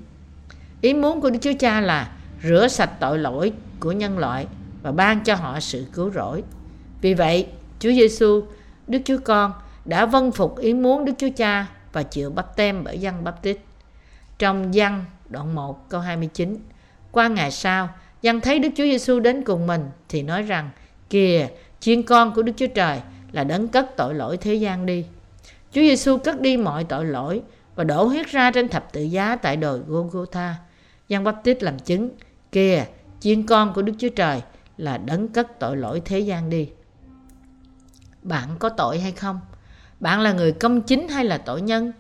Ý 0.82 0.94
muốn 0.94 1.22
của 1.22 1.30
Đức 1.30 1.40
Chúa 1.42 1.54
Cha 1.60 1.82
là 1.82 2.12
rửa 2.44 2.68
sạch 2.68 2.92
tội 3.00 3.20
lỗi 3.20 3.52
của 3.80 3.92
nhân 3.92 4.18
loại 4.18 4.48
và 4.84 4.92
ban 4.92 5.24
cho 5.24 5.36
họ 5.36 5.60
sự 5.60 5.86
cứu 5.94 6.12
rỗi. 6.12 6.44
Vì 7.02 7.14
vậy, 7.14 7.48
Chúa 7.80 7.92
Giêsu, 7.92 8.44
Đức 8.88 9.00
Chúa 9.06 9.18
Con 9.24 9.54
đã 9.86 10.06
vâng 10.06 10.32
phục 10.32 10.58
ý 10.58 10.74
muốn 10.74 11.06
Đức 11.06 11.14
Chúa 11.18 11.30
Cha 11.36 11.68
và 11.94 12.04
chịu 12.04 12.30
bắp 12.30 12.56
tem 12.56 12.84
bởi 12.84 13.00
dân 13.00 13.24
bắp 13.24 13.42
tít. 13.42 13.58
Trong 14.40 14.74
dân 14.74 15.06
đoạn 15.30 15.56
1 15.56 15.90
câu 15.90 16.02
29, 16.02 16.58
qua 17.12 17.28
ngày 17.28 17.52
sau, 17.52 17.90
dân 18.22 18.42
thấy 18.42 18.60
Đức 18.60 18.70
Chúa 18.78 18.84
Giêsu 18.84 19.20
đến 19.20 19.44
cùng 19.44 19.68
mình 19.68 19.90
thì 20.10 20.22
nói 20.22 20.42
rằng, 20.42 20.70
kìa, 21.10 21.48
chiên 21.80 22.04
con 22.04 22.34
của 22.34 22.42
Đức 22.42 22.54
Chúa 22.58 22.68
Trời 22.68 23.00
là 23.32 23.44
đấng 23.44 23.68
cất 23.68 23.98
tội 23.98 24.14
lỗi 24.14 24.38
thế 24.38 24.54
gian 24.54 24.86
đi. 24.86 25.06
Chúa 25.72 25.82
Giêsu 25.82 26.18
cất 26.18 26.42
đi 26.42 26.58
mọi 26.58 26.84
tội 26.84 27.06
lỗi 27.06 27.42
và 27.82 27.86
đổ 27.86 28.04
huyết 28.06 28.28
ra 28.28 28.52
trên 28.52 28.70
thập 28.70 28.94
tự 28.94 29.02
giá 29.02 29.36
tại 29.36 29.58
đồi 29.58 29.80
Golgotha. 29.88 30.56
Giăng 31.08 31.24
Baptist 31.24 31.44
Tít 31.44 31.64
làm 31.64 31.80
chứng, 31.80 32.10
kìa, 32.52 32.86
chiên 33.20 33.46
con 33.46 33.74
của 33.74 33.82
Đức 33.82 33.94
Chúa 34.00 34.10
Trời 34.10 34.42
là 34.78 34.98
đấng 34.98 35.28
cất 35.28 35.60
tội 35.60 35.78
lỗi 35.78 36.02
thế 36.06 36.20
gian 36.20 36.50
đi. 36.50 36.70
Bạn 38.24 38.50
có 38.60 38.70
tội 38.70 39.00
hay 39.00 39.12
không? 39.12 39.40
Bạn 40.00 40.22
là 40.22 40.34
người 40.34 40.52
công 40.52 40.82
chính 40.82 41.08
hay 41.08 41.26
là 41.26 41.38
tội 41.38 41.62
nhân? 41.62 41.92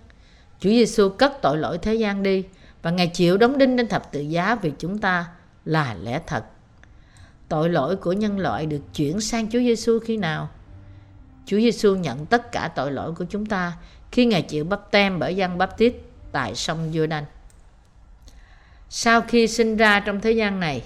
Chúa 0.59 0.69
Giêsu 0.69 1.09
cất 1.09 1.41
tội 1.41 1.57
lỗi 1.57 1.77
thế 1.77 1.95
gian 1.95 2.23
đi 2.23 2.43
và 2.81 2.91
Ngài 2.91 3.07
chịu 3.07 3.37
đóng 3.37 3.57
đinh 3.57 3.77
trên 3.77 3.87
thập 3.87 4.11
tự 4.11 4.21
giá 4.21 4.55
vì 4.55 4.71
chúng 4.79 4.97
ta 4.97 5.25
là 5.65 5.95
lẽ 6.03 6.21
thật. 6.27 6.43
Tội 7.49 7.69
lỗi 7.69 7.95
của 7.95 8.13
nhân 8.13 8.39
loại 8.39 8.65
được 8.65 8.81
chuyển 8.93 9.21
sang 9.21 9.49
Chúa 9.49 9.59
Giêsu 9.59 9.99
khi 9.99 10.17
nào? 10.17 10.49
Chúa 11.45 11.57
Giêsu 11.57 11.95
nhận 11.95 12.25
tất 12.25 12.51
cả 12.51 12.71
tội 12.75 12.91
lỗi 12.91 13.11
của 13.11 13.25
chúng 13.29 13.45
ta 13.45 13.73
khi 14.11 14.25
Ngài 14.25 14.41
chịu 14.41 14.63
bắp 14.63 14.91
tem 14.91 15.19
bởi 15.19 15.35
dân 15.35 15.57
bắp 15.57 15.77
tít 15.77 15.93
tại 16.31 16.55
sông 16.55 16.91
Giô-đanh. 16.91 17.23
Sau 18.89 19.21
khi 19.21 19.47
sinh 19.47 19.77
ra 19.77 19.99
trong 19.99 20.21
thế 20.21 20.31
gian 20.31 20.59
này, 20.59 20.83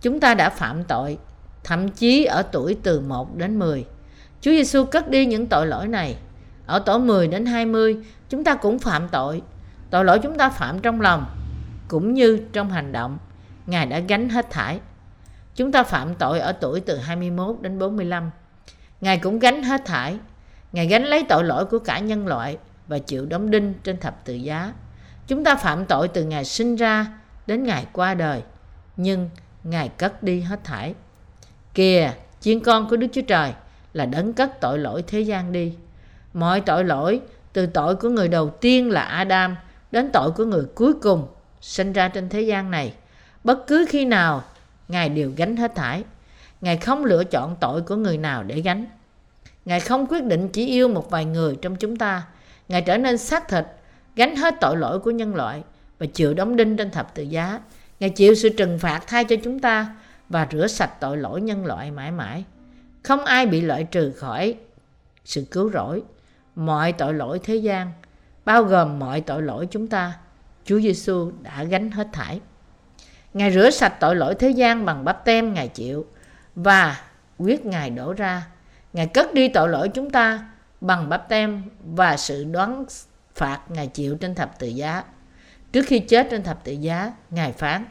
chúng 0.00 0.20
ta 0.20 0.34
đã 0.34 0.50
phạm 0.50 0.84
tội, 0.84 1.18
thậm 1.64 1.88
chí 1.88 2.24
ở 2.24 2.42
tuổi 2.42 2.76
từ 2.82 3.00
1 3.00 3.36
đến 3.36 3.58
10. 3.58 3.84
Chúa 4.40 4.50
Giêsu 4.50 4.84
cất 4.84 5.08
đi 5.08 5.26
những 5.26 5.46
tội 5.46 5.66
lỗi 5.66 5.88
này. 5.88 6.16
Ở 6.66 6.82
tuổi 6.86 6.98
10 6.98 7.28
đến 7.28 7.46
20, 7.46 7.96
chúng 8.28 8.44
ta 8.44 8.54
cũng 8.54 8.78
phạm 8.78 9.08
tội. 9.08 9.42
Tội 9.90 10.04
lỗi 10.04 10.18
chúng 10.22 10.38
ta 10.38 10.50
phạm 10.50 10.78
trong 10.78 11.00
lòng, 11.00 11.26
cũng 11.88 12.14
như 12.14 12.40
trong 12.52 12.70
hành 12.70 12.92
động. 12.92 13.18
Ngài 13.66 13.86
đã 13.86 13.98
gánh 13.98 14.28
hết 14.28 14.50
thải. 14.50 14.80
Chúng 15.54 15.72
ta 15.72 15.82
phạm 15.82 16.14
tội 16.14 16.40
ở 16.40 16.52
tuổi 16.52 16.80
từ 16.80 16.98
21 16.98 17.56
đến 17.60 17.78
45. 17.78 18.30
Ngài 19.00 19.18
cũng 19.18 19.38
gánh 19.38 19.62
hết 19.62 19.84
thải. 19.84 20.18
Ngài 20.72 20.86
gánh 20.86 21.04
lấy 21.04 21.24
tội 21.28 21.44
lỗi 21.44 21.64
của 21.64 21.78
cả 21.78 21.98
nhân 21.98 22.26
loại 22.26 22.58
và 22.88 22.98
chịu 22.98 23.26
đóng 23.26 23.50
đinh 23.50 23.74
trên 23.84 24.00
thập 24.00 24.24
tự 24.24 24.34
giá. 24.34 24.72
Chúng 25.26 25.44
ta 25.44 25.56
phạm 25.56 25.84
tội 25.84 26.08
từ 26.08 26.24
ngày 26.24 26.44
sinh 26.44 26.76
ra 26.76 27.06
đến 27.46 27.64
ngày 27.64 27.86
qua 27.92 28.14
đời, 28.14 28.42
nhưng 28.96 29.30
Ngài 29.64 29.88
cất 29.88 30.22
đi 30.22 30.40
hết 30.40 30.64
thải. 30.64 30.94
Kìa, 31.74 32.12
chiên 32.40 32.60
con 32.60 32.88
của 32.88 32.96
Đức 32.96 33.06
Chúa 33.12 33.22
Trời 33.22 33.52
là 33.92 34.06
đấng 34.06 34.32
cất 34.32 34.60
tội 34.60 34.78
lỗi 34.78 35.04
thế 35.06 35.20
gian 35.20 35.52
đi. 35.52 35.74
Mọi 36.34 36.60
tội 36.60 36.84
lỗi, 36.84 37.20
từ 37.52 37.66
tội 37.66 37.96
của 37.96 38.08
người 38.08 38.28
đầu 38.28 38.50
tiên 38.50 38.90
là 38.90 39.00
Adam 39.00 39.56
đến 39.90 40.10
tội 40.12 40.30
của 40.30 40.44
người 40.44 40.64
cuối 40.74 40.94
cùng 40.94 41.26
sinh 41.60 41.92
ra 41.92 42.08
trên 42.08 42.28
thế 42.28 42.40
gian 42.40 42.70
này, 42.70 42.94
bất 43.44 43.66
cứ 43.66 43.86
khi 43.88 44.04
nào 44.04 44.42
Ngài 44.88 45.08
đều 45.08 45.32
gánh 45.36 45.56
hết 45.56 45.74
thải. 45.74 46.04
Ngài 46.60 46.76
không 46.76 47.04
lựa 47.04 47.24
chọn 47.24 47.56
tội 47.60 47.82
của 47.82 47.96
người 47.96 48.18
nào 48.18 48.42
để 48.42 48.60
gánh. 48.60 48.86
Ngài 49.66 49.80
không 49.80 50.06
quyết 50.06 50.24
định 50.24 50.48
chỉ 50.48 50.66
yêu 50.66 50.88
một 50.88 51.10
vài 51.10 51.24
người 51.24 51.56
trong 51.62 51.76
chúng 51.76 51.96
ta. 51.96 52.22
Ngài 52.68 52.82
trở 52.82 52.98
nên 52.98 53.18
xác 53.18 53.48
thịt, 53.48 53.64
gánh 54.16 54.36
hết 54.36 54.54
tội 54.60 54.76
lỗi 54.76 54.98
của 54.98 55.10
nhân 55.10 55.34
loại 55.34 55.62
và 55.98 56.06
chịu 56.06 56.34
đóng 56.34 56.56
đinh 56.56 56.76
trên 56.76 56.90
thập 56.90 57.14
tự 57.14 57.22
giá. 57.22 57.60
Ngài 58.00 58.10
chịu 58.10 58.34
sự 58.34 58.48
trừng 58.48 58.78
phạt 58.78 59.00
thay 59.06 59.24
cho 59.24 59.36
chúng 59.44 59.58
ta 59.58 59.96
và 60.28 60.48
rửa 60.52 60.66
sạch 60.66 61.00
tội 61.00 61.16
lỗi 61.16 61.40
nhân 61.40 61.66
loại 61.66 61.90
mãi 61.90 62.10
mãi. 62.10 62.44
Không 63.02 63.24
ai 63.24 63.46
bị 63.46 63.60
loại 63.60 63.84
trừ 63.84 64.12
khỏi 64.12 64.54
sự 65.24 65.46
cứu 65.50 65.70
rỗi. 65.70 66.02
Mọi 66.54 66.92
tội 66.92 67.14
lỗi 67.14 67.40
thế 67.42 67.56
gian, 67.56 67.92
bao 68.44 68.62
gồm 68.62 68.98
mọi 68.98 69.20
tội 69.20 69.42
lỗi 69.42 69.68
chúng 69.70 69.86
ta, 69.86 70.12
Chúa 70.64 70.80
Giêsu 70.80 71.32
đã 71.42 71.64
gánh 71.64 71.90
hết 71.90 72.08
thải. 72.12 72.40
Ngài 73.34 73.52
rửa 73.52 73.70
sạch 73.70 74.00
tội 74.00 74.16
lỗi 74.16 74.34
thế 74.34 74.50
gian 74.50 74.84
bằng 74.84 75.04
bắp 75.04 75.24
tem 75.24 75.54
Ngài 75.54 75.68
chịu 75.68 76.06
và 76.54 77.00
quyết 77.38 77.66
Ngài 77.66 77.90
đổ 77.90 78.12
ra. 78.12 78.46
Ngài 78.96 79.06
cất 79.06 79.34
đi 79.34 79.48
tội 79.48 79.68
lỗi 79.68 79.88
chúng 79.88 80.10
ta 80.10 80.48
bằng 80.80 81.08
bắp 81.08 81.28
tem 81.28 81.62
và 81.84 82.16
sự 82.16 82.44
đoán 82.44 82.84
phạt 83.34 83.60
Ngài 83.68 83.86
chịu 83.86 84.16
trên 84.16 84.34
thập 84.34 84.58
tự 84.58 84.66
giá. 84.66 85.04
Trước 85.72 85.86
khi 85.86 85.98
chết 85.98 86.26
trên 86.30 86.42
thập 86.42 86.64
tự 86.64 86.72
giá, 86.72 87.12
Ngài 87.30 87.52
phán, 87.52 87.84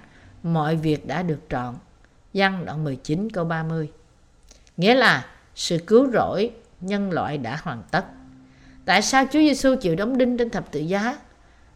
mọi 0.43 0.75
việc 0.75 1.07
đã 1.07 1.23
được 1.23 1.39
trọn. 1.49 1.75
Văn 2.33 2.65
đoạn 2.65 2.83
19 2.83 3.29
câu 3.29 3.45
30. 3.45 3.91
Nghĩa 4.77 4.95
là 4.95 5.25
sự 5.55 5.77
cứu 5.87 6.11
rỗi 6.11 6.51
nhân 6.81 7.11
loại 7.11 7.37
đã 7.37 7.59
hoàn 7.63 7.83
tất. 7.91 8.05
Tại 8.85 9.01
sao 9.01 9.25
Chúa 9.25 9.39
Giêsu 9.39 9.75
chịu 9.81 9.95
đóng 9.95 10.17
đinh 10.17 10.37
trên 10.37 10.49
thập 10.49 10.71
tự 10.71 10.79
giá? 10.79 11.17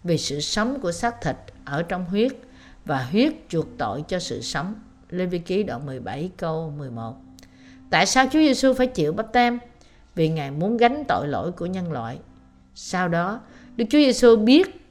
Vì 0.04 0.18
sự 0.18 0.40
sống 0.40 0.80
của 0.82 0.92
xác 0.92 1.22
thịt 1.22 1.36
ở 1.66 1.84
trong 1.84 2.06
huyết 2.06 2.32
và 2.86 3.04
huyết 3.04 3.34
chuộc 3.50 3.68
tội 3.78 4.04
cho 4.08 4.20
sự 4.20 4.42
sống. 4.42 4.76
Lê 5.10 5.26
Vi 5.26 5.40
Ký 5.40 5.64
đoạn 5.64 5.86
17 5.86 6.32
câu 6.38 6.74
11. 6.78 7.29
Tại 7.90 8.06
sao 8.06 8.26
Chúa 8.26 8.40
Giêsu 8.40 8.74
phải 8.74 8.88
chịu 8.88 9.14
bắp 9.14 9.34
tem? 9.34 9.60
Vì 10.16 10.30
Ngài 10.30 10.52
muốn 10.52 10.78
gánh 10.78 11.04
tội 11.08 11.28
lỗi 11.28 11.52
của 11.52 11.66
nhân 11.66 11.92
loại. 11.92 12.20
Sau 12.76 13.08
đó, 13.08 13.42
Đức 13.76 13.86
Chúa 13.90 13.98
Giêsu 13.98 14.36
biết 14.36 14.88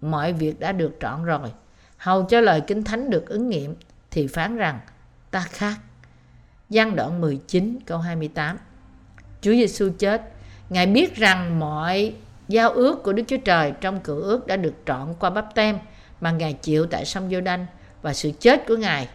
mọi 0.00 0.32
việc 0.32 0.60
đã 0.60 0.72
được 0.72 0.96
trọn 1.00 1.24
rồi. 1.24 1.52
Hầu 1.96 2.22
cho 2.22 2.40
lời 2.40 2.60
Kinh 2.60 2.84
Thánh 2.84 3.10
được 3.10 3.28
ứng 3.28 3.48
nghiệm 3.48 3.74
thì 4.10 4.26
phán 4.26 4.56
rằng 4.56 4.80
ta 5.30 5.40
khác. 5.40 5.74
Giăng 6.70 6.96
đoạn 6.96 7.20
19 7.20 7.78
câu 7.86 7.98
28 7.98 8.58
Chúa 9.40 9.52
Giêsu 9.52 9.90
chết 9.98 10.22
Ngài 10.70 10.86
biết 10.86 11.16
rằng 11.16 11.58
mọi 11.58 12.14
giao 12.48 12.70
ước 12.70 13.02
của 13.02 13.12
Đức 13.12 13.22
Chúa 13.26 13.36
Trời 13.36 13.72
trong 13.80 14.00
cựu 14.00 14.20
ước 14.20 14.46
đã 14.46 14.56
được 14.56 14.74
trọn 14.86 15.14
qua 15.18 15.30
bắp 15.30 15.54
tem 15.54 15.78
mà 16.20 16.30
Ngài 16.30 16.52
chịu 16.52 16.86
tại 16.86 17.04
sông 17.04 17.30
giô 17.30 17.40
đanh 17.40 17.66
và 18.02 18.14
sự 18.14 18.30
chết 18.40 18.66
của 18.68 18.76
Ngài 18.76 19.08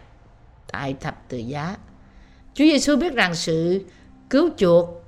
tại 0.72 0.94
thập 1.00 1.28
tự 1.28 1.38
giá. 1.38 1.76
Chúa 2.54 2.64
Giêsu 2.64 2.96
biết 2.96 3.14
rằng 3.14 3.34
sự 3.34 3.84
cứu 4.30 4.50
chuộc 4.56 5.04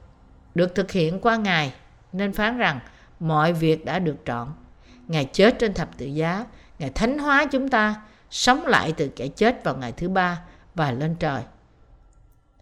được 0.54 0.74
thực 0.74 0.92
hiện 0.92 1.20
qua 1.20 1.36
Ngài 1.36 1.72
nên 2.12 2.32
phán 2.32 2.58
rằng 2.58 2.80
mọi 3.20 3.52
việc 3.52 3.84
đã 3.84 3.98
được 3.98 4.16
trọn. 4.26 4.48
Ngài 5.08 5.24
chết 5.24 5.58
trên 5.58 5.74
thập 5.74 5.98
tự 5.98 6.06
giá, 6.06 6.46
Ngài 6.78 6.90
thánh 6.90 7.18
hóa 7.18 7.46
chúng 7.52 7.68
ta, 7.68 8.02
sống 8.30 8.66
lại 8.66 8.92
từ 8.96 9.08
kẻ 9.08 9.28
chết 9.28 9.64
vào 9.64 9.76
ngày 9.76 9.92
thứ 9.92 10.08
ba 10.08 10.40
và 10.74 10.92
lên 10.92 11.14
trời. 11.14 11.42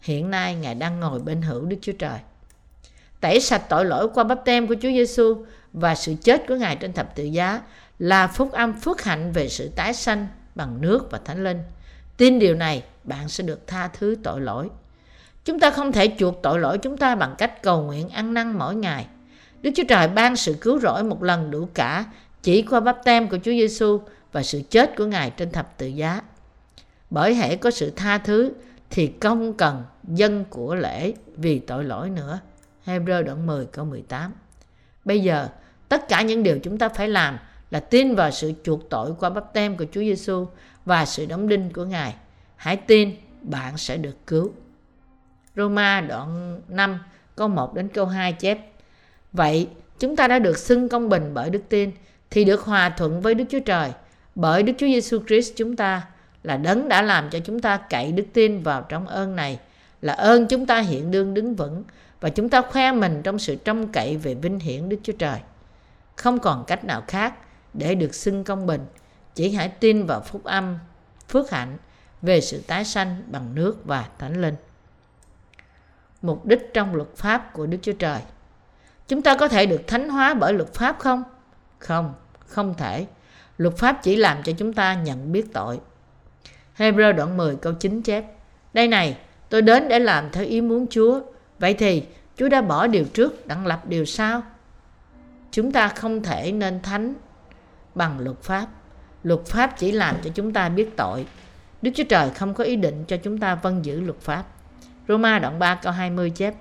Hiện 0.01 0.31
nay 0.31 0.55
Ngài 0.55 0.75
đang 0.75 1.01
ngồi 1.01 1.21
bên 1.21 1.43
hữu 1.43 1.65
Đức 1.65 1.77
Chúa 1.81 1.93
Trời. 1.93 2.19
Tẩy 3.21 3.41
sạch 3.41 3.63
tội 3.69 3.85
lỗi 3.85 4.09
qua 4.15 4.25
bắp 4.25 4.45
tem 4.45 4.67
của 4.67 4.75
Chúa 4.75 4.89
Giêsu 4.89 5.45
và 5.73 5.95
sự 5.95 6.15
chết 6.23 6.43
của 6.49 6.55
Ngài 6.55 6.77
trên 6.77 6.93
thập 6.93 7.17
tự 7.17 7.25
giá 7.25 7.63
là 7.99 8.27
phúc 8.27 8.53
âm 8.53 8.81
phước 8.81 9.03
hạnh 9.03 9.33
về 9.33 9.49
sự 9.49 9.69
tái 9.77 9.95
sanh 9.95 10.27
bằng 10.55 10.81
nước 10.81 11.09
và 11.11 11.21
thánh 11.25 11.45
linh. 11.45 11.59
Tin 12.17 12.39
điều 12.39 12.55
này, 12.55 12.83
bạn 13.05 13.29
sẽ 13.29 13.45
được 13.45 13.67
tha 13.67 13.89
thứ 13.89 14.17
tội 14.23 14.41
lỗi. 14.41 14.69
Chúng 15.45 15.61
ta 15.61 15.71
không 15.71 15.93
thể 15.93 16.15
chuộc 16.19 16.43
tội 16.43 16.59
lỗi 16.59 16.79
chúng 16.79 16.97
ta 16.97 17.15
bằng 17.15 17.35
cách 17.39 17.63
cầu 17.63 17.83
nguyện 17.83 18.09
ăn 18.09 18.35
năn 18.35 18.59
mỗi 18.59 18.75
ngày. 18.75 19.07
Đức 19.63 19.71
Chúa 19.77 19.83
Trời 19.89 20.09
ban 20.09 20.37
sự 20.37 20.57
cứu 20.61 20.79
rỗi 20.79 21.05
một 21.05 21.23
lần 21.23 21.51
đủ 21.51 21.69
cả 21.75 22.05
chỉ 22.43 22.63
qua 22.63 22.81
bắp 22.81 23.05
tem 23.05 23.29
của 23.29 23.37
Chúa 23.37 23.51
Giêsu 23.51 24.01
và 24.33 24.43
sự 24.43 24.63
chết 24.71 24.97
của 24.97 25.07
Ngài 25.07 25.31
trên 25.31 25.51
thập 25.51 25.79
tự 25.79 25.87
giá. 25.87 26.21
Bởi 27.11 27.35
hệ 27.35 27.57
có 27.57 27.71
sự 27.71 27.91
tha 27.97 28.19
thứ 28.19 28.53
thì 28.91 29.13
không 29.21 29.55
cần 29.55 29.85
dân 30.05 30.45
của 30.51 30.75
lễ 30.75 31.13
vì 31.37 31.59
tội 31.59 31.85
lỗi 31.85 32.11
nữa. 32.11 32.41
Hebrew 32.87 33.23
đoạn 33.23 33.47
10 33.47 33.67
câu 33.67 33.85
18. 33.85 34.33
Bây 35.05 35.21
giờ, 35.21 35.49
tất 35.89 36.09
cả 36.09 36.23
những 36.23 36.43
điều 36.43 36.59
chúng 36.59 36.79
ta 36.79 36.89
phải 36.89 37.09
làm 37.09 37.39
là 37.71 37.81
tin 37.81 38.15
vào 38.15 38.31
sự 38.31 38.53
chuộc 38.65 38.91
tội 38.91 39.15
qua 39.21 39.31
bắp 39.31 39.53
tem 39.53 39.77
của 39.77 39.85
Chúa 39.93 40.01
Giêsu 40.01 40.47
và 40.85 41.05
sự 41.05 41.27
đóng 41.27 41.49
đinh 41.49 41.71
của 41.73 41.85
Ngài. 41.85 42.15
Hãy 42.57 42.77
tin, 42.77 43.15
bạn 43.43 43.79
sẽ 43.79 43.97
được 43.97 44.27
cứu. 44.27 44.53
Roma 45.57 46.01
đoạn 46.01 46.61
5 46.69 46.99
câu 47.37 47.49
1 47.49 47.75
đến 47.75 47.89
câu 47.89 48.07
2 48.07 48.33
chép 48.33 48.59
Vậy 49.35 49.69
chúng 49.99 50.17
ta 50.17 50.29
đã 50.29 50.39
được 50.39 50.59
xưng 50.59 50.89
công 50.89 51.09
bình 51.09 51.31
bởi 51.35 51.51
đức 51.51 51.63
tin 51.69 51.91
thì 52.31 52.45
được 52.45 52.61
hòa 52.61 52.89
thuận 52.89 53.21
với 53.21 53.35
Đức 53.35 53.45
Chúa 53.51 53.61
Trời 53.61 53.93
bởi 54.35 54.63
Đức 54.63 54.73
Chúa 54.79 54.87
Giêsu 54.87 55.19
Christ 55.27 55.53
chúng 55.57 55.77
ta 55.77 56.03
là 56.43 56.57
đấng 56.57 56.89
đã 56.89 57.03
làm 57.03 57.31
cho 57.31 57.39
chúng 57.39 57.61
ta 57.61 57.77
cậy 57.91 58.13
đức 58.13 58.25
tin 58.33 58.63
vào 58.63 58.83
trong 58.83 59.07
ơn 59.07 59.37
này 59.37 59.59
là 60.03 60.13
ơn 60.13 60.47
chúng 60.47 60.67
ta 60.67 60.81
hiện 60.81 61.11
đương 61.11 61.35
đứng 61.35 61.55
vững 61.55 61.85
và 62.21 62.29
chúng 62.29 62.49
ta 62.49 62.63
khoe 62.63 62.93
mình 62.93 63.21
trong 63.25 63.39
sự 63.39 63.55
trông 63.55 63.93
cậy 63.93 64.17
về 64.17 64.35
vinh 64.35 64.59
hiển 64.59 64.89
Đức 64.89 64.97
Chúa 65.03 65.13
Trời. 65.13 65.39
Không 66.17 66.39
còn 66.39 66.65
cách 66.67 66.85
nào 66.85 67.03
khác 67.09 67.35
để 67.73 67.95
được 67.95 68.15
xưng 68.15 68.45
công 68.45 68.67
bình, 68.67 68.81
chỉ 69.35 69.51
hãy 69.51 69.69
tin 69.69 70.07
vào 70.07 70.21
phúc 70.21 70.45
âm, 70.45 70.79
phước 71.29 71.51
hạnh 71.51 71.77
về 72.23 72.41
sự 72.41 72.61
tái 72.67 72.85
sanh 72.85 73.23
bằng 73.27 73.55
nước 73.55 73.85
và 73.85 74.09
thánh 74.19 74.43
linh. 74.43 74.55
Mục 76.23 76.47
đích 76.47 76.75
trong 76.75 76.95
luật 76.95 77.09
pháp 77.17 77.53
của 77.53 77.67
Đức 77.67 77.79
Chúa 77.83 77.93
Trời 77.93 78.21
Chúng 79.09 79.23
ta 79.23 79.37
có 79.37 79.49
thể 79.49 79.67
được 79.67 79.87
thánh 79.87 80.09
hóa 80.09 80.35
bởi 80.35 80.53
luật 80.53 80.75
pháp 80.75 80.99
không? 80.99 81.23
Không, 81.79 82.15
không 82.47 82.75
thể. 82.75 83.07
Luật 83.59 83.77
pháp 83.77 84.01
chỉ 84.03 84.17
làm 84.17 84.43
cho 84.43 84.53
chúng 84.59 84.73
ta 84.73 84.95
nhận 84.95 85.33
biết 85.33 85.53
tội. 85.53 85.81
Hebrew 86.77 87.13
đoạn 87.13 87.37
10 87.37 87.57
câu 87.57 87.73
9 87.73 88.03
chép 88.03 88.25
Đây 88.73 88.89
này, 88.89 89.19
tôi 89.49 89.63
đến 89.63 89.89
để 89.89 89.99
làm 89.99 90.31
theo 90.33 90.45
ý 90.45 90.61
muốn 90.61 90.87
Chúa. 90.91 91.21
Vậy 91.59 91.75
thì 91.75 92.03
Chúa 92.37 92.49
đã 92.49 92.63
bỏ 92.63 92.87
điều 92.87 93.05
trước 93.05 93.47
đặng 93.47 93.67
lập 93.67 93.87
điều 93.87 94.05
sau? 94.05 94.43
Chúng 95.51 95.73
ta 95.73 95.89
không 95.89 96.23
thể 96.23 96.53
nên 96.53 96.83
thánh 96.83 97.15
bằng 97.95 98.19
luật 98.21 98.43
pháp. 98.43 98.67
Luật 99.25 99.47
pháp 99.47 99.79
chỉ 99.79 99.93
làm 99.93 100.17
cho 100.25 100.31
chúng 100.35 100.53
ta 100.53 100.69
biết 100.69 100.97
tội. 100.97 101.27
Đức 101.83 101.91
Chúa 101.95 102.05
Trời 102.09 102.31
không 102.31 102.55
có 102.55 102.65
ý 102.65 102.77
định 102.77 103.05
cho 103.05 103.17
chúng 103.17 103.39
ta 103.39 103.55
vâng 103.55 103.85
giữ 103.85 104.01
luật 104.01 104.21
pháp. 104.21 104.45
Roma 105.09 105.39
đoạn 105.39 105.59
3 105.59 105.75
câu 105.75 105.93
20 105.93 106.31
chép 106.31 106.55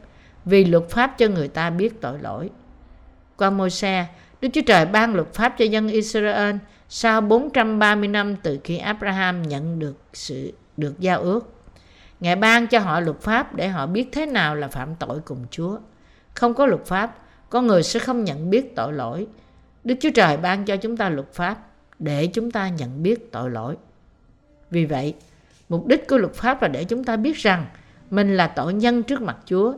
Vì 0.45 0.65
luật 0.65 0.89
pháp 0.89 1.17
cho 1.17 1.27
người 1.27 1.47
ta 1.47 1.69
biết 1.69 2.01
tội 2.01 2.19
lỗi. 2.19 2.49
Qua 3.37 3.49
môi 3.49 3.69
xe, 3.69 4.05
Đức 4.41 4.49
Chúa 4.53 4.61
Trời 4.65 4.85
ban 4.85 5.15
luật 5.15 5.33
pháp 5.33 5.55
cho 5.57 5.65
dân 5.65 5.87
Israel 5.87 6.55
sau 6.89 7.21
430 7.21 8.07
năm 8.07 8.35
từ 8.35 8.59
khi 8.63 8.77
Abraham 8.77 9.41
nhận 9.41 9.79
được 9.79 9.97
sự 10.13 10.53
được 10.77 10.99
giao 10.99 11.21
ước. 11.21 11.53
Ngài 12.19 12.35
ban 12.35 12.67
cho 12.67 12.79
họ 12.79 12.99
luật 12.99 13.21
pháp 13.21 13.55
để 13.55 13.67
họ 13.67 13.85
biết 13.87 14.09
thế 14.11 14.25
nào 14.25 14.55
là 14.55 14.67
phạm 14.67 14.95
tội 14.95 15.19
cùng 15.25 15.45
Chúa. 15.51 15.77
Không 16.33 16.53
có 16.53 16.65
luật 16.65 16.85
pháp, 16.85 17.17
con 17.49 17.67
người 17.67 17.83
sẽ 17.83 17.99
không 17.99 18.23
nhận 18.23 18.49
biết 18.49 18.75
tội 18.75 18.93
lỗi. 18.93 19.27
Đức 19.83 19.95
Chúa 20.01 20.09
Trời 20.15 20.37
ban 20.37 20.65
cho 20.65 20.77
chúng 20.77 20.97
ta 20.97 21.09
luật 21.09 21.33
pháp 21.33 21.57
để 21.99 22.27
chúng 22.27 22.51
ta 22.51 22.69
nhận 22.69 23.03
biết 23.03 23.31
tội 23.31 23.49
lỗi. 23.49 23.75
Vì 24.69 24.85
vậy, 24.85 25.13
mục 25.69 25.87
đích 25.87 26.07
của 26.07 26.17
luật 26.17 26.33
pháp 26.33 26.61
là 26.61 26.67
để 26.67 26.83
chúng 26.83 27.03
ta 27.03 27.17
biết 27.17 27.37
rằng 27.37 27.65
mình 28.09 28.37
là 28.37 28.47
tội 28.47 28.73
nhân 28.73 29.03
trước 29.03 29.21
mặt 29.21 29.37
Chúa. 29.45 29.73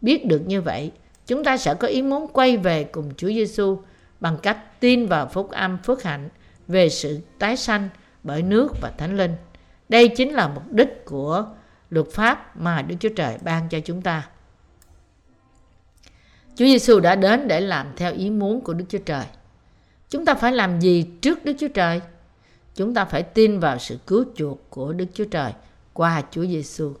Biết 0.00 0.26
được 0.26 0.46
như 0.46 0.62
vậy, 0.62 0.92
chúng 1.26 1.44
ta 1.44 1.56
sẽ 1.56 1.74
có 1.74 1.88
ý 1.88 2.02
muốn 2.02 2.28
quay 2.28 2.56
về 2.56 2.84
cùng 2.84 3.14
Chúa 3.16 3.28
Giêsu 3.28 3.78
bằng 4.20 4.36
cách 4.42 4.80
tin 4.80 5.06
vào 5.06 5.26
phúc 5.26 5.50
âm 5.50 5.78
phước 5.78 6.02
hạnh 6.02 6.28
về 6.68 6.88
sự 6.88 7.20
tái 7.38 7.56
sanh 7.56 7.88
bởi 8.22 8.42
nước 8.42 8.72
và 8.80 8.92
thánh 8.98 9.16
linh. 9.16 9.34
Đây 9.88 10.08
chính 10.08 10.34
là 10.34 10.48
mục 10.48 10.72
đích 10.72 11.04
của 11.04 11.46
luật 11.90 12.06
pháp 12.12 12.56
mà 12.56 12.82
Đức 12.82 12.94
Chúa 13.00 13.08
Trời 13.16 13.38
ban 13.42 13.68
cho 13.68 13.80
chúng 13.80 14.02
ta. 14.02 14.28
Chúa 16.54 16.64
Giêsu 16.64 17.00
đã 17.00 17.14
đến 17.14 17.48
để 17.48 17.60
làm 17.60 17.86
theo 17.96 18.14
ý 18.14 18.30
muốn 18.30 18.60
của 18.60 18.74
Đức 18.74 18.84
Chúa 18.88 18.98
Trời. 18.98 19.24
Chúng 20.10 20.24
ta 20.24 20.34
phải 20.34 20.52
làm 20.52 20.80
gì 20.80 21.06
trước 21.20 21.44
Đức 21.44 21.52
Chúa 21.58 21.68
Trời? 21.68 22.00
Chúng 22.74 22.94
ta 22.94 23.04
phải 23.04 23.22
tin 23.22 23.60
vào 23.60 23.78
sự 23.78 23.98
cứu 24.06 24.24
chuộc 24.36 24.70
của 24.70 24.92
Đức 24.92 25.06
Chúa 25.14 25.24
Trời 25.24 25.52
qua 25.92 26.22
Chúa 26.30 26.46
Giêsu. 26.46 26.92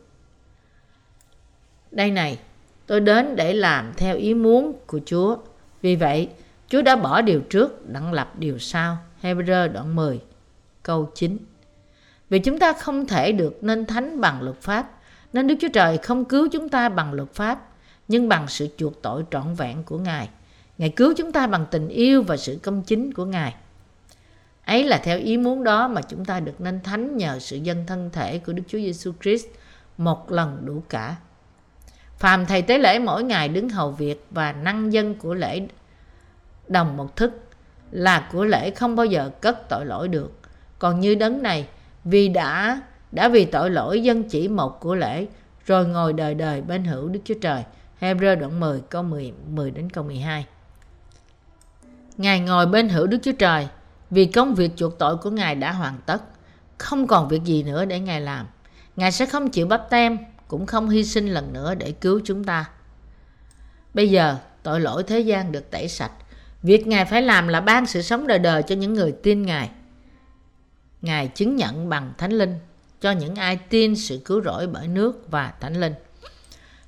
Đây 1.90 2.10
này, 2.10 2.38
tôi 2.86 3.00
đến 3.00 3.36
để 3.36 3.54
làm 3.54 3.92
theo 3.96 4.16
ý 4.16 4.34
muốn 4.34 4.72
của 4.86 5.00
Chúa. 5.06 5.36
Vì 5.82 5.96
vậy, 5.96 6.28
Chúa 6.68 6.82
đã 6.82 6.96
bỏ 6.96 7.22
điều 7.22 7.40
trước 7.40 7.88
đặng 7.88 8.12
lập 8.12 8.32
điều 8.38 8.58
sau. 8.58 8.98
Hebrew 9.22 9.72
đoạn 9.72 9.96
10 9.96 10.20
câu 10.82 11.10
9 11.14 11.38
Vì 12.28 12.38
chúng 12.38 12.58
ta 12.58 12.72
không 12.72 13.06
thể 13.06 13.32
được 13.32 13.64
nên 13.64 13.86
thánh 13.86 14.20
bằng 14.20 14.42
luật 14.42 14.56
pháp 14.60 14.90
nên 15.32 15.46
Đức 15.46 15.54
Chúa 15.60 15.68
Trời 15.72 15.98
không 15.98 16.24
cứu 16.24 16.48
chúng 16.52 16.68
ta 16.68 16.88
bằng 16.88 17.12
luật 17.12 17.32
pháp 17.32 17.68
nhưng 18.08 18.28
bằng 18.28 18.48
sự 18.48 18.68
chuộc 18.76 19.02
tội 19.02 19.24
trọn 19.30 19.54
vẹn 19.54 19.82
của 19.82 19.98
Ngài. 19.98 20.28
Ngài 20.78 20.88
cứu 20.88 21.14
chúng 21.16 21.32
ta 21.32 21.46
bằng 21.46 21.66
tình 21.70 21.88
yêu 21.88 22.22
và 22.22 22.36
sự 22.36 22.58
công 22.62 22.82
chính 22.82 23.12
của 23.12 23.24
Ngài. 23.24 23.54
Ấy 24.64 24.84
là 24.84 25.00
theo 25.04 25.18
ý 25.18 25.36
muốn 25.36 25.64
đó 25.64 25.88
mà 25.88 26.02
chúng 26.02 26.24
ta 26.24 26.40
được 26.40 26.60
nên 26.60 26.80
thánh 26.80 27.16
nhờ 27.16 27.38
sự 27.38 27.56
dân 27.56 27.84
thân 27.86 28.10
thể 28.12 28.38
của 28.38 28.52
Đức 28.52 28.62
Chúa 28.68 28.78
Giêsu 28.78 29.12
Christ 29.22 29.46
một 29.98 30.32
lần 30.32 30.58
đủ 30.64 30.82
cả. 30.88 31.16
Phàm 32.18 32.46
thầy 32.46 32.62
tế 32.62 32.78
lễ 32.78 32.98
mỗi 32.98 33.24
ngày 33.24 33.48
đứng 33.48 33.68
hầu 33.68 33.90
việc 33.90 34.26
và 34.30 34.52
năng 34.52 34.92
dân 34.92 35.14
của 35.14 35.34
lễ 35.34 35.66
đồng 36.68 36.96
một 36.96 37.16
thức 37.16 37.32
là 37.90 38.28
của 38.32 38.44
lễ 38.44 38.70
không 38.70 38.96
bao 38.96 39.06
giờ 39.06 39.30
cất 39.40 39.68
tội 39.68 39.86
lỗi 39.86 40.08
được. 40.08 40.32
Còn 40.78 41.00
như 41.00 41.14
đấng 41.14 41.42
này 41.42 41.68
vì 42.04 42.28
đã 42.28 42.80
đã 43.12 43.28
vì 43.28 43.44
tội 43.44 43.70
lỗi 43.70 44.02
dân 44.02 44.22
chỉ 44.22 44.48
một 44.48 44.80
của 44.80 44.94
lễ 44.94 45.26
rồi 45.66 45.86
ngồi 45.86 46.12
đời 46.12 46.34
đời 46.34 46.62
bên 46.62 46.84
hữu 46.84 47.08
Đức 47.08 47.20
Chúa 47.24 47.34
Trời. 47.40 47.62
Hebrew 48.00 48.38
đoạn 48.38 48.60
10 48.60 48.80
câu 48.90 49.02
10, 49.02 49.32
10 49.48 49.70
đến 49.70 49.90
câu 49.90 50.04
12. 50.04 50.46
Ngài 52.18 52.40
ngồi 52.40 52.66
bên 52.66 52.88
hữu 52.88 53.06
Đức 53.06 53.18
Chúa 53.22 53.32
Trời 53.32 53.68
vì 54.10 54.26
công 54.26 54.54
việc 54.54 54.70
chuộc 54.76 54.98
tội 54.98 55.16
của 55.16 55.30
Ngài 55.30 55.54
đã 55.54 55.72
hoàn 55.72 55.98
tất. 56.06 56.22
Không 56.78 57.06
còn 57.06 57.28
việc 57.28 57.44
gì 57.44 57.62
nữa 57.62 57.84
để 57.84 58.00
Ngài 58.00 58.20
làm. 58.20 58.46
Ngài 58.96 59.12
sẽ 59.12 59.26
không 59.26 59.50
chịu 59.50 59.66
bắp 59.66 59.90
tem, 59.90 60.18
cũng 60.48 60.66
không 60.66 60.88
hy 60.88 61.04
sinh 61.04 61.28
lần 61.28 61.52
nữa 61.52 61.74
để 61.74 61.92
cứu 61.92 62.20
chúng 62.24 62.44
ta. 62.44 62.70
Bây 63.94 64.10
giờ, 64.10 64.36
tội 64.62 64.80
lỗi 64.80 65.02
thế 65.02 65.20
gian 65.20 65.52
được 65.52 65.70
tẩy 65.70 65.88
sạch. 65.88 66.12
Việc 66.62 66.86
Ngài 66.86 67.04
phải 67.04 67.22
làm 67.22 67.48
là 67.48 67.60
ban 67.60 67.86
sự 67.86 68.02
sống 68.02 68.26
đời 68.26 68.38
đời 68.38 68.62
cho 68.62 68.74
những 68.74 68.94
người 68.94 69.12
tin 69.12 69.42
Ngài. 69.42 69.70
Ngài 71.02 71.28
chứng 71.28 71.56
nhận 71.56 71.88
bằng 71.88 72.12
Thánh 72.18 72.32
Linh 72.32 72.54
cho 73.00 73.10
những 73.10 73.34
ai 73.34 73.56
tin 73.56 73.96
sự 73.96 74.20
cứu 74.24 74.42
rỗi 74.42 74.66
bởi 74.66 74.88
nước 74.88 75.30
và 75.30 75.52
Thánh 75.60 75.80
Linh. 75.80 75.94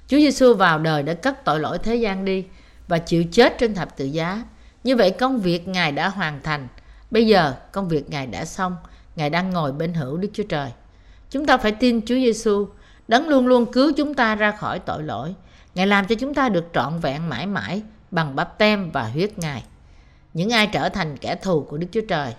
Chúa 0.08 0.16
Giêsu 0.16 0.54
vào 0.54 0.78
đời 0.78 1.02
đã 1.02 1.14
cất 1.14 1.44
tội 1.44 1.60
lỗi 1.60 1.78
thế 1.78 1.94
gian 1.96 2.24
đi 2.24 2.44
và 2.88 2.98
chịu 2.98 3.24
chết 3.32 3.58
trên 3.58 3.74
thập 3.74 3.96
tự 3.96 4.04
giá. 4.04 4.42
Như 4.84 4.96
vậy 4.96 5.10
công 5.10 5.40
việc 5.40 5.68
Ngài 5.68 5.92
đã 5.92 6.08
hoàn 6.08 6.42
thành. 6.42 6.68
Bây 7.10 7.26
giờ 7.26 7.54
công 7.72 7.88
việc 7.88 8.10
Ngài 8.10 8.26
đã 8.26 8.44
xong. 8.44 8.76
Ngài 9.16 9.30
đang 9.30 9.50
ngồi 9.50 9.72
bên 9.72 9.94
hữu 9.94 10.16
Đức 10.16 10.28
Chúa 10.32 10.42
Trời. 10.42 10.70
Chúng 11.30 11.46
ta 11.46 11.56
phải 11.56 11.72
tin 11.72 12.00
Chúa 12.06 12.14
Giêsu, 12.14 12.68
đấng 13.08 13.28
luôn 13.28 13.46
luôn 13.46 13.72
cứu 13.72 13.92
chúng 13.96 14.14
ta 14.14 14.34
ra 14.34 14.52
khỏi 14.52 14.78
tội 14.78 15.02
lỗi. 15.02 15.34
Ngài 15.74 15.86
làm 15.86 16.06
cho 16.06 16.14
chúng 16.14 16.34
ta 16.34 16.48
được 16.48 16.64
trọn 16.74 16.98
vẹn 16.98 17.28
mãi 17.28 17.46
mãi 17.46 17.82
bằng 18.10 18.36
bắp 18.36 18.58
tem 18.58 18.90
và 18.90 19.02
huyết 19.02 19.38
Ngài. 19.38 19.64
Những 20.34 20.50
ai 20.50 20.66
trở 20.66 20.88
thành 20.88 21.16
kẻ 21.16 21.34
thù 21.34 21.62
của 21.62 21.76
Đức 21.76 21.86
Chúa 21.92 22.00
Trời. 22.08 22.34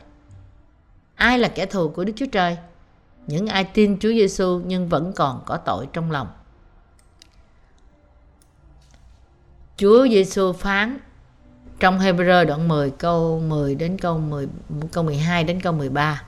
Ai 1.15 1.39
là 1.39 1.47
kẻ 1.47 1.65
thù 1.65 1.89
của 1.89 2.03
Đức 2.03 2.13
Chúa 2.15 2.26
Trời? 2.26 2.57
Những 3.27 3.47
ai 3.47 3.63
tin 3.63 3.99
Chúa 3.99 4.09
Giêsu 4.09 4.61
nhưng 4.65 4.89
vẫn 4.89 5.13
còn 5.15 5.43
có 5.45 5.57
tội 5.57 5.88
trong 5.93 6.11
lòng. 6.11 6.27
Chúa 9.77 10.07
Giêsu 10.07 10.53
phán 10.53 10.99
trong 11.81 11.99
Hebrew 11.99 12.45
đoạn 12.45 12.67
10 12.67 12.91
câu 12.91 13.39
10 13.47 13.75
đến 13.75 13.97
câu 13.97 14.17
10 14.19 14.47
câu 14.91 15.03
12 15.03 15.43
đến 15.43 15.61
câu 15.61 15.73
13. 15.73 16.23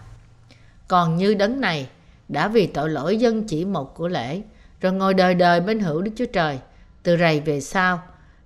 Còn 0.88 1.17
như 1.17 1.34
đấng 1.34 1.61
này 1.61 1.89
đã 2.30 2.47
vì 2.47 2.67
tội 2.67 2.89
lỗi 2.89 3.17
dân 3.17 3.47
chỉ 3.47 3.65
một 3.65 3.95
của 3.95 4.07
lễ 4.07 4.41
rồi 4.81 4.93
ngồi 4.93 5.13
đời 5.13 5.35
đời 5.35 5.61
bên 5.61 5.80
hữu 5.80 6.01
Đức 6.01 6.11
Chúa 6.15 6.25
Trời 6.25 6.59
từ 7.03 7.17
rày 7.17 7.39
về 7.39 7.61
sau 7.61 8.03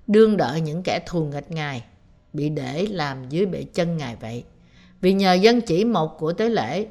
đương 0.07 0.37
đợi 0.37 0.61
những 0.61 0.83
kẻ 0.83 0.99
thù 1.05 1.25
nghịch 1.25 1.51
Ngài 1.51 1.83
bị 2.33 2.49
để 2.49 2.87
làm 2.89 3.29
dưới 3.29 3.45
bệ 3.45 3.63
chân 3.63 3.97
Ngài 3.97 4.15
vậy. 4.15 4.43
Vì 5.01 5.13
nhờ 5.13 5.33
dân 5.33 5.61
chỉ 5.61 5.85
một 5.85 6.17
của 6.19 6.33
tế 6.33 6.49
lễ 6.49 6.87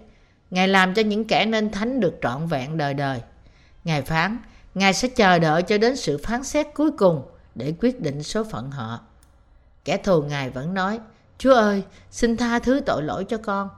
Ngài 0.51 0.69
làm 0.69 0.95
cho 0.95 1.03
những 1.03 1.25
kẻ 1.25 1.47
nên 1.47 1.71
thánh 1.71 2.01
được 2.01 2.15
trọn 2.23 2.47
vẹn 2.47 2.77
đời 2.77 2.95
đời. 2.95 3.21
Ngài 3.85 4.03
phán, 4.03 4.39
Ngài 4.75 4.93
sẽ 4.93 5.09
chờ 5.09 5.39
đợi 5.39 5.63
cho 5.63 5.79
đến 5.79 5.97
sự 5.97 6.19
phán 6.19 6.45
xét 6.45 6.67
cuối 6.75 6.91
cùng 6.91 7.23
để 7.55 7.75
quyết 7.81 8.01
định 8.01 8.23
số 8.23 8.45
phận 8.45 8.71
họ. 8.71 9.01
Kẻ 9.87 9.97
thù 9.97 10.23
Ngài 10.23 10.51
vẫn 10.51 10.75
nói, 10.75 11.01
Chúa 11.39 11.55
ơi, 11.55 11.83
xin 12.11 12.37
tha 12.37 12.59
thứ 12.59 12.81
tội 12.87 13.03
lỗi 13.03 13.25
cho 13.29 13.39
con. 13.39 13.69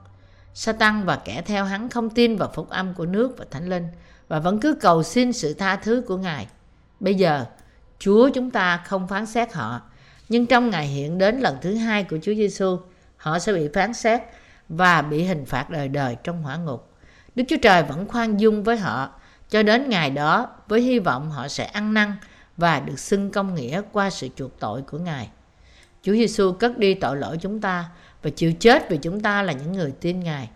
Satan 0.55 1.05
và 1.05 1.17
kẻ 1.25 1.43
theo 1.47 1.65
hắn 1.65 1.89
không 1.89 2.11
tin 2.11 2.37
vào 2.37 2.51
phúc 2.55 2.71
âm 2.71 2.95
của 2.95 3.07
nước 3.07 3.35
và 3.39 3.45
thánh 3.51 3.69
linh 3.69 3.89
và 4.29 4.39
vẫn 4.39 4.61
cứ 4.61 4.75
cầu 4.81 5.03
xin 5.03 5.33
sự 5.33 5.55
tha 5.55 5.77
thứ 5.77 6.03
của 6.07 6.17
Ngài. 6.17 6.47
Bây 7.01 7.15
giờ, 7.15 7.45
Chúa 7.99 8.31
chúng 8.35 8.51
ta 8.51 8.83
không 8.87 9.09
phán 9.09 9.27
xét 9.27 9.53
họ, 9.53 9.81
nhưng 10.29 10.47
trong 10.47 10.71
ngày 10.71 10.87
hiện 10.87 11.19
đến 11.19 11.41
lần 11.41 11.57
thứ 11.61 11.75
hai 11.75 12.05
của 12.05 12.19
Chúa 12.23 12.35
Giêsu, 12.35 12.79
họ 13.17 13.39
sẽ 13.39 13.53
bị 13.53 13.69
phán 13.75 13.95
xét 13.95 14.21
và 14.69 15.03
bị 15.03 15.25
hình 15.25 15.45
phạt 15.45 15.71
đời 15.71 15.89
đời 15.89 16.17
trong 16.25 16.43
hỏa 16.43 16.57
ngục. 16.57 16.93
Đức 17.35 17.45
Chúa 17.49 17.57
Trời 17.63 17.83
vẫn 17.83 18.09
khoan 18.09 18.41
dung 18.41 18.63
với 18.63 18.77
họ 18.77 19.11
cho 19.51 19.63
đến 19.63 19.89
ngày 19.89 20.11
đó 20.11 20.49
với 20.69 20.81
hy 20.81 20.99
vọng 20.99 21.31
họ 21.31 21.49
sẽ 21.49 21.65
ăn 21.65 21.95
năn 21.95 22.13
và 22.57 22.81
được 22.81 22.99
xưng 22.99 23.31
công 23.31 23.55
nghĩa 23.55 23.83
qua 23.93 24.11
sự 24.11 24.29
chuộc 24.37 24.61
tội 24.61 24.83
của 24.83 24.99
Ngài. 24.99 25.31
Chúa 26.09 26.15
Giêsu 26.15 26.53
cất 26.53 26.79
đi 26.79 26.95
tội 26.95 27.17
lỗi 27.17 27.39
chúng 27.41 27.61
ta 27.61 27.85
và 28.23 28.31
chịu 28.31 28.53
chết 28.53 28.91
vì 28.91 28.97
chúng 28.97 29.21
ta 29.21 29.43
là 29.43 29.53
những 29.53 29.73
người 29.73 29.93
tin 30.01 30.21
Ngài. 30.21 30.49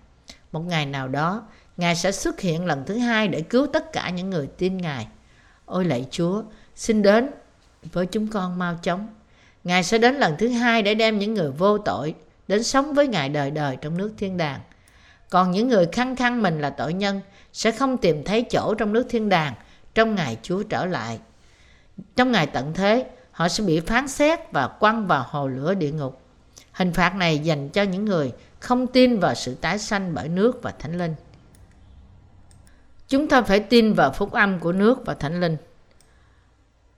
Một 0.53 0.61
ngày 0.61 0.87
nào 0.87 1.09
đó, 1.09 1.43
Ngài 1.77 1.97
sẽ 1.97 2.13
xuất 2.13 2.41
hiện 2.41 2.67
lần 2.67 2.83
thứ 2.87 2.99
hai 2.99 3.29
để 3.29 3.41
cứu 3.41 3.67
tất 3.67 3.93
cả 3.93 4.11
những 4.11 4.31
người 4.31 4.47
tin 4.47 4.77
Ngài. 4.77 5.07
Ôi 5.67 5.85
lạy 5.85 6.07
Chúa, 6.11 6.43
xin 6.75 7.03
đến 7.03 7.31
với 7.93 8.07
chúng 8.07 8.27
con 8.27 8.59
mau 8.59 8.79
chóng. 8.83 9.09
Ngài 9.65 9.85
sẽ 9.85 9.99
đến 9.99 10.15
lần 10.15 10.35
thứ 10.39 10.49
hai 10.49 10.83
để 10.83 10.95
đem 10.95 11.19
những 11.19 11.35
người 11.35 11.51
vô 11.51 11.79
tội 11.79 12.15
đến 12.49 12.63
sống 12.63 12.95
với 12.95 13.09
Ngài 13.09 13.29
đời 13.29 13.51
đời 13.51 13.77
trong 13.77 13.99
nước 13.99 14.13
thiên 14.19 14.37
đàng. 14.37 14.61
Còn 15.31 15.51
những 15.51 15.69
người 15.69 15.87
khăng 15.93 16.17
khăng 16.17 16.43
mình 16.43 16.61
là 16.61 16.71
tội 16.71 16.95
nhân 16.95 17.21
sẽ 17.53 17.71
không 17.71 17.97
tìm 17.97 18.25
thấy 18.25 18.43
chỗ 18.43 18.75
trong 18.75 18.93
nước 18.93 19.07
thiên 19.11 19.29
đàng 19.29 19.55
trong 19.95 20.15
ngày 20.15 20.37
Chúa 20.43 20.63
trở 20.63 20.87
lại. 20.87 21.19
Trong 22.17 22.33
ngày 22.33 22.47
tận 22.47 22.75
thế, 22.75 23.07
họ 23.43 23.49
sẽ 23.49 23.65
bị 23.65 23.81
phán 23.81 24.09
xét 24.09 24.53
và 24.53 24.69
quăng 24.69 25.07
vào 25.07 25.27
hồ 25.31 25.49
lửa 25.49 25.75
địa 25.75 25.91
ngục. 25.91 26.21
Hình 26.73 26.93
phạt 26.93 27.15
này 27.15 27.39
dành 27.39 27.69
cho 27.69 27.83
những 27.83 28.05
người 28.05 28.33
không 28.61 28.87
tin 28.87 29.19
vào 29.21 29.35
sự 29.35 29.55
tái 29.55 29.79
sanh 29.79 30.15
bởi 30.15 30.29
nước 30.29 30.63
và 30.63 30.73
thánh 30.79 30.99
linh. 30.99 31.15
Chúng 33.09 33.29
ta 33.29 33.43
phải 33.43 33.61
tin 33.61 33.93
vào 33.93 34.13
phúc 34.13 34.33
âm 34.33 34.59
của 34.59 34.73
nước 34.73 35.07
và 35.07 35.15
thánh 35.15 35.41
linh. 35.41 35.57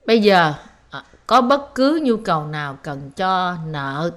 Bây 0.07 0.23
giờ 0.23 0.53
à, 0.91 1.05
có 1.27 1.41
bất 1.41 1.75
cứ 1.75 2.01
nhu 2.03 2.17
cầu 2.17 2.47
nào 2.47 2.79
cần 2.83 3.11
cho 3.11 3.57
nợ 3.67 4.11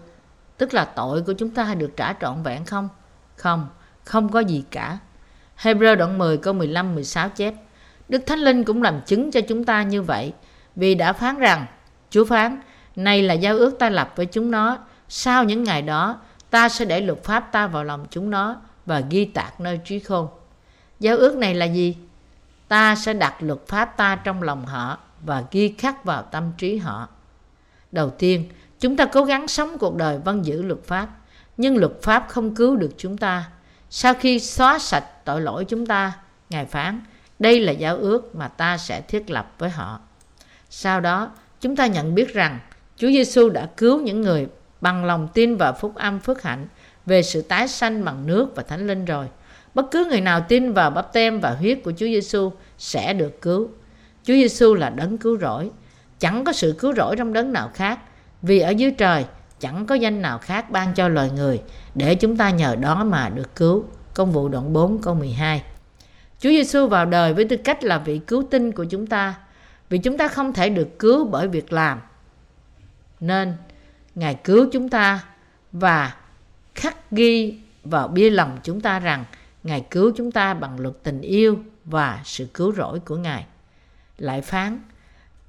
tức 0.58 0.74
là 0.74 0.86
tội 0.86 1.22
của 1.22 1.34
chúng 1.34 1.50
ta 1.50 1.74
được 1.74 1.92
trả 1.98 2.14
trọn 2.22 2.44
vẹn 2.44 2.66
không? 2.66 2.90
Không, 3.36 3.68
không 4.04 4.30
có 4.30 4.40
gì 4.40 4.64
cả. 4.72 4.98
Hebrew 5.62 5.96
đoạn 5.96 6.18
10 6.18 6.38
câu 6.38 6.54
15 6.54 6.96
16 6.96 7.30
chép: 7.30 7.54
Đức 8.10 8.24
Thánh 8.26 8.40
Linh 8.40 8.64
cũng 8.64 8.82
làm 8.82 9.02
chứng 9.02 9.32
cho 9.32 9.42
chúng 9.42 9.64
ta 9.64 9.84
như 9.84 10.02
vậy, 10.02 10.34
vì 10.76 10.96
đã 10.96 11.14
phán 11.14 11.40
rằng, 11.40 11.66
Chúa 12.10 12.26
phán, 12.26 12.62
này 12.96 13.22
là 13.22 13.34
giao 13.34 13.58
ước 13.58 13.80
ta 13.80 13.90
lập 13.90 14.14
với 14.16 14.26
chúng 14.26 14.52
nó, 14.52 14.78
sau 15.10 15.44
những 15.44 15.64
ngày 15.64 15.82
đó 15.82 16.20
ta 16.50 16.70
sẽ 16.70 16.86
để 16.86 17.02
luật 17.02 17.24
pháp 17.24 17.52
ta 17.52 17.68
vào 17.68 17.84
lòng 17.84 18.06
chúng 18.10 18.30
nó 18.30 18.56
và 18.86 19.00
ghi 19.10 19.26
tạc 19.26 19.60
nơi 19.60 19.80
trí 19.86 20.00
khôn. 20.00 20.28
Giao 21.00 21.18
ước 21.18 21.36
này 21.36 21.54
là 21.54 21.66
gì? 21.66 21.98
Ta 22.68 22.96
sẽ 22.96 23.14
đặt 23.14 23.36
luật 23.40 23.60
pháp 23.68 23.98
ta 23.98 24.16
trong 24.16 24.44
lòng 24.44 24.66
họ 24.66 24.98
và 25.22 25.44
ghi 25.52 25.76
khắc 25.78 26.04
vào 26.04 26.24
tâm 26.24 26.52
trí 26.58 26.78
họ. 26.78 27.08
Đầu 27.92 28.10
tiên, 28.10 28.50
chúng 28.80 28.98
ta 28.98 29.06
cố 29.06 29.24
gắng 29.24 29.48
sống 29.48 29.78
cuộc 29.78 29.96
đời 29.96 30.20
vâng 30.20 30.46
giữ 30.46 30.62
luật 30.62 30.84
pháp, 30.84 31.08
nhưng 31.58 31.78
luật 31.78 31.94
pháp 32.02 32.26
không 32.30 32.56
cứu 32.56 32.76
được 32.76 32.92
chúng 32.98 33.18
ta. 33.18 33.50
Sau 33.90 34.14
khi 34.14 34.40
xóa 34.40 34.80
sạch 34.80 35.06
tội 35.26 35.42
lỗi 35.42 35.66
chúng 35.66 35.86
ta, 35.86 36.14
Ngài 36.50 36.66
phán, 36.66 37.02
đây 37.40 37.60
là 37.60 37.72
giao 37.72 37.98
ước 37.98 38.36
mà 38.36 38.48
ta 38.48 38.78
sẽ 38.78 39.02
thiết 39.02 39.30
lập 39.30 39.52
với 39.58 39.70
họ. 39.70 40.00
Sau 40.70 41.02
đó, 41.02 41.30
chúng 41.62 41.76
ta 41.76 41.88
nhận 41.88 42.16
biết 42.16 42.34
rằng 42.34 42.60
Chúa 42.98 43.08
Giêsu 43.08 43.50
đã 43.50 43.70
cứu 43.78 44.02
những 44.02 44.22
người 44.22 44.48
bằng 44.82 45.06
lòng 45.06 45.28
tin 45.34 45.58
vào 45.58 45.74
phúc 45.74 45.96
âm 45.96 46.20
phước 46.20 46.44
hạnh 46.44 46.68
về 47.06 47.24
sự 47.24 47.42
tái 47.42 47.68
sanh 47.68 48.06
bằng 48.06 48.28
nước 48.28 48.56
và 48.56 48.64
thánh 48.64 48.88
linh 48.88 49.06
rồi. 49.06 49.26
Bất 49.74 49.92
cứ 49.92 50.06
người 50.06 50.22
nào 50.22 50.46
tin 50.48 50.74
vào 50.74 50.90
bắp 50.90 51.14
tem 51.14 51.40
và 51.40 51.52
huyết 51.52 51.80
của 51.84 51.92
Chúa 51.92 52.06
Giêsu 52.06 52.52
sẽ 52.78 53.14
được 53.14 53.42
cứu. 53.42 53.70
Chúa 54.24 54.34
Giêsu 54.34 54.74
là 54.74 54.90
đấng 54.90 55.18
cứu 55.18 55.38
rỗi. 55.38 55.70
Chẳng 56.20 56.44
có 56.44 56.54
sự 56.54 56.76
cứu 56.80 56.94
rỗi 56.94 57.16
trong 57.16 57.34
đấng 57.34 57.54
nào 57.54 57.72
khác, 57.74 58.00
vì 58.42 58.60
ở 58.60 58.70
dưới 58.70 58.92
trời 58.92 59.26
chẳng 59.60 59.86
có 59.86 59.96
danh 59.96 60.22
nào 60.22 60.38
khác 60.38 60.70
ban 60.70 60.94
cho 60.94 61.08
loài 61.08 61.30
người 61.36 61.62
để 61.96 62.16
chúng 62.16 62.38
ta 62.38 62.50
nhờ 62.50 62.76
đó 62.76 63.04
mà 63.04 63.30
được 63.30 63.56
cứu. 63.56 63.84
Công 64.14 64.32
vụ 64.32 64.50
đoạn 64.50 64.74
4 64.74 65.02
câu 65.02 65.16
12. 65.16 65.64
Chúa 66.40 66.50
Giêsu 66.50 66.88
vào 66.88 67.06
đời 67.06 67.34
với 67.34 67.46
tư 67.46 67.58
cách 67.58 67.84
là 67.84 67.98
vị 67.98 68.20
cứu 68.28 68.44
tinh 68.52 68.72
của 68.72 68.84
chúng 68.84 69.08
ta, 69.08 69.36
vì 69.90 69.98
chúng 69.98 70.18
ta 70.18 70.28
không 70.28 70.54
thể 70.54 70.70
được 70.70 71.00
cứu 71.00 71.26
bởi 71.26 71.48
việc 71.48 71.74
làm. 71.74 72.02
Nên 73.20 73.54
Ngài 74.16 74.36
cứu 74.36 74.70
chúng 74.72 74.90
ta 74.90 75.26
và 75.72 76.16
khắc 76.76 77.12
ghi 77.12 77.60
vào 77.84 78.08
bia 78.08 78.30
lòng 78.30 78.60
chúng 78.64 78.82
ta 78.82 79.00
rằng 79.00 79.26
Ngài 79.64 79.86
cứu 79.92 80.12
chúng 80.16 80.32
ta 80.32 80.54
bằng 80.54 80.80
luật 80.80 80.96
tình 81.04 81.22
yêu 81.22 81.60
và 81.86 82.22
sự 82.26 82.48
cứu 82.54 82.74
rỗi 82.74 83.00
của 83.00 83.16
Ngài. 83.16 83.46
Lại 84.18 84.42
phán, 84.42 84.80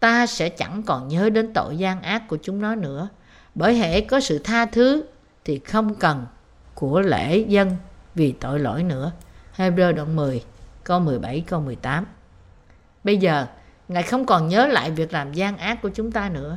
ta 0.00 0.26
sẽ 0.26 0.48
chẳng 0.48 0.82
còn 0.82 1.08
nhớ 1.08 1.30
đến 1.30 1.52
tội 1.52 1.76
gian 1.76 2.02
ác 2.02 2.28
của 2.28 2.38
chúng 2.42 2.60
nó 2.60 2.74
nữa, 2.74 3.08
bởi 3.54 3.74
hệ 3.74 4.00
có 4.00 4.20
sự 4.20 4.38
tha 4.38 4.66
thứ 4.66 5.04
thì 5.44 5.58
không 5.58 5.94
cần 5.94 6.26
của 6.74 7.00
lễ 7.00 7.38
dân 7.38 7.76
vì 8.14 8.32
tội 8.32 8.58
lỗi 8.58 8.82
nữa. 8.82 9.12
Hebrew 9.56 9.92
đoạn 9.92 10.16
10, 10.16 10.44
câu 10.84 11.00
17, 11.00 11.44
câu 11.46 11.60
18. 11.60 12.06
Bây 13.04 13.16
giờ, 13.16 13.46
Ngài 13.88 14.02
không 14.02 14.26
còn 14.26 14.48
nhớ 14.48 14.66
lại 14.66 14.90
việc 14.90 15.12
làm 15.12 15.32
gian 15.32 15.58
ác 15.58 15.82
của 15.82 15.88
chúng 15.88 16.12
ta 16.12 16.28
nữa. 16.28 16.56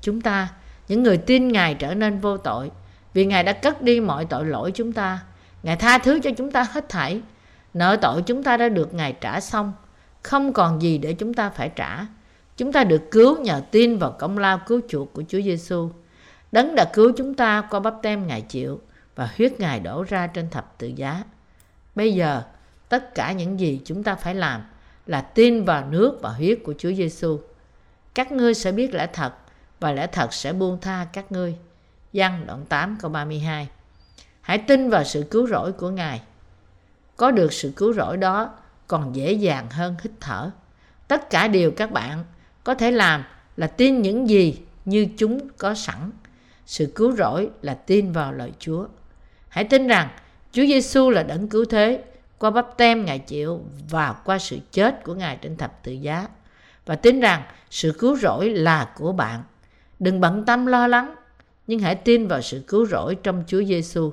Chúng 0.00 0.20
ta, 0.20 0.48
những 0.88 1.02
người 1.02 1.16
tin 1.16 1.48
Ngài 1.48 1.74
trở 1.74 1.94
nên 1.94 2.18
vô 2.18 2.36
tội, 2.36 2.70
vì 3.14 3.24
Ngài 3.24 3.44
đã 3.44 3.52
cất 3.52 3.82
đi 3.82 4.00
mọi 4.00 4.24
tội 4.24 4.46
lỗi 4.46 4.70
chúng 4.74 4.92
ta 4.92 5.20
Ngài 5.62 5.76
tha 5.76 5.98
thứ 5.98 6.20
cho 6.20 6.30
chúng 6.36 6.50
ta 6.50 6.66
hết 6.70 6.88
thảy. 6.88 7.20
Nợ 7.74 7.96
tội 7.96 8.22
chúng 8.22 8.42
ta 8.42 8.56
đã 8.56 8.68
được 8.68 8.94
Ngài 8.94 9.12
trả 9.12 9.40
xong. 9.40 9.72
Không 10.22 10.52
còn 10.52 10.82
gì 10.82 10.98
để 10.98 11.12
chúng 11.12 11.34
ta 11.34 11.50
phải 11.50 11.70
trả. 11.76 12.06
Chúng 12.56 12.72
ta 12.72 12.84
được 12.84 13.10
cứu 13.10 13.40
nhờ 13.40 13.62
tin 13.70 13.98
vào 13.98 14.16
công 14.18 14.38
lao 14.38 14.58
cứu 14.66 14.80
chuộc 14.88 15.12
của 15.12 15.22
Chúa 15.28 15.40
Giêsu. 15.40 15.90
Đấng 16.52 16.74
đã 16.74 16.84
cứu 16.84 17.12
chúng 17.16 17.34
ta 17.34 17.62
qua 17.70 17.80
bắp 17.80 17.94
tem 18.02 18.26
Ngài 18.26 18.40
chịu 18.40 18.80
và 19.16 19.30
huyết 19.36 19.60
Ngài 19.60 19.80
đổ 19.80 20.04
ra 20.08 20.26
trên 20.26 20.50
thập 20.50 20.78
tự 20.78 20.86
giá. 20.86 21.24
Bây 21.94 22.14
giờ, 22.14 22.42
tất 22.88 23.14
cả 23.14 23.32
những 23.32 23.60
gì 23.60 23.80
chúng 23.84 24.02
ta 24.02 24.14
phải 24.14 24.34
làm 24.34 24.62
là 25.10 25.20
tin 25.20 25.64
vào 25.64 25.86
nước 25.90 26.18
và 26.22 26.30
huyết 26.30 26.58
của 26.64 26.74
Chúa 26.78 26.92
Giêsu. 26.92 27.40
Các 28.14 28.32
ngươi 28.32 28.54
sẽ 28.54 28.72
biết 28.72 28.94
lẽ 28.94 29.06
thật 29.12 29.32
và 29.80 29.92
lẽ 29.92 30.06
thật 30.06 30.34
sẽ 30.34 30.52
buông 30.52 30.78
tha 30.80 31.06
các 31.12 31.32
ngươi. 31.32 31.56
Giăng 32.12 32.46
đoạn 32.46 32.64
8 32.68 32.98
câu 33.00 33.10
32 33.10 33.68
Hãy 34.40 34.58
tin 34.58 34.90
vào 34.90 35.04
sự 35.04 35.24
cứu 35.30 35.46
rỗi 35.46 35.72
của 35.72 35.90
Ngài. 35.90 36.22
Có 37.16 37.30
được 37.30 37.52
sự 37.52 37.72
cứu 37.76 37.92
rỗi 37.92 38.16
đó 38.16 38.54
còn 38.86 39.16
dễ 39.16 39.32
dàng 39.32 39.70
hơn 39.70 39.96
hít 40.02 40.12
thở. 40.20 40.50
Tất 41.08 41.30
cả 41.30 41.48
điều 41.48 41.70
các 41.70 41.90
bạn 41.90 42.24
có 42.64 42.74
thể 42.74 42.90
làm 42.90 43.24
là 43.56 43.66
tin 43.66 44.02
những 44.02 44.28
gì 44.28 44.60
như 44.84 45.06
chúng 45.16 45.48
có 45.58 45.74
sẵn. 45.74 46.10
Sự 46.66 46.92
cứu 46.94 47.16
rỗi 47.16 47.50
là 47.62 47.74
tin 47.74 48.12
vào 48.12 48.32
lời 48.32 48.52
Chúa. 48.58 48.86
Hãy 49.48 49.64
tin 49.64 49.86
rằng 49.86 50.08
Chúa 50.52 50.66
Giêsu 50.66 51.10
là 51.10 51.22
đấng 51.22 51.48
cứu 51.48 51.64
thế 51.64 52.04
qua 52.40 52.50
bắp 52.50 52.76
tem 52.76 53.04
Ngài 53.04 53.18
chịu 53.18 53.64
và 53.90 54.12
qua 54.24 54.38
sự 54.38 54.58
chết 54.72 55.04
của 55.04 55.14
Ngài 55.14 55.36
trên 55.36 55.56
thập 55.56 55.82
tự 55.82 55.92
giá. 55.92 56.28
Và 56.86 56.96
tin 56.96 57.20
rằng 57.20 57.42
sự 57.70 57.92
cứu 57.98 58.16
rỗi 58.16 58.48
là 58.48 58.92
của 58.96 59.12
bạn. 59.12 59.42
Đừng 59.98 60.20
bận 60.20 60.44
tâm 60.44 60.66
lo 60.66 60.86
lắng, 60.86 61.14
nhưng 61.66 61.78
hãy 61.78 61.94
tin 61.94 62.28
vào 62.28 62.42
sự 62.42 62.64
cứu 62.68 62.86
rỗi 62.86 63.14
trong 63.14 63.44
Chúa 63.46 63.64
Giêsu. 63.64 64.12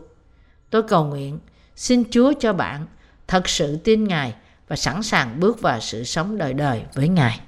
Tôi 0.69 0.83
cầu 0.83 1.05
nguyện, 1.05 1.39
xin 1.75 2.03
Chúa 2.11 2.33
cho 2.39 2.53
bạn 2.53 2.85
thật 3.27 3.49
sự 3.49 3.77
tin 3.77 4.03
Ngài 4.03 4.35
và 4.67 4.75
sẵn 4.75 5.03
sàng 5.03 5.39
bước 5.39 5.61
vào 5.61 5.79
sự 5.79 6.03
sống 6.03 6.37
đời 6.37 6.53
đời 6.53 6.83
với 6.93 7.07
Ngài. 7.07 7.39